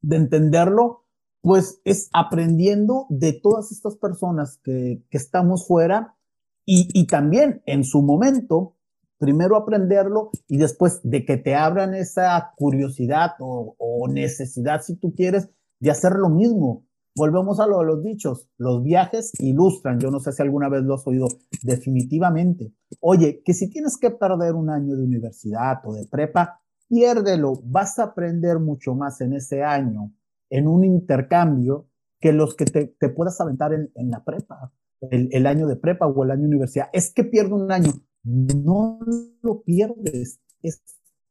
de 0.00 0.16
entenderlo, 0.16 1.01
pues 1.42 1.80
es 1.84 2.08
aprendiendo 2.12 3.06
de 3.10 3.32
todas 3.32 3.72
estas 3.72 3.96
personas 3.96 4.58
que, 4.62 5.02
estamos 5.10 5.66
fuera 5.66 6.16
y, 6.64 6.88
y 6.94 7.06
también 7.06 7.62
en 7.66 7.84
su 7.84 8.00
momento, 8.00 8.76
primero 9.18 9.56
aprenderlo 9.56 10.30
y 10.48 10.56
después 10.56 11.00
de 11.02 11.24
que 11.24 11.36
te 11.36 11.54
abran 11.54 11.94
esa 11.94 12.52
curiosidad 12.56 13.32
o, 13.40 13.74
o, 13.76 14.08
necesidad, 14.08 14.82
si 14.82 14.96
tú 14.96 15.14
quieres, 15.14 15.50
de 15.80 15.90
hacer 15.90 16.12
lo 16.12 16.28
mismo. 16.28 16.86
Volvemos 17.14 17.60
a 17.60 17.66
lo 17.66 17.80
de 17.80 17.86
los 17.86 18.02
dichos. 18.02 18.48
Los 18.56 18.82
viajes 18.82 19.32
ilustran. 19.38 19.98
Yo 20.00 20.10
no 20.10 20.18
sé 20.20 20.32
si 20.32 20.42
alguna 20.42 20.68
vez 20.68 20.82
lo 20.82 20.94
has 20.94 21.06
oído. 21.06 21.26
Definitivamente. 21.62 22.72
Oye, 23.00 23.42
que 23.44 23.52
si 23.52 23.68
tienes 23.68 23.98
que 23.98 24.10
perder 24.10 24.54
un 24.54 24.70
año 24.70 24.96
de 24.96 25.04
universidad 25.04 25.82
o 25.84 25.92
de 25.92 26.06
prepa, 26.06 26.62
piérdelo. 26.88 27.60
Vas 27.64 27.98
a 27.98 28.04
aprender 28.04 28.60
mucho 28.60 28.94
más 28.94 29.20
en 29.20 29.34
ese 29.34 29.62
año, 29.62 30.12
en 30.52 30.68
un 30.68 30.84
intercambio, 30.84 31.88
que 32.20 32.32
los 32.32 32.54
que 32.54 32.66
te, 32.66 32.94
te 33.00 33.08
puedas 33.08 33.40
aventar 33.40 33.72
en, 33.72 33.90
en 33.96 34.10
la 34.10 34.22
prepa 34.22 34.70
el, 35.10 35.28
el, 35.32 35.46
año 35.46 35.66
de 35.66 35.76
prepa 35.76 36.06
o 36.06 36.24
el 36.24 36.30
año 36.30 36.42
de 36.42 36.48
universidad. 36.48 36.88
Es 36.92 37.12
que 37.12 37.24
pierdo 37.24 37.56
un 37.56 37.72
año. 37.72 37.92
No 38.22 39.00
lo 39.42 39.62
pierdes, 39.62 40.40
es 40.62 40.82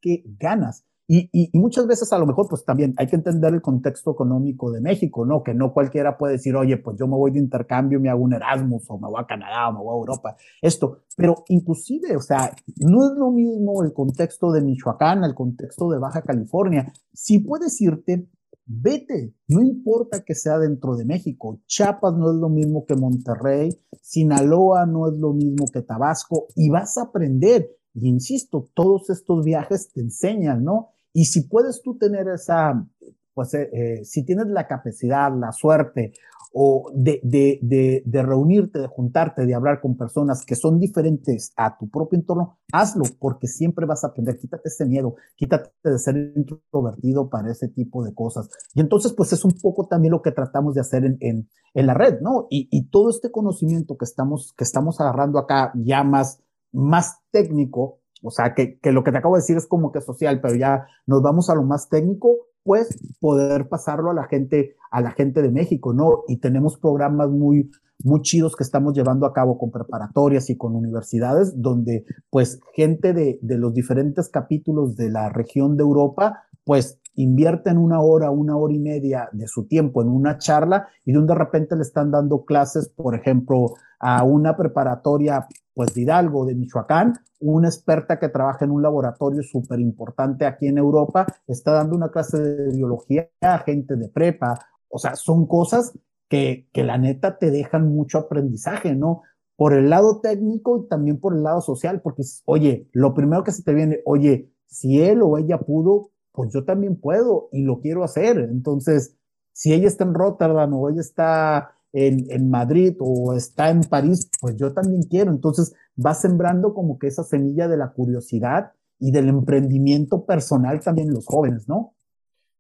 que 0.01 0.23
ganas. 0.37 0.85
Y, 1.07 1.29
y, 1.33 1.49
y, 1.51 1.59
muchas 1.59 1.87
veces 1.87 2.11
a 2.13 2.17
lo 2.17 2.25
mejor 2.25 2.47
pues 2.49 2.63
también 2.63 2.93
hay 2.97 3.07
que 3.07 3.15
entender 3.17 3.53
el 3.53 3.61
contexto 3.61 4.11
económico 4.11 4.71
de 4.71 4.81
México, 4.81 5.25
¿no? 5.25 5.43
Que 5.43 5.53
no 5.53 5.73
cualquiera 5.73 6.17
puede 6.17 6.33
decir, 6.33 6.55
oye, 6.55 6.77
pues 6.77 6.97
yo 6.97 7.05
me 7.05 7.15
voy 7.15 7.31
de 7.31 7.39
intercambio, 7.39 7.99
me 7.99 8.09
hago 8.09 8.23
un 8.23 8.33
Erasmus 8.33 8.85
o 8.87 8.97
me 8.97 9.07
voy 9.07 9.21
a 9.21 9.27
Canadá 9.27 9.69
o 9.69 9.73
me 9.73 9.79
voy 9.79 9.93
a 9.93 9.99
Europa, 9.99 10.35
esto. 10.61 11.03
Pero 11.15 11.43
inclusive, 11.49 12.15
o 12.15 12.21
sea, 12.21 12.55
no 12.77 13.05
es 13.05 13.17
lo 13.17 13.29
mismo 13.31 13.83
el 13.83 13.93
contexto 13.93 14.51
de 14.51 14.61
Michoacán, 14.61 15.23
el 15.23 15.35
contexto 15.35 15.89
de 15.89 15.99
Baja 15.99 16.21
California. 16.21 16.91
Si 17.13 17.39
puedes 17.39 17.79
irte, 17.81 18.27
vete, 18.65 19.33
no 19.47 19.61
importa 19.61 20.23
que 20.23 20.35
sea 20.35 20.57
dentro 20.59 20.95
de 20.95 21.05
México. 21.05 21.59
Chiapas 21.67 22.13
no 22.15 22.31
es 22.31 22.37
lo 22.37 22.49
mismo 22.49 22.85
que 22.85 22.95
Monterrey, 22.95 23.69
Sinaloa 24.01 24.85
no 24.85 25.07
es 25.07 25.17
lo 25.17 25.33
mismo 25.33 25.65
que 25.71 25.81
Tabasco 25.81 26.47
y 26.55 26.69
vas 26.69 26.97
a 26.97 27.03
aprender. 27.03 27.69
Y 27.93 28.07
insisto, 28.07 28.69
todos 28.73 29.09
estos 29.09 29.43
viajes 29.43 29.91
te 29.91 30.01
enseñan, 30.01 30.63
¿no? 30.63 30.89
Y 31.13 31.25
si 31.25 31.41
puedes 31.41 31.81
tú 31.81 31.97
tener 31.97 32.27
esa, 32.29 32.87
pues 33.33 33.53
eh, 33.53 33.69
eh, 33.73 34.05
si 34.05 34.23
tienes 34.23 34.47
la 34.47 34.67
capacidad, 34.67 35.29
la 35.37 35.51
suerte 35.51 36.13
o 36.53 36.91
de, 36.93 37.21
de, 37.23 37.59
de, 37.61 38.03
de, 38.05 38.23
reunirte, 38.23 38.79
de 38.79 38.87
juntarte, 38.87 39.45
de 39.45 39.55
hablar 39.55 39.79
con 39.79 39.95
personas 39.95 40.45
que 40.45 40.55
son 40.55 40.79
diferentes 40.79 41.53
a 41.55 41.77
tu 41.77 41.89
propio 41.89 42.19
entorno, 42.19 42.59
hazlo 42.73 43.03
porque 43.19 43.47
siempre 43.47 43.85
vas 43.85 44.03
a 44.03 44.07
aprender. 44.07 44.37
Quítate 44.37 44.67
ese 44.67 44.85
miedo, 44.85 45.15
quítate 45.35 45.71
de 45.83 45.97
ser 45.97 46.33
introvertido 46.35 47.29
para 47.29 47.51
ese 47.51 47.69
tipo 47.69 48.03
de 48.03 48.13
cosas. 48.13 48.49
Y 48.73 48.81
entonces, 48.81 49.13
pues 49.13 49.31
es 49.31 49.45
un 49.45 49.53
poco 49.61 49.87
también 49.87 50.11
lo 50.11 50.21
que 50.21 50.31
tratamos 50.31 50.75
de 50.75 50.81
hacer 50.81 51.05
en, 51.05 51.17
en, 51.21 51.49
en 51.73 51.87
la 51.87 51.93
red, 51.93 52.19
¿no? 52.21 52.47
Y, 52.49 52.67
y, 52.69 52.89
todo 52.89 53.09
este 53.09 53.31
conocimiento 53.31 53.97
que 53.97 54.05
estamos, 54.05 54.53
que 54.57 54.65
estamos 54.65 54.99
agarrando 54.99 55.39
acá 55.39 55.71
ya 55.75 56.03
más, 56.03 56.41
más 56.73 57.19
técnico, 57.31 57.99
o 58.21 58.29
sea, 58.29 58.53
que, 58.53 58.77
que 58.79 58.91
lo 58.91 59.03
que 59.03 59.11
te 59.11 59.17
acabo 59.17 59.35
de 59.35 59.41
decir 59.41 59.57
es 59.57 59.67
como 59.67 59.91
que 59.91 60.01
social, 60.01 60.41
pero 60.41 60.55
ya 60.55 60.85
nos 61.07 61.21
vamos 61.21 61.49
a 61.49 61.55
lo 61.55 61.63
más 61.63 61.89
técnico, 61.89 62.47
pues 62.63 62.97
poder 63.19 63.69
pasarlo 63.69 64.11
a 64.11 64.13
la 64.13 64.25
gente, 64.25 64.75
a 64.91 65.01
la 65.01 65.11
gente 65.11 65.41
de 65.41 65.51
México, 65.51 65.93
¿no? 65.93 66.23
Y 66.27 66.37
tenemos 66.37 66.77
programas 66.77 67.29
muy, 67.29 67.69
muy 68.03 68.21
chidos 68.21 68.55
que 68.55 68.63
estamos 68.63 68.93
llevando 68.93 69.25
a 69.25 69.33
cabo 69.33 69.57
con 69.57 69.71
preparatorias 69.71 70.49
y 70.49 70.57
con 70.57 70.75
universidades, 70.75 71.61
donde 71.61 72.05
pues 72.29 72.59
gente 72.73 73.13
de, 73.13 73.39
de 73.41 73.57
los 73.57 73.73
diferentes 73.73 74.29
capítulos 74.29 74.95
de 74.95 75.09
la 75.09 75.29
región 75.29 75.77
de 75.77 75.83
Europa, 75.83 76.43
pues 76.63 76.99
invierten 77.15 77.77
una 77.77 77.99
hora, 77.99 78.31
una 78.31 78.55
hora 78.55 78.73
y 78.73 78.79
media 78.79 79.29
de 79.31 79.47
su 79.47 79.65
tiempo 79.65 80.01
en 80.01 80.09
una 80.09 80.37
charla 80.37 80.87
y 81.05 81.11
de 81.11 81.35
repente 81.35 81.75
le 81.75 81.81
están 81.81 82.11
dando 82.11 82.45
clases, 82.45 82.89
por 82.89 83.15
ejemplo, 83.15 83.73
a 83.99 84.23
una 84.23 84.55
preparatoria 84.55 85.47
pues 85.73 85.93
de 85.93 86.01
Hidalgo, 86.01 86.45
de 86.45 86.55
Michoacán, 86.55 87.13
una 87.39 87.67
experta 87.67 88.19
que 88.19 88.29
trabaja 88.29 88.65
en 88.65 88.71
un 88.71 88.81
laboratorio 88.81 89.41
súper 89.43 89.79
importante 89.79 90.45
aquí 90.45 90.67
en 90.67 90.77
Europa, 90.77 91.25
está 91.47 91.73
dando 91.73 91.95
una 91.95 92.11
clase 92.11 92.39
de 92.39 92.75
biología 92.75 93.29
a 93.41 93.59
gente 93.59 93.95
de 93.95 94.09
prepa. 94.09 94.59
O 94.89 94.99
sea, 94.99 95.15
son 95.15 95.47
cosas 95.47 95.97
que, 96.27 96.67
que 96.71 96.83
la 96.83 96.97
neta 96.97 97.37
te 97.37 97.51
dejan 97.51 97.87
mucho 97.87 98.19
aprendizaje, 98.19 98.95
¿no? 98.95 99.23
Por 99.55 99.73
el 99.73 99.89
lado 99.89 100.19
técnico 100.21 100.83
y 100.83 100.87
también 100.87 101.19
por 101.19 101.35
el 101.35 101.43
lado 101.43 101.61
social, 101.61 102.01
porque, 102.01 102.23
oye, 102.45 102.89
lo 102.93 103.13
primero 103.13 103.43
que 103.43 103.51
se 103.51 103.63
te 103.63 103.73
viene, 103.73 104.01
oye, 104.05 104.51
si 104.67 105.01
él 105.01 105.21
o 105.21 105.37
ella 105.37 105.59
pudo, 105.59 106.11
pues 106.31 106.51
yo 106.53 106.63
también 106.63 106.95
puedo 106.95 107.49
y 107.51 107.63
lo 107.63 107.79
quiero 107.79 108.03
hacer. 108.03 108.39
Entonces, 108.39 109.17
si 109.51 109.73
ella 109.73 109.87
está 109.87 110.03
en 110.03 110.13
Rotterdam 110.13 110.73
o 110.73 110.89
ella 110.89 111.01
está 111.01 111.75
en, 111.93 112.25
en, 112.31 112.49
Madrid 112.49 112.95
o 112.99 113.35
está 113.35 113.69
en 113.69 113.81
París, 113.81 114.29
pues 114.39 114.55
yo 114.57 114.73
también 114.73 115.03
quiero. 115.03 115.31
Entonces 115.31 115.73
va 116.03 116.13
sembrando 116.13 116.73
como 116.73 116.97
que 116.97 117.07
esa 117.07 117.23
semilla 117.23 117.67
de 117.67 117.77
la 117.77 117.91
curiosidad 117.91 118.71
y 118.99 119.11
del 119.11 119.29
emprendimiento 119.29 120.25
personal 120.25 120.79
también 120.79 121.07
en 121.09 121.15
los 121.15 121.25
jóvenes, 121.25 121.67
¿no? 121.67 121.95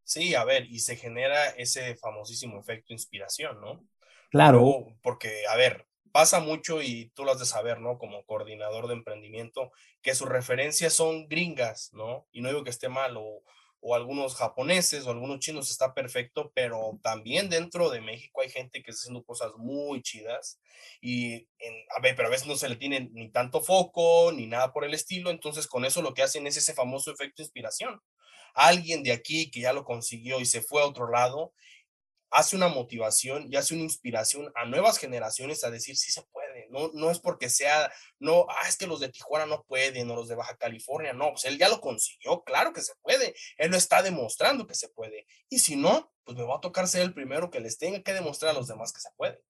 Sí, 0.03 0.35
a 0.35 0.43
ver, 0.43 0.65
y 0.69 0.79
se 0.79 0.95
genera 0.95 1.49
ese 1.51 1.95
famosísimo 1.95 2.59
efecto 2.59 2.93
inspiración, 2.93 3.61
¿no? 3.61 3.85
Claro. 4.29 4.87
porque, 5.03 5.45
a 5.47 5.55
ver, 5.55 5.85
pasa 6.11 6.39
mucho 6.39 6.81
y 6.81 7.11
tú 7.15 7.23
lo 7.23 7.31
has 7.31 7.39
de 7.39 7.45
saber, 7.45 7.79
¿no? 7.79 7.97
Como 7.97 8.25
coordinador 8.25 8.87
de 8.87 8.93
emprendimiento, 8.93 9.71
que 10.01 10.15
sus 10.15 10.27
referencias 10.27 10.93
son 10.93 11.27
gringas, 11.27 11.91
¿no? 11.93 12.27
Y 12.31 12.41
no 12.41 12.49
digo 12.49 12.63
que 12.63 12.69
esté 12.69 12.89
mal 12.89 13.15
o, 13.17 13.43
o 13.81 13.95
algunos 13.95 14.35
japoneses 14.35 15.05
o 15.05 15.11
algunos 15.11 15.39
chinos 15.39 15.71
está 15.71 15.93
perfecto, 15.93 16.51
pero 16.53 16.99
también 17.01 17.49
dentro 17.49 17.89
de 17.89 17.99
México 18.01 18.41
hay 18.41 18.49
gente 18.49 18.83
que 18.83 18.91
está 18.91 19.01
haciendo 19.01 19.23
cosas 19.23 19.51
muy 19.57 20.01
chidas 20.03 20.59
y 21.01 21.33
en, 21.59 21.73
a 21.97 22.01
ver, 22.01 22.15
pero 22.15 22.27
a 22.27 22.31
veces 22.31 22.47
no 22.47 22.55
se 22.55 22.69
le 22.69 22.75
tiene 22.75 23.09
ni 23.11 23.31
tanto 23.31 23.61
foco 23.61 24.31
ni 24.31 24.45
nada 24.45 24.71
por 24.71 24.85
el 24.85 24.93
estilo, 24.93 25.31
entonces 25.31 25.67
con 25.67 25.83
eso 25.83 26.01
lo 26.01 26.13
que 26.13 26.21
hacen 26.21 26.47
es 26.47 26.57
ese 26.57 26.73
famoso 26.73 27.11
efecto 27.11 27.41
inspiración. 27.41 27.99
Alguien 28.53 29.03
de 29.03 29.13
aquí 29.13 29.49
que 29.49 29.61
ya 29.61 29.73
lo 29.73 29.83
consiguió 29.83 30.39
y 30.39 30.45
se 30.45 30.61
fue 30.61 30.81
a 30.81 30.85
otro 30.85 31.09
lado 31.09 31.53
hace 32.31 32.55
una 32.55 32.69
motivación 32.69 33.45
y 33.49 33.55
hace 33.55 33.73
una 33.73 33.83
inspiración 33.83 34.51
a 34.55 34.65
nuevas 34.65 34.97
generaciones 34.97 35.63
a 35.63 35.69
decir 35.69 35.97
sí 35.97 36.11
se 36.11 36.23
puede, 36.31 36.67
no, 36.69 36.89
no 36.93 37.11
es 37.11 37.19
porque 37.19 37.49
sea, 37.49 37.91
no, 38.19 38.45
ah, 38.49 38.67
es 38.67 38.77
que 38.77 38.87
los 38.87 38.99
de 38.99 39.09
Tijuana 39.09 39.45
no 39.45 39.63
pueden 39.63 40.09
o 40.09 40.15
los 40.15 40.27
de 40.27 40.35
Baja 40.35 40.55
California, 40.55 41.13
no, 41.13 41.29
pues 41.31 41.45
él 41.45 41.57
ya 41.57 41.69
lo 41.69 41.81
consiguió, 41.81 42.43
claro 42.43 42.73
que 42.73 42.81
se 42.81 42.93
puede, 43.01 43.35
él 43.57 43.71
lo 43.71 43.77
está 43.77 44.01
demostrando 44.01 44.65
que 44.65 44.75
se 44.75 44.89
puede, 44.89 45.27
y 45.49 45.59
si 45.59 45.75
no, 45.75 46.11
pues 46.23 46.37
me 46.37 46.43
va 46.43 46.55
a 46.55 46.61
tocar 46.61 46.87
ser 46.87 47.01
el 47.01 47.13
primero 47.13 47.51
que 47.51 47.59
les 47.59 47.77
tenga 47.77 48.01
que 48.01 48.13
demostrar 48.13 48.51
a 48.51 48.57
los 48.57 48.67
demás 48.67 48.93
que 48.93 49.01
se 49.01 49.09
puede. 49.17 49.41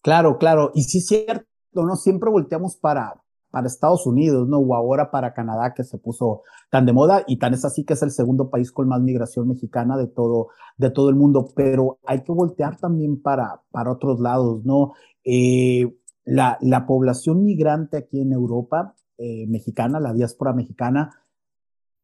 Claro, 0.00 0.38
claro, 0.38 0.72
y 0.74 0.84
sí 0.84 0.98
es 0.98 1.06
cierto, 1.06 1.46
¿no? 1.72 1.96
Siempre 1.96 2.30
volteamos 2.30 2.76
para, 2.76 3.21
para 3.52 3.68
Estados 3.68 4.06
Unidos, 4.06 4.48
¿no? 4.48 4.58
O 4.58 4.74
ahora 4.74 5.10
para 5.12 5.34
Canadá, 5.34 5.74
que 5.74 5.84
se 5.84 5.98
puso 5.98 6.42
tan 6.70 6.86
de 6.86 6.94
moda 6.94 7.22
y 7.28 7.38
tan 7.38 7.52
es 7.52 7.64
así 7.64 7.84
que 7.84 7.92
es 7.92 8.02
el 8.02 8.10
segundo 8.10 8.50
país 8.50 8.72
con 8.72 8.88
más 8.88 9.00
migración 9.02 9.46
mexicana 9.46 9.96
de 9.98 10.08
todo, 10.08 10.48
de 10.78 10.90
todo 10.90 11.10
el 11.10 11.16
mundo, 11.16 11.48
pero 11.54 11.98
hay 12.06 12.22
que 12.22 12.32
voltear 12.32 12.78
también 12.78 13.20
para, 13.20 13.60
para 13.70 13.92
otros 13.92 14.18
lados, 14.20 14.64
¿no? 14.64 14.94
Eh, 15.22 15.94
la, 16.24 16.56
la, 16.62 16.86
población 16.86 17.44
migrante 17.44 17.98
aquí 17.98 18.22
en 18.22 18.32
Europa, 18.32 18.94
eh, 19.18 19.46
mexicana, 19.48 20.00
la 20.00 20.14
diáspora 20.14 20.54
mexicana, 20.54 21.10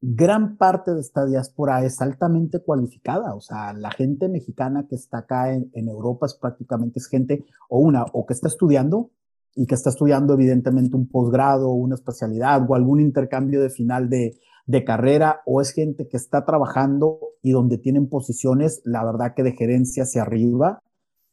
gran 0.01 0.59
parte 0.59 0.93
de 0.95 1.01
esta 1.01 1.25
diáspora 1.25 1.83
es 1.85 2.01
altamente 2.03 2.61
cualificada, 2.61 3.35
o 3.35 3.41
sea, 3.41 3.73
la 3.73 3.91
gente 3.91 4.29
mexicana 4.29 4.87
que 4.87 4.97
está 4.97 5.19
acá 5.19 5.53
en, 5.53 5.71
en 5.73 5.89
Europa 5.89 6.27
es 6.27 6.35
prácticamente 6.35 6.99
es 6.99 7.07
gente 7.07 7.47
o 7.71 7.79
una, 7.79 8.05
o 8.13 8.27
que 8.27 8.35
está 8.35 8.49
estudiando, 8.49 9.11
y 9.59 9.67
que 9.67 9.75
está 9.75 9.91
estudiando 9.91 10.35
evidentemente 10.35 10.95
un 10.95 11.09
posgrado, 11.09 11.71
una 11.71 11.97
especialidad 11.97 12.65
o 12.69 12.77
algún 12.77 13.01
intercambio 13.01 13.61
de 13.61 13.71
final 13.71 14.09
de, 14.09 14.39
de, 14.67 14.85
carrera, 14.85 15.43
o 15.47 15.61
es 15.61 15.73
gente 15.73 16.07
que 16.07 16.17
está 16.17 16.45
trabajando 16.45 17.19
y 17.43 17.51
donde 17.51 17.77
tienen 17.77 18.09
posiciones, 18.09 18.81
la 18.85 19.05
verdad 19.05 19.35
que 19.35 19.43
de 19.43 19.57
gerencia 19.57 20.05
hacia 20.05 20.23
arriba, 20.23 20.81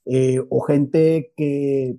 eh, 0.06 0.44
o 0.50 0.62
gente 0.62 1.34
que, 1.38 1.98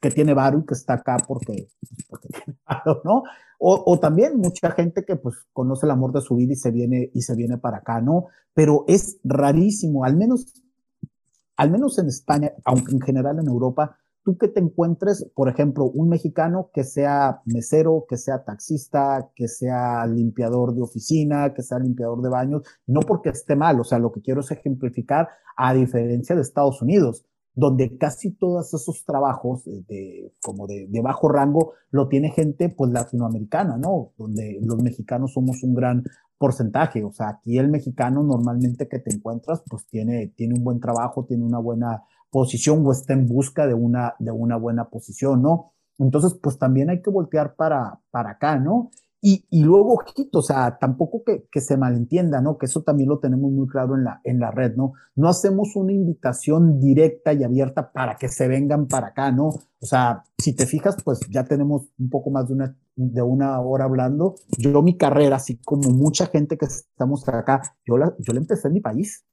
que 0.00 0.10
tiene 0.10 0.34
varo 0.34 0.58
y 0.58 0.66
que 0.66 0.74
está 0.74 0.94
acá 0.94 1.18
porque, 1.24 1.68
porque 2.10 2.28
tiene 2.30 2.58
varo, 2.66 3.00
¿no? 3.04 3.22
O, 3.60 3.84
o, 3.86 4.00
también 4.00 4.38
mucha 4.38 4.72
gente 4.72 5.04
que 5.04 5.14
pues 5.14 5.36
conoce 5.52 5.86
el 5.86 5.92
amor 5.92 6.12
de 6.12 6.20
su 6.20 6.34
vida 6.34 6.54
y 6.54 6.56
se 6.56 6.72
viene 6.72 7.10
y 7.14 7.22
se 7.22 7.36
viene 7.36 7.58
para 7.58 7.78
acá, 7.78 8.00
¿no? 8.00 8.26
Pero 8.54 8.84
es 8.88 9.18
rarísimo, 9.22 10.04
al 10.04 10.16
menos, 10.16 10.52
al 11.56 11.70
menos 11.70 11.96
en 12.00 12.08
España, 12.08 12.52
aunque 12.64 12.92
en 12.92 13.00
general 13.00 13.38
en 13.38 13.46
Europa, 13.46 13.98
tú 14.28 14.36
que 14.36 14.48
te 14.48 14.60
encuentres, 14.60 15.26
por 15.34 15.48
ejemplo, 15.48 15.86
un 15.86 16.10
mexicano 16.10 16.68
que 16.74 16.84
sea 16.84 17.40
mesero, 17.46 18.04
que 18.06 18.18
sea 18.18 18.44
taxista, 18.44 19.30
que 19.34 19.48
sea 19.48 20.06
limpiador 20.06 20.74
de 20.74 20.82
oficina, 20.82 21.54
que 21.54 21.62
sea 21.62 21.78
limpiador 21.78 22.20
de 22.20 22.28
baños, 22.28 22.62
no 22.86 23.00
porque 23.00 23.30
esté 23.30 23.56
mal, 23.56 23.80
o 23.80 23.84
sea, 23.84 23.98
lo 23.98 24.12
que 24.12 24.20
quiero 24.20 24.42
es 24.42 24.50
ejemplificar 24.50 25.30
a 25.56 25.72
diferencia 25.72 26.36
de 26.36 26.42
Estados 26.42 26.82
Unidos, 26.82 27.24
donde 27.54 27.96
casi 27.96 28.32
todos 28.32 28.74
esos 28.74 29.02
trabajos 29.06 29.64
de, 29.64 30.30
como 30.42 30.66
de, 30.66 30.88
de, 30.90 31.00
bajo 31.00 31.30
rango 31.30 31.72
lo 31.90 32.08
tiene 32.08 32.30
gente 32.30 32.68
pues 32.68 32.92
latinoamericana, 32.92 33.78
¿no? 33.78 34.12
Donde 34.18 34.58
los 34.60 34.82
mexicanos 34.82 35.32
somos 35.32 35.62
un 35.62 35.74
gran 35.74 36.04
porcentaje, 36.36 37.02
o 37.02 37.12
sea, 37.12 37.30
aquí 37.30 37.56
el 37.56 37.68
mexicano 37.68 38.22
normalmente 38.22 38.88
que 38.88 38.98
te 38.98 39.10
encuentras 39.10 39.62
pues 39.70 39.86
tiene, 39.86 40.34
tiene 40.36 40.52
un 40.54 40.64
buen 40.64 40.80
trabajo, 40.80 41.24
tiene 41.24 41.44
una 41.44 41.58
buena 41.58 42.04
posición 42.30 42.84
o 42.86 42.92
está 42.92 43.12
en 43.12 43.26
busca 43.26 43.66
de 43.66 43.74
una, 43.74 44.14
de 44.18 44.30
una 44.30 44.56
buena 44.56 44.88
posición, 44.88 45.42
¿no? 45.42 45.72
Entonces, 45.98 46.38
pues 46.40 46.58
también 46.58 46.90
hay 46.90 47.02
que 47.02 47.10
voltear 47.10 47.56
para, 47.56 48.00
para 48.10 48.30
acá, 48.30 48.58
¿no? 48.58 48.90
Y, 49.20 49.46
y 49.50 49.64
luego, 49.64 49.94
ojito, 49.94 50.38
o 50.38 50.42
sea, 50.42 50.78
tampoco 50.78 51.24
que, 51.24 51.48
que, 51.50 51.60
se 51.60 51.76
malentienda, 51.76 52.40
¿no? 52.40 52.56
Que 52.56 52.66
eso 52.66 52.82
también 52.82 53.08
lo 53.08 53.18
tenemos 53.18 53.50
muy 53.50 53.66
claro 53.66 53.96
en 53.96 54.04
la, 54.04 54.20
en 54.22 54.38
la 54.38 54.52
red, 54.52 54.76
¿no? 54.76 54.92
No 55.16 55.28
hacemos 55.28 55.74
una 55.74 55.92
invitación 55.92 56.78
directa 56.78 57.32
y 57.32 57.42
abierta 57.42 57.90
para 57.90 58.14
que 58.14 58.28
se 58.28 58.46
vengan 58.46 58.86
para 58.86 59.08
acá, 59.08 59.32
¿no? 59.32 59.48
O 59.48 59.86
sea, 59.86 60.22
si 60.38 60.54
te 60.54 60.66
fijas, 60.66 60.96
pues 61.02 61.18
ya 61.30 61.42
tenemos 61.44 61.88
un 61.98 62.10
poco 62.10 62.30
más 62.30 62.46
de 62.46 62.54
una, 62.54 62.76
de 62.94 63.22
una 63.22 63.60
hora 63.60 63.86
hablando. 63.86 64.36
Yo 64.56 64.82
mi 64.82 64.96
carrera, 64.96 65.36
así 65.36 65.56
como 65.64 65.90
mucha 65.90 66.26
gente 66.26 66.56
que 66.56 66.66
estamos 66.66 67.28
acá, 67.28 67.62
yo 67.84 67.98
la, 67.98 68.14
yo 68.20 68.32
la 68.32 68.38
empecé 68.38 68.68
en 68.68 68.74
mi 68.74 68.80
país 68.80 69.24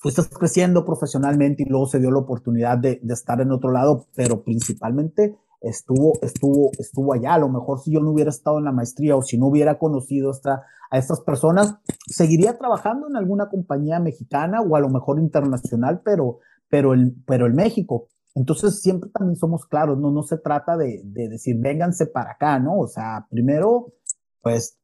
fuiste 0.00 0.22
creciendo 0.38 0.84
profesionalmente 0.84 1.62
y 1.62 1.66
luego 1.66 1.86
se 1.86 2.00
dio 2.00 2.10
la 2.10 2.18
oportunidad 2.18 2.78
de, 2.78 3.00
de, 3.02 3.14
estar 3.14 3.40
en 3.40 3.52
otro 3.52 3.70
lado, 3.70 4.06
pero 4.14 4.42
principalmente 4.42 5.36
estuvo, 5.60 6.18
estuvo, 6.22 6.70
estuvo 6.78 7.12
allá. 7.12 7.34
A 7.34 7.38
lo 7.38 7.50
mejor 7.50 7.80
si 7.80 7.92
yo 7.92 8.00
no 8.00 8.10
hubiera 8.10 8.30
estado 8.30 8.58
en 8.58 8.64
la 8.64 8.72
maestría 8.72 9.14
o 9.14 9.22
si 9.22 9.36
no 9.36 9.46
hubiera 9.46 9.78
conocido 9.78 10.30
esta, 10.30 10.64
a 10.90 10.98
estas 10.98 11.20
personas, 11.20 11.76
seguiría 12.06 12.56
trabajando 12.56 13.08
en 13.08 13.16
alguna 13.16 13.50
compañía 13.50 14.00
mexicana 14.00 14.62
o 14.62 14.74
a 14.74 14.80
lo 14.80 14.88
mejor 14.88 15.20
internacional, 15.20 16.00
pero, 16.02 16.38
pero, 16.68 16.94
en, 16.94 17.22
pero 17.26 17.46
en 17.46 17.54
México. 17.54 18.08
Entonces 18.34 18.80
siempre 18.80 19.10
también 19.10 19.36
somos 19.36 19.66
claros, 19.66 19.98
no, 19.98 20.10
no 20.10 20.22
se 20.22 20.38
trata 20.38 20.78
de, 20.78 21.02
de 21.04 21.28
decir, 21.28 21.56
vénganse 21.58 22.06
para 22.06 22.32
acá, 22.32 22.58
¿no? 22.58 22.78
O 22.78 22.86
sea, 22.86 23.26
primero, 23.28 23.92
pues, 24.40 24.78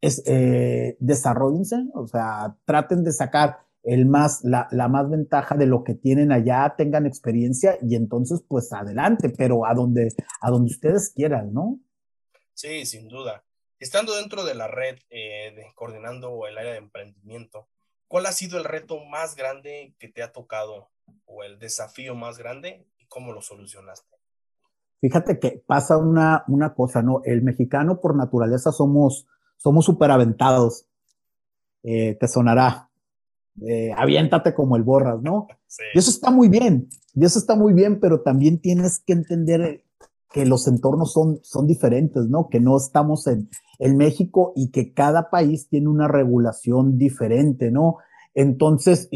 es, 0.00 0.22
eh, 0.26 0.96
desarrollense, 1.00 1.88
o 1.94 2.06
sea, 2.06 2.54
traten 2.64 3.02
de 3.02 3.12
sacar 3.12 3.65
el 3.86 4.04
más, 4.04 4.42
la, 4.42 4.66
la, 4.72 4.88
más 4.88 5.08
ventaja 5.08 5.54
de 5.54 5.66
lo 5.66 5.84
que 5.84 5.94
tienen 5.94 6.32
allá, 6.32 6.74
tengan 6.76 7.06
experiencia 7.06 7.78
y 7.80 7.94
entonces 7.94 8.42
pues 8.46 8.72
adelante, 8.72 9.30
pero 9.30 9.64
a 9.64 9.74
donde, 9.74 10.12
a 10.40 10.50
donde 10.50 10.72
ustedes 10.72 11.12
quieran, 11.14 11.54
¿no? 11.54 11.78
Sí, 12.52 12.84
sin 12.84 13.06
duda. 13.06 13.44
Estando 13.78 14.16
dentro 14.16 14.44
de 14.44 14.56
la 14.56 14.66
red, 14.66 14.98
eh, 15.08 15.52
de, 15.54 15.66
coordinando 15.76 16.48
el 16.48 16.58
área 16.58 16.72
de 16.72 16.78
emprendimiento, 16.78 17.68
¿cuál 18.08 18.26
ha 18.26 18.32
sido 18.32 18.58
el 18.58 18.64
reto 18.64 19.04
más 19.04 19.36
grande 19.36 19.94
que 20.00 20.08
te 20.08 20.24
ha 20.24 20.32
tocado 20.32 20.90
o 21.24 21.44
el 21.44 21.60
desafío 21.60 22.16
más 22.16 22.38
grande 22.38 22.88
y 22.98 23.06
cómo 23.06 23.32
lo 23.32 23.40
solucionaste? 23.40 24.16
Fíjate 25.00 25.38
que 25.38 25.62
pasa 25.64 25.96
una, 25.96 26.42
una 26.48 26.74
cosa, 26.74 27.02
¿no? 27.02 27.20
El 27.24 27.42
mexicano 27.42 28.00
por 28.00 28.16
naturaleza 28.16 28.72
somos, 28.72 29.28
somos 29.58 29.84
súper 29.84 30.10
aventados. 30.10 30.86
Eh, 31.84 32.16
te 32.18 32.26
sonará, 32.26 32.90
eh, 33.62 33.92
aviéntate 33.96 34.54
como 34.54 34.76
el 34.76 34.82
borras, 34.82 35.22
¿no? 35.22 35.46
Sí. 35.66 35.82
Y 35.94 35.98
eso 35.98 36.10
está 36.10 36.30
muy 36.30 36.48
bien, 36.48 36.88
y 37.14 37.24
eso 37.24 37.38
está 37.38 37.56
muy 37.56 37.72
bien, 37.72 38.00
pero 38.00 38.20
también 38.20 38.60
tienes 38.60 39.00
que 39.00 39.14
entender 39.14 39.84
que 40.32 40.44
los 40.44 40.68
entornos 40.68 41.12
son, 41.12 41.38
son 41.42 41.66
diferentes, 41.66 42.28
¿no? 42.28 42.48
Que 42.50 42.60
no 42.60 42.76
estamos 42.76 43.26
en, 43.26 43.48
en 43.78 43.96
México 43.96 44.52
y 44.54 44.70
que 44.70 44.92
cada 44.92 45.30
país 45.30 45.68
tiene 45.68 45.88
una 45.88 46.08
regulación 46.08 46.98
diferente, 46.98 47.70
¿no? 47.70 47.96
Entonces, 48.34 49.08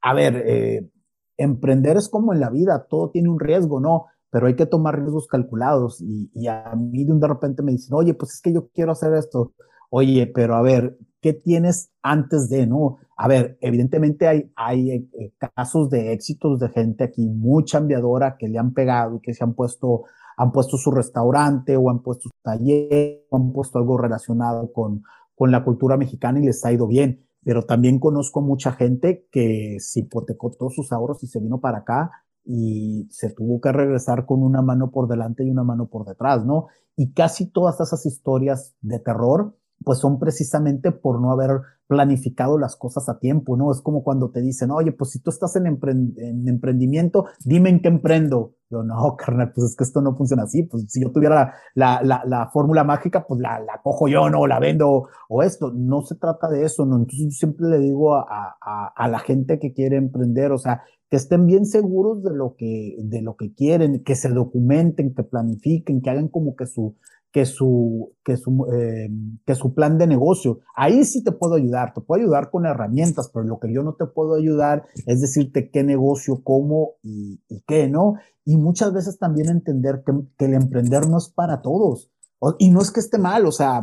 a 0.00 0.14
ver, 0.14 0.42
eh, 0.46 0.88
emprender 1.36 1.96
es 1.96 2.08
como 2.08 2.32
en 2.32 2.40
la 2.40 2.50
vida, 2.50 2.86
todo 2.88 3.10
tiene 3.10 3.28
un 3.28 3.40
riesgo, 3.40 3.80
¿no? 3.80 4.06
Pero 4.30 4.46
hay 4.46 4.56
que 4.56 4.66
tomar 4.66 4.98
riesgos 4.98 5.26
calculados 5.26 6.00
y, 6.00 6.30
y 6.34 6.46
a 6.46 6.74
mí 6.76 7.04
de 7.04 7.28
repente 7.28 7.62
me 7.62 7.72
dicen, 7.72 7.94
oye, 7.94 8.14
pues 8.14 8.32
es 8.32 8.40
que 8.40 8.52
yo 8.52 8.68
quiero 8.68 8.92
hacer 8.92 9.12
esto. 9.14 9.52
Oye, 9.90 10.26
pero 10.26 10.56
a 10.56 10.62
ver, 10.62 10.98
¿qué 11.20 11.32
tienes 11.32 11.90
antes 12.02 12.48
de, 12.48 12.66
no? 12.66 12.98
A 13.16 13.28
ver, 13.28 13.56
evidentemente 13.60 14.26
hay, 14.26 14.52
hay 14.56 14.90
eh, 14.90 15.32
casos 15.54 15.88
de 15.88 16.12
éxitos 16.12 16.58
de 16.58 16.68
gente 16.68 17.04
aquí 17.04 17.26
muy 17.28 17.64
chambeadora 17.64 18.36
que 18.38 18.48
le 18.48 18.58
han 18.58 18.74
pegado 18.74 19.16
y 19.16 19.20
que 19.20 19.34
se 19.34 19.44
han 19.44 19.54
puesto, 19.54 20.04
han 20.36 20.52
puesto 20.52 20.76
su 20.76 20.90
restaurante 20.90 21.76
o 21.76 21.90
han 21.90 22.02
puesto 22.02 22.24
su 22.24 22.42
taller, 22.42 23.24
o 23.30 23.36
han 23.36 23.52
puesto 23.52 23.78
algo 23.78 23.96
relacionado 23.96 24.72
con, 24.72 25.04
con 25.34 25.50
la 25.50 25.64
cultura 25.64 25.96
mexicana 25.96 26.40
y 26.40 26.44
les 26.44 26.64
ha 26.64 26.72
ido 26.72 26.86
bien. 26.86 27.24
Pero 27.44 27.62
también 27.62 27.98
conozco 27.98 28.40
mucha 28.40 28.72
gente 28.72 29.26
que 29.30 29.76
se 29.78 30.00
hipotecó 30.00 30.50
todos 30.50 30.74
sus 30.74 30.92
ahorros 30.92 31.22
y 31.22 31.26
se 31.26 31.40
vino 31.40 31.60
para 31.60 31.78
acá 31.78 32.10
y 32.44 33.06
se 33.10 33.30
tuvo 33.30 33.60
que 33.60 33.72
regresar 33.72 34.26
con 34.26 34.42
una 34.42 34.60
mano 34.60 34.90
por 34.90 35.08
delante 35.08 35.44
y 35.44 35.50
una 35.50 35.64
mano 35.64 35.86
por 35.86 36.04
detrás, 36.06 36.44
¿no? 36.44 36.66
Y 36.96 37.12
casi 37.12 37.46
todas 37.46 37.80
esas 37.80 38.04
historias 38.06 38.74
de 38.80 38.98
terror 38.98 39.56
pues 39.82 39.98
son 39.98 40.18
precisamente 40.18 40.92
por 40.92 41.20
no 41.20 41.30
haber 41.32 41.60
planificado 41.86 42.58
las 42.58 42.76
cosas 42.76 43.08
a 43.08 43.18
tiempo, 43.18 43.56
¿no? 43.56 43.70
Es 43.70 43.80
como 43.82 44.02
cuando 44.02 44.30
te 44.30 44.40
dicen, 44.40 44.70
oye, 44.70 44.92
pues 44.92 45.10
si 45.10 45.20
tú 45.20 45.30
estás 45.30 45.54
en, 45.56 45.66
emprendimiento, 45.66 47.26
dime 47.44 47.70
en 47.70 47.80
qué 47.80 47.88
emprendo. 47.88 48.54
Yo, 48.70 48.82
no, 48.82 49.16
carnal, 49.18 49.52
pues 49.54 49.70
es 49.70 49.76
que 49.76 49.84
esto 49.84 50.00
no 50.00 50.16
funciona 50.16 50.44
así. 50.44 50.62
Pues 50.62 50.86
si 50.88 51.02
yo 51.02 51.12
tuviera 51.12 51.54
la, 51.74 52.00
la, 52.02 52.22
la 52.26 52.48
fórmula 52.50 52.84
mágica, 52.84 53.26
pues 53.26 53.40
la, 53.40 53.60
cojo 53.82 54.08
yo, 54.08 54.30
¿no? 54.30 54.46
La 54.46 54.58
vendo 54.58 55.08
o 55.28 55.42
esto. 55.42 55.72
No 55.74 56.02
se 56.02 56.14
trata 56.14 56.48
de 56.48 56.64
eso, 56.64 56.86
¿no? 56.86 56.96
Entonces 56.96 57.26
yo 57.26 57.30
siempre 57.30 57.68
le 57.68 57.78
digo 57.78 58.14
a, 58.14 58.56
a, 58.60 58.92
a 58.96 59.08
la 59.08 59.18
gente 59.18 59.58
que 59.58 59.74
quiere 59.74 59.96
emprender, 59.96 60.52
o 60.52 60.58
sea, 60.58 60.82
que 61.10 61.16
estén 61.16 61.46
bien 61.46 61.66
seguros 61.66 62.22
de 62.22 62.34
lo 62.34 62.56
que, 62.56 62.96
de 62.98 63.22
lo 63.22 63.36
que 63.36 63.54
quieren, 63.54 64.02
que 64.02 64.14
se 64.14 64.30
documenten, 64.30 65.14
que 65.14 65.22
planifiquen, 65.22 66.00
que 66.00 66.10
hagan 66.10 66.28
como 66.28 66.56
que 66.56 66.66
su, 66.66 66.96
que 67.34 67.46
su, 67.46 68.14
que 68.24 68.36
su, 68.36 68.64
eh, 68.72 69.10
que 69.44 69.56
su 69.56 69.74
plan 69.74 69.98
de 69.98 70.06
negocio. 70.06 70.60
Ahí 70.76 71.04
sí 71.04 71.24
te 71.24 71.32
puedo 71.32 71.54
ayudar, 71.54 71.92
te 71.92 72.00
puedo 72.00 72.22
ayudar 72.22 72.48
con 72.48 72.64
herramientas, 72.64 73.28
pero 73.34 73.44
lo 73.44 73.58
que 73.58 73.74
yo 73.74 73.82
no 73.82 73.96
te 73.96 74.06
puedo 74.06 74.36
ayudar 74.36 74.84
es 75.06 75.20
decirte 75.20 75.68
qué 75.68 75.82
negocio, 75.82 76.42
cómo 76.44 76.92
y, 77.02 77.40
qué, 77.66 77.88
¿no? 77.88 78.14
Y 78.44 78.56
muchas 78.56 78.92
veces 78.92 79.18
también 79.18 79.48
entender 79.48 80.04
que, 80.06 80.12
que, 80.38 80.44
el 80.44 80.54
emprender 80.54 81.08
no 81.08 81.18
es 81.18 81.28
para 81.28 81.60
todos. 81.60 82.12
Y 82.60 82.70
no 82.70 82.80
es 82.80 82.92
que 82.92 83.00
esté 83.00 83.18
mal, 83.18 83.46
o 83.46 83.52
sea, 83.52 83.80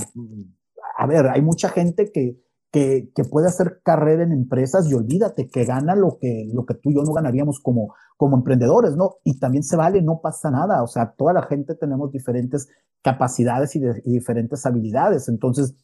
a 0.98 1.07
ver, 1.07 1.28
hay 1.28 1.41
mucha 1.41 1.68
gente 1.68 2.10
que, 2.14 2.40
que, 2.72 3.11
que, 3.14 3.23
puede 3.23 3.48
hacer 3.48 3.81
carrera 3.84 4.23
en 4.23 4.31
empresas 4.31 4.89
y 4.89 4.93
olvídate 4.93 5.49
que 5.49 5.65
gana 5.65 5.95
lo 5.95 6.18
que, 6.19 6.49
lo 6.53 6.65
que 6.65 6.76
tú 6.76 6.89
y 6.89 6.95
yo 6.95 7.03
no 7.03 7.14
ganaríamos 7.14 7.60
como, 7.60 7.93
como 8.18 8.38
emprendedores, 8.38 8.95
¿no? 8.95 9.15
Y 9.23 9.39
también 9.39 9.64
se 9.64 9.76
vale, 9.76 10.02
no 10.02 10.22
pasa 10.22 10.52
nada, 10.52 10.81
o 10.81 10.88
sea, 10.88 11.14
toda 11.18 11.34
la 11.34 11.43
gente 11.43 11.76
tenemos 11.76 12.11
diferentes 12.11 12.69
capacidades 13.02 13.76
y, 13.76 13.80
de, 13.80 14.02
y 14.06 14.14
diferentes 14.14 14.65
habilidades, 14.65 15.27
entonces 15.27 15.76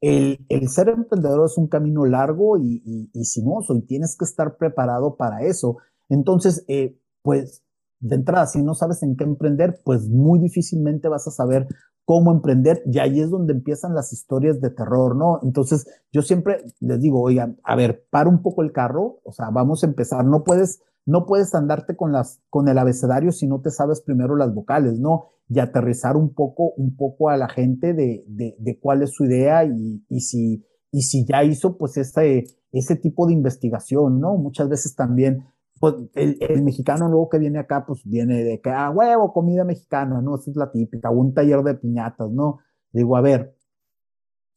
el, 0.00 0.44
el, 0.48 0.68
ser 0.68 0.88
emprendedor 0.88 1.46
es 1.46 1.56
un 1.56 1.68
camino 1.68 2.04
largo 2.04 2.58
y, 2.58 2.82
y, 2.84 3.10
y, 3.12 3.24
sinuoso 3.24 3.74
y 3.74 3.82
tienes 3.82 4.16
que 4.16 4.26
estar 4.26 4.56
preparado 4.58 5.16
para 5.16 5.42
eso. 5.42 5.78
Entonces, 6.10 6.64
eh, 6.68 6.98
pues 7.22 7.64
de 8.00 8.16
entrada, 8.16 8.46
si 8.46 8.62
no 8.62 8.74
sabes 8.74 9.02
en 9.02 9.16
qué 9.16 9.24
emprender, 9.24 9.80
pues 9.84 10.08
muy 10.08 10.38
difícilmente 10.38 11.08
vas 11.08 11.26
a 11.26 11.30
saber 11.30 11.66
cómo 12.06 12.30
emprender, 12.30 12.82
y 12.86 13.00
ahí 13.00 13.20
es 13.20 13.30
donde 13.30 13.52
empiezan 13.52 13.92
las 13.92 14.12
historias 14.12 14.60
de 14.60 14.70
terror, 14.70 15.16
¿no? 15.16 15.40
Entonces, 15.42 15.86
yo 16.12 16.22
siempre 16.22 16.64
les 16.78 17.00
digo, 17.00 17.20
oigan, 17.20 17.58
a 17.64 17.74
ver, 17.74 18.06
para 18.10 18.30
un 18.30 18.42
poco 18.42 18.62
el 18.62 18.70
carro, 18.70 19.18
o 19.24 19.32
sea, 19.32 19.50
vamos 19.50 19.82
a 19.82 19.88
empezar, 19.88 20.24
no 20.24 20.44
puedes, 20.44 20.80
no 21.04 21.26
puedes 21.26 21.52
andarte 21.52 21.96
con 21.96 22.12
las, 22.12 22.40
con 22.48 22.68
el 22.68 22.78
abecedario 22.78 23.32
si 23.32 23.48
no 23.48 23.60
te 23.60 23.70
sabes 23.70 24.02
primero 24.02 24.36
las 24.36 24.54
vocales, 24.54 25.00
¿no? 25.00 25.24
Y 25.48 25.58
aterrizar 25.58 26.16
un 26.16 26.32
poco, 26.32 26.72
un 26.76 26.96
poco 26.96 27.28
a 27.28 27.36
la 27.36 27.48
gente 27.48 27.92
de, 27.92 28.24
de, 28.28 28.54
de 28.56 28.78
cuál 28.78 29.02
es 29.02 29.10
su 29.12 29.24
idea 29.24 29.64
y, 29.64 30.04
y 30.08 30.20
si, 30.20 30.64
y 30.92 31.02
si 31.02 31.26
ya 31.26 31.42
hizo, 31.42 31.76
pues, 31.76 31.96
ese, 31.96 32.44
ese 32.70 32.94
tipo 32.94 33.26
de 33.26 33.32
investigación, 33.32 34.20
¿no? 34.20 34.36
Muchas 34.36 34.68
veces 34.68 34.94
también 34.94 35.42
pues 35.78 35.94
el, 36.14 36.62
mexicano 36.62 37.08
luego 37.08 37.28
que 37.28 37.38
viene 37.38 37.58
acá, 37.58 37.84
pues 37.86 38.02
viene 38.04 38.42
de 38.42 38.60
que, 38.60 38.70
ah, 38.70 38.90
huevo, 38.90 39.32
comida 39.32 39.64
mexicana, 39.64 40.20
¿no? 40.22 40.36
Esa 40.36 40.50
es 40.50 40.56
la 40.56 40.70
típica, 40.70 41.10
un 41.10 41.34
taller 41.34 41.62
de 41.62 41.74
piñatas, 41.74 42.30
¿no? 42.30 42.60
Digo, 42.92 43.16
a 43.16 43.20
ver, 43.20 43.54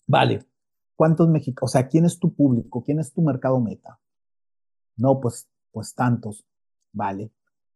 vale, 0.07 0.45
¿cuántos 0.95 1.27
mexicanos? 1.27 1.69
O 1.69 1.71
sea, 1.71 1.87
¿quién 1.87 2.05
es 2.05 2.19
tu 2.19 2.33
público? 2.33 2.83
¿Quién 2.83 2.99
es 2.99 3.11
tu 3.11 3.21
mercado 3.21 3.59
meta? 3.59 3.99
No, 4.95 5.19
pues, 5.19 5.49
pues 5.71 5.93
tantos, 5.93 6.45
vale. 6.93 7.31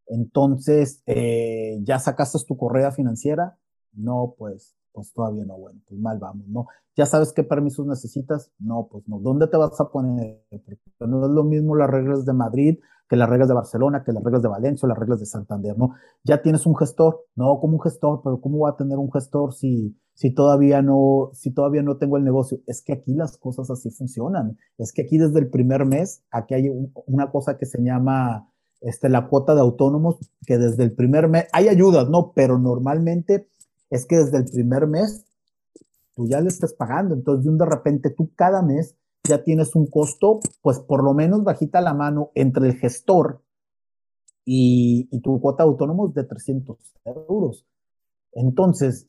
Entonces, 0.07 1.02
eh, 1.06 1.80
¿ya 1.84 1.99
sacaste 1.99 2.38
tu 2.45 2.57
correa 2.57 2.91
financiera? 2.91 3.57
No, 3.94 4.36
pues, 4.38 4.76
pues 4.94 5.11
todavía 5.14 5.45
no, 5.45 5.57
bueno, 5.57 5.80
pues 5.88 5.99
mal 5.99 6.20
vamos, 6.20 6.48
¿no? 6.48 6.68
¿Ya 6.95 7.06
sabes 7.06 7.34
qué 7.34 7.44
permisos 7.44 7.88
necesitas? 7.88 8.52
No, 8.60 8.88
pues 8.91 9.07
no. 9.07 9.20
¿Dónde 9.20 9.48
te 9.48 9.57
vas 9.57 9.80
a 9.82 9.90
poner? 9.90 10.44
Porque 10.49 10.78
no 10.99 11.26
es 11.26 11.32
lo 11.32 11.44
mismo 11.44 11.76
las 11.76 11.90
reglas 11.90 12.26
de 12.26 12.34
Madrid 12.34 12.78
que 13.10 13.18
las 13.18 13.30
reglas 13.30 13.48
de 13.48 13.53
Barcelona, 13.53 14.03
que 14.03 14.11
las 14.11 14.24
reglas 14.24 14.41
de 14.41 14.49
Valencia, 14.49 14.88
las 14.88 14.98
reglas 14.98 15.20
de 15.20 15.26
Santander, 15.26 15.78
¿no? 15.78 15.94
Ya 16.24 16.41
tienes 16.41 16.65
un 16.65 16.76
gestor, 16.76 17.26
no 17.36 17.60
como 17.60 17.74
un 17.74 17.82
gestor, 17.82 18.22
pero 18.24 18.40
¿cómo 18.40 18.60
va 18.60 18.72
a 18.72 18.76
tener 18.76 18.98
un 18.98 19.11
gestor 19.11 19.53
si, 19.53 19.95
si 20.14 20.34
todavía 20.34 20.82
no, 20.82 21.30
si 21.34 21.53
todavía 21.53 21.84
no 21.84 21.98
tengo 21.98 22.18
el 22.18 22.24
negocio? 22.24 22.60
Es 22.65 22.82
que 22.82 22.94
aquí 22.94 23.14
las 23.14 23.38
cosas 23.38 23.70
así 23.70 23.91
funcionan. 23.91 24.57
Es 24.78 24.94
que 24.94 25.03
aquí 25.03 25.18
desde 25.18 25.40
el 25.40 25.49
primer 25.49 25.86
mes, 25.86 26.24
aquí 26.32 26.56
hay 26.56 26.72
una 27.06 27.30
cosa 27.30 27.57
que 27.57 27.65
se 27.65 27.84
llama 27.84 28.49
este, 28.82 29.10
la 29.10 29.28
cuota 29.28 29.53
de 29.53 29.61
autónomos, 29.61 30.18
que 30.45 30.57
desde 30.57 30.84
el 30.84 30.94
primer 30.94 31.28
mes, 31.30 31.45
hay 31.53 31.68
ayudas, 31.68 32.10
¿no? 32.10 32.34
Pero 32.34 32.57
normalmente 32.57 33.48
es 33.94 34.07
que 34.07 34.18
desde 34.18 34.38
el 34.38 34.45
primer 34.45 34.88
mes 34.88 35.24
tú 36.15 36.28
ya 36.28 36.41
le 36.41 36.48
estás 36.48 36.74
pagando. 36.74 37.14
Entonces, 37.14 37.45
de 37.56 37.65
repente 37.65 38.10
tú 38.10 38.32
cada 38.36 38.64
mes 38.64 38.95
ya 39.24 39.44
tienes 39.44 39.76
un 39.76 39.86
costo, 39.86 40.40
pues 40.64 40.80
por 40.80 41.03
lo 41.03 41.14
menos 41.14 41.44
bajita 41.44 41.80
la 41.80 41.94
mano 41.94 42.32
entre 42.34 42.68
el 42.68 42.76
gestor 42.76 43.44
y, 44.45 45.07
y 45.11 45.22
tu 45.22 45.40
cuota 45.40 45.64
de 45.64 45.70
autónomos 45.70 46.11
de 46.15 46.24
300 46.24 46.76
euros. 47.06 47.68
Entonces, 48.32 49.06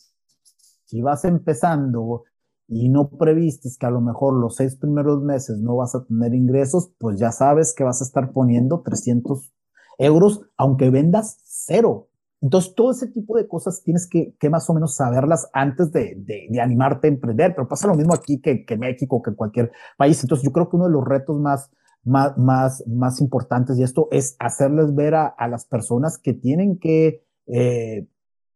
si 0.84 1.00
vas 1.00 1.24
empezando 1.24 2.24
y 2.68 2.90
no 2.90 3.08
previstes 3.08 3.78
que 3.78 3.86
a 3.86 3.90
lo 3.90 4.02
mejor 4.02 4.34
los 4.34 4.56
seis 4.56 4.76
primeros 4.76 5.22
meses 5.22 5.58
no 5.60 5.76
vas 5.76 5.94
a 5.94 6.04
tener 6.04 6.34
ingresos, 6.34 6.90
pues 6.98 7.18
ya 7.18 7.32
sabes 7.32 7.74
que 7.74 7.84
vas 7.84 8.02
a 8.02 8.04
estar 8.04 8.32
poniendo 8.32 8.82
300 8.82 9.50
euros, 9.96 10.42
aunque 10.58 10.90
vendas 10.90 11.38
cero. 11.44 12.08
Entonces, 12.44 12.74
todo 12.74 12.90
ese 12.90 13.06
tipo 13.06 13.38
de 13.38 13.48
cosas 13.48 13.82
tienes 13.82 14.06
que, 14.06 14.34
que 14.38 14.50
más 14.50 14.68
o 14.68 14.74
menos 14.74 14.96
saberlas 14.96 15.48
antes 15.54 15.90
de, 15.92 16.14
de, 16.18 16.46
de, 16.50 16.60
animarte 16.60 17.06
a 17.06 17.10
emprender, 17.10 17.54
pero 17.54 17.66
pasa 17.66 17.88
lo 17.88 17.94
mismo 17.94 18.12
aquí 18.12 18.38
que, 18.38 18.66
que 18.66 18.76
México, 18.76 19.22
que 19.22 19.32
cualquier 19.34 19.72
país. 19.96 20.22
Entonces, 20.22 20.44
yo 20.44 20.52
creo 20.52 20.68
que 20.68 20.76
uno 20.76 20.84
de 20.84 20.92
los 20.92 21.06
retos 21.06 21.40
más, 21.40 21.70
más, 22.04 22.36
más, 22.36 22.84
más 22.86 23.22
importantes 23.22 23.78
y 23.78 23.82
esto 23.82 24.08
es 24.10 24.36
hacerles 24.38 24.94
ver 24.94 25.14
a, 25.14 25.26
a 25.26 25.48
las 25.48 25.64
personas 25.64 26.18
que 26.18 26.34
tienen 26.34 26.78
que 26.78 27.24
eh, 27.46 28.06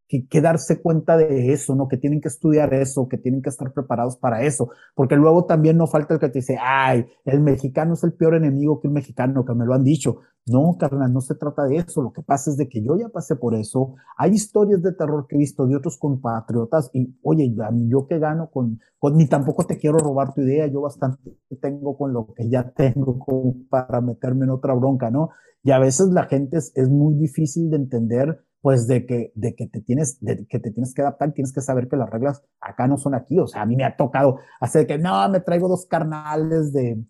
que, 0.08 0.26
que, 0.26 0.40
darse 0.40 0.80
cuenta 0.80 1.16
de 1.16 1.52
eso, 1.52 1.74
¿no? 1.74 1.86
Que 1.86 1.98
tienen 1.98 2.20
que 2.20 2.28
estudiar 2.28 2.72
eso, 2.74 3.08
que 3.08 3.18
tienen 3.18 3.42
que 3.42 3.50
estar 3.50 3.72
preparados 3.72 4.16
para 4.16 4.42
eso, 4.42 4.70
porque 4.94 5.16
luego 5.16 5.44
también 5.44 5.76
no 5.76 5.86
falta 5.86 6.14
el 6.14 6.20
que 6.20 6.28
te 6.28 6.38
dice, 6.38 6.56
ay, 6.60 7.06
el 7.24 7.40
mexicano 7.40 7.94
es 7.94 8.02
el 8.04 8.14
peor 8.14 8.34
enemigo 8.34 8.80
que 8.80 8.88
un 8.88 8.94
mexicano, 8.94 9.44
que 9.44 9.54
me 9.54 9.66
lo 9.66 9.74
han 9.74 9.84
dicho. 9.84 10.20
No, 10.50 10.76
carnal, 10.78 11.12
no 11.12 11.20
se 11.20 11.34
trata 11.34 11.64
de 11.64 11.76
eso. 11.76 12.02
Lo 12.02 12.12
que 12.12 12.22
pasa 12.22 12.50
es 12.50 12.56
de 12.56 12.68
que 12.68 12.82
yo 12.82 12.96
ya 12.96 13.08
pasé 13.10 13.36
por 13.36 13.54
eso. 13.54 13.94
Hay 14.16 14.32
historias 14.32 14.82
de 14.82 14.92
terror 14.92 15.26
que 15.28 15.36
he 15.36 15.38
visto 15.38 15.66
de 15.66 15.76
otros 15.76 15.98
compatriotas 15.98 16.90
y, 16.94 17.14
oye, 17.22 17.54
yo 17.88 18.06
que 18.06 18.18
gano 18.18 18.50
con, 18.50 18.80
con, 18.98 19.16
ni 19.16 19.26
tampoco 19.26 19.66
te 19.66 19.76
quiero 19.76 19.98
robar 19.98 20.32
tu 20.32 20.40
idea, 20.40 20.66
yo 20.66 20.80
bastante 20.80 21.36
tengo 21.60 21.96
con 21.98 22.12
lo 22.12 22.32
que 22.34 22.48
ya 22.48 22.70
tengo 22.70 23.18
como 23.18 23.54
para 23.68 24.00
meterme 24.00 24.44
en 24.44 24.50
otra 24.50 24.74
bronca, 24.74 25.10
¿no? 25.10 25.30
Y 25.62 25.70
a 25.70 25.78
veces 25.78 26.08
la 26.08 26.24
gente 26.24 26.56
es 26.56 26.88
muy 26.88 27.14
difícil 27.14 27.68
de 27.70 27.76
entender 27.76 28.42
pues 28.60 28.86
de 28.86 29.06
que, 29.06 29.32
de 29.34 29.54
que 29.54 29.66
te 29.66 29.80
tienes, 29.80 30.18
de 30.20 30.46
que 30.46 30.58
te 30.58 30.70
tienes 30.70 30.94
que 30.94 31.02
adaptar, 31.02 31.32
tienes 31.32 31.52
que 31.52 31.60
saber 31.60 31.88
que 31.88 31.96
las 31.96 32.10
reglas 32.10 32.42
acá 32.60 32.86
no 32.86 32.98
son 32.98 33.14
aquí. 33.14 33.38
O 33.38 33.46
sea, 33.46 33.62
a 33.62 33.66
mí 33.66 33.76
me 33.76 33.84
ha 33.84 33.96
tocado 33.96 34.38
hacer 34.60 34.86
que 34.86 34.98
no, 34.98 35.28
me 35.28 35.40
traigo 35.40 35.68
dos 35.68 35.86
carnales 35.86 36.72
de 36.72 37.02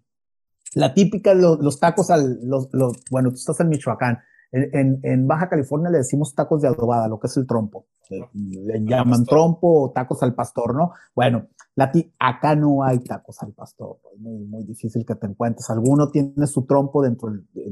la 0.75 0.93
típica, 0.93 1.35
los, 1.35 1.59
los 1.61 1.81
tacos 1.81 2.11
al, 2.11 2.41
los, 2.43 2.69
los, 2.73 2.99
bueno, 3.11 3.31
tú 3.31 3.37
estás 3.37 3.61
en 3.61 3.69
Michoacán. 3.69 4.19
En, 4.51 4.71
en, 4.73 5.01
en, 5.03 5.27
Baja 5.27 5.49
California 5.49 5.91
le 5.91 5.99
decimos 5.99 6.35
tacos 6.35 6.63
de 6.63 6.69
adobada, 6.69 7.09
lo 7.09 7.19
que 7.19 7.27
es 7.27 7.37
el 7.37 7.47
trompo. 7.47 7.87
Le, 8.33 8.85
llaman 8.85 9.25
trompo 9.25 9.83
o 9.83 9.91
tacos 9.91 10.23
al 10.23 10.35
pastor, 10.35 10.75
¿no? 10.75 10.93
Bueno, 11.15 11.49
la 11.75 11.93
acá 12.19 12.57
no 12.57 12.83
hay 12.83 13.01
tacos 13.01 13.43
al 13.43 13.53
pastor. 13.53 13.99
Es 14.15 14.21
muy, 14.21 14.45
muy 14.45 14.65
difícil 14.65 15.05
que 15.05 15.15
te 15.15 15.27
encuentres. 15.27 15.69
Alguno 15.71 16.11
tiene 16.11 16.47
su 16.47 16.65
trompo 16.65 17.03
dentro, 17.03 17.31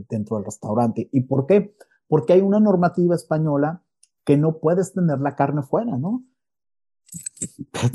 dentro 0.09 0.37
del 0.37 0.45
restaurante. 0.45 1.09
¿Y 1.13 1.23
por 1.23 1.47
qué? 1.47 1.75
Porque 2.09 2.35
hay 2.35 2.41
una 2.41 2.61
normativa 2.61 3.15
española 3.15 3.83
que 4.25 4.37
no 4.37 4.59
puedes 4.59 4.93
tener 4.93 5.21
la 5.21 5.37
carne 5.37 5.63
fuera, 5.63 5.97
¿no? 5.97 6.25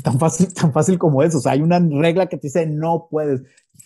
Tan 0.02 0.18
fácil, 0.18 0.52
tan 0.54 0.72
fácil 0.72 0.98
como 0.98 1.22
eso. 1.22 1.38
O 1.38 1.40
sea, 1.40 1.52
hay 1.52 1.62
una 1.62 1.78
regla 1.78 2.26
que 2.26 2.38
te 2.38 2.46
dice 2.46 2.66
no 2.66 3.08
puedes. 3.10 3.42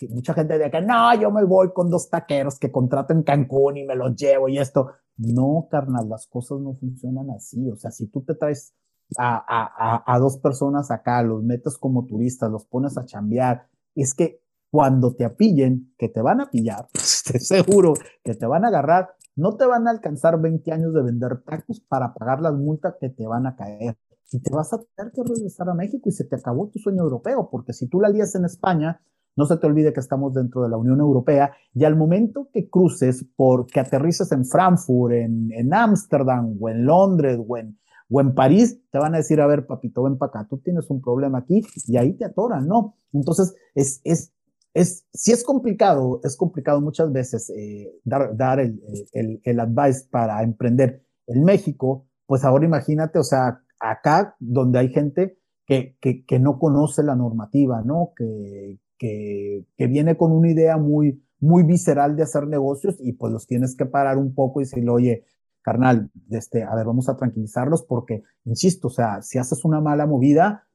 mucha 0.09 0.33
gente 0.33 0.57
dice 0.57 0.71
que 0.71 0.81
no, 0.81 1.13
yo 1.19 1.31
me 1.31 1.43
voy 1.43 1.73
con 1.73 1.89
dos 1.89 2.09
taqueros 2.09 2.57
que 2.57 2.71
contrato 2.71 3.13
en 3.13 3.23
Cancún 3.23 3.77
y 3.77 3.83
me 3.83 3.95
los 3.95 4.15
llevo 4.15 4.47
y 4.47 4.57
esto. 4.57 4.91
No, 5.17 5.67
carnal, 5.69 6.07
las 6.07 6.27
cosas 6.27 6.59
no 6.59 6.75
funcionan 6.75 7.29
así. 7.31 7.69
O 7.69 7.75
sea, 7.75 7.91
si 7.91 8.07
tú 8.07 8.21
te 8.21 8.35
traes 8.35 8.73
a, 9.17 9.43
a, 9.47 10.15
a 10.15 10.19
dos 10.19 10.37
personas 10.37 10.91
acá, 10.91 11.23
los 11.23 11.43
metes 11.43 11.77
como 11.77 12.05
turistas, 12.05 12.51
los 12.51 12.65
pones 12.65 12.97
a 12.97 13.05
chambear, 13.05 13.67
es 13.95 14.13
que 14.13 14.41
cuando 14.69 15.15
te 15.15 15.25
apillen, 15.25 15.93
que 15.97 16.09
te 16.09 16.21
van 16.21 16.41
a 16.41 16.49
pillar, 16.49 16.87
estoy 16.93 17.39
seguro 17.39 17.93
que 18.23 18.35
te 18.35 18.45
van 18.45 18.65
a 18.65 18.67
agarrar, 18.67 19.09
no 19.37 19.55
te 19.55 19.65
van 19.65 19.87
a 19.87 19.91
alcanzar 19.91 20.41
20 20.41 20.69
años 20.71 20.93
de 20.93 21.03
vender 21.03 21.41
tacos 21.43 21.79
para 21.79 22.13
pagar 22.13 22.41
las 22.41 22.53
multas 22.53 22.95
que 22.99 23.09
te 23.09 23.25
van 23.25 23.45
a 23.45 23.55
caer. 23.55 23.95
Y 24.31 24.39
te 24.41 24.53
vas 24.53 24.73
a 24.73 24.81
tener 24.95 25.13
que 25.13 25.23
regresar 25.23 25.69
a 25.69 25.73
México 25.73 26.09
y 26.09 26.11
se 26.11 26.25
te 26.25 26.35
acabó 26.35 26.67
tu 26.67 26.79
sueño 26.79 27.03
europeo, 27.03 27.47
porque 27.49 27.71
si 27.71 27.87
tú 27.87 28.01
la 28.01 28.09
lías 28.09 28.35
en 28.35 28.43
España, 28.43 28.99
no 29.37 29.45
se 29.45 29.55
te 29.57 29.67
olvide 29.67 29.93
que 29.93 29.99
estamos 29.99 30.33
dentro 30.33 30.63
de 30.63 30.69
la 30.69 30.77
Unión 30.77 30.99
Europea 30.99 31.51
y 31.73 31.85
al 31.85 31.95
momento 31.95 32.49
que 32.51 32.69
cruces, 32.69 33.25
porque 33.35 33.79
aterrices 33.79 34.31
en 34.31 34.43
Frankfurt, 34.43 35.13
en 35.13 35.73
Ámsterdam 35.73 36.57
o 36.59 36.67
en 36.67 36.85
Londres 36.85 37.39
o 37.47 37.57
en, 37.57 37.77
o 38.09 38.21
en 38.21 38.33
París, 38.33 38.79
te 38.91 38.97
van 38.97 39.13
a 39.13 39.17
decir, 39.17 39.39
a 39.39 39.47
ver, 39.47 39.67
papito, 39.67 40.03
ven 40.03 40.17
para 40.17 40.29
acá, 40.29 40.47
tú 40.49 40.57
tienes 40.57 40.89
un 40.89 41.01
problema 41.01 41.39
aquí 41.39 41.61
y 41.87 41.97
ahí 41.97 42.13
te 42.13 42.25
atoran, 42.25 42.67
¿no? 42.67 42.95
Entonces, 43.13 43.53
es, 43.75 44.01
es 44.03 44.33
es, 44.77 45.07
si 45.11 45.31
es 45.31 45.43
complicado, 45.43 46.21
es 46.23 46.37
complicado 46.37 46.79
muchas 46.81 47.11
veces 47.11 47.49
eh, 47.49 47.91
dar, 48.03 48.37
dar 48.37 48.59
el, 48.59 48.79
el, 49.11 49.41
el, 49.43 49.59
advice 49.59 50.07
para 50.11 50.43
emprender 50.43 51.03
en 51.25 51.43
México, 51.43 52.05
pues 52.27 52.43
ahora 52.43 52.65
imagínate, 52.65 53.17
o 53.17 53.23
sea, 53.23 53.59
acá 53.79 54.35
donde 54.39 54.77
hay 54.77 54.89
gente 54.89 55.39
que, 55.65 55.97
que, 55.99 56.23
que 56.25 56.37
no 56.37 56.59
conoce 56.59 57.01
la 57.01 57.15
normativa, 57.15 57.81
¿no? 57.81 58.11
Que, 58.15 58.77
que, 58.99 59.65
que, 59.75 59.87
viene 59.87 60.15
con 60.15 60.31
una 60.31 60.51
idea 60.51 60.77
muy, 60.77 61.23
muy 61.39 61.63
visceral 61.63 62.15
de 62.15 62.23
hacer 62.23 62.45
negocios 62.45 62.97
y 62.99 63.13
pues 63.13 63.33
los 63.33 63.47
tienes 63.47 63.75
que 63.75 63.87
parar 63.87 64.19
un 64.19 64.35
poco 64.35 64.61
y 64.61 64.65
decirle, 64.65 64.91
oye, 64.91 65.25
carnal, 65.63 66.11
este, 66.29 66.63
a 66.63 66.75
ver, 66.75 66.85
vamos 66.85 67.09
a 67.09 67.17
tranquilizarlos 67.17 67.81
porque, 67.83 68.21
insisto, 68.45 68.89
o 68.89 68.91
sea, 68.91 69.23
si 69.23 69.39
haces 69.39 69.65
una 69.65 69.81
mala 69.81 70.05
movida, 70.05 70.67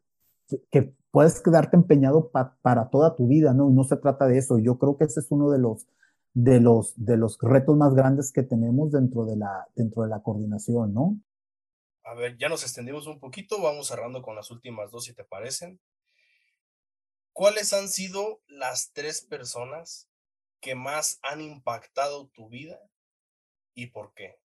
que 0.73 0.93
puedes 1.13 1.41
quedarte 1.41 1.77
empeñado 1.77 2.31
para 2.31 2.91
toda 2.91 3.15
tu 3.15 3.29
vida, 3.29 3.55
¿no? 3.55 3.71
Y 3.71 3.75
no 3.75 3.85
se 3.85 3.97
trata 3.97 4.27
de 4.27 4.39
eso. 4.39 4.59
Yo 4.59 4.79
creo 4.79 4.97
que 4.97 5.05
ese 5.05 5.21
es 5.21 5.31
uno 5.31 5.51
de 5.51 5.59
los, 5.61 5.87
de 6.33 6.59
los, 6.59 6.95
de 6.97 7.19
los 7.19 7.39
retos 7.41 7.77
más 7.77 7.95
grandes 7.95 8.33
que 8.33 8.43
tenemos 8.43 8.91
dentro 8.91 9.27
de 9.27 9.37
la, 9.37 9.69
dentro 9.77 10.03
de 10.03 10.09
la 10.09 10.23
coordinación, 10.23 10.95
¿no? 10.95 11.21
A 12.05 12.15
ver, 12.15 12.37
ya 12.39 12.49
nos 12.49 12.63
extendimos 12.63 13.07
un 13.07 13.21
poquito, 13.21 13.61
vamos 13.63 13.87
cerrando 13.87 14.23
con 14.23 14.35
las 14.35 14.51
últimas 14.51 14.91
dos, 14.91 15.05
si 15.05 15.15
te 15.15 15.23
parecen. 15.23 15.79
¿Cuáles 17.33 17.73
han 17.75 17.89
sido 17.89 18.41
las 18.47 18.93
tres 18.93 19.23
personas 19.23 20.09
que 20.61 20.75
más 20.75 21.19
han 21.23 21.43
impactado 21.43 22.29
tu 22.29 22.49
vida 22.49 22.81
y 23.75 23.89
por 23.89 24.15
qué? 24.15 24.39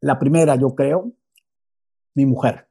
La 0.00 0.18
primera, 0.18 0.56
yo 0.56 0.74
creo, 0.74 1.12
mi 2.14 2.26
mujer. 2.26 2.66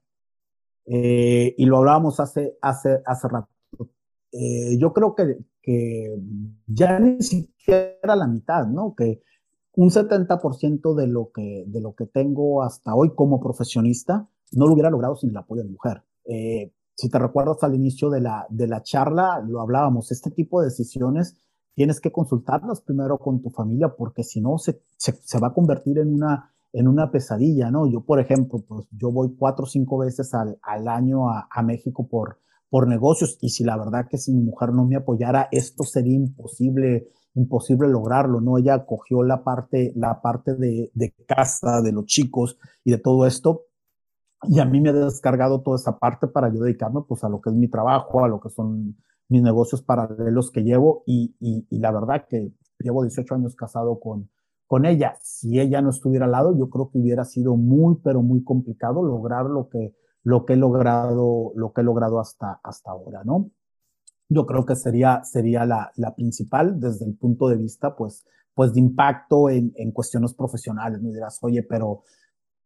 Eh, 0.85 1.53
y 1.57 1.65
lo 1.65 1.77
hablábamos 1.77 2.19
hace, 2.19 2.57
hace, 2.61 3.01
hace 3.05 3.27
rato. 3.27 3.49
Eh, 4.31 4.77
yo 4.77 4.93
creo 4.93 5.15
que, 5.15 5.37
que 5.61 6.19
ya 6.67 6.99
ni 6.99 7.21
siquiera 7.21 8.15
la 8.15 8.27
mitad, 8.27 8.65
¿no? 8.67 8.95
Que 8.95 9.21
un 9.75 9.89
70% 9.89 10.95
de 10.95 11.07
lo, 11.07 11.31
que, 11.31 11.63
de 11.67 11.81
lo 11.81 11.93
que 11.93 12.05
tengo 12.05 12.63
hasta 12.63 12.95
hoy 12.95 13.13
como 13.15 13.39
profesionista 13.39 14.27
no 14.51 14.65
lo 14.65 14.73
hubiera 14.73 14.89
logrado 14.89 15.15
sin 15.15 15.29
el 15.29 15.37
apoyo 15.37 15.61
de 15.61 15.67
mi 15.67 15.73
mujer. 15.73 16.03
Eh, 16.25 16.73
si 16.95 17.09
te 17.09 17.19
recuerdas 17.19 17.63
al 17.63 17.75
inicio 17.75 18.09
de 18.09 18.21
la, 18.21 18.45
de 18.49 18.67
la 18.67 18.81
charla, 18.83 19.43
lo 19.47 19.61
hablábamos, 19.61 20.11
este 20.11 20.31
tipo 20.31 20.59
de 20.59 20.67
decisiones 20.67 21.37
tienes 21.75 22.01
que 22.01 22.11
consultarlas 22.11 22.81
primero 22.81 23.17
con 23.19 23.41
tu 23.41 23.51
familia 23.51 23.95
porque 23.95 24.23
si 24.23 24.41
no 24.41 24.57
se, 24.57 24.81
se, 24.97 25.13
se 25.13 25.39
va 25.39 25.47
a 25.49 25.53
convertir 25.53 25.99
en 25.99 26.13
una, 26.13 26.51
en 26.73 26.87
una 26.87 27.11
pesadilla, 27.11 27.71
¿no? 27.71 27.87
Yo, 27.87 28.01
por 28.01 28.19
ejemplo, 28.19 28.63
pues 28.67 28.87
yo 28.91 29.11
voy 29.11 29.35
cuatro 29.37 29.63
o 29.63 29.67
cinco 29.67 29.97
veces 29.97 30.33
al, 30.33 30.59
al 30.61 30.87
año 30.87 31.29
a, 31.29 31.47
a, 31.51 31.63
México 31.63 32.07
por, 32.07 32.39
por 32.69 32.87
negocios 32.87 33.37
y 33.41 33.49
si 33.49 33.63
la 33.63 33.77
verdad 33.77 34.07
que 34.09 34.17
si 34.17 34.33
mi 34.33 34.43
mujer 34.43 34.73
no 34.73 34.85
me 34.85 34.95
apoyara, 34.95 35.47
esto 35.51 35.83
sería 35.83 36.15
imposible, 36.15 37.07
imposible 37.33 37.87
lograrlo, 37.87 38.41
¿no? 38.41 38.57
Ella 38.57 38.85
cogió 38.85 39.23
la 39.23 39.43
parte, 39.43 39.93
la 39.95 40.21
parte 40.21 40.55
de, 40.55 40.91
de 40.93 41.13
casa, 41.27 41.81
de 41.81 41.91
los 41.91 42.05
chicos 42.05 42.57
y 42.83 42.91
de 42.91 42.97
todo 42.97 43.25
esto 43.25 43.65
y 44.43 44.59
a 44.59 44.65
mí 44.65 44.79
me 44.79 44.89
ha 44.89 44.93
descargado 44.93 45.61
toda 45.61 45.77
esa 45.77 45.97
parte 45.97 46.27
para 46.27 46.49
yo 46.53 46.61
dedicarme 46.61 47.01
pues 47.07 47.23
a 47.23 47.29
lo 47.29 47.41
que 47.41 47.49
es 47.49 47.55
mi 47.55 47.67
trabajo, 47.67 48.23
a 48.23 48.27
lo 48.27 48.39
que 48.39 48.49
son 48.49 48.95
mis 49.27 49.41
negocios 49.41 49.81
paralelos 49.81 50.51
que 50.51 50.63
llevo 50.63 51.03
y, 51.05 51.35
y, 51.39 51.67
y 51.69 51.79
la 51.79 51.91
verdad 51.91 52.25
que 52.27 52.51
llevo 52.79 53.03
18 53.03 53.35
años 53.35 53.55
casado 53.55 53.99
con, 53.99 54.29
con 54.69 54.85
ella. 54.85 55.17
Si 55.19 55.59
ella 55.59 55.81
no 55.81 55.89
estuviera 55.89 56.25
al 56.25 56.31
lado, 56.31 56.55
yo 56.55 56.69
creo 56.69 56.91
que 56.91 56.99
hubiera 56.99 57.25
sido 57.25 57.57
muy, 57.57 57.95
pero 58.03 58.21
muy 58.21 58.43
complicado 58.43 59.03
lograr 59.03 59.45
lo 59.45 59.67
que, 59.67 59.95
lo 60.23 60.45
que 60.45 60.53
he 60.53 60.57
logrado, 60.57 61.51
lo 61.55 61.73
que 61.73 61.81
he 61.81 61.83
logrado 61.83 62.19
hasta, 62.19 62.59
hasta 62.63 62.91
ahora, 62.91 63.23
¿no? 63.23 63.49
Yo 64.29 64.45
creo 64.45 64.67
que 64.67 64.75
sería, 64.75 65.23
sería 65.23 65.65
la, 65.65 65.91
la 65.95 66.13
principal 66.13 66.79
desde 66.79 67.05
el 67.05 67.15
punto 67.15 67.49
de 67.49 67.57
vista, 67.57 67.95
pues, 67.95 68.27
pues 68.53 68.71
de 68.71 68.79
impacto 68.81 69.49
en, 69.49 69.73
en 69.75 69.91
cuestiones 69.91 70.35
profesionales. 70.35 71.01
Me 71.01 71.13
dirás, 71.13 71.39
oye, 71.41 71.63
pero 71.63 72.03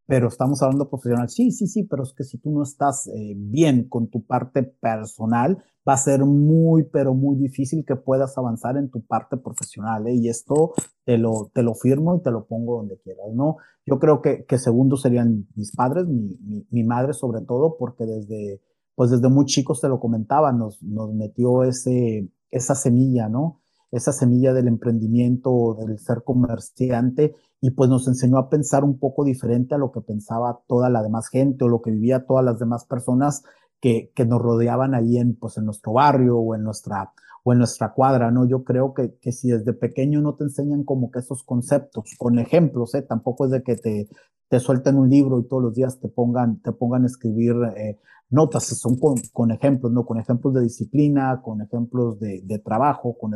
pero 0.06 0.28
estamos 0.28 0.62
hablando 0.62 0.88
profesional. 0.88 1.28
Sí, 1.28 1.50
sí, 1.50 1.66
sí, 1.66 1.84
pero 1.84 2.02
es 2.02 2.12
que 2.12 2.24
si 2.24 2.38
tú 2.38 2.50
no 2.50 2.62
estás 2.62 3.06
eh, 3.08 3.34
bien 3.36 3.88
con 3.88 4.08
tu 4.08 4.24
parte 4.24 4.62
personal, 4.62 5.62
va 5.88 5.94
a 5.94 5.98
ser 5.98 6.24
muy, 6.24 6.84
pero 6.84 7.14
muy 7.14 7.36
difícil 7.36 7.84
que 7.86 7.96
puedas 7.96 8.36
avanzar 8.38 8.76
en 8.76 8.90
tu 8.90 9.02
parte 9.04 9.36
profesional. 9.36 10.06
¿eh? 10.06 10.14
Y 10.14 10.28
esto 10.28 10.72
te 11.04 11.18
lo, 11.18 11.50
te 11.54 11.62
lo 11.62 11.74
firmo 11.74 12.16
y 12.16 12.22
te 12.22 12.30
lo 12.30 12.46
pongo 12.46 12.78
donde 12.78 12.98
quieras, 12.98 13.32
¿no? 13.34 13.56
Yo 13.86 13.98
creo 13.98 14.22
que, 14.22 14.44
que 14.46 14.58
segundo 14.58 14.96
serían 14.96 15.46
mis 15.54 15.74
padres, 15.74 16.06
mi, 16.06 16.66
mi, 16.70 16.84
madre 16.84 17.12
sobre 17.12 17.42
todo, 17.42 17.76
porque 17.78 18.06
desde, 18.06 18.62
pues 18.94 19.10
desde 19.10 19.28
muy 19.28 19.44
chicos 19.44 19.82
te 19.82 19.88
lo 19.88 20.00
comentaba, 20.00 20.52
nos, 20.52 20.82
nos 20.82 21.12
metió 21.12 21.64
ese, 21.64 22.30
esa 22.50 22.74
semilla, 22.74 23.28
¿no? 23.28 23.60
Esa 23.94 24.12
semilla 24.12 24.52
del 24.52 24.66
emprendimiento, 24.66 25.76
del 25.78 25.98
ser 25.98 26.22
comerciante 26.24 27.34
y 27.60 27.70
pues 27.70 27.88
nos 27.88 28.08
enseñó 28.08 28.38
a 28.38 28.50
pensar 28.50 28.84
un 28.84 28.98
poco 28.98 29.24
diferente 29.24 29.74
a 29.74 29.78
lo 29.78 29.92
que 29.92 30.00
pensaba 30.00 30.60
toda 30.66 30.90
la 30.90 31.02
demás 31.02 31.28
gente 31.28 31.64
o 31.64 31.68
lo 31.68 31.80
que 31.80 31.92
vivía 31.92 32.26
todas 32.26 32.44
las 32.44 32.58
demás 32.58 32.84
personas 32.84 33.44
que, 33.80 34.10
que 34.14 34.24
nos 34.24 34.40
rodeaban 34.40 34.94
ahí 34.94 35.18
en, 35.18 35.36
pues, 35.36 35.58
en 35.58 35.66
nuestro 35.66 35.92
barrio 35.92 36.38
o 36.38 36.54
en 36.54 36.62
nuestra, 36.62 37.12
o 37.42 37.52
en 37.52 37.58
nuestra 37.58 37.92
cuadra, 37.92 38.30
¿no? 38.30 38.48
Yo 38.48 38.64
creo 38.64 38.94
que, 38.94 39.14
que 39.20 39.30
si 39.30 39.50
desde 39.50 39.74
pequeño 39.74 40.22
no 40.22 40.34
te 40.34 40.44
enseñan 40.44 40.84
como 40.84 41.10
que 41.10 41.18
esos 41.20 41.44
conceptos, 41.44 42.14
con 42.18 42.38
ejemplos, 42.38 42.94
¿eh? 42.94 43.02
Tampoco 43.02 43.44
es 43.44 43.50
de 43.50 43.62
que 43.62 43.76
te, 43.76 44.08
te 44.48 44.58
suelten 44.58 44.96
un 44.96 45.10
libro 45.10 45.38
y 45.38 45.46
todos 45.46 45.62
los 45.62 45.74
días 45.74 46.00
te 46.00 46.08
pongan, 46.08 46.60
te 46.60 46.72
pongan 46.72 47.04
a 47.04 47.06
escribir 47.06 47.54
eh, 47.76 47.98
notas, 48.30 48.64
son 48.64 48.98
con, 48.98 49.16
con, 49.32 49.50
ejemplos, 49.50 49.92
¿no? 49.92 50.06
Con 50.06 50.18
ejemplos 50.18 50.54
de 50.54 50.62
disciplina, 50.62 51.40
con 51.42 51.60
ejemplos 51.60 52.18
de, 52.18 52.40
de 52.42 52.58
trabajo, 52.58 53.16
con 53.18 53.34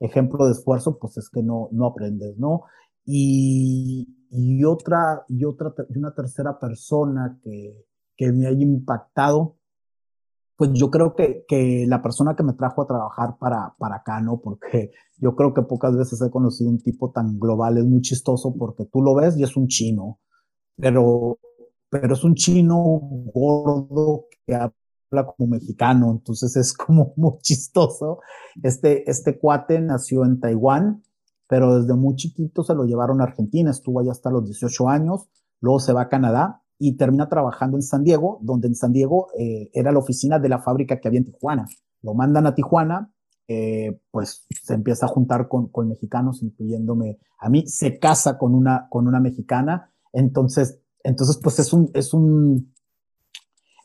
ejemplos 0.00 0.48
de 0.48 0.52
esfuerzo, 0.52 0.98
pues 0.98 1.16
es 1.16 1.28
que 1.30 1.42
no, 1.42 1.68
no 1.72 1.86
aprendes, 1.86 2.36
¿no? 2.38 2.64
y, 3.06 4.08
y 4.30 4.64
otra, 4.64 5.24
y 5.28 5.44
otra, 5.44 5.72
y 5.88 5.98
una 5.98 6.12
tercera 6.12 6.58
persona 6.58 7.38
que, 7.42 7.86
que 8.16 8.32
me 8.32 8.48
haya 8.48 8.62
impactado, 8.62 9.56
pues 10.56 10.72
yo 10.72 10.90
creo 10.90 11.14
que, 11.14 11.44
que 11.46 11.86
la 11.86 12.02
persona 12.02 12.34
que 12.34 12.42
me 12.42 12.54
trajo 12.54 12.82
a 12.82 12.86
trabajar 12.86 13.36
para, 13.38 13.74
para 13.78 13.96
acá, 13.96 14.20
¿no? 14.20 14.40
Porque 14.40 14.90
yo 15.18 15.36
creo 15.36 15.54
que 15.54 15.62
pocas 15.62 15.96
veces 15.96 16.20
he 16.20 16.30
conocido 16.30 16.70
un 16.70 16.80
tipo 16.80 17.12
tan 17.12 17.38
global, 17.38 17.78
es 17.78 17.84
muy 17.84 18.00
chistoso 18.00 18.54
porque 18.58 18.86
tú 18.86 19.00
lo 19.00 19.14
ves 19.14 19.36
y 19.38 19.44
es 19.44 19.56
un 19.56 19.68
chino, 19.68 20.18
pero, 20.76 21.38
pero 21.88 22.14
es 22.14 22.24
un 22.24 22.34
chino 22.34 23.00
gordo 23.32 24.26
que 24.46 24.54
como 25.10 25.50
mexicano, 25.50 26.10
entonces 26.10 26.56
es 26.56 26.72
como 26.72 27.12
muy 27.16 27.38
chistoso. 27.42 28.20
Este, 28.62 29.08
este 29.10 29.38
cuate 29.38 29.80
nació 29.80 30.24
en 30.24 30.40
Taiwán, 30.40 31.02
pero 31.48 31.80
desde 31.80 31.94
muy 31.94 32.16
chiquito 32.16 32.62
se 32.62 32.74
lo 32.74 32.84
llevaron 32.84 33.20
a 33.20 33.24
Argentina, 33.24 33.70
estuvo 33.70 34.00
allá 34.00 34.12
hasta 34.12 34.30
los 34.30 34.44
18 34.44 34.88
años, 34.88 35.28
luego 35.60 35.80
se 35.80 35.92
va 35.92 36.02
a 36.02 36.08
Canadá 36.08 36.62
y 36.78 36.96
termina 36.96 37.28
trabajando 37.28 37.76
en 37.76 37.82
San 37.82 38.04
Diego, 38.04 38.38
donde 38.42 38.68
en 38.68 38.74
San 38.74 38.92
Diego 38.92 39.28
eh, 39.38 39.70
era 39.72 39.92
la 39.92 39.98
oficina 39.98 40.38
de 40.38 40.48
la 40.48 40.60
fábrica 40.60 41.00
que 41.00 41.08
había 41.08 41.20
en 41.20 41.26
Tijuana. 41.26 41.66
Lo 42.02 42.14
mandan 42.14 42.46
a 42.46 42.54
Tijuana, 42.54 43.12
eh, 43.48 44.00
pues 44.10 44.46
se 44.62 44.74
empieza 44.74 45.06
a 45.06 45.08
juntar 45.08 45.48
con, 45.48 45.68
con, 45.68 45.88
mexicanos, 45.88 46.42
incluyéndome 46.42 47.18
a 47.38 47.48
mí, 47.48 47.66
se 47.66 47.98
casa 47.98 48.38
con 48.38 48.54
una, 48.54 48.88
con 48.90 49.06
una 49.06 49.20
mexicana, 49.20 49.92
entonces, 50.12 50.80
entonces 51.04 51.38
pues 51.42 51.58
es 51.58 51.72
un, 51.72 51.90
es 51.94 52.12
un, 52.12 52.74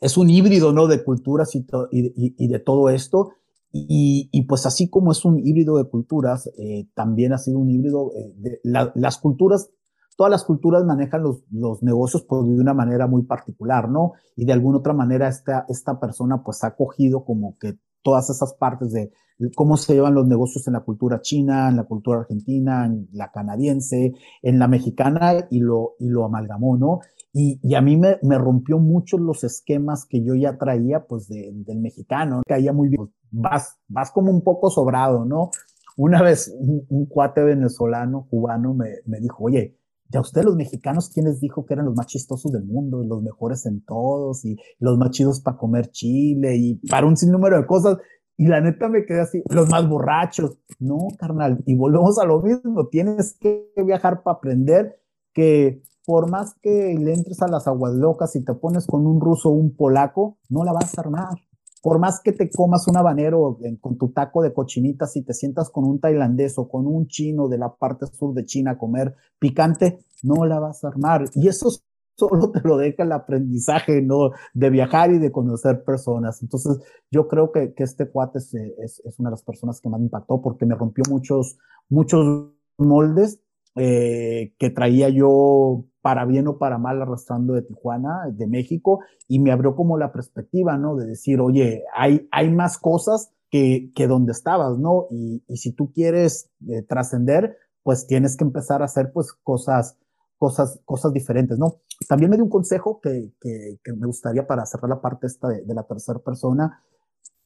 es 0.02 0.16
un 0.16 0.28
híbrido, 0.28 0.72
¿no? 0.72 0.88
De 0.88 1.02
culturas 1.04 1.54
y, 1.54 2.48
de 2.48 2.58
todo 2.58 2.90
esto, 2.90 3.30
y, 3.72 4.44
pues 4.48 4.66
así 4.66 4.90
como 4.90 5.12
es 5.12 5.24
un 5.24 5.38
híbrido 5.38 5.78
de 5.78 5.88
culturas, 5.88 6.50
eh, 6.58 6.88
también 6.94 7.32
ha 7.32 7.38
sido 7.38 7.58
un 7.58 7.70
híbrido 7.70 8.10
eh, 8.14 8.34
de 8.36 8.60
la, 8.64 8.92
las 8.96 9.18
culturas, 9.18 9.70
todas 10.16 10.30
las 10.30 10.44
culturas 10.44 10.84
manejan 10.84 11.22
los, 11.22 11.42
los 11.50 11.82
negocios 11.82 12.24
pues, 12.28 12.44
de 12.44 12.60
una 12.60 12.74
manera 12.74 13.06
muy 13.06 13.22
particular, 13.22 13.88
¿no? 13.88 14.12
Y 14.36 14.44
de 14.44 14.52
alguna 14.52 14.78
otra 14.78 14.92
manera 14.92 15.28
esta, 15.28 15.64
esta 15.68 15.98
persona 15.98 16.42
pues 16.44 16.62
ha 16.64 16.74
cogido 16.74 17.24
como 17.24 17.56
que 17.58 17.78
todas 18.02 18.28
esas 18.28 18.54
partes 18.54 18.92
de 18.92 19.12
cómo 19.54 19.76
se 19.76 19.94
llevan 19.94 20.14
los 20.14 20.26
negocios 20.26 20.66
en 20.66 20.74
la 20.74 20.80
cultura 20.80 21.20
china, 21.20 21.68
en 21.68 21.76
la 21.76 21.84
cultura 21.84 22.20
argentina, 22.20 22.86
en 22.86 23.08
la 23.12 23.30
canadiense, 23.30 24.12
en 24.42 24.58
la 24.58 24.68
mexicana 24.68 25.46
y 25.50 25.60
lo, 25.60 25.94
y 25.98 26.08
lo 26.08 26.24
amalgamó, 26.24 26.76
¿no? 26.76 27.00
Y, 27.34 27.74
a 27.74 27.80
mí 27.80 27.96
me, 27.96 28.18
me, 28.22 28.36
rompió 28.36 28.78
mucho 28.78 29.16
los 29.16 29.42
esquemas 29.42 30.04
que 30.04 30.22
yo 30.22 30.34
ya 30.34 30.58
traía, 30.58 31.06
pues, 31.06 31.28
de, 31.28 31.50
del 31.54 31.80
mexicano, 31.80 32.42
caía 32.46 32.74
muy 32.74 32.90
bien, 32.90 33.10
vas, 33.30 33.78
vas 33.88 34.10
como 34.10 34.30
un 34.30 34.42
poco 34.42 34.68
sobrado, 34.68 35.24
¿no? 35.24 35.50
Una 35.96 36.22
vez 36.22 36.54
un, 36.58 37.06
cuate 37.06 37.42
venezolano, 37.42 38.26
cubano, 38.28 38.74
me, 38.74 38.88
me, 39.06 39.18
dijo, 39.18 39.44
oye, 39.44 39.78
ya 40.10 40.20
usted 40.20 40.44
los 40.44 40.56
mexicanos, 40.56 41.10
¿quién 41.10 41.24
les 41.26 41.40
dijo 41.40 41.64
que 41.64 41.72
eran 41.72 41.86
los 41.86 41.94
más 41.94 42.06
chistosos 42.06 42.52
del 42.52 42.64
mundo 42.64 43.02
los 43.02 43.22
mejores 43.22 43.64
en 43.64 43.82
todos 43.82 44.44
y 44.44 44.56
los 44.78 44.98
más 44.98 45.10
chidos 45.10 45.40
para 45.40 45.56
comer 45.56 45.90
chile 45.90 46.54
y 46.56 46.74
para 46.86 47.06
un 47.06 47.16
sinnúmero 47.16 47.56
de 47.56 47.66
cosas? 47.66 47.96
Y 48.36 48.46
la 48.46 48.60
neta 48.60 48.88
me 48.88 49.06
quedé 49.06 49.20
así, 49.20 49.42
los 49.48 49.70
más 49.70 49.88
borrachos. 49.88 50.58
No, 50.78 51.08
carnal, 51.18 51.62
y 51.66 51.76
volvemos 51.76 52.18
a 52.18 52.26
lo 52.26 52.42
mismo, 52.42 52.88
tienes 52.88 53.38
que 53.38 53.72
viajar 53.84 54.22
para 54.22 54.36
aprender 54.36 54.98
que 55.32 55.82
por 56.04 56.30
más 56.30 56.54
que 56.60 56.94
le 56.98 57.14
entres 57.14 57.40
a 57.42 57.48
las 57.48 57.66
aguas 57.66 57.94
locas 57.94 58.34
y 58.36 58.44
te 58.44 58.54
pones 58.54 58.86
con 58.86 59.06
un 59.06 59.20
ruso 59.20 59.50
o 59.50 59.52
un 59.52 59.76
polaco, 59.76 60.38
no 60.48 60.64
la 60.64 60.72
vas 60.72 60.96
a 60.96 61.02
armar. 61.02 61.34
Por 61.82 61.98
más 61.98 62.20
que 62.22 62.32
te 62.32 62.48
comas 62.50 62.86
un 62.86 62.96
habanero 62.96 63.58
con 63.80 63.98
tu 63.98 64.12
taco 64.12 64.42
de 64.42 64.52
cochinitas 64.52 65.16
y 65.16 65.22
te 65.22 65.34
sientas 65.34 65.68
con 65.70 65.84
un 65.84 65.98
tailandés 66.00 66.56
o 66.58 66.68
con 66.68 66.86
un 66.86 67.08
chino 67.08 67.48
de 67.48 67.58
la 67.58 67.74
parte 67.74 68.06
sur 68.06 68.34
de 68.34 68.44
China 68.44 68.72
a 68.72 68.78
comer 68.78 69.14
picante, 69.38 70.04
no 70.22 70.44
la 70.44 70.60
vas 70.60 70.84
a 70.84 70.88
armar. 70.88 71.24
Y 71.34 71.48
eso 71.48 71.70
solo 72.14 72.52
te 72.52 72.60
lo 72.60 72.76
deja 72.76 73.02
el 73.02 73.12
aprendizaje, 73.12 74.00
¿no? 74.00 74.30
De 74.54 74.70
viajar 74.70 75.10
y 75.10 75.18
de 75.18 75.32
conocer 75.32 75.82
personas. 75.82 76.40
Entonces, 76.42 76.78
yo 77.10 77.26
creo 77.26 77.50
que, 77.50 77.74
este 77.76 78.08
cuate 78.08 78.38
es, 78.38 78.54
es, 78.54 79.02
es, 79.04 79.18
una 79.18 79.30
de 79.30 79.32
las 79.32 79.42
personas 79.42 79.80
que 79.80 79.88
más 79.88 79.98
me 79.98 80.06
impactó 80.06 80.40
porque 80.40 80.66
me 80.66 80.76
rompió 80.76 81.02
muchos, 81.10 81.58
muchos 81.88 82.52
moldes 82.78 83.41
eh, 83.74 84.54
que 84.58 84.70
traía 84.70 85.08
yo 85.08 85.84
para 86.02 86.24
bien 86.24 86.48
o 86.48 86.58
para 86.58 86.78
mal 86.78 87.00
arrastrando 87.00 87.54
de 87.54 87.62
Tijuana, 87.62 88.28
de 88.30 88.46
México, 88.46 89.00
y 89.28 89.38
me 89.38 89.52
abrió 89.52 89.74
como 89.74 89.96
la 89.96 90.12
perspectiva, 90.12 90.76
¿no? 90.76 90.96
De 90.96 91.06
decir, 91.06 91.40
oye, 91.40 91.84
hay, 91.94 92.28
hay 92.32 92.50
más 92.50 92.76
cosas 92.76 93.32
que, 93.50 93.92
que 93.94 94.06
donde 94.06 94.32
estabas, 94.32 94.78
¿no? 94.78 95.06
Y, 95.10 95.44
y 95.46 95.56
si 95.58 95.72
tú 95.72 95.92
quieres 95.92 96.50
eh, 96.68 96.82
trascender, 96.82 97.56
pues 97.82 98.06
tienes 98.06 98.36
que 98.36 98.44
empezar 98.44 98.82
a 98.82 98.86
hacer 98.86 99.12
pues 99.12 99.32
cosas, 99.32 99.96
cosas, 100.38 100.80
cosas 100.84 101.12
diferentes, 101.12 101.58
¿no? 101.58 101.80
También 102.08 102.30
me 102.30 102.36
dio 102.36 102.44
un 102.44 102.50
consejo 102.50 103.00
que, 103.00 103.32
que, 103.40 103.78
que 103.82 103.92
me 103.92 104.06
gustaría 104.06 104.46
para 104.46 104.66
cerrar 104.66 104.88
la 104.88 105.00
parte 105.00 105.26
esta 105.26 105.48
de, 105.48 105.62
de, 105.62 105.74
la 105.74 105.84
tercera 105.84 106.18
persona. 106.18 106.82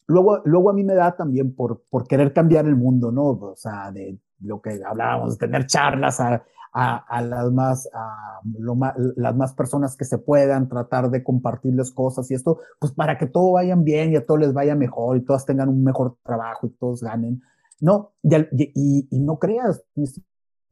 Luego, 0.07 0.41
luego 0.45 0.71
a 0.71 0.73
mí 0.73 0.83
me 0.83 0.95
da 0.95 1.15
también 1.15 1.55
por, 1.55 1.83
por 1.91 2.07
querer 2.07 2.33
cambiar 2.33 2.67
el 2.67 2.77
mundo, 2.77 3.13
¿no? 3.13 3.31
O 3.31 3.57
sea, 3.57 3.91
de 3.93 4.19
lo 4.41 4.61
que 4.61 4.81
hablábamos, 4.85 5.39
de 5.39 5.47
tener 5.47 5.67
charlas 5.67 6.21
a, 6.21 6.43
las 6.73 7.53
más, 7.53 7.89
a 7.95 8.41
lo 8.59 8.75
más, 8.75 8.95
las 9.17 9.35
más 9.35 9.55
personas 9.55 9.97
que 9.97 10.05
se 10.05 10.19
puedan, 10.19 10.69
tratar 10.69 11.11
de 11.11 11.25
compartirles 11.25 11.91
cosas 11.91 12.31
y 12.31 12.35
esto, 12.35 12.61
pues 12.79 12.93
para 12.93 13.17
que 13.17 13.27
todo 13.27 13.53
vayan 13.53 13.83
bien 13.83 14.13
y 14.13 14.17
a 14.17 14.27
todos 14.27 14.41
les 14.41 14.53
vaya 14.53 14.75
mejor 14.75 15.17
y 15.17 15.25
todas 15.25 15.47
tengan 15.47 15.69
un 15.69 15.83
mejor 15.83 16.17
trabajo 16.23 16.67
y 16.67 16.71
todos 16.71 17.03
ganen. 17.03 17.43
No, 17.81 18.13
y, 18.23 18.35
y, 18.75 19.09
y 19.11 19.21
no 19.21 19.39
creas, 19.39 19.83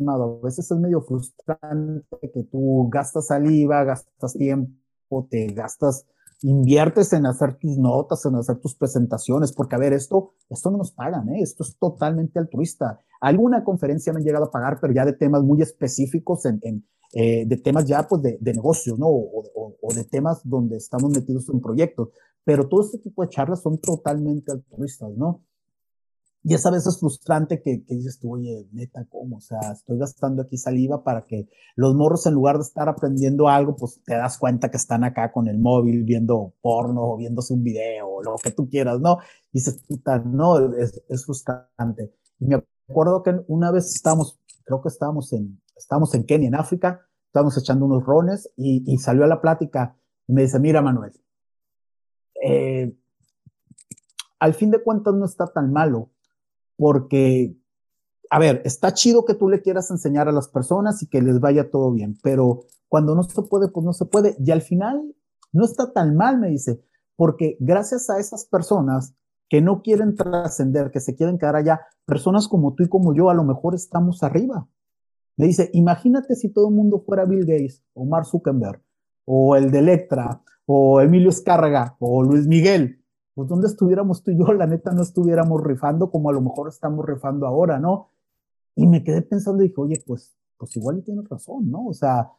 a 0.07 0.43
veces 0.43 0.71
es 0.71 0.79
medio 0.79 1.01
frustrante 1.03 2.31
que 2.33 2.43
tú 2.51 2.89
gastas 2.91 3.29
saliva, 3.29 3.85
gastas 3.85 4.33
tiempo, 4.35 5.27
te 5.31 5.47
gastas, 5.47 6.07
inviertes 6.43 7.13
en 7.13 7.27
hacer 7.27 7.55
tus 7.59 7.79
notas, 7.79 8.25
en 8.27 8.35
hacer 8.37 8.57
tus 8.57 8.75
presentaciones, 8.75 9.53
porque 9.53 9.77
a 9.77 9.79
ver, 9.79 9.93
esto, 9.93 10.35
esto 10.51 10.71
no 10.71 10.79
nos 10.79 10.93
pagan, 10.93 11.29
¿eh? 11.31 11.41
esto 11.41 11.63
es 11.63 11.77
totalmente 11.79 12.39
altruista. 12.39 13.01
Alguna 13.21 13.65
conferencia 13.65 14.13
me 14.13 14.19
han 14.19 14.25
llegado 14.25 14.47
a 14.47 14.51
pagar, 14.51 14.79
pero 14.81 14.93
ya 14.93 15.05
de 15.05 15.15
temas 15.15 15.43
muy 15.43 15.63
específicos, 15.63 16.45
en, 16.45 16.59
en 16.63 16.85
eh, 17.17 17.47
de 17.47 17.57
temas 17.59 17.85
ya 17.85 18.09
pues 18.09 18.23
de, 18.23 18.39
de 18.41 18.53
negocio, 18.53 18.97
¿no? 18.99 19.07
O, 19.07 19.45
o, 19.55 19.77
o, 19.81 19.95
de 19.95 20.03
temas 20.03 20.41
donde 20.43 20.77
estamos 20.77 21.11
metidos 21.11 21.49
en 21.49 21.61
proyectos. 21.61 22.09
Pero 22.45 22.69
todo 22.69 22.83
este 22.83 22.99
tipo 22.99 23.23
de 23.23 23.29
charlas 23.29 23.63
son 23.63 23.79
totalmente 23.79 24.51
altruistas, 24.51 25.17
¿no? 25.17 25.45
Y 26.47 26.53
es 26.53 26.67
a 26.67 26.71
veces 26.71 27.01
frustrante 27.01 27.63
que, 27.63 27.83
que, 27.87 27.95
dices 27.95 28.19
tú, 28.19 28.35
oye, 28.35 28.69
neta, 28.71 29.07
¿cómo? 29.09 29.39
O 29.39 29.41
sea, 29.41 29.59
estoy 29.73 29.99
gastando 29.99 30.43
aquí 30.43 30.59
saliva 30.59 31.03
para 31.03 31.25
que 31.25 31.49
los 31.75 31.95
morros, 31.95 32.27
en 32.27 32.35
lugar 32.35 32.57
de 32.57 32.65
estar 32.65 32.87
aprendiendo 32.87 33.49
algo, 33.49 33.75
pues 33.77 34.03
te 34.05 34.15
das 34.15 34.37
cuenta 34.37 34.71
que 34.71 34.77
están 34.77 35.05
acá 35.05 35.33
con 35.33 35.49
el 35.49 35.59
móvil 35.59 36.05
viendo 36.05 36.53
porno 36.61 37.03
o 37.03 37.17
viéndose 37.17 37.55
un 37.55 37.63
video 37.63 38.07
o 38.09 38.23
lo 38.23 38.37
que 38.37 38.51
tú 38.51 38.69
quieras, 38.69 39.01
¿no? 39.01 39.21
Y 39.53 39.59
dices, 39.59 39.83
puta, 39.89 40.19
no, 40.19 40.75
es, 40.75 41.03
es 41.09 41.25
frustrante. 41.25 42.13
Y 42.39 42.45
me 42.45 42.63
acuerdo 42.91 43.23
que 43.23 43.41
una 43.49 43.71
vez 43.71 43.95
estábamos, 43.95 44.39
creo 44.65 44.83
que 44.83 44.89
estábamos 44.89 45.33
en, 45.33 45.63
estábamos 45.75 46.15
en 46.15 46.25
Kenia, 46.25 46.49
en 46.49 46.57
África, 46.57 47.09
estábamos 47.27 47.57
echando 47.57 47.87
unos 47.87 48.05
rones 48.05 48.51
y, 48.55 48.85
y 48.87 48.99
salió 48.99 49.25
a 49.25 49.29
la 49.29 49.41
plática 49.41 49.97
y 50.27 50.35
me 50.35 50.43
dice, 50.43 50.61
mira, 50.61 50.83
Manuel, 50.83 51.13
eh, 52.47 52.95
al 54.39 54.53
fin 54.53 54.71
de 54.71 54.83
cuentas 54.83 55.15
no 55.15 55.25
está 55.25 55.47
tan 55.47 55.73
malo 55.73 56.11
porque, 56.77 57.57
a 58.31 58.39
ver, 58.39 58.63
está 58.65 58.93
chido 58.93 59.25
que 59.25 59.35
tú 59.35 59.49
le 59.49 59.63
quieras 59.63 59.91
enseñar 59.91 60.29
a 60.29 60.33
las 60.33 60.49
personas 60.49 61.03
y 61.03 61.07
que 61.07 61.23
les 61.23 61.41
vaya 61.41 61.71
todo 61.71 61.93
bien, 61.93 62.19
pero 62.23 62.61
cuando 62.89 63.15
no 63.15 63.23
se 63.23 63.43
puede, 63.43 63.69
pues 63.69 63.85
no 63.85 63.93
se 63.93 64.05
puede. 64.07 64.37
Y 64.39 64.51
al 64.51 64.63
final 64.63 65.15
no 65.53 65.65
está 65.65 65.93
tan 65.93 66.17
mal, 66.17 66.39
me 66.39 66.49
dice, 66.49 66.81
porque 67.17 67.57
gracias 67.61 68.11
a 68.11 68.19
esas 68.19 68.45
personas 68.45 69.15
que 69.49 69.61
no 69.61 69.83
quieren 69.83 70.17
trascender, 70.17 70.91
que 70.91 71.01
se 71.01 71.15
quieren 71.15 71.39
quedar 71.39 71.57
allá, 71.57 71.81
personas 72.07 72.49
como 72.49 72.75
tú 72.75 72.83
y 72.85 72.89
como 72.89 73.15
yo, 73.15 73.31
a 73.31 73.35
lo 73.35 73.45
mejor 73.45 73.75
estamos 73.75 74.23
arriba. 74.23 74.69
Me 75.37 75.47
dice, 75.47 75.71
imagínate 75.73 76.37
si 76.37 76.49
todo 76.49 76.69
el 76.69 76.75
mundo 76.75 77.03
fuera 77.05 77.25
Bill 77.25 77.47
Gates 77.47 77.83
o 77.95 78.05
Mark 78.05 78.27
Zuckerberg 78.27 78.81
o 79.25 79.57
el 79.57 79.71
de 79.71 79.79
Electra 79.79 80.43
o 80.67 81.01
Emilio 81.01 81.29
Escárraga 81.29 81.97
o 81.99 82.23
Luis 82.23 82.47
Miguel 82.47 83.04
pues 83.35 83.49
donde 83.49 83.67
estuviéramos 83.67 84.23
tú 84.23 84.31
y 84.31 84.39
yo, 84.39 84.53
la 84.53 84.67
neta 84.67 84.93
no 84.93 85.03
estuviéramos 85.03 85.63
rifando 85.63 86.11
como 86.11 86.31
a 86.31 86.33
lo 86.33 86.41
mejor 86.41 86.69
estamos 86.69 87.05
rifando 87.05 87.47
ahora, 87.47 87.79
¿no? 87.79 88.11
Y 88.77 88.87
me 88.87 89.05
quedé 89.05 89.23
pensando 89.23 89.63
y 89.63 89.69
dije, 89.69 89.81
oye, 89.81 90.03
pues, 90.07 90.37
pues 90.59 90.77
igual 90.77 91.03
tienes 91.05 91.29
razón, 91.29 91.71
¿no? 91.71 91.87
O 91.87 91.95
sea, 91.95 92.31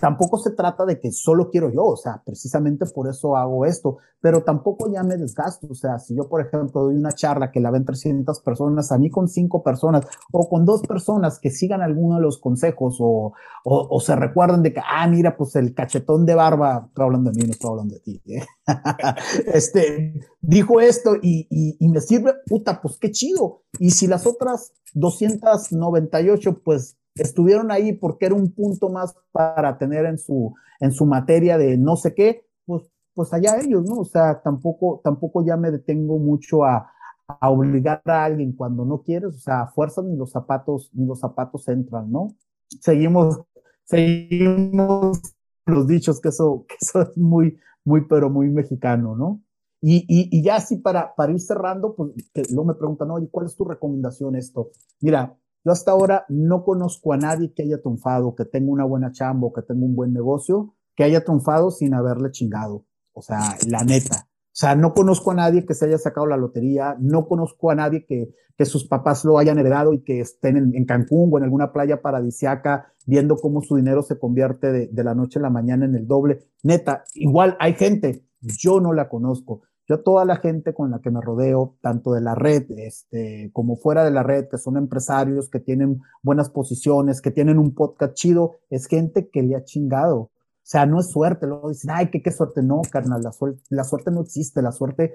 tampoco 0.00 0.38
se 0.38 0.50
trata 0.50 0.84
de 0.86 0.98
que 0.98 1.12
solo 1.12 1.50
quiero 1.50 1.70
yo, 1.70 1.84
o 1.84 1.96
sea, 1.96 2.22
precisamente 2.24 2.86
por 2.86 3.08
eso 3.08 3.36
hago 3.36 3.66
esto, 3.66 3.98
pero 4.20 4.42
tampoco 4.42 4.90
ya 4.90 5.02
me 5.02 5.16
desgasto, 5.16 5.66
o 5.70 5.74
sea, 5.74 5.98
si 5.98 6.14
yo, 6.14 6.28
por 6.28 6.40
ejemplo, 6.40 6.84
doy 6.84 6.96
una 6.96 7.12
charla 7.12 7.50
que 7.50 7.60
la 7.60 7.70
ven 7.70 7.84
300 7.84 8.40
personas, 8.40 8.92
a 8.92 8.98
mí 8.98 9.10
con 9.10 9.28
cinco 9.28 9.62
personas 9.62 10.06
o 10.32 10.48
con 10.48 10.64
dos 10.64 10.82
personas 10.82 11.38
que 11.38 11.50
sigan 11.50 11.82
alguno 11.82 12.16
de 12.16 12.22
los 12.22 12.38
consejos 12.38 12.96
o, 13.00 13.32
o, 13.64 13.88
o 13.90 14.00
se 14.00 14.16
recuerden 14.16 14.62
de 14.62 14.72
que, 14.72 14.80
ah, 14.84 15.06
mira, 15.06 15.36
pues 15.36 15.54
el 15.56 15.74
cachetón 15.74 16.24
de 16.24 16.34
barba, 16.34 16.86
estoy 16.88 17.04
hablando 17.04 17.30
de 17.30 17.36
mí, 17.36 17.46
no 17.46 17.52
estoy 17.52 17.70
hablando 17.70 17.94
de 17.94 18.00
ti, 18.00 18.22
¿eh? 18.26 18.44
este, 19.52 20.14
dijo 20.40 20.80
esto 20.80 21.16
y, 21.20 21.46
y, 21.50 21.76
y 21.78 21.88
me 21.88 22.00
sirve, 22.00 22.34
puta, 22.46 22.80
pues 22.80 22.98
qué 22.98 23.10
chido. 23.10 23.62
Y 23.78 23.90
si 23.90 24.06
las 24.06 24.26
otras 24.26 24.72
298, 24.94 26.62
pues 26.64 26.96
estuvieron 27.14 27.70
ahí 27.70 27.92
porque 27.92 28.26
era 28.26 28.34
un 28.34 28.52
punto 28.52 28.88
más 28.88 29.14
para 29.32 29.78
tener 29.78 30.06
en 30.06 30.18
su, 30.18 30.54
en 30.80 30.92
su 30.92 31.06
materia 31.06 31.58
de 31.58 31.76
no 31.76 31.96
sé 31.96 32.14
qué, 32.14 32.46
pues, 32.66 32.84
pues 33.14 33.32
allá 33.32 33.58
ellos, 33.60 33.84
¿no? 33.84 34.00
O 34.00 34.04
sea, 34.04 34.40
tampoco, 34.42 35.00
tampoco 35.04 35.44
ya 35.44 35.56
me 35.56 35.70
detengo 35.70 36.18
mucho 36.18 36.64
a, 36.64 36.90
a 37.26 37.50
obligar 37.50 38.02
a 38.06 38.24
alguien 38.24 38.52
cuando 38.52 38.84
no 38.84 39.02
quieres, 39.02 39.34
o 39.34 39.38
sea, 39.38 39.62
a 39.62 39.66
fuerza 39.68 40.02
ni 40.02 40.16
los 40.16 40.30
zapatos, 40.30 40.90
ni 40.94 41.06
los 41.06 41.20
zapatos 41.20 41.68
entran, 41.68 42.10
¿no? 42.10 42.34
Seguimos, 42.80 43.40
seguimos 43.84 45.20
los 45.66 45.86
dichos 45.86 46.20
que 46.20 46.28
eso, 46.30 46.64
que 46.68 46.76
eso 46.80 47.02
es 47.02 47.16
muy, 47.16 47.58
muy, 47.84 48.06
pero 48.06 48.30
muy 48.30 48.48
mexicano, 48.50 49.16
¿no? 49.16 49.40
Y, 49.80 50.04
y, 50.08 50.28
y 50.30 50.42
ya 50.44 50.56
así 50.56 50.76
para, 50.76 51.14
para 51.16 51.32
ir 51.32 51.40
cerrando, 51.40 51.94
pues 51.96 52.12
que 52.32 52.42
luego 52.50 52.66
me 52.66 52.74
preguntan, 52.74 53.10
oye, 53.10 53.28
¿cuál 53.30 53.46
es 53.46 53.56
tu 53.56 53.64
recomendación 53.64 54.36
esto? 54.36 54.70
Mira, 55.00 55.36
yo 55.64 55.72
hasta 55.72 55.92
ahora 55.92 56.24
no 56.28 56.64
conozco 56.64 57.12
a 57.12 57.16
nadie 57.16 57.52
que 57.54 57.62
haya 57.62 57.80
triunfado, 57.80 58.34
que 58.34 58.44
tenga 58.44 58.72
una 58.72 58.84
buena 58.84 59.12
chamba 59.12 59.48
que 59.54 59.62
tenga 59.62 59.84
un 59.84 59.94
buen 59.94 60.12
negocio, 60.12 60.74
que 60.96 61.04
haya 61.04 61.24
triunfado 61.24 61.70
sin 61.70 61.94
haberle 61.94 62.30
chingado. 62.30 62.84
O 63.12 63.22
sea, 63.22 63.56
la 63.68 63.84
neta. 63.84 64.28
O 64.28 64.54
sea, 64.54 64.74
no 64.74 64.92
conozco 64.92 65.30
a 65.30 65.34
nadie 65.34 65.64
que 65.64 65.74
se 65.74 65.86
haya 65.86 65.98
sacado 65.98 66.26
la 66.26 66.36
lotería, 66.36 66.96
no 67.00 67.26
conozco 67.26 67.70
a 67.70 67.74
nadie 67.74 68.04
que, 68.04 68.34
que 68.56 68.66
sus 68.66 68.86
papás 68.86 69.24
lo 69.24 69.38
hayan 69.38 69.58
heredado 69.58 69.94
y 69.94 70.02
que 70.02 70.20
estén 70.20 70.56
en, 70.56 70.74
en, 70.74 70.84
Cancún 70.84 71.30
o 71.32 71.38
en 71.38 71.44
alguna 71.44 71.72
playa 71.72 72.02
paradisiaca 72.02 72.92
viendo 73.06 73.36
cómo 73.36 73.62
su 73.62 73.76
dinero 73.76 74.02
se 74.02 74.18
convierte 74.18 74.70
de, 74.70 74.88
de 74.88 75.04
la 75.04 75.14
noche 75.14 75.38
a 75.38 75.42
la 75.42 75.50
mañana 75.50 75.86
en 75.86 75.94
el 75.94 76.06
doble. 76.06 76.46
Neta, 76.62 77.04
igual 77.14 77.56
hay 77.60 77.74
gente, 77.74 78.26
yo 78.40 78.80
no 78.80 78.92
la 78.92 79.08
conozco. 79.08 79.62
Yo 79.88 80.02
toda 80.02 80.24
la 80.24 80.36
gente 80.36 80.74
con 80.74 80.90
la 80.90 81.00
que 81.00 81.10
me 81.10 81.20
rodeo, 81.20 81.76
tanto 81.80 82.12
de 82.12 82.20
la 82.20 82.34
red 82.34 82.70
este, 82.76 83.50
como 83.52 83.76
fuera 83.76 84.04
de 84.04 84.10
la 84.10 84.22
red, 84.22 84.48
que 84.48 84.58
son 84.58 84.76
empresarios, 84.76 85.50
que 85.50 85.60
tienen 85.60 86.00
buenas 86.22 86.50
posiciones, 86.50 87.20
que 87.20 87.30
tienen 87.30 87.58
un 87.58 87.74
podcast 87.74 88.14
chido, 88.14 88.56
es 88.70 88.86
gente 88.86 89.28
que 89.28 89.42
le 89.42 89.56
ha 89.56 89.64
chingado. 89.64 90.18
O 90.18 90.30
sea, 90.64 90.86
no 90.86 91.00
es 91.00 91.10
suerte. 91.10 91.46
Luego 91.46 91.70
dicen, 91.70 91.90
ay, 91.92 92.10
qué, 92.10 92.22
qué 92.22 92.30
suerte. 92.30 92.62
No, 92.62 92.82
carnal, 92.90 93.22
la 93.22 93.32
suerte, 93.32 93.60
la 93.70 93.84
suerte 93.84 94.10
no 94.12 94.20
existe. 94.20 94.62
La 94.62 94.70
suerte 94.70 95.12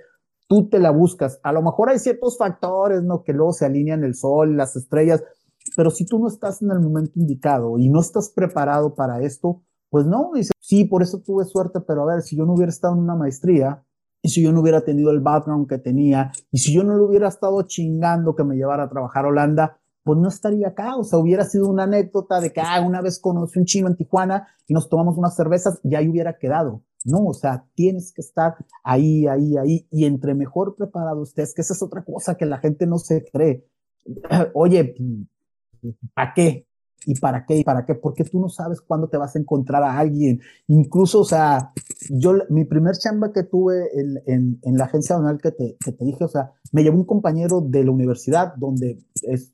tú 0.48 0.69
te 0.69 0.80
la 0.80 0.91
buscas. 0.91 1.39
A 1.44 1.52
lo 1.52 1.61
mejor 1.61 1.89
hay 1.89 1.99
ciertos 1.99 2.38
factores, 2.38 3.03
¿no? 3.03 3.23
Que 3.23 3.34
luego 3.34 3.53
se 3.53 3.65
alinean 3.65 4.03
el 4.03 4.15
sol, 4.15 4.57
las 4.57 4.76
estrellas, 4.76 5.23
pero 5.76 5.89
si 5.89 6.06
tú 6.06 6.19
no 6.19 6.27
estás 6.27 6.61
en 6.61 6.72
el 6.72 6.80
momento 6.80 7.19
indicado 7.19 7.77
y 7.77 7.89
no 7.89 7.99
estás 7.99 8.30
preparado 8.30 8.95
para 8.95 9.22
esto, 9.22 9.61
pues 9.89 10.06
no, 10.06 10.31
dice, 10.34 10.52
sí, 10.60 10.85
por 10.85 11.02
eso 11.02 11.19
tuve 11.19 11.45
suerte, 11.45 11.80
pero 11.81 12.03
a 12.03 12.14
ver, 12.14 12.22
si 12.22 12.35
yo 12.35 12.45
no 12.45 12.53
hubiera 12.53 12.69
estado 12.69 12.94
en 12.94 13.02
una 13.02 13.15
maestría, 13.15 13.84
y 14.22 14.30
si 14.30 14.41
yo 14.41 14.52
no 14.52 14.61
hubiera 14.61 14.81
tenido 14.81 15.11
el 15.11 15.19
background 15.19 15.68
que 15.68 15.77
tenía, 15.77 16.31
y 16.52 16.60
si 16.60 16.73
yo 16.73 16.84
no 16.84 16.95
lo 16.95 17.06
hubiera 17.06 17.27
estado 17.27 17.61
chingando 17.64 18.35
que 18.35 18.44
me 18.44 18.56
llevara 18.56 18.84
a 18.84 18.89
trabajar 18.89 19.26
a 19.26 19.30
Holanda, 19.30 19.80
pues 20.03 20.19
no 20.19 20.30
estaría 20.30 20.69
acá. 20.69 20.95
O 20.95 21.03
sea, 21.03 21.19
hubiera 21.19 21.44
sido 21.44 21.69
una 21.69 21.84
anécdota 21.84 22.39
de 22.39 22.52
que 22.53 22.61
ah, 22.61 22.81
una 22.85 23.02
vez 23.02 23.19
conocí 23.19 23.60
un 23.60 23.65
chino 23.65 23.88
en 23.88 23.95
Tijuana 23.95 24.48
y 24.65 24.73
nos 24.73 24.89
tomamos 24.89 25.18
unas 25.18 25.35
cervezas 25.35 25.80
y 25.84 25.95
ahí 25.95 26.07
hubiera 26.07 26.38
quedado. 26.38 26.81
No, 27.03 27.26
o 27.26 27.34
sea, 27.34 27.65
tienes 27.73 28.11
que 28.14 28.22
estar 28.22 28.56
ahí, 28.84 29.27
ahí, 29.27 29.57
ahí. 29.57 29.88
Y 29.91 30.06
entre 30.06 30.34
mejor 30.34 30.76
preparado 30.76 31.23
estés, 31.23 31.53
que 31.53 31.61
esa 31.61 31.73
es 31.73 31.81
otra 31.81 32.03
cosa 32.03 32.35
que 32.35 32.45
la 32.45 32.57
gente 32.57 32.85
no 32.85 32.98
se 32.98 33.26
cree. 33.31 33.65
Oye, 34.53 34.95
¿para 36.14 36.34
qué? 36.34 36.66
¿Y 37.06 37.19
para 37.19 37.45
qué? 37.45 37.57
¿Y 37.57 37.64
para 37.64 37.86
qué? 37.86 37.95
Porque 37.95 38.24
tú 38.24 38.40
no 38.40 38.49
sabes 38.49 38.82
cuándo 38.82 39.07
te 39.07 39.18
vas 39.18 39.36
a 39.36 39.40
encontrar 39.40 39.84
a 39.84 39.98
alguien. 39.98 40.41
Incluso, 40.68 41.22
o 41.22 41.26
sea, 41.26 41.72
yo, 42.10 42.34
mi 42.49 42.65
primer 42.65 42.98
chamba 42.98 43.32
que 43.32 43.44
tuve 43.44 43.90
en, 43.94 44.22
en, 44.26 44.60
en 44.64 44.78
la 44.78 44.86
agencia 44.86 45.15
donal 45.15 45.40
que 45.40 45.52
te, 45.52 45.78
que 45.84 45.91
te 45.91 46.06
dije, 46.06 46.24
o 46.24 46.28
sea, 46.28 46.52
me 46.72 46.84
llevó 46.84 46.98
un 46.98 47.06
compañero 47.06 47.61
de 47.61 47.84
la 47.84 47.91
universidad 47.91 48.56
donde 48.57 48.99
es, 49.22 49.53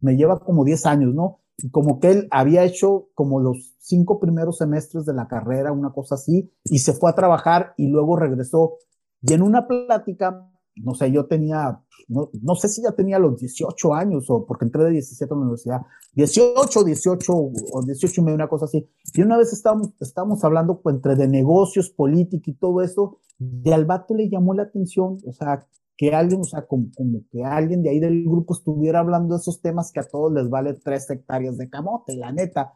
me 0.00 0.16
lleva 0.16 0.40
como 0.40 0.64
10 0.64 0.86
años, 0.86 1.14
¿no? 1.14 1.40
Y 1.56 1.70
como 1.70 2.00
que 2.00 2.10
él 2.10 2.28
había 2.30 2.64
hecho 2.64 3.08
como 3.14 3.40
los 3.40 3.74
cinco 3.78 4.18
primeros 4.18 4.58
semestres 4.58 5.04
de 5.04 5.14
la 5.14 5.28
carrera, 5.28 5.72
una 5.72 5.92
cosa 5.92 6.16
así, 6.16 6.52
y 6.64 6.80
se 6.80 6.92
fue 6.92 7.10
a 7.10 7.14
trabajar 7.14 7.74
y 7.76 7.88
luego 7.88 8.16
regresó. 8.16 8.78
Y 9.22 9.32
en 9.32 9.42
una 9.42 9.66
plática, 9.66 10.50
no 10.76 10.94
sé, 10.94 11.10
yo 11.12 11.26
tenía, 11.26 11.80
no, 12.08 12.30
no 12.42 12.54
sé 12.54 12.68
si 12.68 12.82
ya 12.82 12.92
tenía 12.92 13.18
los 13.18 13.38
18 13.38 13.94
años 13.94 14.28
o 14.28 14.44
porque 14.44 14.64
entré 14.64 14.84
de 14.84 14.90
17 14.90 15.32
a 15.32 15.36
la 15.36 15.42
universidad, 15.42 15.82
18, 16.14 16.84
18 16.84 17.32
o 17.32 17.82
18 17.84 18.20
y 18.20 18.24
medio, 18.24 18.34
una 18.36 18.48
cosa 18.48 18.64
así. 18.66 18.88
Y 19.12 19.22
una 19.22 19.36
vez 19.36 19.52
estábamos, 19.52 19.92
estábamos 20.00 20.44
hablando 20.44 20.80
entre 20.86 21.16
de 21.16 21.28
negocios, 21.28 21.90
política 21.90 22.50
y 22.50 22.54
todo 22.54 22.82
eso, 22.82 23.18
y 23.38 23.70
al 23.70 23.84
vato 23.84 24.14
le 24.14 24.28
llamó 24.28 24.54
la 24.54 24.64
atención, 24.64 25.18
o 25.26 25.32
sea, 25.32 25.66
que 25.96 26.14
alguien, 26.14 26.40
o 26.40 26.44
sea, 26.44 26.66
como, 26.66 26.88
como, 26.96 27.20
que 27.30 27.44
alguien 27.44 27.82
de 27.82 27.90
ahí 27.90 28.00
del 28.00 28.24
grupo 28.24 28.54
estuviera 28.54 29.00
hablando 29.00 29.34
de 29.34 29.40
esos 29.40 29.60
temas 29.60 29.92
que 29.92 30.00
a 30.00 30.04
todos 30.04 30.32
les 30.32 30.48
vale 30.48 30.74
tres 30.74 31.08
hectáreas 31.10 31.56
de 31.56 31.70
camote, 31.70 32.16
la 32.16 32.32
neta. 32.32 32.74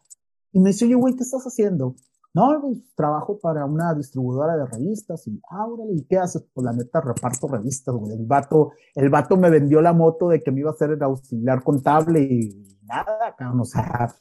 Y 0.52 0.60
me 0.60 0.70
dice, 0.70 0.84
oye, 0.84 0.94
güey, 0.94 1.14
¿qué 1.16 1.24
estás 1.24 1.44
haciendo? 1.44 1.96
No, 2.38 2.60
pues 2.60 2.78
trabajo 2.94 3.36
para 3.40 3.64
una 3.64 3.92
distribuidora 3.94 4.56
de 4.56 4.66
revistas 4.66 5.26
y, 5.26 5.40
ah, 5.50 5.66
¿y 5.90 6.04
qué 6.04 6.18
haces? 6.18 6.46
Pues 6.54 6.64
la 6.64 6.72
neta 6.72 7.00
reparto 7.00 7.48
revistas, 7.48 7.92
güey. 7.96 8.12
El 8.12 8.26
vato, 8.26 8.70
el 8.94 9.10
vato 9.10 9.36
me 9.36 9.50
vendió 9.50 9.80
la 9.80 9.92
moto 9.92 10.28
de 10.28 10.40
que 10.40 10.52
me 10.52 10.60
iba 10.60 10.70
a 10.70 10.74
hacer 10.74 10.90
el 10.92 11.02
auxiliar 11.02 11.64
contable 11.64 12.20
y 12.22 12.78
nada, 12.84 13.34
cabrón. 13.36 13.62
O 13.62 13.64
sea, 13.64 14.14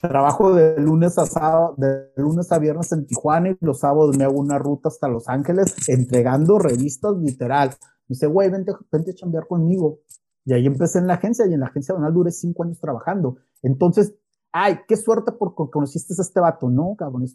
trabajo 0.00 0.54
de 0.54 0.80
lunes 0.80 1.18
a 1.18 1.26
sábado, 1.26 1.74
de 1.76 2.10
lunes 2.16 2.50
a 2.50 2.58
viernes 2.58 2.92
en 2.92 3.06
Tijuana 3.06 3.50
y 3.50 3.58
los 3.60 3.80
sábados 3.80 4.16
me 4.16 4.24
hago 4.24 4.40
una 4.40 4.58
ruta 4.58 4.88
hasta 4.88 5.08
Los 5.08 5.28
Ángeles 5.28 5.88
entregando 5.88 6.58
revistas 6.58 7.14
literal 7.18 7.70
dice, 8.10 8.26
güey, 8.26 8.50
vente, 8.50 8.72
vente 8.90 9.12
a 9.12 9.14
chambear 9.14 9.46
conmigo. 9.46 10.00
Y 10.44 10.52
ahí 10.52 10.66
empecé 10.66 10.98
en 10.98 11.06
la 11.06 11.14
agencia 11.14 11.46
y 11.46 11.54
en 11.54 11.60
la 11.60 11.66
agencia 11.66 11.94
donal 11.94 12.12
duré 12.12 12.32
cinco 12.32 12.64
años 12.64 12.80
trabajando. 12.80 13.36
Entonces, 13.62 14.14
ay, 14.52 14.78
qué 14.86 14.96
suerte 14.96 15.32
porque 15.32 15.70
conociste 15.70 16.14
a 16.18 16.22
este 16.22 16.40
vato. 16.40 16.68
No, 16.68 16.94
cabrón, 16.96 17.26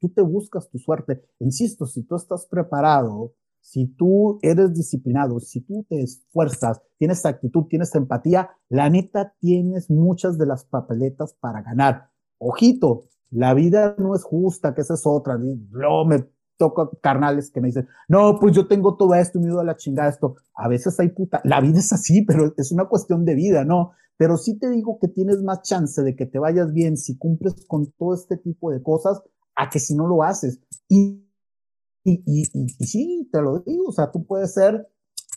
tú 0.00 0.08
te 0.08 0.22
buscas 0.22 0.68
tu 0.70 0.78
suerte. 0.78 1.22
Insisto, 1.38 1.86
si 1.86 2.02
tú 2.02 2.16
estás 2.16 2.46
preparado, 2.46 3.34
si 3.60 3.86
tú 3.86 4.38
eres 4.42 4.74
disciplinado, 4.74 5.40
si 5.40 5.60
tú 5.60 5.84
te 5.88 6.00
esfuerzas, 6.00 6.80
tienes 6.98 7.26
actitud, 7.26 7.64
tienes 7.64 7.94
empatía, 7.94 8.50
la 8.68 8.88
neta 8.88 9.34
tienes 9.40 9.90
muchas 9.90 10.38
de 10.38 10.46
las 10.46 10.64
papeletas 10.64 11.34
para 11.34 11.62
ganar. 11.62 12.10
Ojito, 12.38 13.08
la 13.30 13.54
vida 13.54 13.96
no 13.98 14.14
es 14.14 14.22
justa, 14.22 14.72
que 14.74 14.82
esa 14.82 14.94
es 14.94 15.02
otra. 15.04 15.36
Luego 15.36 16.04
me 16.04 16.28
toco 16.56 16.98
carnales 17.02 17.50
que 17.50 17.60
me 17.60 17.68
dicen, 17.68 17.88
no, 18.08 18.38
pues 18.40 18.54
yo 18.54 18.66
tengo 18.66 18.96
todo 18.96 19.14
esto, 19.14 19.40
me 19.40 19.46
ido 19.46 19.62
la 19.64 19.76
chingada 19.76 20.10
esto. 20.10 20.36
A 20.54 20.68
veces 20.68 20.98
hay 21.00 21.08
puta, 21.08 21.40
la 21.44 21.60
vida 21.60 21.80
es 21.80 21.92
así, 21.92 22.22
pero 22.22 22.54
es 22.56 22.72
una 22.72 22.86
cuestión 22.86 23.24
de 23.24 23.34
vida, 23.34 23.64
¿no? 23.64 23.92
Pero 24.16 24.36
sí 24.36 24.58
te 24.58 24.70
digo 24.70 24.98
que 25.00 25.08
tienes 25.08 25.42
más 25.42 25.62
chance 25.62 26.02
de 26.02 26.16
que 26.16 26.26
te 26.26 26.38
vayas 26.38 26.72
bien 26.72 26.96
si 26.96 27.18
cumples 27.18 27.54
con 27.66 27.90
todo 27.92 28.14
este 28.14 28.36
tipo 28.36 28.70
de 28.70 28.82
cosas 28.82 29.22
a 29.54 29.68
que 29.70 29.78
si 29.78 29.94
no 29.94 30.06
lo 30.06 30.22
haces. 30.22 30.60
Y, 30.88 31.26
y, 32.04 32.22
y, 32.26 32.66
y 32.78 32.86
sí, 32.86 33.28
te 33.32 33.42
lo 33.42 33.60
digo, 33.60 33.88
o 33.88 33.92
sea, 33.92 34.10
tú 34.10 34.24
puedes 34.24 34.54
ser 34.54 34.88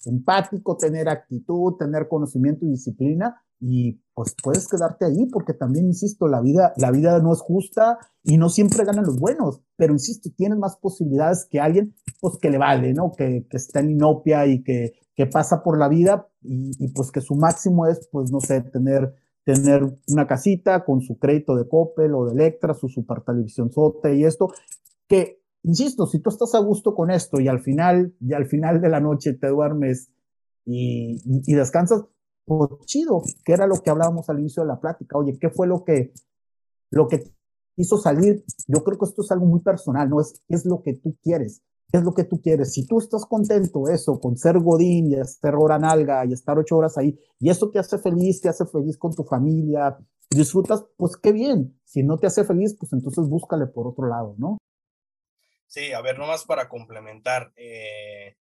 empático, 0.06 0.78
tener 0.78 1.10
actitud, 1.10 1.76
tener 1.78 2.08
conocimiento 2.08 2.66
y 2.66 2.70
disciplina, 2.70 3.36
y 3.60 4.02
pues 4.14 4.36
puedes 4.42 4.68
quedarte 4.68 5.06
ahí 5.06 5.26
porque 5.26 5.54
también, 5.54 5.86
insisto, 5.86 6.28
la 6.28 6.42
vida, 6.42 6.74
la 6.78 6.92
vida 6.92 7.20
no 7.20 7.34
es 7.34 7.40
justa 7.40 7.98
y 8.24 8.38
no 8.38 8.50
siempre 8.50 8.86
ganan 8.86 9.06
los 9.06 9.20
buenos, 9.20 9.62
pero 9.76 9.94
insisto, 9.94 10.30
tienes 10.36 10.58
más 10.58 10.78
posibilidades 10.78 11.46
que 11.50 11.60
alguien 11.60 11.94
pues 12.22 12.38
que 12.42 12.50
le 12.50 12.58
vale, 12.58 12.94
¿no? 12.94 13.12
Que, 13.12 13.46
que 13.50 13.58
está 13.58 13.82
en 13.82 13.92
inopia 13.92 14.46
y 14.48 14.64
que, 14.64 14.94
que 15.20 15.28
pasa 15.28 15.62
por 15.62 15.78
la 15.78 15.90
vida 15.90 16.30
y, 16.41 16.72
y, 16.80 16.88
pues 16.94 17.12
que 17.12 17.20
su 17.20 17.36
máximo 17.36 17.86
es, 17.88 18.08
pues 18.10 18.32
no 18.32 18.40
sé, 18.40 18.62
tener, 18.62 19.14
tener 19.44 19.84
una 20.08 20.26
casita 20.26 20.86
con 20.86 21.02
su 21.02 21.20
crédito 21.20 21.58
de 21.58 21.68
Coppel 21.68 22.14
o 22.14 22.24
de 22.24 22.32
Electra, 22.32 22.74
su 22.74 22.88
super 22.88 23.20
televisión 23.20 23.70
sote 23.70 24.16
y 24.16 24.24
esto, 24.24 24.54
que, 25.10 25.41
insisto, 25.64 26.08
si 26.08 26.20
tú 26.20 26.30
estás 26.30 26.56
a 26.56 26.60
gusto 26.60 26.96
con 26.96 27.12
esto 27.12 27.41
y 27.41 27.50
al 27.50 27.60
final, 27.60 28.16
y 28.22 28.32
al 28.32 28.46
final 28.46 28.80
de 28.80 28.88
la 28.88 29.02
noche 29.02 29.34
te 29.34 29.50
duermes 29.50 30.10
y, 30.64 31.22
y, 31.26 31.41
y 31.46 31.54
descansas, 31.54 32.06
pues 32.46 32.70
chido, 32.86 33.22
que 33.44 33.52
era 33.52 33.68
lo 33.68 33.76
que 33.84 33.90
hablábamos 33.90 34.30
al 34.30 34.40
inicio 34.40 34.64
de 34.64 34.70
la 34.70 34.80
plática. 34.80 35.18
Oye, 35.18 35.38
¿qué 35.38 35.50
fue 35.50 35.68
lo 35.68 35.84
que, 35.84 36.14
lo 36.91 37.10
que 37.10 37.30
hizo 37.76 37.98
salir? 37.98 38.46
Yo 38.70 38.86
creo 38.86 38.98
que 38.98 39.04
esto 39.04 39.22
es 39.22 39.32
algo 39.34 39.48
muy 39.48 39.60
personal, 39.60 40.10
¿no? 40.10 40.22
Es, 40.22 40.41
es 40.48 40.66
lo 40.66 40.82
que 40.82 40.94
tú 40.94 41.18
quieres. 41.22 41.62
¿Qué 41.91 41.98
es 41.98 42.03
lo 42.03 42.14
que 42.14 42.24
tú 42.24 42.40
quieres? 42.40 42.74
Si 42.74 42.86
tú 42.86 42.99
estás 42.99 43.26
contento, 43.26 43.88
eso, 43.90 44.20
con 44.20 44.38
ser 44.38 44.60
godín 44.60 45.11
y 45.11 45.16
estar 45.16 45.56
hora 45.56 45.80
nalga 45.80 46.24
y 46.26 46.34
estar 46.34 46.57
ocho 46.60 46.78
horas 46.78 46.98
ahí, 46.98 47.18
y 47.40 47.49
eso 47.49 47.72
te 47.72 47.80
hace 47.80 47.98
feliz, 47.98 48.41
te 48.41 48.49
hace 48.49 48.66
feliz 48.68 48.98
con 48.98 49.16
tu 49.16 49.24
familia, 49.24 49.98
disfrutas, 50.30 50.86
pues 50.98 51.18
qué 51.18 51.32
bien. 51.32 51.80
Si 51.86 52.03
no 52.03 52.20
te 52.20 52.28
hace 52.28 52.44
feliz, 52.44 52.76
pues 52.80 52.94
entonces 52.94 53.28
búscale 53.28 53.66
por 53.66 53.88
otro 53.88 54.07
lado, 54.07 54.36
¿no? 54.38 54.57
Sí, 55.66 55.91
a 55.91 56.02
ver, 56.02 56.20
nomás 56.20 56.45
para 56.45 56.70
complementar. 56.70 57.52
Eh, 57.56 58.36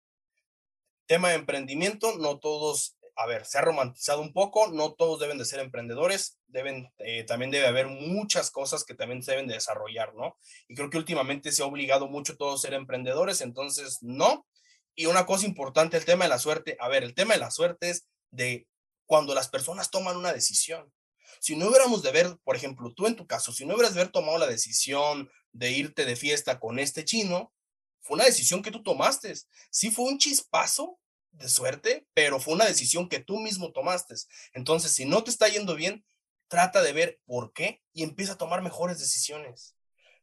tema 1.06 1.30
de 1.30 1.36
emprendimiento, 1.36 2.18
no 2.18 2.38
todos 2.38 2.97
a 3.18 3.26
ver, 3.26 3.44
se 3.44 3.58
ha 3.58 3.62
romantizado 3.62 4.20
un 4.20 4.32
poco, 4.32 4.68
no 4.68 4.92
todos 4.92 5.18
deben 5.18 5.38
de 5.38 5.44
ser 5.44 5.58
emprendedores, 5.58 6.38
deben, 6.46 6.88
eh, 6.98 7.24
también 7.24 7.50
debe 7.50 7.66
haber 7.66 7.88
muchas 7.88 8.52
cosas 8.52 8.84
que 8.84 8.94
también 8.94 9.24
se 9.24 9.32
deben 9.32 9.48
de 9.48 9.54
desarrollar, 9.54 10.14
¿no? 10.14 10.38
Y 10.68 10.76
creo 10.76 10.88
que 10.88 10.98
últimamente 10.98 11.50
se 11.50 11.64
ha 11.64 11.66
obligado 11.66 12.06
mucho 12.06 12.34
a 12.34 12.36
todos 12.36 12.60
a 12.60 12.68
ser 12.68 12.74
emprendedores, 12.74 13.40
entonces 13.40 13.98
no. 14.02 14.46
Y 14.94 15.06
una 15.06 15.26
cosa 15.26 15.46
importante, 15.46 15.96
el 15.96 16.04
tema 16.04 16.26
de 16.26 16.28
la 16.28 16.38
suerte, 16.38 16.76
a 16.78 16.86
ver, 16.86 17.02
el 17.02 17.14
tema 17.14 17.34
de 17.34 17.40
la 17.40 17.50
suerte 17.50 17.90
es 17.90 18.06
de 18.30 18.68
cuando 19.04 19.34
las 19.34 19.48
personas 19.48 19.90
toman 19.90 20.16
una 20.16 20.32
decisión. 20.32 20.92
Si 21.40 21.56
no 21.56 21.66
hubiéramos 21.66 22.04
de 22.04 22.12
ver, 22.12 22.36
por 22.44 22.54
ejemplo, 22.54 22.94
tú 22.94 23.08
en 23.08 23.16
tu 23.16 23.26
caso, 23.26 23.52
si 23.52 23.66
no 23.66 23.74
hubieras 23.74 23.94
de 23.94 24.00
haber 24.00 24.12
tomado 24.12 24.38
la 24.38 24.46
decisión 24.46 25.28
de 25.50 25.72
irte 25.72 26.04
de 26.04 26.14
fiesta 26.14 26.60
con 26.60 26.78
este 26.78 27.04
chino, 27.04 27.52
fue 28.00 28.14
una 28.14 28.26
decisión 28.26 28.62
que 28.62 28.70
tú 28.70 28.84
tomaste. 28.84 29.34
Sí 29.70 29.90
fue 29.90 30.04
un 30.04 30.18
chispazo, 30.18 31.00
de 31.32 31.48
suerte, 31.48 32.06
pero 32.14 32.40
fue 32.40 32.54
una 32.54 32.64
decisión 32.64 33.08
que 33.08 33.20
tú 33.20 33.38
mismo 33.38 33.72
tomaste. 33.72 34.14
Entonces, 34.52 34.92
si 34.92 35.04
no 35.04 35.22
te 35.22 35.30
está 35.30 35.48
yendo 35.48 35.74
bien, 35.74 36.04
trata 36.48 36.82
de 36.82 36.92
ver 36.92 37.20
por 37.26 37.52
qué 37.52 37.82
y 37.92 38.02
empieza 38.02 38.32
a 38.32 38.38
tomar 38.38 38.62
mejores 38.62 38.98
decisiones. 38.98 39.76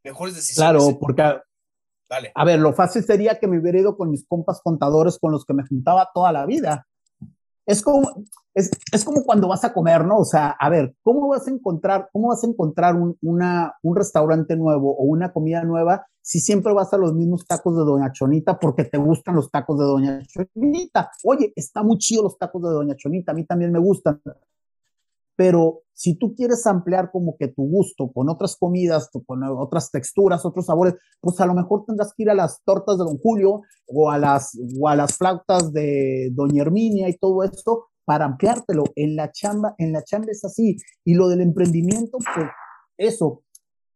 Mejores 0.03 0.35
decisiones. 0.35 0.71
Claro, 0.71 0.99
porque 0.99 1.23
Dale. 2.09 2.31
A 2.35 2.45
ver, 2.45 2.59
lo 2.59 2.73
fácil 2.73 3.03
sería 3.03 3.39
que 3.39 3.47
me 3.47 3.59
hubiera 3.59 3.79
ido 3.79 3.97
con 3.97 4.11
mis 4.11 4.27
compas 4.27 4.61
contadores 4.61 5.17
con 5.19 5.31
los 5.31 5.43
que 5.43 5.53
me 5.53 5.65
juntaba 5.65 6.09
toda 6.13 6.31
la 6.31 6.45
vida. 6.45 6.85
Es 7.65 7.81
como, 7.81 8.23
es, 8.53 8.69
es, 8.91 9.03
como 9.03 9.23
cuando 9.23 9.47
vas 9.47 9.63
a 9.63 9.73
comer, 9.73 10.05
¿no? 10.05 10.19
O 10.19 10.25
sea, 10.25 10.49
a 10.49 10.69
ver, 10.69 10.95
¿cómo 11.01 11.27
vas 11.27 11.47
a 11.47 11.51
encontrar, 11.51 12.09
cómo 12.13 12.27
vas 12.27 12.43
a 12.43 12.47
encontrar 12.47 12.95
un, 12.95 13.17
una, 13.21 13.73
un 13.81 13.95
restaurante 13.95 14.55
nuevo 14.55 14.95
o 14.95 15.03
una 15.05 15.33
comida 15.33 15.63
nueva 15.63 16.05
si 16.25 16.39
siempre 16.39 16.73
vas 16.73 16.91
a 16.91 16.97
los 16.97 17.13
mismos 17.13 17.45
tacos 17.45 17.77
de 17.77 17.83
Doña 17.83 18.11
Chonita 18.11 18.57
porque 18.57 18.83
te 18.83 18.97
gustan 18.97 19.35
los 19.35 19.51
tacos 19.51 19.77
de 19.77 19.85
Doña 19.85 20.21
Chonita? 20.25 21.11
Oye, 21.23 21.53
está 21.55 21.83
muy 21.83 21.99
chido 21.99 22.23
los 22.23 22.35
tacos 22.39 22.63
de 22.63 22.69
Doña 22.69 22.95
Chonita, 22.95 23.31
a 23.31 23.35
mí 23.35 23.45
también 23.45 23.71
me 23.71 23.77
gustan, 23.77 24.19
pero 25.35 25.83
si 25.93 26.15
tú 26.15 26.33
quieres 26.33 26.65
ampliar 26.65 27.11
como 27.11 27.37
que 27.37 27.49
tu 27.49 27.67
gusto 27.67 28.11
con 28.11 28.27
otras 28.27 28.55
comidas, 28.55 29.11
con 29.27 29.43
otras 29.43 29.91
texturas, 29.91 30.43
otros 30.45 30.65
sabores, 30.65 30.95
pues 31.21 31.39
a 31.39 31.45
lo 31.45 31.53
mejor 31.53 31.85
tendrás 31.85 32.11
que 32.15 32.23
ir 32.23 32.31
a 32.31 32.33
las 32.35 32.63
tortas 32.63 32.97
de 32.97 33.03
Don 33.03 33.19
Julio 33.19 33.61
o 33.85 34.09
a 34.09 34.17
las, 34.17 34.57
o 34.79 34.89
a 34.89 34.95
las 34.95 35.17
flautas 35.17 35.71
de 35.73 36.31
Doña 36.33 36.63
Herminia 36.63 37.07
y 37.07 37.17
todo 37.17 37.43
esto 37.43 37.85
para 38.03 38.25
ampliártelo. 38.25 38.85
En 38.95 39.15
la 39.15 39.31
chamba, 39.31 39.75
en 39.77 39.91
la 39.91 40.03
chamba 40.03 40.31
es 40.31 40.43
así. 40.43 40.77
Y 41.03 41.13
lo 41.13 41.27
del 41.27 41.41
emprendimiento, 41.41 42.17
pues 42.17 42.47
eso. 42.97 43.43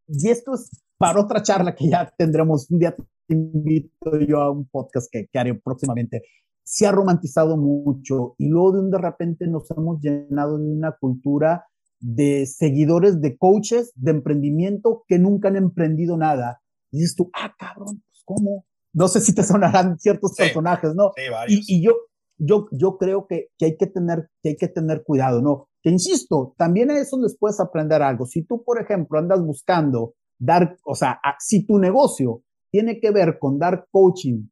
Y 0.08 0.30
esto 0.30 0.54
es 0.54 0.70
para 1.00 1.20
otra 1.20 1.42
charla 1.42 1.74
que 1.74 1.90
ya 1.90 2.14
tendremos 2.16 2.70
un 2.70 2.80
día 2.80 2.96
te 2.96 3.34
invito 3.34 4.20
yo 4.28 4.42
a 4.42 4.52
un 4.52 4.68
podcast 4.68 5.08
que, 5.12 5.28
que 5.32 5.40
haré 5.40 5.56
próximamente 5.56 6.22
se 6.64 6.86
ha 6.86 6.92
romantizado 6.92 7.58
mucho 7.58 8.36
y 8.38 8.48
luego 8.48 8.74
de 8.74 8.80
un 8.82 8.92
de 8.92 9.00
repente 9.00 9.48
nos 9.48 9.72
hemos 9.72 10.00
llenado 10.02 10.60
de 10.60 10.72
una 10.72 10.92
cultura 10.92 11.66
de 12.00 12.46
seguidores 12.46 13.22
de 13.22 13.38
coaches 13.38 13.92
de 13.96 14.12
emprendimiento 14.12 15.04
que 15.08 15.18
nunca 15.18 15.48
han 15.48 15.56
emprendido 15.56 16.16
nada. 16.16 16.62
Y 16.92 17.00
dices 17.00 17.16
tú, 17.16 17.32
ah, 17.34 17.56
cabrón, 17.58 18.04
pues 18.06 18.22
cómo. 18.24 18.66
No 18.94 19.08
sé 19.08 19.20
si 19.20 19.34
te 19.34 19.44
sonarán 19.44 19.98
ciertos 19.98 20.34
sí, 20.36 20.44
personajes, 20.44 20.94
¿no? 20.94 21.12
Sí, 21.16 21.24
varios. 21.32 21.68
Y, 21.68 21.78
y, 21.78 21.84
yo, 21.84 21.94
yo, 22.38 22.68
yo 22.72 22.98
creo 22.98 23.26
que, 23.28 23.48
que, 23.58 23.66
hay 23.66 23.78
que 23.78 23.88
tener, 23.88 24.30
que 24.44 24.50
hay 24.50 24.56
que 24.56 24.68
tener 24.68 25.04
cuidado, 25.04 25.42
¿no? 25.42 25.70
Que 25.82 25.90
insisto, 25.90 26.54
también 26.58 26.92
a 26.92 27.00
eso 27.00 27.20
les 27.20 27.36
puedes 27.38 27.60
aprender 27.60 28.04
algo. 28.04 28.28
Si 28.28 28.44
tú, 28.44 28.64
por 28.64 28.80
ejemplo, 28.80 29.18
andas 29.18 29.42
buscando 29.44 30.14
dar, 30.40 30.78
o 30.86 30.96
sea, 30.96 31.20
si 31.40 31.66
tu 31.66 31.78
negocio 31.78 32.44
tiene 32.72 33.00
que 33.00 33.12
ver 33.12 33.38
con 33.40 33.60
dar 33.60 33.88
coaching 33.92 34.48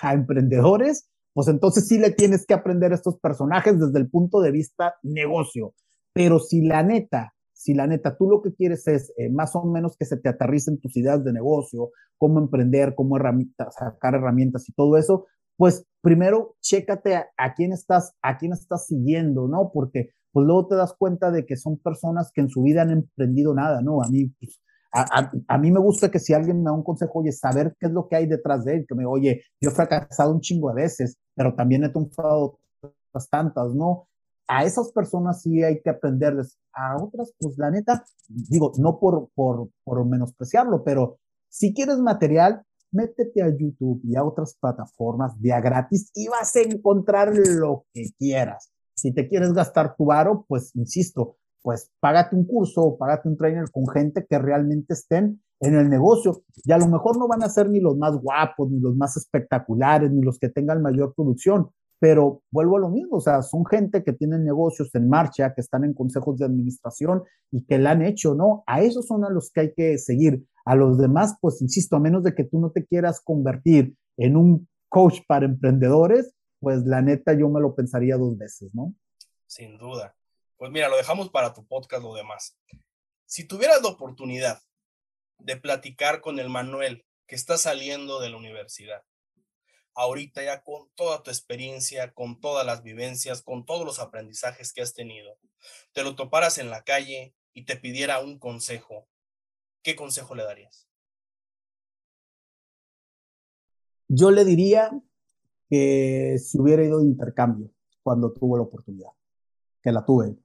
a 0.00 0.14
emprendedores, 0.14 1.10
pues 1.32 1.48
entonces 1.48 1.86
sí 1.86 1.98
le 1.98 2.12
tienes 2.12 2.46
que 2.46 2.54
aprender 2.54 2.92
a 2.92 2.94
estos 2.94 3.18
personajes 3.18 3.78
desde 3.78 3.98
el 3.98 4.08
punto 4.08 4.40
de 4.40 4.52
vista 4.52 4.94
negocio. 5.02 5.74
Pero 6.12 6.38
si 6.38 6.62
la 6.62 6.82
neta, 6.82 7.34
si 7.52 7.74
la 7.74 7.86
neta 7.86 8.16
tú 8.16 8.28
lo 8.28 8.40
que 8.40 8.54
quieres 8.54 8.86
es 8.88 9.12
eh, 9.18 9.28
más 9.30 9.54
o 9.54 9.64
menos 9.64 9.96
que 9.98 10.06
se 10.06 10.16
te 10.16 10.28
aterricen 10.28 10.80
tus 10.80 10.96
ideas 10.96 11.22
de 11.24 11.32
negocio, 11.32 11.90
cómo 12.16 12.38
emprender, 12.38 12.94
cómo 12.94 13.16
herramientas, 13.16 13.74
sacar 13.74 14.14
herramientas 14.14 14.68
y 14.68 14.72
todo 14.72 14.96
eso, 14.96 15.26
pues 15.56 15.84
primero 16.00 16.56
chécate 16.60 17.16
a, 17.16 17.54
quién 17.54 17.72
estás, 17.72 18.14
a 18.22 18.38
quién 18.38 18.52
estás 18.52 18.86
siguiendo, 18.86 19.48
¿no? 19.48 19.70
Porque 19.72 20.10
pues 20.32 20.46
luego 20.46 20.68
te 20.68 20.76
das 20.76 20.94
cuenta 20.98 21.30
de 21.30 21.46
que 21.46 21.56
son 21.56 21.78
personas 21.78 22.30
que 22.32 22.42
en 22.42 22.48
su 22.48 22.62
vida 22.62 22.82
han 22.82 22.90
emprendido 22.90 23.54
nada, 23.54 23.80
¿no? 23.80 24.02
A 24.02 24.08
mí, 24.08 24.26
pues, 24.38 24.60
a, 25.04 25.30
a, 25.48 25.58
mí 25.58 25.70
me 25.70 25.80
gusta 25.80 26.10
que 26.10 26.18
si 26.18 26.32
alguien 26.32 26.58
me 26.58 26.64
da 26.64 26.72
un 26.72 26.82
consejo, 26.82 27.18
oye, 27.20 27.32
saber 27.32 27.74
qué 27.78 27.86
es 27.86 27.92
lo 27.92 28.08
que 28.08 28.16
hay 28.16 28.26
detrás 28.26 28.64
de 28.64 28.76
él, 28.76 28.86
que 28.88 28.94
me, 28.94 29.04
oye, 29.04 29.42
yo 29.60 29.70
he 29.70 29.72
fracasado 29.72 30.32
un 30.32 30.40
chingo 30.40 30.68
de 30.70 30.82
veces, 30.82 31.18
pero 31.34 31.54
también 31.54 31.84
he 31.84 31.88
triunfado 31.88 32.58
tantas, 33.30 33.74
¿no? 33.74 34.08
A 34.46 34.64
esas 34.64 34.92
personas 34.92 35.42
sí 35.42 35.62
hay 35.62 35.80
que 35.80 35.90
aprenderles, 35.90 36.58
a 36.72 37.02
otras, 37.02 37.32
pues 37.38 37.56
la 37.56 37.70
neta, 37.70 38.04
digo, 38.28 38.72
no 38.78 38.98
por, 39.00 39.30
por, 39.34 39.70
por 39.82 40.04
menospreciarlo, 40.04 40.84
pero 40.84 41.18
si 41.48 41.72
quieres 41.72 41.98
material, 41.98 42.62
métete 42.92 43.42
a 43.42 43.48
YouTube 43.48 44.00
y 44.04 44.16
a 44.16 44.24
otras 44.24 44.56
plataformas 44.60 45.40
vía 45.40 45.60
gratis 45.60 46.10
y 46.14 46.28
vas 46.28 46.54
a 46.56 46.60
encontrar 46.60 47.34
lo 47.34 47.86
que 47.92 48.10
quieras. 48.18 48.70
Si 48.94 49.12
te 49.12 49.28
quieres 49.28 49.52
gastar 49.52 49.96
tu 49.96 50.06
varo, 50.06 50.44
pues 50.48 50.74
insisto, 50.76 51.36
pues 51.66 51.90
págate 51.98 52.36
un 52.36 52.46
curso 52.46 52.80
o 52.80 52.96
págate 52.96 53.28
un 53.28 53.36
trainer 53.36 53.68
con 53.72 53.88
gente 53.88 54.24
que 54.24 54.38
realmente 54.38 54.94
estén 54.94 55.42
en 55.58 55.74
el 55.74 55.90
negocio. 55.90 56.44
Y 56.64 56.70
a 56.70 56.78
lo 56.78 56.86
mejor 56.86 57.18
no 57.18 57.26
van 57.26 57.42
a 57.42 57.48
ser 57.48 57.68
ni 57.68 57.80
los 57.80 57.96
más 57.96 58.14
guapos, 58.14 58.70
ni 58.70 58.78
los 58.78 58.94
más 58.94 59.16
espectaculares, 59.16 60.12
ni 60.12 60.22
los 60.22 60.38
que 60.38 60.48
tengan 60.48 60.80
mayor 60.80 61.12
producción, 61.16 61.68
pero 61.98 62.44
vuelvo 62.52 62.76
a 62.76 62.80
lo 62.82 62.90
mismo, 62.90 63.16
o 63.16 63.20
sea, 63.20 63.42
son 63.42 63.66
gente 63.66 64.04
que 64.04 64.12
tienen 64.12 64.44
negocios 64.44 64.94
en 64.94 65.08
marcha, 65.08 65.54
que 65.54 65.60
están 65.60 65.82
en 65.82 65.92
consejos 65.92 66.38
de 66.38 66.44
administración 66.44 67.24
y 67.50 67.64
que 67.64 67.78
la 67.80 67.90
han 67.90 68.02
hecho, 68.02 68.36
¿no? 68.36 68.62
A 68.68 68.82
esos 68.82 69.04
son 69.04 69.24
a 69.24 69.30
los 69.30 69.50
que 69.50 69.62
hay 69.62 69.74
que 69.74 69.98
seguir. 69.98 70.46
A 70.64 70.76
los 70.76 70.98
demás, 70.98 71.36
pues 71.40 71.60
insisto, 71.62 71.96
a 71.96 72.00
menos 72.00 72.22
de 72.22 72.36
que 72.36 72.44
tú 72.44 72.60
no 72.60 72.70
te 72.70 72.86
quieras 72.86 73.20
convertir 73.20 73.96
en 74.18 74.36
un 74.36 74.68
coach 74.88 75.18
para 75.26 75.46
emprendedores, 75.46 76.32
pues 76.60 76.86
la 76.86 77.02
neta 77.02 77.32
yo 77.32 77.48
me 77.48 77.60
lo 77.60 77.74
pensaría 77.74 78.16
dos 78.16 78.38
veces, 78.38 78.72
¿no? 78.72 78.94
Sin 79.48 79.76
duda. 79.78 80.14
Pues 80.56 80.70
mira, 80.70 80.88
lo 80.88 80.96
dejamos 80.96 81.30
para 81.30 81.52
tu 81.52 81.66
podcast 81.66 82.02
lo 82.02 82.14
demás. 82.14 82.56
Si 83.26 83.44
tuvieras 83.44 83.82
la 83.82 83.88
oportunidad 83.88 84.62
de 85.38 85.56
platicar 85.56 86.20
con 86.20 86.38
el 86.38 86.48
Manuel 86.48 87.04
que 87.26 87.34
está 87.34 87.58
saliendo 87.58 88.20
de 88.20 88.30
la 88.30 88.38
universidad, 88.38 89.02
ahorita 89.94 90.42
ya 90.42 90.62
con 90.62 90.88
toda 90.94 91.22
tu 91.22 91.30
experiencia, 91.30 92.12
con 92.14 92.40
todas 92.40 92.64
las 92.64 92.82
vivencias, 92.82 93.42
con 93.42 93.66
todos 93.66 93.84
los 93.84 93.98
aprendizajes 93.98 94.72
que 94.72 94.82
has 94.82 94.94
tenido, 94.94 95.38
te 95.92 96.02
lo 96.02 96.16
toparas 96.16 96.58
en 96.58 96.70
la 96.70 96.84
calle 96.84 97.34
y 97.52 97.64
te 97.64 97.76
pidiera 97.76 98.20
un 98.20 98.38
consejo, 98.38 99.08
¿qué 99.82 99.96
consejo 99.96 100.34
le 100.34 100.44
darías? 100.44 100.88
Yo 104.08 104.30
le 104.30 104.44
diría 104.44 104.90
que 105.68 106.38
si 106.38 106.58
hubiera 106.60 106.84
ido 106.84 107.00
de 107.00 107.06
intercambio 107.06 107.70
cuando 108.02 108.32
tuvo 108.32 108.56
la 108.56 108.62
oportunidad, 108.62 109.10
que 109.82 109.90
la 109.90 110.04
tuve, 110.04 110.36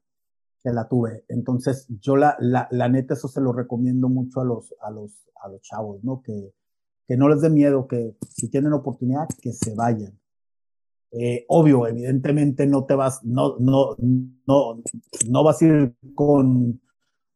que 0.64 0.72
la 0.72 0.88
tuve. 0.88 1.26
Entonces, 1.28 1.88
yo 2.02 2.16
la, 2.16 2.36
la, 2.40 2.68
la 2.72 2.90
neta, 2.90 3.14
eso 3.14 3.28
se 3.28 3.42
lo 3.42 3.54
recomiendo 3.54 4.10
mucho 4.10 4.42
a 4.42 4.46
los, 4.46 4.74
a 4.82 4.92
los, 4.92 5.28
a 5.42 5.50
los 5.50 5.62
chavos, 5.62 6.04
¿no? 6.04 6.22
Que, 6.22 6.54
que 7.08 7.18
no 7.18 7.30
les 7.30 7.42
dé 7.42 7.50
miedo, 7.50 7.88
que 7.88 8.16
si 8.30 8.50
tienen 8.50 8.74
oportunidad, 8.74 9.28
que 9.42 9.52
se 9.54 9.76
vayan. 9.76 10.18
Eh, 11.12 11.46
obvio, 11.50 11.88
evidentemente 11.88 12.66
no 12.66 12.86
te 12.86 12.96
vas, 12.96 13.24
no, 13.26 13.58
no, 13.60 13.96
no, 14.00 14.82
no 15.30 15.44
vas 15.44 15.62
a 15.62 15.66
ir 15.66 15.96
con, 16.16 16.80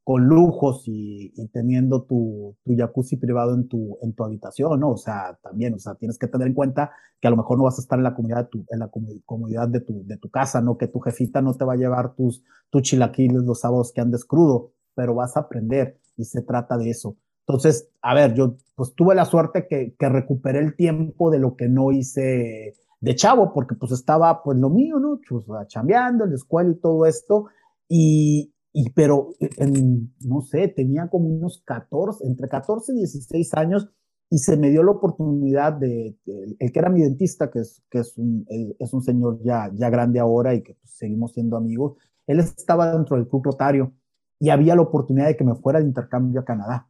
con 0.06 0.28
lujos 0.28 0.84
y, 0.86 1.34
teniendo 1.52 2.04
tu, 2.04 2.56
tu, 2.64 2.78
jacuzzi 2.78 3.18
privado 3.18 3.56
en 3.56 3.68
tu, 3.68 3.98
en 4.04 4.14
tu 4.14 4.24
habitación, 4.24 4.80
¿no? 4.80 4.92
O 4.92 4.98
sea, 4.98 5.36
también, 5.42 5.74
o 5.74 5.80
sea, 5.80 5.96
tienes 5.96 6.20
que 6.20 6.28
tener 6.28 6.48
en 6.48 6.54
cuenta 6.54 6.92
que 7.20 7.28
a 7.28 7.32
lo 7.32 7.38
mejor 7.38 7.58
no 7.58 7.64
vas 7.64 7.80
a 7.80 7.82
estar 7.82 7.98
en 7.98 8.04
la 8.04 8.14
comunidad 8.14 8.44
de 8.44 8.50
tu, 8.50 8.66
en 8.70 8.80
la 8.80 8.92
comodidad 9.26 9.68
de 9.68 9.80
tu, 9.80 10.06
de 10.06 10.18
tu 10.18 10.30
casa, 10.30 10.62
¿no? 10.62 10.78
Que 10.78 10.88
tu 10.88 11.00
jefita 11.00 11.42
no 11.42 11.56
te 11.56 11.66
va 11.66 11.74
a 11.74 11.78
llevar 11.78 12.14
tus, 12.14 12.44
tus 12.70 12.84
chilaquiles 12.84 13.42
los 13.42 13.62
sábados 13.62 13.92
que 13.92 14.02
andes 14.02 14.26
crudo, 14.26 14.74
pero 14.94 15.16
vas 15.16 15.36
a 15.38 15.40
aprender 15.40 16.00
y 16.18 16.26
se 16.26 16.44
trata 16.44 16.78
de 16.78 16.92
eso. 16.92 17.18
Entonces, 17.48 17.90
a 18.04 18.14
ver, 18.14 18.36
yo 18.36 18.58
pues 18.76 18.94
tuve 18.94 19.16
la 19.16 19.26
suerte 19.26 19.66
que, 19.68 19.96
que 19.98 20.10
recuperé 20.10 20.60
el 20.60 20.76
tiempo 20.76 21.32
de 21.32 21.40
lo 21.40 21.56
que 21.56 21.68
no 21.68 21.92
hice 21.92 22.76
de 23.02 23.16
chavo, 23.16 23.52
porque 23.54 23.74
pues 23.74 23.92
estaba 23.92 24.44
pues 24.44 24.60
lo 24.60 24.70
mío, 24.70 25.00
¿no? 25.00 25.20
Pues 25.28 25.46
chambeando 25.68 26.26
en 26.26 26.30
la 26.30 26.36
escuela 26.36 26.70
y 26.70 26.80
todo 26.80 27.08
esto, 27.08 27.46
y, 27.88 28.55
y 28.78 28.90
pero 28.90 29.30
en, 29.40 30.14
no 30.20 30.42
sé, 30.42 30.68
tenía 30.68 31.08
como 31.08 31.30
unos 31.30 31.64
14, 31.66 32.28
entre 32.28 32.50
14 32.50 32.92
y 32.92 32.98
16 32.98 33.54
años, 33.54 33.90
y 34.30 34.40
se 34.40 34.58
me 34.58 34.70
dio 34.70 34.84
la 34.84 34.92
oportunidad 34.92 35.72
de, 35.72 36.18
el 36.60 36.72
que 36.74 36.80
era 36.80 36.90
mi 36.90 37.02
dentista, 37.02 37.50
que 37.50 37.60
es, 37.60 37.82
que 37.90 38.00
es, 38.00 38.18
un, 38.18 38.46
es 38.78 38.94
un 38.94 39.02
señor 39.02 39.40
ya, 39.46 39.72
ya 39.74 39.90
grande 39.90 40.20
ahora 40.20 40.54
y 40.54 40.62
que 40.62 40.74
pues, 40.74 40.92
seguimos 40.92 41.32
siendo 41.32 41.56
amigos, 41.56 41.94
él 42.28 42.42
estaba 42.42 42.92
dentro 42.92 43.16
del 43.16 43.30
club 43.30 43.46
rotario 43.46 43.94
y 44.40 44.50
había 44.50 44.76
la 44.76 44.82
oportunidad 44.82 45.28
de 45.28 45.38
que 45.38 45.46
me 45.46 45.56
fuera 45.56 45.80
de 45.80 45.86
intercambio 45.86 46.42
a 46.42 46.46
Canadá. 46.46 46.90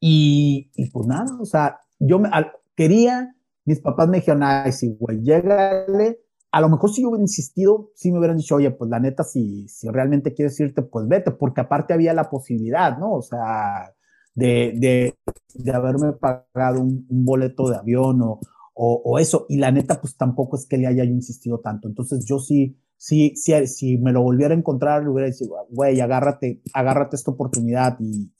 Y, 0.00 0.72
y 0.74 0.90
pues 0.90 1.06
nada, 1.06 1.38
o 1.40 1.44
sea, 1.44 1.78
yo 2.00 2.18
me, 2.18 2.28
quería, 2.74 3.36
mis 3.64 3.78
papás 3.78 4.08
me 4.08 4.16
dijeron, 4.16 4.42
ay, 4.42 4.72
sí, 4.72 4.96
güey, 4.98 5.22
llégale. 5.22 6.18
A 6.52 6.60
lo 6.60 6.68
mejor 6.68 6.90
si 6.90 7.02
yo 7.02 7.08
hubiera 7.08 7.22
insistido, 7.22 7.90
sí 7.94 8.10
me 8.10 8.18
hubieran 8.18 8.36
dicho, 8.36 8.56
oye, 8.56 8.70
pues 8.72 8.90
la 8.90 8.98
neta, 8.98 9.22
si, 9.22 9.68
si 9.68 9.88
realmente 9.88 10.34
quieres 10.34 10.58
irte, 10.58 10.82
pues 10.82 11.06
vete, 11.06 11.30
porque 11.30 11.60
aparte 11.60 11.94
había 11.94 12.12
la 12.12 12.28
posibilidad, 12.28 12.98
¿no? 12.98 13.14
O 13.14 13.22
sea, 13.22 13.94
de, 14.34 14.72
de, 14.76 15.14
de 15.54 15.72
haberme 15.72 16.12
pagado 16.14 16.80
un, 16.80 17.06
boleto 17.08 17.68
de 17.68 17.76
avión 17.76 18.20
o, 18.22 18.40
o, 18.74 19.18
eso. 19.18 19.46
Y 19.48 19.58
la 19.58 19.70
neta, 19.70 20.00
pues 20.00 20.16
tampoco 20.16 20.56
es 20.56 20.66
que 20.66 20.78
le 20.78 20.86
haya 20.88 21.04
yo 21.04 21.12
insistido 21.12 21.60
tanto. 21.60 21.88
Entonces 21.88 22.24
yo 22.24 22.38
sí, 22.40 22.76
sí, 22.96 23.34
sí, 23.36 23.66
si 23.66 23.98
me 23.98 24.12
lo 24.12 24.22
volviera 24.22 24.54
a 24.54 24.58
encontrar, 24.58 25.02
le 25.04 25.10
hubiera 25.10 25.30
dicho, 25.30 25.44
güey, 25.70 26.00
agárrate, 26.00 26.62
agárrate 26.74 27.16
esta 27.16 27.30
oportunidad 27.30 27.96
y, 28.00 28.32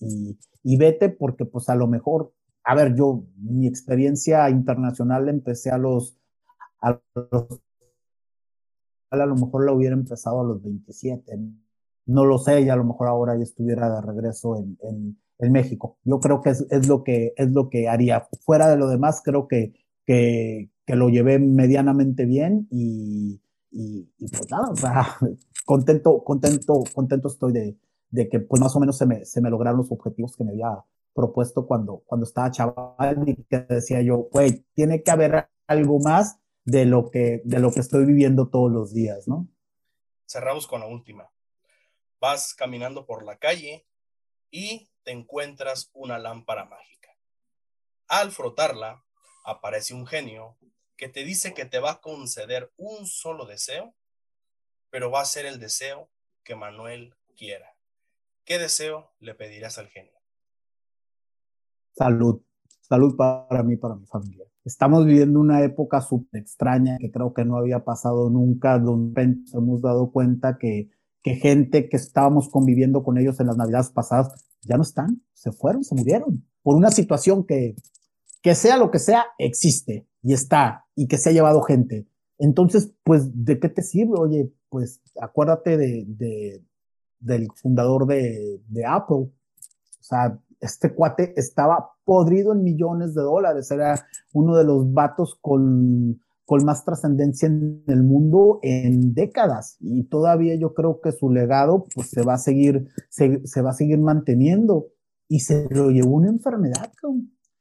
y, 0.64 0.76
vete 0.76 1.10
porque 1.10 1.44
pues 1.44 1.68
a 1.68 1.74
lo 1.76 1.86
mejor, 1.86 2.32
a 2.64 2.74
ver, 2.74 2.94
yo 2.96 3.24
mi 3.36 3.66
experiencia 3.68 4.48
internacional 4.50 5.28
empecé 5.28 5.70
a 5.70 5.78
los 5.78 6.16
a 9.10 9.26
lo 9.26 9.34
mejor 9.34 9.64
la 9.66 9.72
hubiera 9.72 9.94
empezado 9.94 10.40
a 10.40 10.44
los 10.44 10.62
27. 10.62 11.38
No 12.06 12.24
lo 12.24 12.38
sé, 12.38 12.62
y 12.62 12.68
a 12.68 12.76
lo 12.76 12.84
mejor 12.84 13.08
ahora 13.08 13.36
ya 13.36 13.42
estuviera 13.42 13.88
de 13.94 14.00
regreso 14.00 14.56
en, 14.56 14.78
en, 14.82 15.18
en 15.38 15.52
México. 15.52 15.98
Yo 16.04 16.20
creo 16.20 16.40
que 16.42 16.50
es, 16.50 16.66
es, 16.70 16.88
lo 16.88 17.04
que 17.04 17.32
es 17.36 17.50
lo 17.52 17.68
que 17.70 17.88
haría. 17.88 18.28
Fuera 18.44 18.68
de 18.68 18.76
lo 18.76 18.88
demás, 18.88 19.22
creo 19.24 19.48
que, 19.48 19.72
que, 20.06 20.70
que 20.86 20.96
lo 20.96 21.08
llevé 21.08 21.38
medianamente 21.38 22.24
bien 22.26 22.66
y, 22.70 23.40
y, 23.70 24.10
y, 24.18 24.28
pues 24.28 24.50
nada, 24.50 24.70
o 24.70 24.76
sea, 24.76 25.16
contento, 25.66 26.22
contento, 26.24 26.82
contento 26.94 27.28
estoy 27.28 27.52
de, 27.52 27.76
de 28.10 28.28
que 28.28 28.40
pues 28.40 28.60
más 28.60 28.74
o 28.76 28.80
menos 28.80 28.98
se 28.98 29.06
me, 29.06 29.24
se 29.24 29.40
me 29.40 29.50
lograron 29.50 29.78
los 29.78 29.92
objetivos 29.92 30.36
que 30.36 30.44
me 30.44 30.50
había 30.50 30.84
propuesto 31.14 31.66
cuando, 31.66 32.02
cuando 32.06 32.24
estaba 32.24 32.50
chaval 32.50 33.28
y 33.28 33.36
que 33.44 33.60
decía 33.68 34.02
yo, 34.02 34.28
güey, 34.32 34.64
tiene 34.74 35.02
que 35.02 35.10
haber 35.10 35.48
algo 35.66 35.98
más 36.00 36.38
de 36.70 36.84
lo 36.84 37.10
que, 37.10 37.42
de 37.44 37.58
lo 37.58 37.72
que 37.72 37.80
estoy 37.80 38.04
viviendo 38.04 38.48
todos 38.48 38.70
los 38.70 38.94
días, 38.94 39.26
¿no? 39.26 39.48
Cerramos 40.28 40.68
con 40.68 40.80
la 40.80 40.86
última. 40.86 41.32
Vas 42.20 42.54
caminando 42.54 43.06
por 43.06 43.24
la 43.24 43.38
calle 43.38 43.88
y 44.52 44.88
te 45.02 45.10
encuentras 45.10 45.90
una 45.94 46.18
lámpara 46.18 46.66
mágica. 46.66 47.16
Al 48.06 48.30
frotarla, 48.30 49.04
aparece 49.44 49.94
un 49.94 50.06
genio 50.06 50.56
que 50.96 51.08
te 51.08 51.24
dice 51.24 51.54
que 51.54 51.64
te 51.64 51.80
va 51.80 51.92
a 51.92 52.00
conceder 52.00 52.72
un 52.76 53.06
solo 53.06 53.46
deseo, 53.46 53.92
pero 54.90 55.10
va 55.10 55.22
a 55.22 55.24
ser 55.24 55.46
el 55.46 55.58
deseo 55.58 56.08
que 56.44 56.54
Manuel 56.54 57.16
quiera. 57.36 57.74
¿Qué 58.44 58.58
deseo 58.58 59.12
le 59.18 59.34
pedirás 59.34 59.78
al 59.78 59.88
genio? 59.88 60.20
Salud, 61.96 62.40
salud 62.80 63.16
para 63.16 63.62
mí, 63.64 63.76
para 63.76 63.96
mi 63.96 64.06
familia. 64.06 64.49
Estamos 64.64 65.06
viviendo 65.06 65.40
una 65.40 65.62
época 65.62 66.00
súper 66.00 66.42
extraña 66.42 66.98
que 66.98 67.10
creo 67.10 67.32
que 67.32 67.44
no 67.44 67.56
había 67.56 67.84
pasado 67.84 68.28
nunca, 68.28 68.78
donde 68.78 69.26
nos 69.28 69.54
hemos 69.54 69.80
dado 69.80 70.10
cuenta 70.12 70.58
que, 70.58 70.90
que 71.22 71.36
gente 71.36 71.88
que 71.88 71.96
estábamos 71.96 72.48
conviviendo 72.48 73.02
con 73.02 73.18
ellos 73.18 73.40
en 73.40 73.46
las 73.46 73.56
navidades 73.56 73.90
pasadas 73.90 74.44
ya 74.62 74.76
no 74.76 74.82
están, 74.82 75.22
se 75.32 75.52
fueron, 75.52 75.84
se 75.84 75.94
murieron, 75.94 76.44
por 76.62 76.76
una 76.76 76.90
situación 76.90 77.44
que, 77.44 77.74
que 78.42 78.54
sea 78.54 78.76
lo 78.76 78.90
que 78.90 78.98
sea, 78.98 79.24
existe 79.38 80.06
y 80.22 80.34
está, 80.34 80.86
y 80.94 81.06
que 81.06 81.18
se 81.18 81.30
ha 81.30 81.32
llevado 81.32 81.62
gente. 81.62 82.06
Entonces, 82.38 82.92
pues, 83.02 83.44
¿de 83.44 83.58
qué 83.58 83.68
te 83.68 83.82
sirve? 83.82 84.18
Oye, 84.18 84.50
pues 84.68 85.00
acuérdate 85.20 85.76
de, 85.76 86.04
de, 86.06 86.62
del 87.18 87.48
fundador 87.54 88.06
de, 88.06 88.60
de 88.66 88.84
Apple. 88.86 89.16
O 89.16 89.32
sea, 90.00 90.38
este 90.60 90.94
cuate 90.94 91.32
estaba 91.36 91.92
podrido 92.04 92.52
en 92.52 92.62
millones 92.62 93.14
de 93.14 93.22
dólares, 93.22 93.70
era 93.70 94.06
uno 94.32 94.56
de 94.56 94.64
los 94.64 94.92
vatos 94.92 95.38
con, 95.40 96.20
con 96.44 96.64
más 96.64 96.84
trascendencia 96.84 97.46
en 97.46 97.82
el 97.86 98.02
mundo 98.02 98.58
en 98.62 99.14
décadas. 99.14 99.76
Y 99.80 100.04
todavía 100.04 100.56
yo 100.56 100.74
creo 100.74 101.00
que 101.00 101.12
su 101.12 101.30
legado 101.30 101.86
pues 101.94 102.10
se 102.10 102.22
va 102.22 102.34
a 102.34 102.38
seguir, 102.38 102.88
se, 103.08 103.46
se 103.46 103.62
va 103.62 103.70
a 103.70 103.74
seguir 103.74 103.98
manteniendo. 103.98 104.88
Y 105.28 105.40
se 105.40 105.68
lo 105.70 105.90
llevó 105.90 106.16
una 106.16 106.28
enfermedad. 106.28 106.90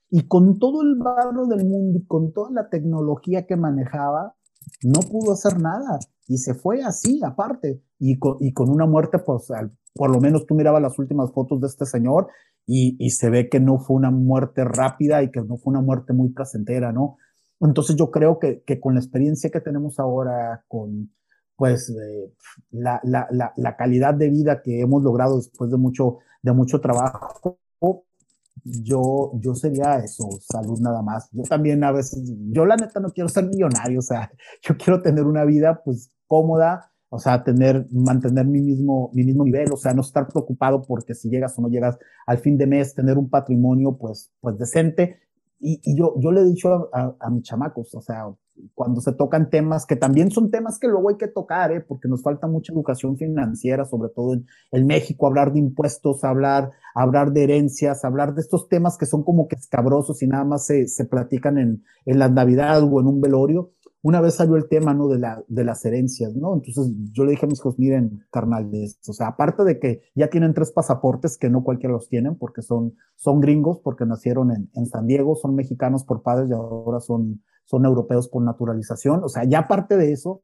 Y 0.10 0.28
con 0.28 0.58
todo 0.58 0.82
el 0.82 0.96
barro 0.96 1.46
del 1.46 1.68
mundo 1.68 2.00
y 2.00 2.06
con 2.08 2.34
toda 2.34 2.50
la 2.50 2.68
tecnología 2.68 3.46
que 3.46 3.56
manejaba, 3.56 4.36
no 4.84 5.02
pudo 5.02 5.34
hacer 5.34 5.60
nada. 5.60 6.00
Y 6.28 6.40
se 6.40 6.56
fue 6.56 6.82
así, 6.82 7.22
aparte, 7.24 7.84
y 8.00 8.18
con, 8.18 8.38
y 8.40 8.54
con 8.54 8.70
una 8.72 8.88
muerte, 8.88 9.20
pues 9.20 9.52
por 9.94 10.10
lo 10.10 10.20
menos 10.20 10.46
tú 10.48 10.56
mirabas 10.56 10.82
las 10.82 10.98
últimas 10.98 11.32
fotos 11.32 11.62
de 11.62 11.68
este 11.68 11.86
señor 11.86 12.28
y, 12.72 12.96
y, 13.00 13.10
se 13.10 13.32
ve 13.32 13.50
que 13.50 13.60
no 13.60 13.80
fue 13.80 13.96
una 13.96 14.12
muerte 14.12 14.64
rápida 14.64 15.24
y 15.24 15.32
que 15.32 15.42
no 15.42 15.58
fue 15.58 15.72
una 15.72 15.82
muerte 15.82 16.14
muy 16.14 16.30
placentera, 16.30 16.92
¿no? 16.92 17.18
Entonces 17.60 17.96
yo 17.96 18.12
creo 18.12 18.38
que, 18.38 18.62
que 18.62 18.80
con 18.80 18.94
la 18.94 19.00
experiencia 19.00 19.50
que 19.50 19.60
tenemos 19.60 20.00
ahora, 20.00 20.64
con 20.68 21.12
pues 21.56 21.90
eh, 21.90 22.32
la, 22.70 23.02
la, 23.04 23.28
la, 23.32 23.54
la, 23.58 23.76
calidad 23.76 24.14
de 24.14 24.30
vida 24.30 24.62
que 24.62 24.82
hemos 24.82 25.04
logrado 25.04 25.38
después 25.38 25.72
de 25.72 25.78
mucho, 25.78 26.20
de 26.44 26.54
mucho 26.54 26.80
trabajo, 26.80 27.58
yo, 28.64 29.32
yo 29.34 29.56
sería 29.56 29.98
eso, 29.98 30.30
salud 30.42 30.80
nada 30.80 31.02
más. 31.02 31.28
Yo 31.32 31.42
también 31.44 31.84
a 31.84 31.92
veces, 31.92 32.22
yo 32.52 32.68
la 32.68 32.76
neta 32.76 33.00
no 33.00 33.10
quiero 33.10 33.30
ser 33.30 33.46
millonario, 33.46 33.98
o 34.00 34.04
sea, 34.04 34.32
yo 34.62 34.78
quiero 34.78 35.02
tener 35.02 35.26
una 35.26 35.44
vida 35.44 35.82
pues 35.84 36.12
cómoda, 36.28 36.92
o 37.10 37.20
sea, 37.20 37.44
tener, 37.44 37.88
mantener 37.92 38.46
mi 38.46 38.62
mismo, 38.62 39.10
mi 39.14 39.24
mismo 39.24 39.44
nivel, 39.44 39.72
o 39.74 39.78
sea, 39.78 39.94
no 39.94 40.02
estar 40.02 40.28
preocupado 40.28 40.82
porque 40.82 41.16
si 41.16 41.30
llegas 41.30 41.58
o 41.58 41.62
no 41.62 41.70
llegas 41.70 41.98
al 42.26 42.38
fin 42.38 42.58
de 42.58 42.68
mes, 42.68 42.94
tener 42.94 43.18
un 43.18 43.30
patrimonio 43.30 43.98
pues, 43.98 44.32
pues 44.42 44.58
decente 44.58 45.18
y, 45.60 45.82
y, 45.84 45.98
yo, 45.98 46.16
yo 46.20 46.32
le 46.32 46.42
he 46.42 46.46
dicho 46.46 46.90
a, 46.94 47.16
a, 47.20 47.30
mis 47.30 47.44
chamacos, 47.44 47.94
o 47.94 48.02
sea, 48.02 48.28
cuando 48.74 49.02
se 49.02 49.12
tocan 49.12 49.50
temas 49.50 49.86
que 49.86 49.98
también 49.98 50.32
son 50.32 50.50
temas 50.52 50.80
que 50.80 50.88
luego 50.88 51.10
hay 51.10 51.18
que 51.18 51.28
tocar, 51.28 51.72
¿eh? 51.74 51.82
porque 51.82 52.08
nos 52.08 52.22
falta 52.22 52.48
mucha 52.48 52.72
educación 52.72 53.18
financiera, 53.18 53.84
sobre 53.84 54.10
todo 54.10 54.34
en, 54.34 54.46
en 54.72 54.88
México, 54.88 55.28
hablar 55.28 55.52
de 55.52 55.60
impuestos, 55.60 56.24
hablar, 56.24 56.72
hablar 56.96 57.34
de 57.34 57.44
herencias, 57.44 58.06
hablar 58.06 58.34
de 58.36 58.42
estos 58.42 58.70
temas 58.70 58.98
que 58.98 59.06
son 59.06 59.24
como 59.24 59.50
que 59.50 59.58
escabrosos 59.58 60.22
y 60.24 60.28
nada 60.28 60.46
más 60.46 60.66
se, 60.66 60.88
se 60.88 61.04
platican 61.06 61.58
en, 61.58 61.84
en 62.06 62.20
la 62.20 62.30
Navidad 62.30 62.82
o 62.84 63.02
en 63.02 63.08
un 63.08 63.20
velorio 63.20 63.72
una 64.02 64.22
vez 64.22 64.36
salió 64.36 64.56
el 64.56 64.70
tema, 64.70 64.94
¿no? 64.94 65.08
De, 65.08 65.20
la, 65.20 65.44
de 65.48 65.64
las 65.64 65.84
herencias, 65.84 66.34
¿no? 66.36 66.54
Entonces 66.54 66.92
yo 67.12 67.26
le 67.26 67.32
dije 67.32 67.46
a 67.46 67.50
mis 67.50 67.60
hijos, 67.60 67.78
miren, 67.78 68.26
carnales, 68.32 68.98
o 69.08 69.14
sea, 69.14 69.28
aparte 69.28 69.64
de 69.64 69.80
que 69.80 70.02
ya 70.16 70.30
tienen 70.30 70.54
tres 70.54 70.72
pasaportes, 70.72 71.38
que 71.38 71.50
no 71.50 71.64
cualquiera 71.64 71.94
los 71.94 72.08
tienen, 72.08 72.36
porque 72.36 72.62
son, 72.62 72.96
son 73.16 73.42
gringos, 73.42 73.80
porque 73.84 74.06
nacieron 74.06 74.52
en, 74.52 74.70
en 74.74 74.86
San 74.86 75.06
Diego, 75.06 75.36
son 75.36 75.56
mexicanos 75.56 76.06
por 76.06 76.22
padres 76.22 76.50
y 76.50 76.54
ahora 76.54 77.02
son, 77.02 77.44
son 77.66 77.86
europeos 77.86 78.30
por 78.30 78.42
naturalización. 78.42 79.24
O 79.24 79.28
sea, 79.28 79.44
ya 79.44 79.60
aparte 79.60 79.98
de 79.98 80.14
eso, 80.14 80.44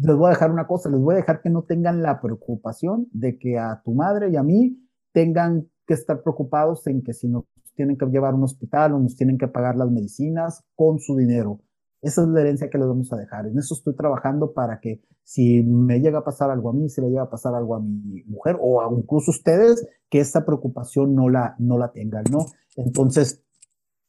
les 0.00 0.16
voy 0.16 0.26
a 0.26 0.30
dejar 0.30 0.50
una 0.50 0.66
cosa, 0.66 0.88
les 0.88 1.00
voy 1.00 1.14
a 1.14 1.18
dejar 1.18 1.42
que 1.42 1.50
no 1.50 1.64
tengan 1.64 2.02
la 2.02 2.20
preocupación 2.20 3.08
de 3.12 3.38
que 3.38 3.58
a 3.58 3.82
tu 3.84 3.92
madre 3.92 4.30
y 4.30 4.36
a 4.36 4.42
mí 4.42 4.78
tengan 5.12 5.68
que 5.86 5.94
estar 5.94 6.22
preocupados 6.22 6.86
en 6.86 7.02
que 7.02 7.12
si 7.12 7.28
nos 7.28 7.44
tienen 7.74 7.98
que 7.98 8.06
llevar 8.06 8.32
a 8.32 8.36
un 8.36 8.44
hospital 8.44 8.94
o 8.94 8.98
nos 8.98 9.16
tienen 9.16 9.36
que 9.36 9.48
pagar 9.48 9.76
las 9.76 9.90
medicinas 9.90 10.64
con 10.74 10.98
su 10.98 11.14
dinero 11.14 11.60
esa 12.06 12.22
es 12.22 12.28
la 12.28 12.40
herencia 12.40 12.70
que 12.70 12.78
les 12.78 12.86
vamos 12.86 13.12
a 13.12 13.16
dejar. 13.16 13.46
En 13.46 13.58
eso 13.58 13.74
estoy 13.74 13.94
trabajando 13.96 14.52
para 14.52 14.80
que 14.80 15.00
si 15.24 15.62
me 15.62 15.98
llega 15.98 16.20
a 16.20 16.24
pasar 16.24 16.50
algo 16.50 16.70
a 16.70 16.72
mí, 16.72 16.88
si 16.88 17.00
le 17.00 17.08
llega 17.08 17.22
a 17.22 17.30
pasar 17.30 17.54
algo 17.54 17.74
a 17.74 17.80
mi 17.80 18.22
mujer 18.24 18.56
o 18.60 18.80
a 18.80 18.88
ustedes, 18.88 19.86
que 20.08 20.20
esa 20.20 20.44
preocupación 20.44 21.14
no 21.16 21.28
la, 21.28 21.56
no 21.58 21.78
la 21.78 21.90
tengan, 21.90 22.24
¿no? 22.30 22.46
Entonces, 22.76 23.42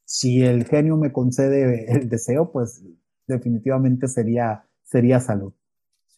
si 0.06 0.44
el 0.44 0.66
genio 0.66 0.96
me 0.96 1.12
concede 1.12 1.92
el 1.92 2.08
deseo, 2.08 2.52
pues 2.52 2.84
definitivamente 3.26 4.08
sería, 4.08 4.66
sería 4.84 5.20
salud. 5.20 5.54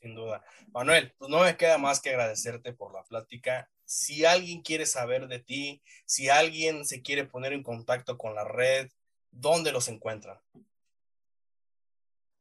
Sin 0.01 0.15
duda. 0.15 0.43
Manuel, 0.73 1.13
pues 1.17 1.31
no 1.31 1.41
me 1.43 1.55
queda 1.55 1.77
más 1.77 2.01
que 2.01 2.09
agradecerte 2.09 2.73
por 2.73 2.93
la 2.93 3.03
plática. 3.03 3.69
Si 3.85 4.25
alguien 4.25 4.61
quiere 4.61 4.85
saber 4.85 5.27
de 5.27 5.39
ti, 5.39 5.81
si 6.05 6.29
alguien 6.29 6.85
se 6.85 7.01
quiere 7.01 7.25
poner 7.25 7.53
en 7.53 7.63
contacto 7.63 8.17
con 8.17 8.35
la 8.35 8.43
red, 8.43 8.89
¿dónde 9.31 9.71
los 9.71 9.87
encuentran? 9.87 10.37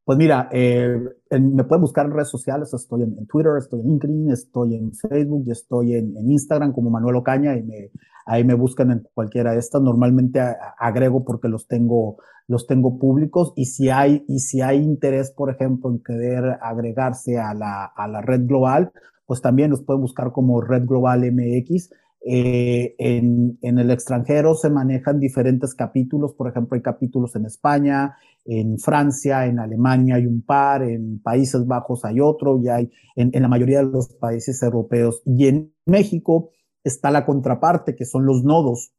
Pues 0.08 0.16
mira, 0.16 0.48
eh, 0.52 1.04
me 1.38 1.64
pueden 1.64 1.82
buscar 1.82 2.06
en 2.06 2.12
redes 2.12 2.30
sociales, 2.30 2.72
estoy 2.72 3.02
en, 3.02 3.26
Twitter, 3.26 3.52
estoy 3.58 3.80
en 3.80 3.88
LinkedIn, 3.88 4.30
estoy 4.30 4.74
en 4.74 4.94
Facebook 4.94 5.44
y 5.46 5.50
estoy 5.50 5.96
en, 5.96 6.16
Instagram 6.16 6.72
como 6.72 6.88
Manuel 6.88 7.16
Ocaña 7.16 7.54
y 7.58 7.90
ahí 8.24 8.42
me 8.42 8.54
buscan 8.54 8.90
en 8.90 9.06
cualquiera 9.12 9.52
de 9.52 9.58
estas. 9.58 9.82
Normalmente 9.82 10.40
agrego 10.78 11.26
porque 11.26 11.48
los 11.48 11.66
tengo, 11.68 12.16
los 12.46 12.66
tengo 12.66 12.98
públicos 12.98 13.52
y 13.54 13.66
si 13.66 13.90
hay, 13.90 14.24
y 14.28 14.38
si 14.38 14.62
hay 14.62 14.78
interés, 14.78 15.30
por 15.30 15.50
ejemplo, 15.50 15.90
en 15.90 16.02
querer 16.02 16.56
agregarse 16.62 17.36
a 17.36 17.52
la, 17.52 17.84
a 17.84 18.08
la 18.08 18.22
red 18.22 18.46
global, 18.46 18.90
pues 19.26 19.42
también 19.42 19.70
los 19.70 19.82
pueden 19.82 20.00
buscar 20.00 20.32
como 20.32 20.62
Red 20.62 20.86
Global 20.86 21.20
MX 21.30 21.90
eh, 22.30 22.94
en, 22.98 23.58
el 23.62 23.90
extranjero 23.90 24.54
se 24.54 24.68
manejan 24.68 25.18
diferentes 25.18 25.74
capítulos, 25.74 26.34
por 26.34 26.50
ejemplo, 26.50 26.74
hay 26.74 26.82
capítulos 26.82 27.34
en 27.36 27.46
España, 27.46 28.16
en 28.44 28.78
Francia, 28.78 29.46
en 29.46 29.58
Alemania 29.58 30.16
hay 30.16 30.26
un 30.26 30.42
par, 30.42 30.82
en 30.82 31.22
Países 31.22 31.66
Bajos 31.66 32.04
hay 32.04 32.20
otro, 32.20 32.60
y 32.60 32.68
hay 32.68 32.90
en, 33.16 33.30
la 33.32 33.48
mayoría 33.48 33.78
de 33.78 33.90
los 33.90 34.08
países 34.08 34.62
europeos. 34.62 35.22
Y 35.24 35.46
en 35.46 35.72
México 35.86 36.50
está 36.84 37.10
la 37.10 37.24
contraparte, 37.24 37.96
que 37.96 38.04
son 38.04 38.26
los 38.26 38.44
nodos, 38.44 38.92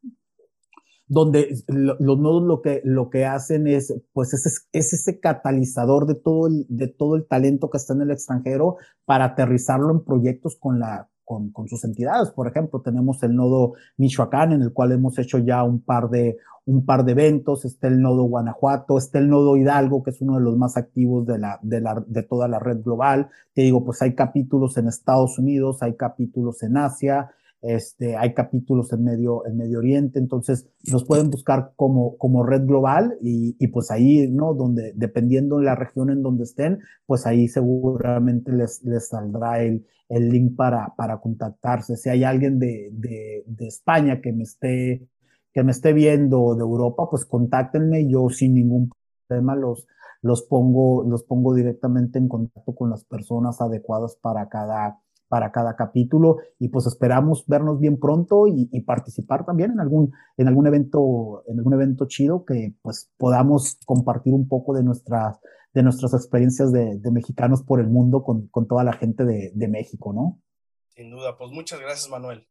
donde 1.07 1.55
los 1.67 2.19
nodos 2.19 2.41
lo 2.41 2.63
que, 2.63 2.81
lo 2.83 3.11
que 3.11 3.25
hacen 3.25 3.67
es, 3.67 3.93
pues 4.11 4.33
es, 4.33 4.67
es 4.71 4.93
ese 4.93 5.19
catalizador 5.19 6.07
de 6.07 6.15
todo, 6.15 6.47
el, 6.47 6.65
de 6.67 6.87
todo 6.87 7.15
el 7.15 7.27
talento 7.27 7.69
que 7.69 7.77
está 7.77 7.93
en 7.93 8.01
el 8.01 8.11
extranjero 8.11 8.77
para 9.05 9.25
aterrizarlo 9.25 9.91
en 9.91 10.03
proyectos 10.03 10.57
con 10.59 10.79
la, 10.79 11.09
con, 11.29 11.67
sus 11.67 11.83
entidades. 11.83 12.31
Por 12.31 12.47
ejemplo, 12.47 12.81
tenemos 12.81 13.21
el 13.21 13.35
nodo 13.35 13.73
Michoacán, 13.97 14.51
en 14.51 14.63
el 14.63 14.73
cual 14.73 14.91
hemos 14.91 15.19
hecho 15.19 15.37
ya 15.37 15.63
un 15.63 15.79
par 15.79 16.09
de, 16.09 16.37
un 16.65 16.85
par 16.85 17.05
de 17.05 17.11
eventos, 17.11 17.65
está 17.65 17.87
el 17.87 18.01
nodo 18.01 18.23
Guanajuato, 18.23 18.97
está 18.97 19.19
el 19.19 19.29
nodo 19.29 19.55
Hidalgo, 19.55 20.01
que 20.01 20.09
es 20.09 20.21
uno 20.21 20.35
de 20.35 20.41
los 20.41 20.57
más 20.57 20.75
activos 20.75 21.27
de, 21.27 21.37
la, 21.37 21.59
de 21.61 22.23
toda 22.23 22.47
la 22.47 22.57
red 22.57 22.81
global. 22.81 23.29
Te 23.53 23.61
digo, 23.61 23.85
pues 23.85 24.01
hay 24.01 24.15
capítulos 24.15 24.77
en 24.77 24.87
Estados 24.87 25.37
Unidos, 25.37 25.83
hay 25.83 25.95
capítulos 25.95 26.63
en 26.63 26.77
Asia, 26.77 27.29
este, 27.61 28.15
hay 28.15 28.33
capítulos 28.33 28.91
en 28.93 29.03
Medio, 29.03 29.45
en 29.45 29.57
Medio 29.57 29.79
Oriente, 29.79 30.17
entonces 30.17 30.67
nos 30.91 31.03
pueden 31.03 31.29
buscar 31.29 31.73
como, 31.75 32.17
como 32.17 32.43
red 32.43 32.65
global 32.65 33.17
y, 33.21 33.55
y, 33.59 33.67
pues 33.67 33.91
ahí, 33.91 34.27
¿no? 34.31 34.55
Donde, 34.55 34.93
dependiendo 34.95 35.57
de 35.57 35.65
la 35.65 35.75
región 35.75 36.09
en 36.09 36.23
donde 36.23 36.45
estén, 36.45 36.79
pues 37.05 37.27
ahí 37.27 37.47
seguramente 37.47 38.51
les, 38.51 38.83
les 38.83 39.09
saldrá 39.09 39.61
el, 39.61 39.85
el 40.09 40.29
link 40.29 40.55
para, 40.55 40.93
para 40.95 41.19
contactarse. 41.19 41.95
Si 41.95 42.09
hay 42.09 42.23
alguien 42.23 42.59
de, 42.59 42.89
de, 42.91 43.43
de 43.45 43.67
España 43.67 44.21
que 44.21 44.33
me 44.33 44.43
esté 44.43 45.07
que 45.53 45.63
me 45.63 45.71
esté 45.71 45.93
viendo 45.93 46.55
de 46.55 46.61
Europa, 46.61 47.09
pues 47.09 47.25
contáctenme, 47.25 48.07
yo 48.07 48.29
sin 48.29 48.53
ningún 48.53 48.91
problema 49.27 49.55
los, 49.55 49.87
los 50.21 50.43
pongo, 50.43 51.03
los 51.03 51.23
pongo 51.23 51.53
directamente 51.55 52.19
en 52.19 52.27
contacto 52.27 52.75
con 52.75 52.89
las 52.89 53.03
personas 53.05 53.61
adecuadas 53.61 54.15
para 54.15 54.47
cada, 54.49 54.99
para 55.29 55.51
cada 55.51 55.75
capítulo 55.75 56.37
y 56.57 56.69
pues 56.69 56.87
esperamos 56.87 57.45
vernos 57.47 57.79
bien 57.79 57.99
pronto 57.99 58.47
y, 58.47 58.67
y, 58.71 58.81
participar 58.81 59.45
también 59.45 59.71
en 59.71 59.79
algún, 59.79 60.11
en 60.37 60.47
algún 60.47 60.67
evento, 60.67 61.43
en 61.47 61.59
algún 61.59 61.73
evento 61.75 62.07
chido 62.07 62.43
que 62.43 62.73
pues 62.81 63.11
podamos 63.17 63.77
compartir 63.85 64.33
un 64.33 64.47
poco 64.47 64.73
de 64.73 64.83
nuestras, 64.83 65.39
de 65.73 65.83
nuestras 65.83 66.13
experiencias 66.15 66.71
de, 66.71 66.97
de 66.97 67.11
mexicanos 67.11 67.61
por 67.61 67.79
el 67.79 67.87
mundo 67.87 68.23
con, 68.23 68.47
con 68.47 68.67
toda 68.67 68.83
la 68.83 68.93
gente 68.93 69.23
de, 69.23 69.51
de, 69.53 69.67
México, 69.67 70.11
¿no? 70.11 70.39
Sin 70.95 71.11
duda, 71.11 71.37
pues 71.37 71.51
muchas 71.51 71.79
gracias 71.79 72.09
Manuel. 72.09 72.47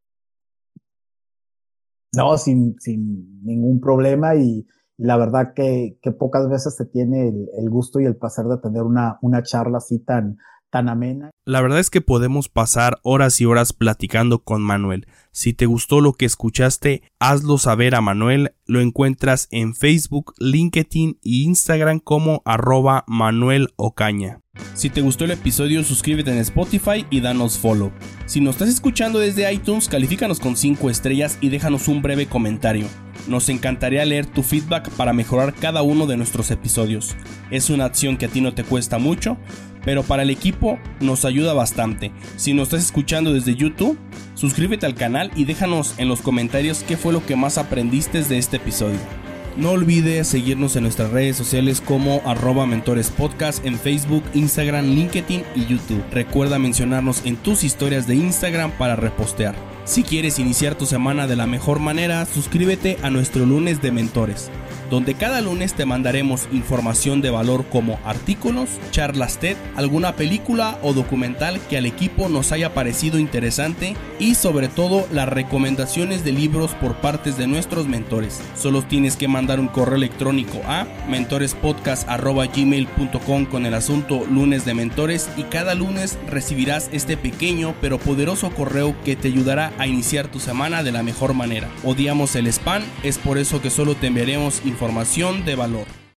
No, 2.14 2.38
sin, 2.38 2.78
sin 2.78 3.44
ningún 3.44 3.80
problema 3.80 4.36
y, 4.36 4.66
la 4.98 5.16
verdad 5.16 5.52
que, 5.55 5.96
que, 6.02 6.10
pocas 6.10 6.48
veces 6.48 6.74
se 6.74 6.84
tiene 6.84 7.28
el, 7.28 7.48
el, 7.56 7.70
gusto 7.70 8.00
y 8.00 8.05
el 8.05 8.16
placer 8.16 8.46
de 8.46 8.59
tener 8.59 8.82
una, 8.82 9.16
una 9.22 9.44
charla 9.44 9.78
así 9.78 10.00
tan, 10.00 10.38
tan 10.70 10.89
amena. 10.89 11.31
La 11.45 11.61
verdad 11.61 11.78
es 11.78 11.90
que 11.90 12.01
podemos 12.01 12.49
pasar 12.49 12.99
horas 13.03 13.40
y 13.40 13.47
horas 13.47 13.73
platicando 13.73 14.40
con 14.40 14.62
Manuel. 14.62 15.07
Si 15.32 15.55
te 15.55 15.66
gustó 15.66 16.01
lo 16.01 16.12
que 16.12 16.27
escuchaste, 16.27 17.03
hazlo 17.19 17.59
saber 17.59 17.95
a 17.95 18.01
Manuel. 18.01 18.55
Lo 18.66 18.81
encuentras 18.81 19.49
en 19.51 19.74
Facebook, 19.74 20.35
LinkedIn 20.39 21.19
y 21.23 21.45
Instagram 21.45 22.01
como 22.01 22.43
arroba 22.45 23.05
Manuel 23.07 23.69
Ocaña. 23.77 24.40
Si 24.74 24.90
te 24.90 25.01
gustó 25.01 25.24
el 25.24 25.31
episodio, 25.31 25.85
suscríbete 25.85 26.32
en 26.32 26.39
Spotify 26.39 27.07
y 27.11 27.20
danos 27.20 27.59
follow. 27.59 27.93
Si 28.27 28.40
nos 28.40 28.57
estás 28.57 28.69
escuchando 28.69 29.19
desde 29.19 29.53
iTunes, 29.53 29.89
califícanos 29.89 30.40
con 30.40 30.57
5 30.57 30.90
estrellas 30.90 31.39
y 31.40 31.49
déjanos 31.49 31.89
un 31.89 32.03
breve 32.03 32.27
comentario. 32.27 32.86
Nos 33.27 33.49
encantaría 33.49 34.05
leer 34.05 34.27
tu 34.27 34.43
feedback 34.43 34.90
para 34.90 35.12
mejorar 35.12 35.55
cada 35.55 35.82
uno 35.82 36.07
de 36.07 36.16
nuestros 36.16 36.51
episodios. 36.51 37.16
Es 37.51 37.70
una 37.70 37.85
acción 37.85 38.16
que 38.16 38.27
a 38.27 38.28
ti 38.28 38.40
no 38.40 38.55
te 38.55 38.65
cuesta 38.65 38.99
mucho, 38.99 39.36
pero 39.84 40.02
para 40.02 40.22
el 40.22 40.30
equipo 40.30 40.78
nos 41.00 41.24
ayuda 41.24 41.52
bastante. 41.52 42.12
Si 42.36 42.55
nos 42.55 42.68
estás 42.68 42.84
escuchando 42.84 43.32
desde 43.32 43.55
YouTube, 43.55 43.98
suscríbete 44.34 44.86
al 44.86 44.94
canal 44.94 45.30
y 45.34 45.44
déjanos 45.44 45.94
en 45.98 46.09
los 46.09 46.20
comentarios 46.20 46.84
qué 46.86 46.96
fue 46.96 47.12
lo 47.12 47.24
que 47.24 47.36
más 47.36 47.59
aprendiste 47.59 48.22
de 48.22 48.38
este 48.38 48.59
episodio. 48.59 48.98
No 49.59 49.72
olvides 49.72 50.28
seguirnos 50.28 50.76
en 50.76 50.84
nuestras 50.84 51.10
redes 51.10 51.36
sociales 51.36 51.80
como 51.80 52.22
arroba 52.24 52.64
mentores 52.64 53.10
podcast 53.10 53.66
en 53.66 53.76
Facebook, 53.76 54.22
Instagram, 54.32 54.86
LinkedIn 54.94 55.42
y 55.56 55.66
YouTube. 55.66 56.05
Recuerda 56.12 56.60
mencionarnos 56.60 57.26
en 57.26 57.36
tus 57.36 57.64
historias 57.64 58.06
de 58.06 58.14
Instagram 58.14 58.70
para 58.70 58.94
repostear. 58.94 59.56
Si 59.84 60.05
quieres 60.05 60.38
iniciar 60.38 60.76
tu 60.76 60.86
semana 60.86 61.26
de 61.26 61.34
la 61.34 61.48
mejor 61.48 61.80
manera, 61.80 62.24
suscríbete 62.24 62.98
a 63.02 63.10
nuestro 63.10 63.46
lunes 63.46 63.82
de 63.82 63.90
mentores, 63.90 64.48
donde 64.90 65.15
cada 65.15 65.40
lunes 65.40 65.74
te 65.74 65.86
mandaremos 65.86 66.48
información 66.52 67.20
de 67.20 67.31
valor 67.31 67.66
como 67.66 67.98
artículos, 68.05 68.69
charlas 68.90 69.39
TED, 69.39 69.56
alguna 69.77 70.16
película 70.16 70.78
o 70.82 70.93
documental 70.93 71.60
que 71.69 71.78
al 71.78 71.86
equipo 71.86 72.28
nos 72.28 72.51
haya 72.52 72.74
parecido 72.74 73.19
interesante 73.19 73.97
y 74.19 74.35
sobre 74.35 74.69
todo 74.69 75.06
las 75.12 75.28
recomendaciones 75.28 76.24
de 76.24 76.32
libros 76.32 76.73
por 76.73 76.97
partes 76.97 77.36
de 77.36 77.47
nuestros 77.47 77.86
mentores. 77.86 78.40
Solo 78.56 78.82
tienes 78.82 79.16
que 79.16 79.28
mandar 79.28 79.60
un 79.60 79.69
correo 79.69 79.97
electrónico 79.97 80.60
a 80.66 80.86
mentorespodcast.gmail.com 81.09 83.47
con 83.47 83.66
el 83.66 83.74
asunto 83.74 84.24
lunes 84.27 84.65
de 84.65 84.74
mentores 84.74 85.28
y 85.36 85.43
cada 85.44 85.74
lunes 85.74 86.19
recibirás 86.28 86.89
este 86.93 87.16
pequeño 87.16 87.74
pero 87.81 87.98
poderoso 87.98 88.51
correo 88.51 88.94
que 89.05 89.16
te 89.16 89.28
ayudará 89.28 89.73
a 89.78 89.86
iniciar 89.86 90.28
tu 90.28 90.40
semana 90.40 90.82
de 90.82 90.93
la 90.93 91.02
mejor 91.02 91.35
manera. 91.35 91.69
Odiamos 91.85 92.35
el 92.36 92.47
spam, 92.47 92.82
es 93.02 93.19
por 93.19 93.36
eso 93.39 93.60
que 93.60 93.70
solo 93.70 93.94
te 93.94 94.09
enviaremos 94.09 94.62
información 94.78 95.44
de 95.44 95.56
valor. 95.56 96.07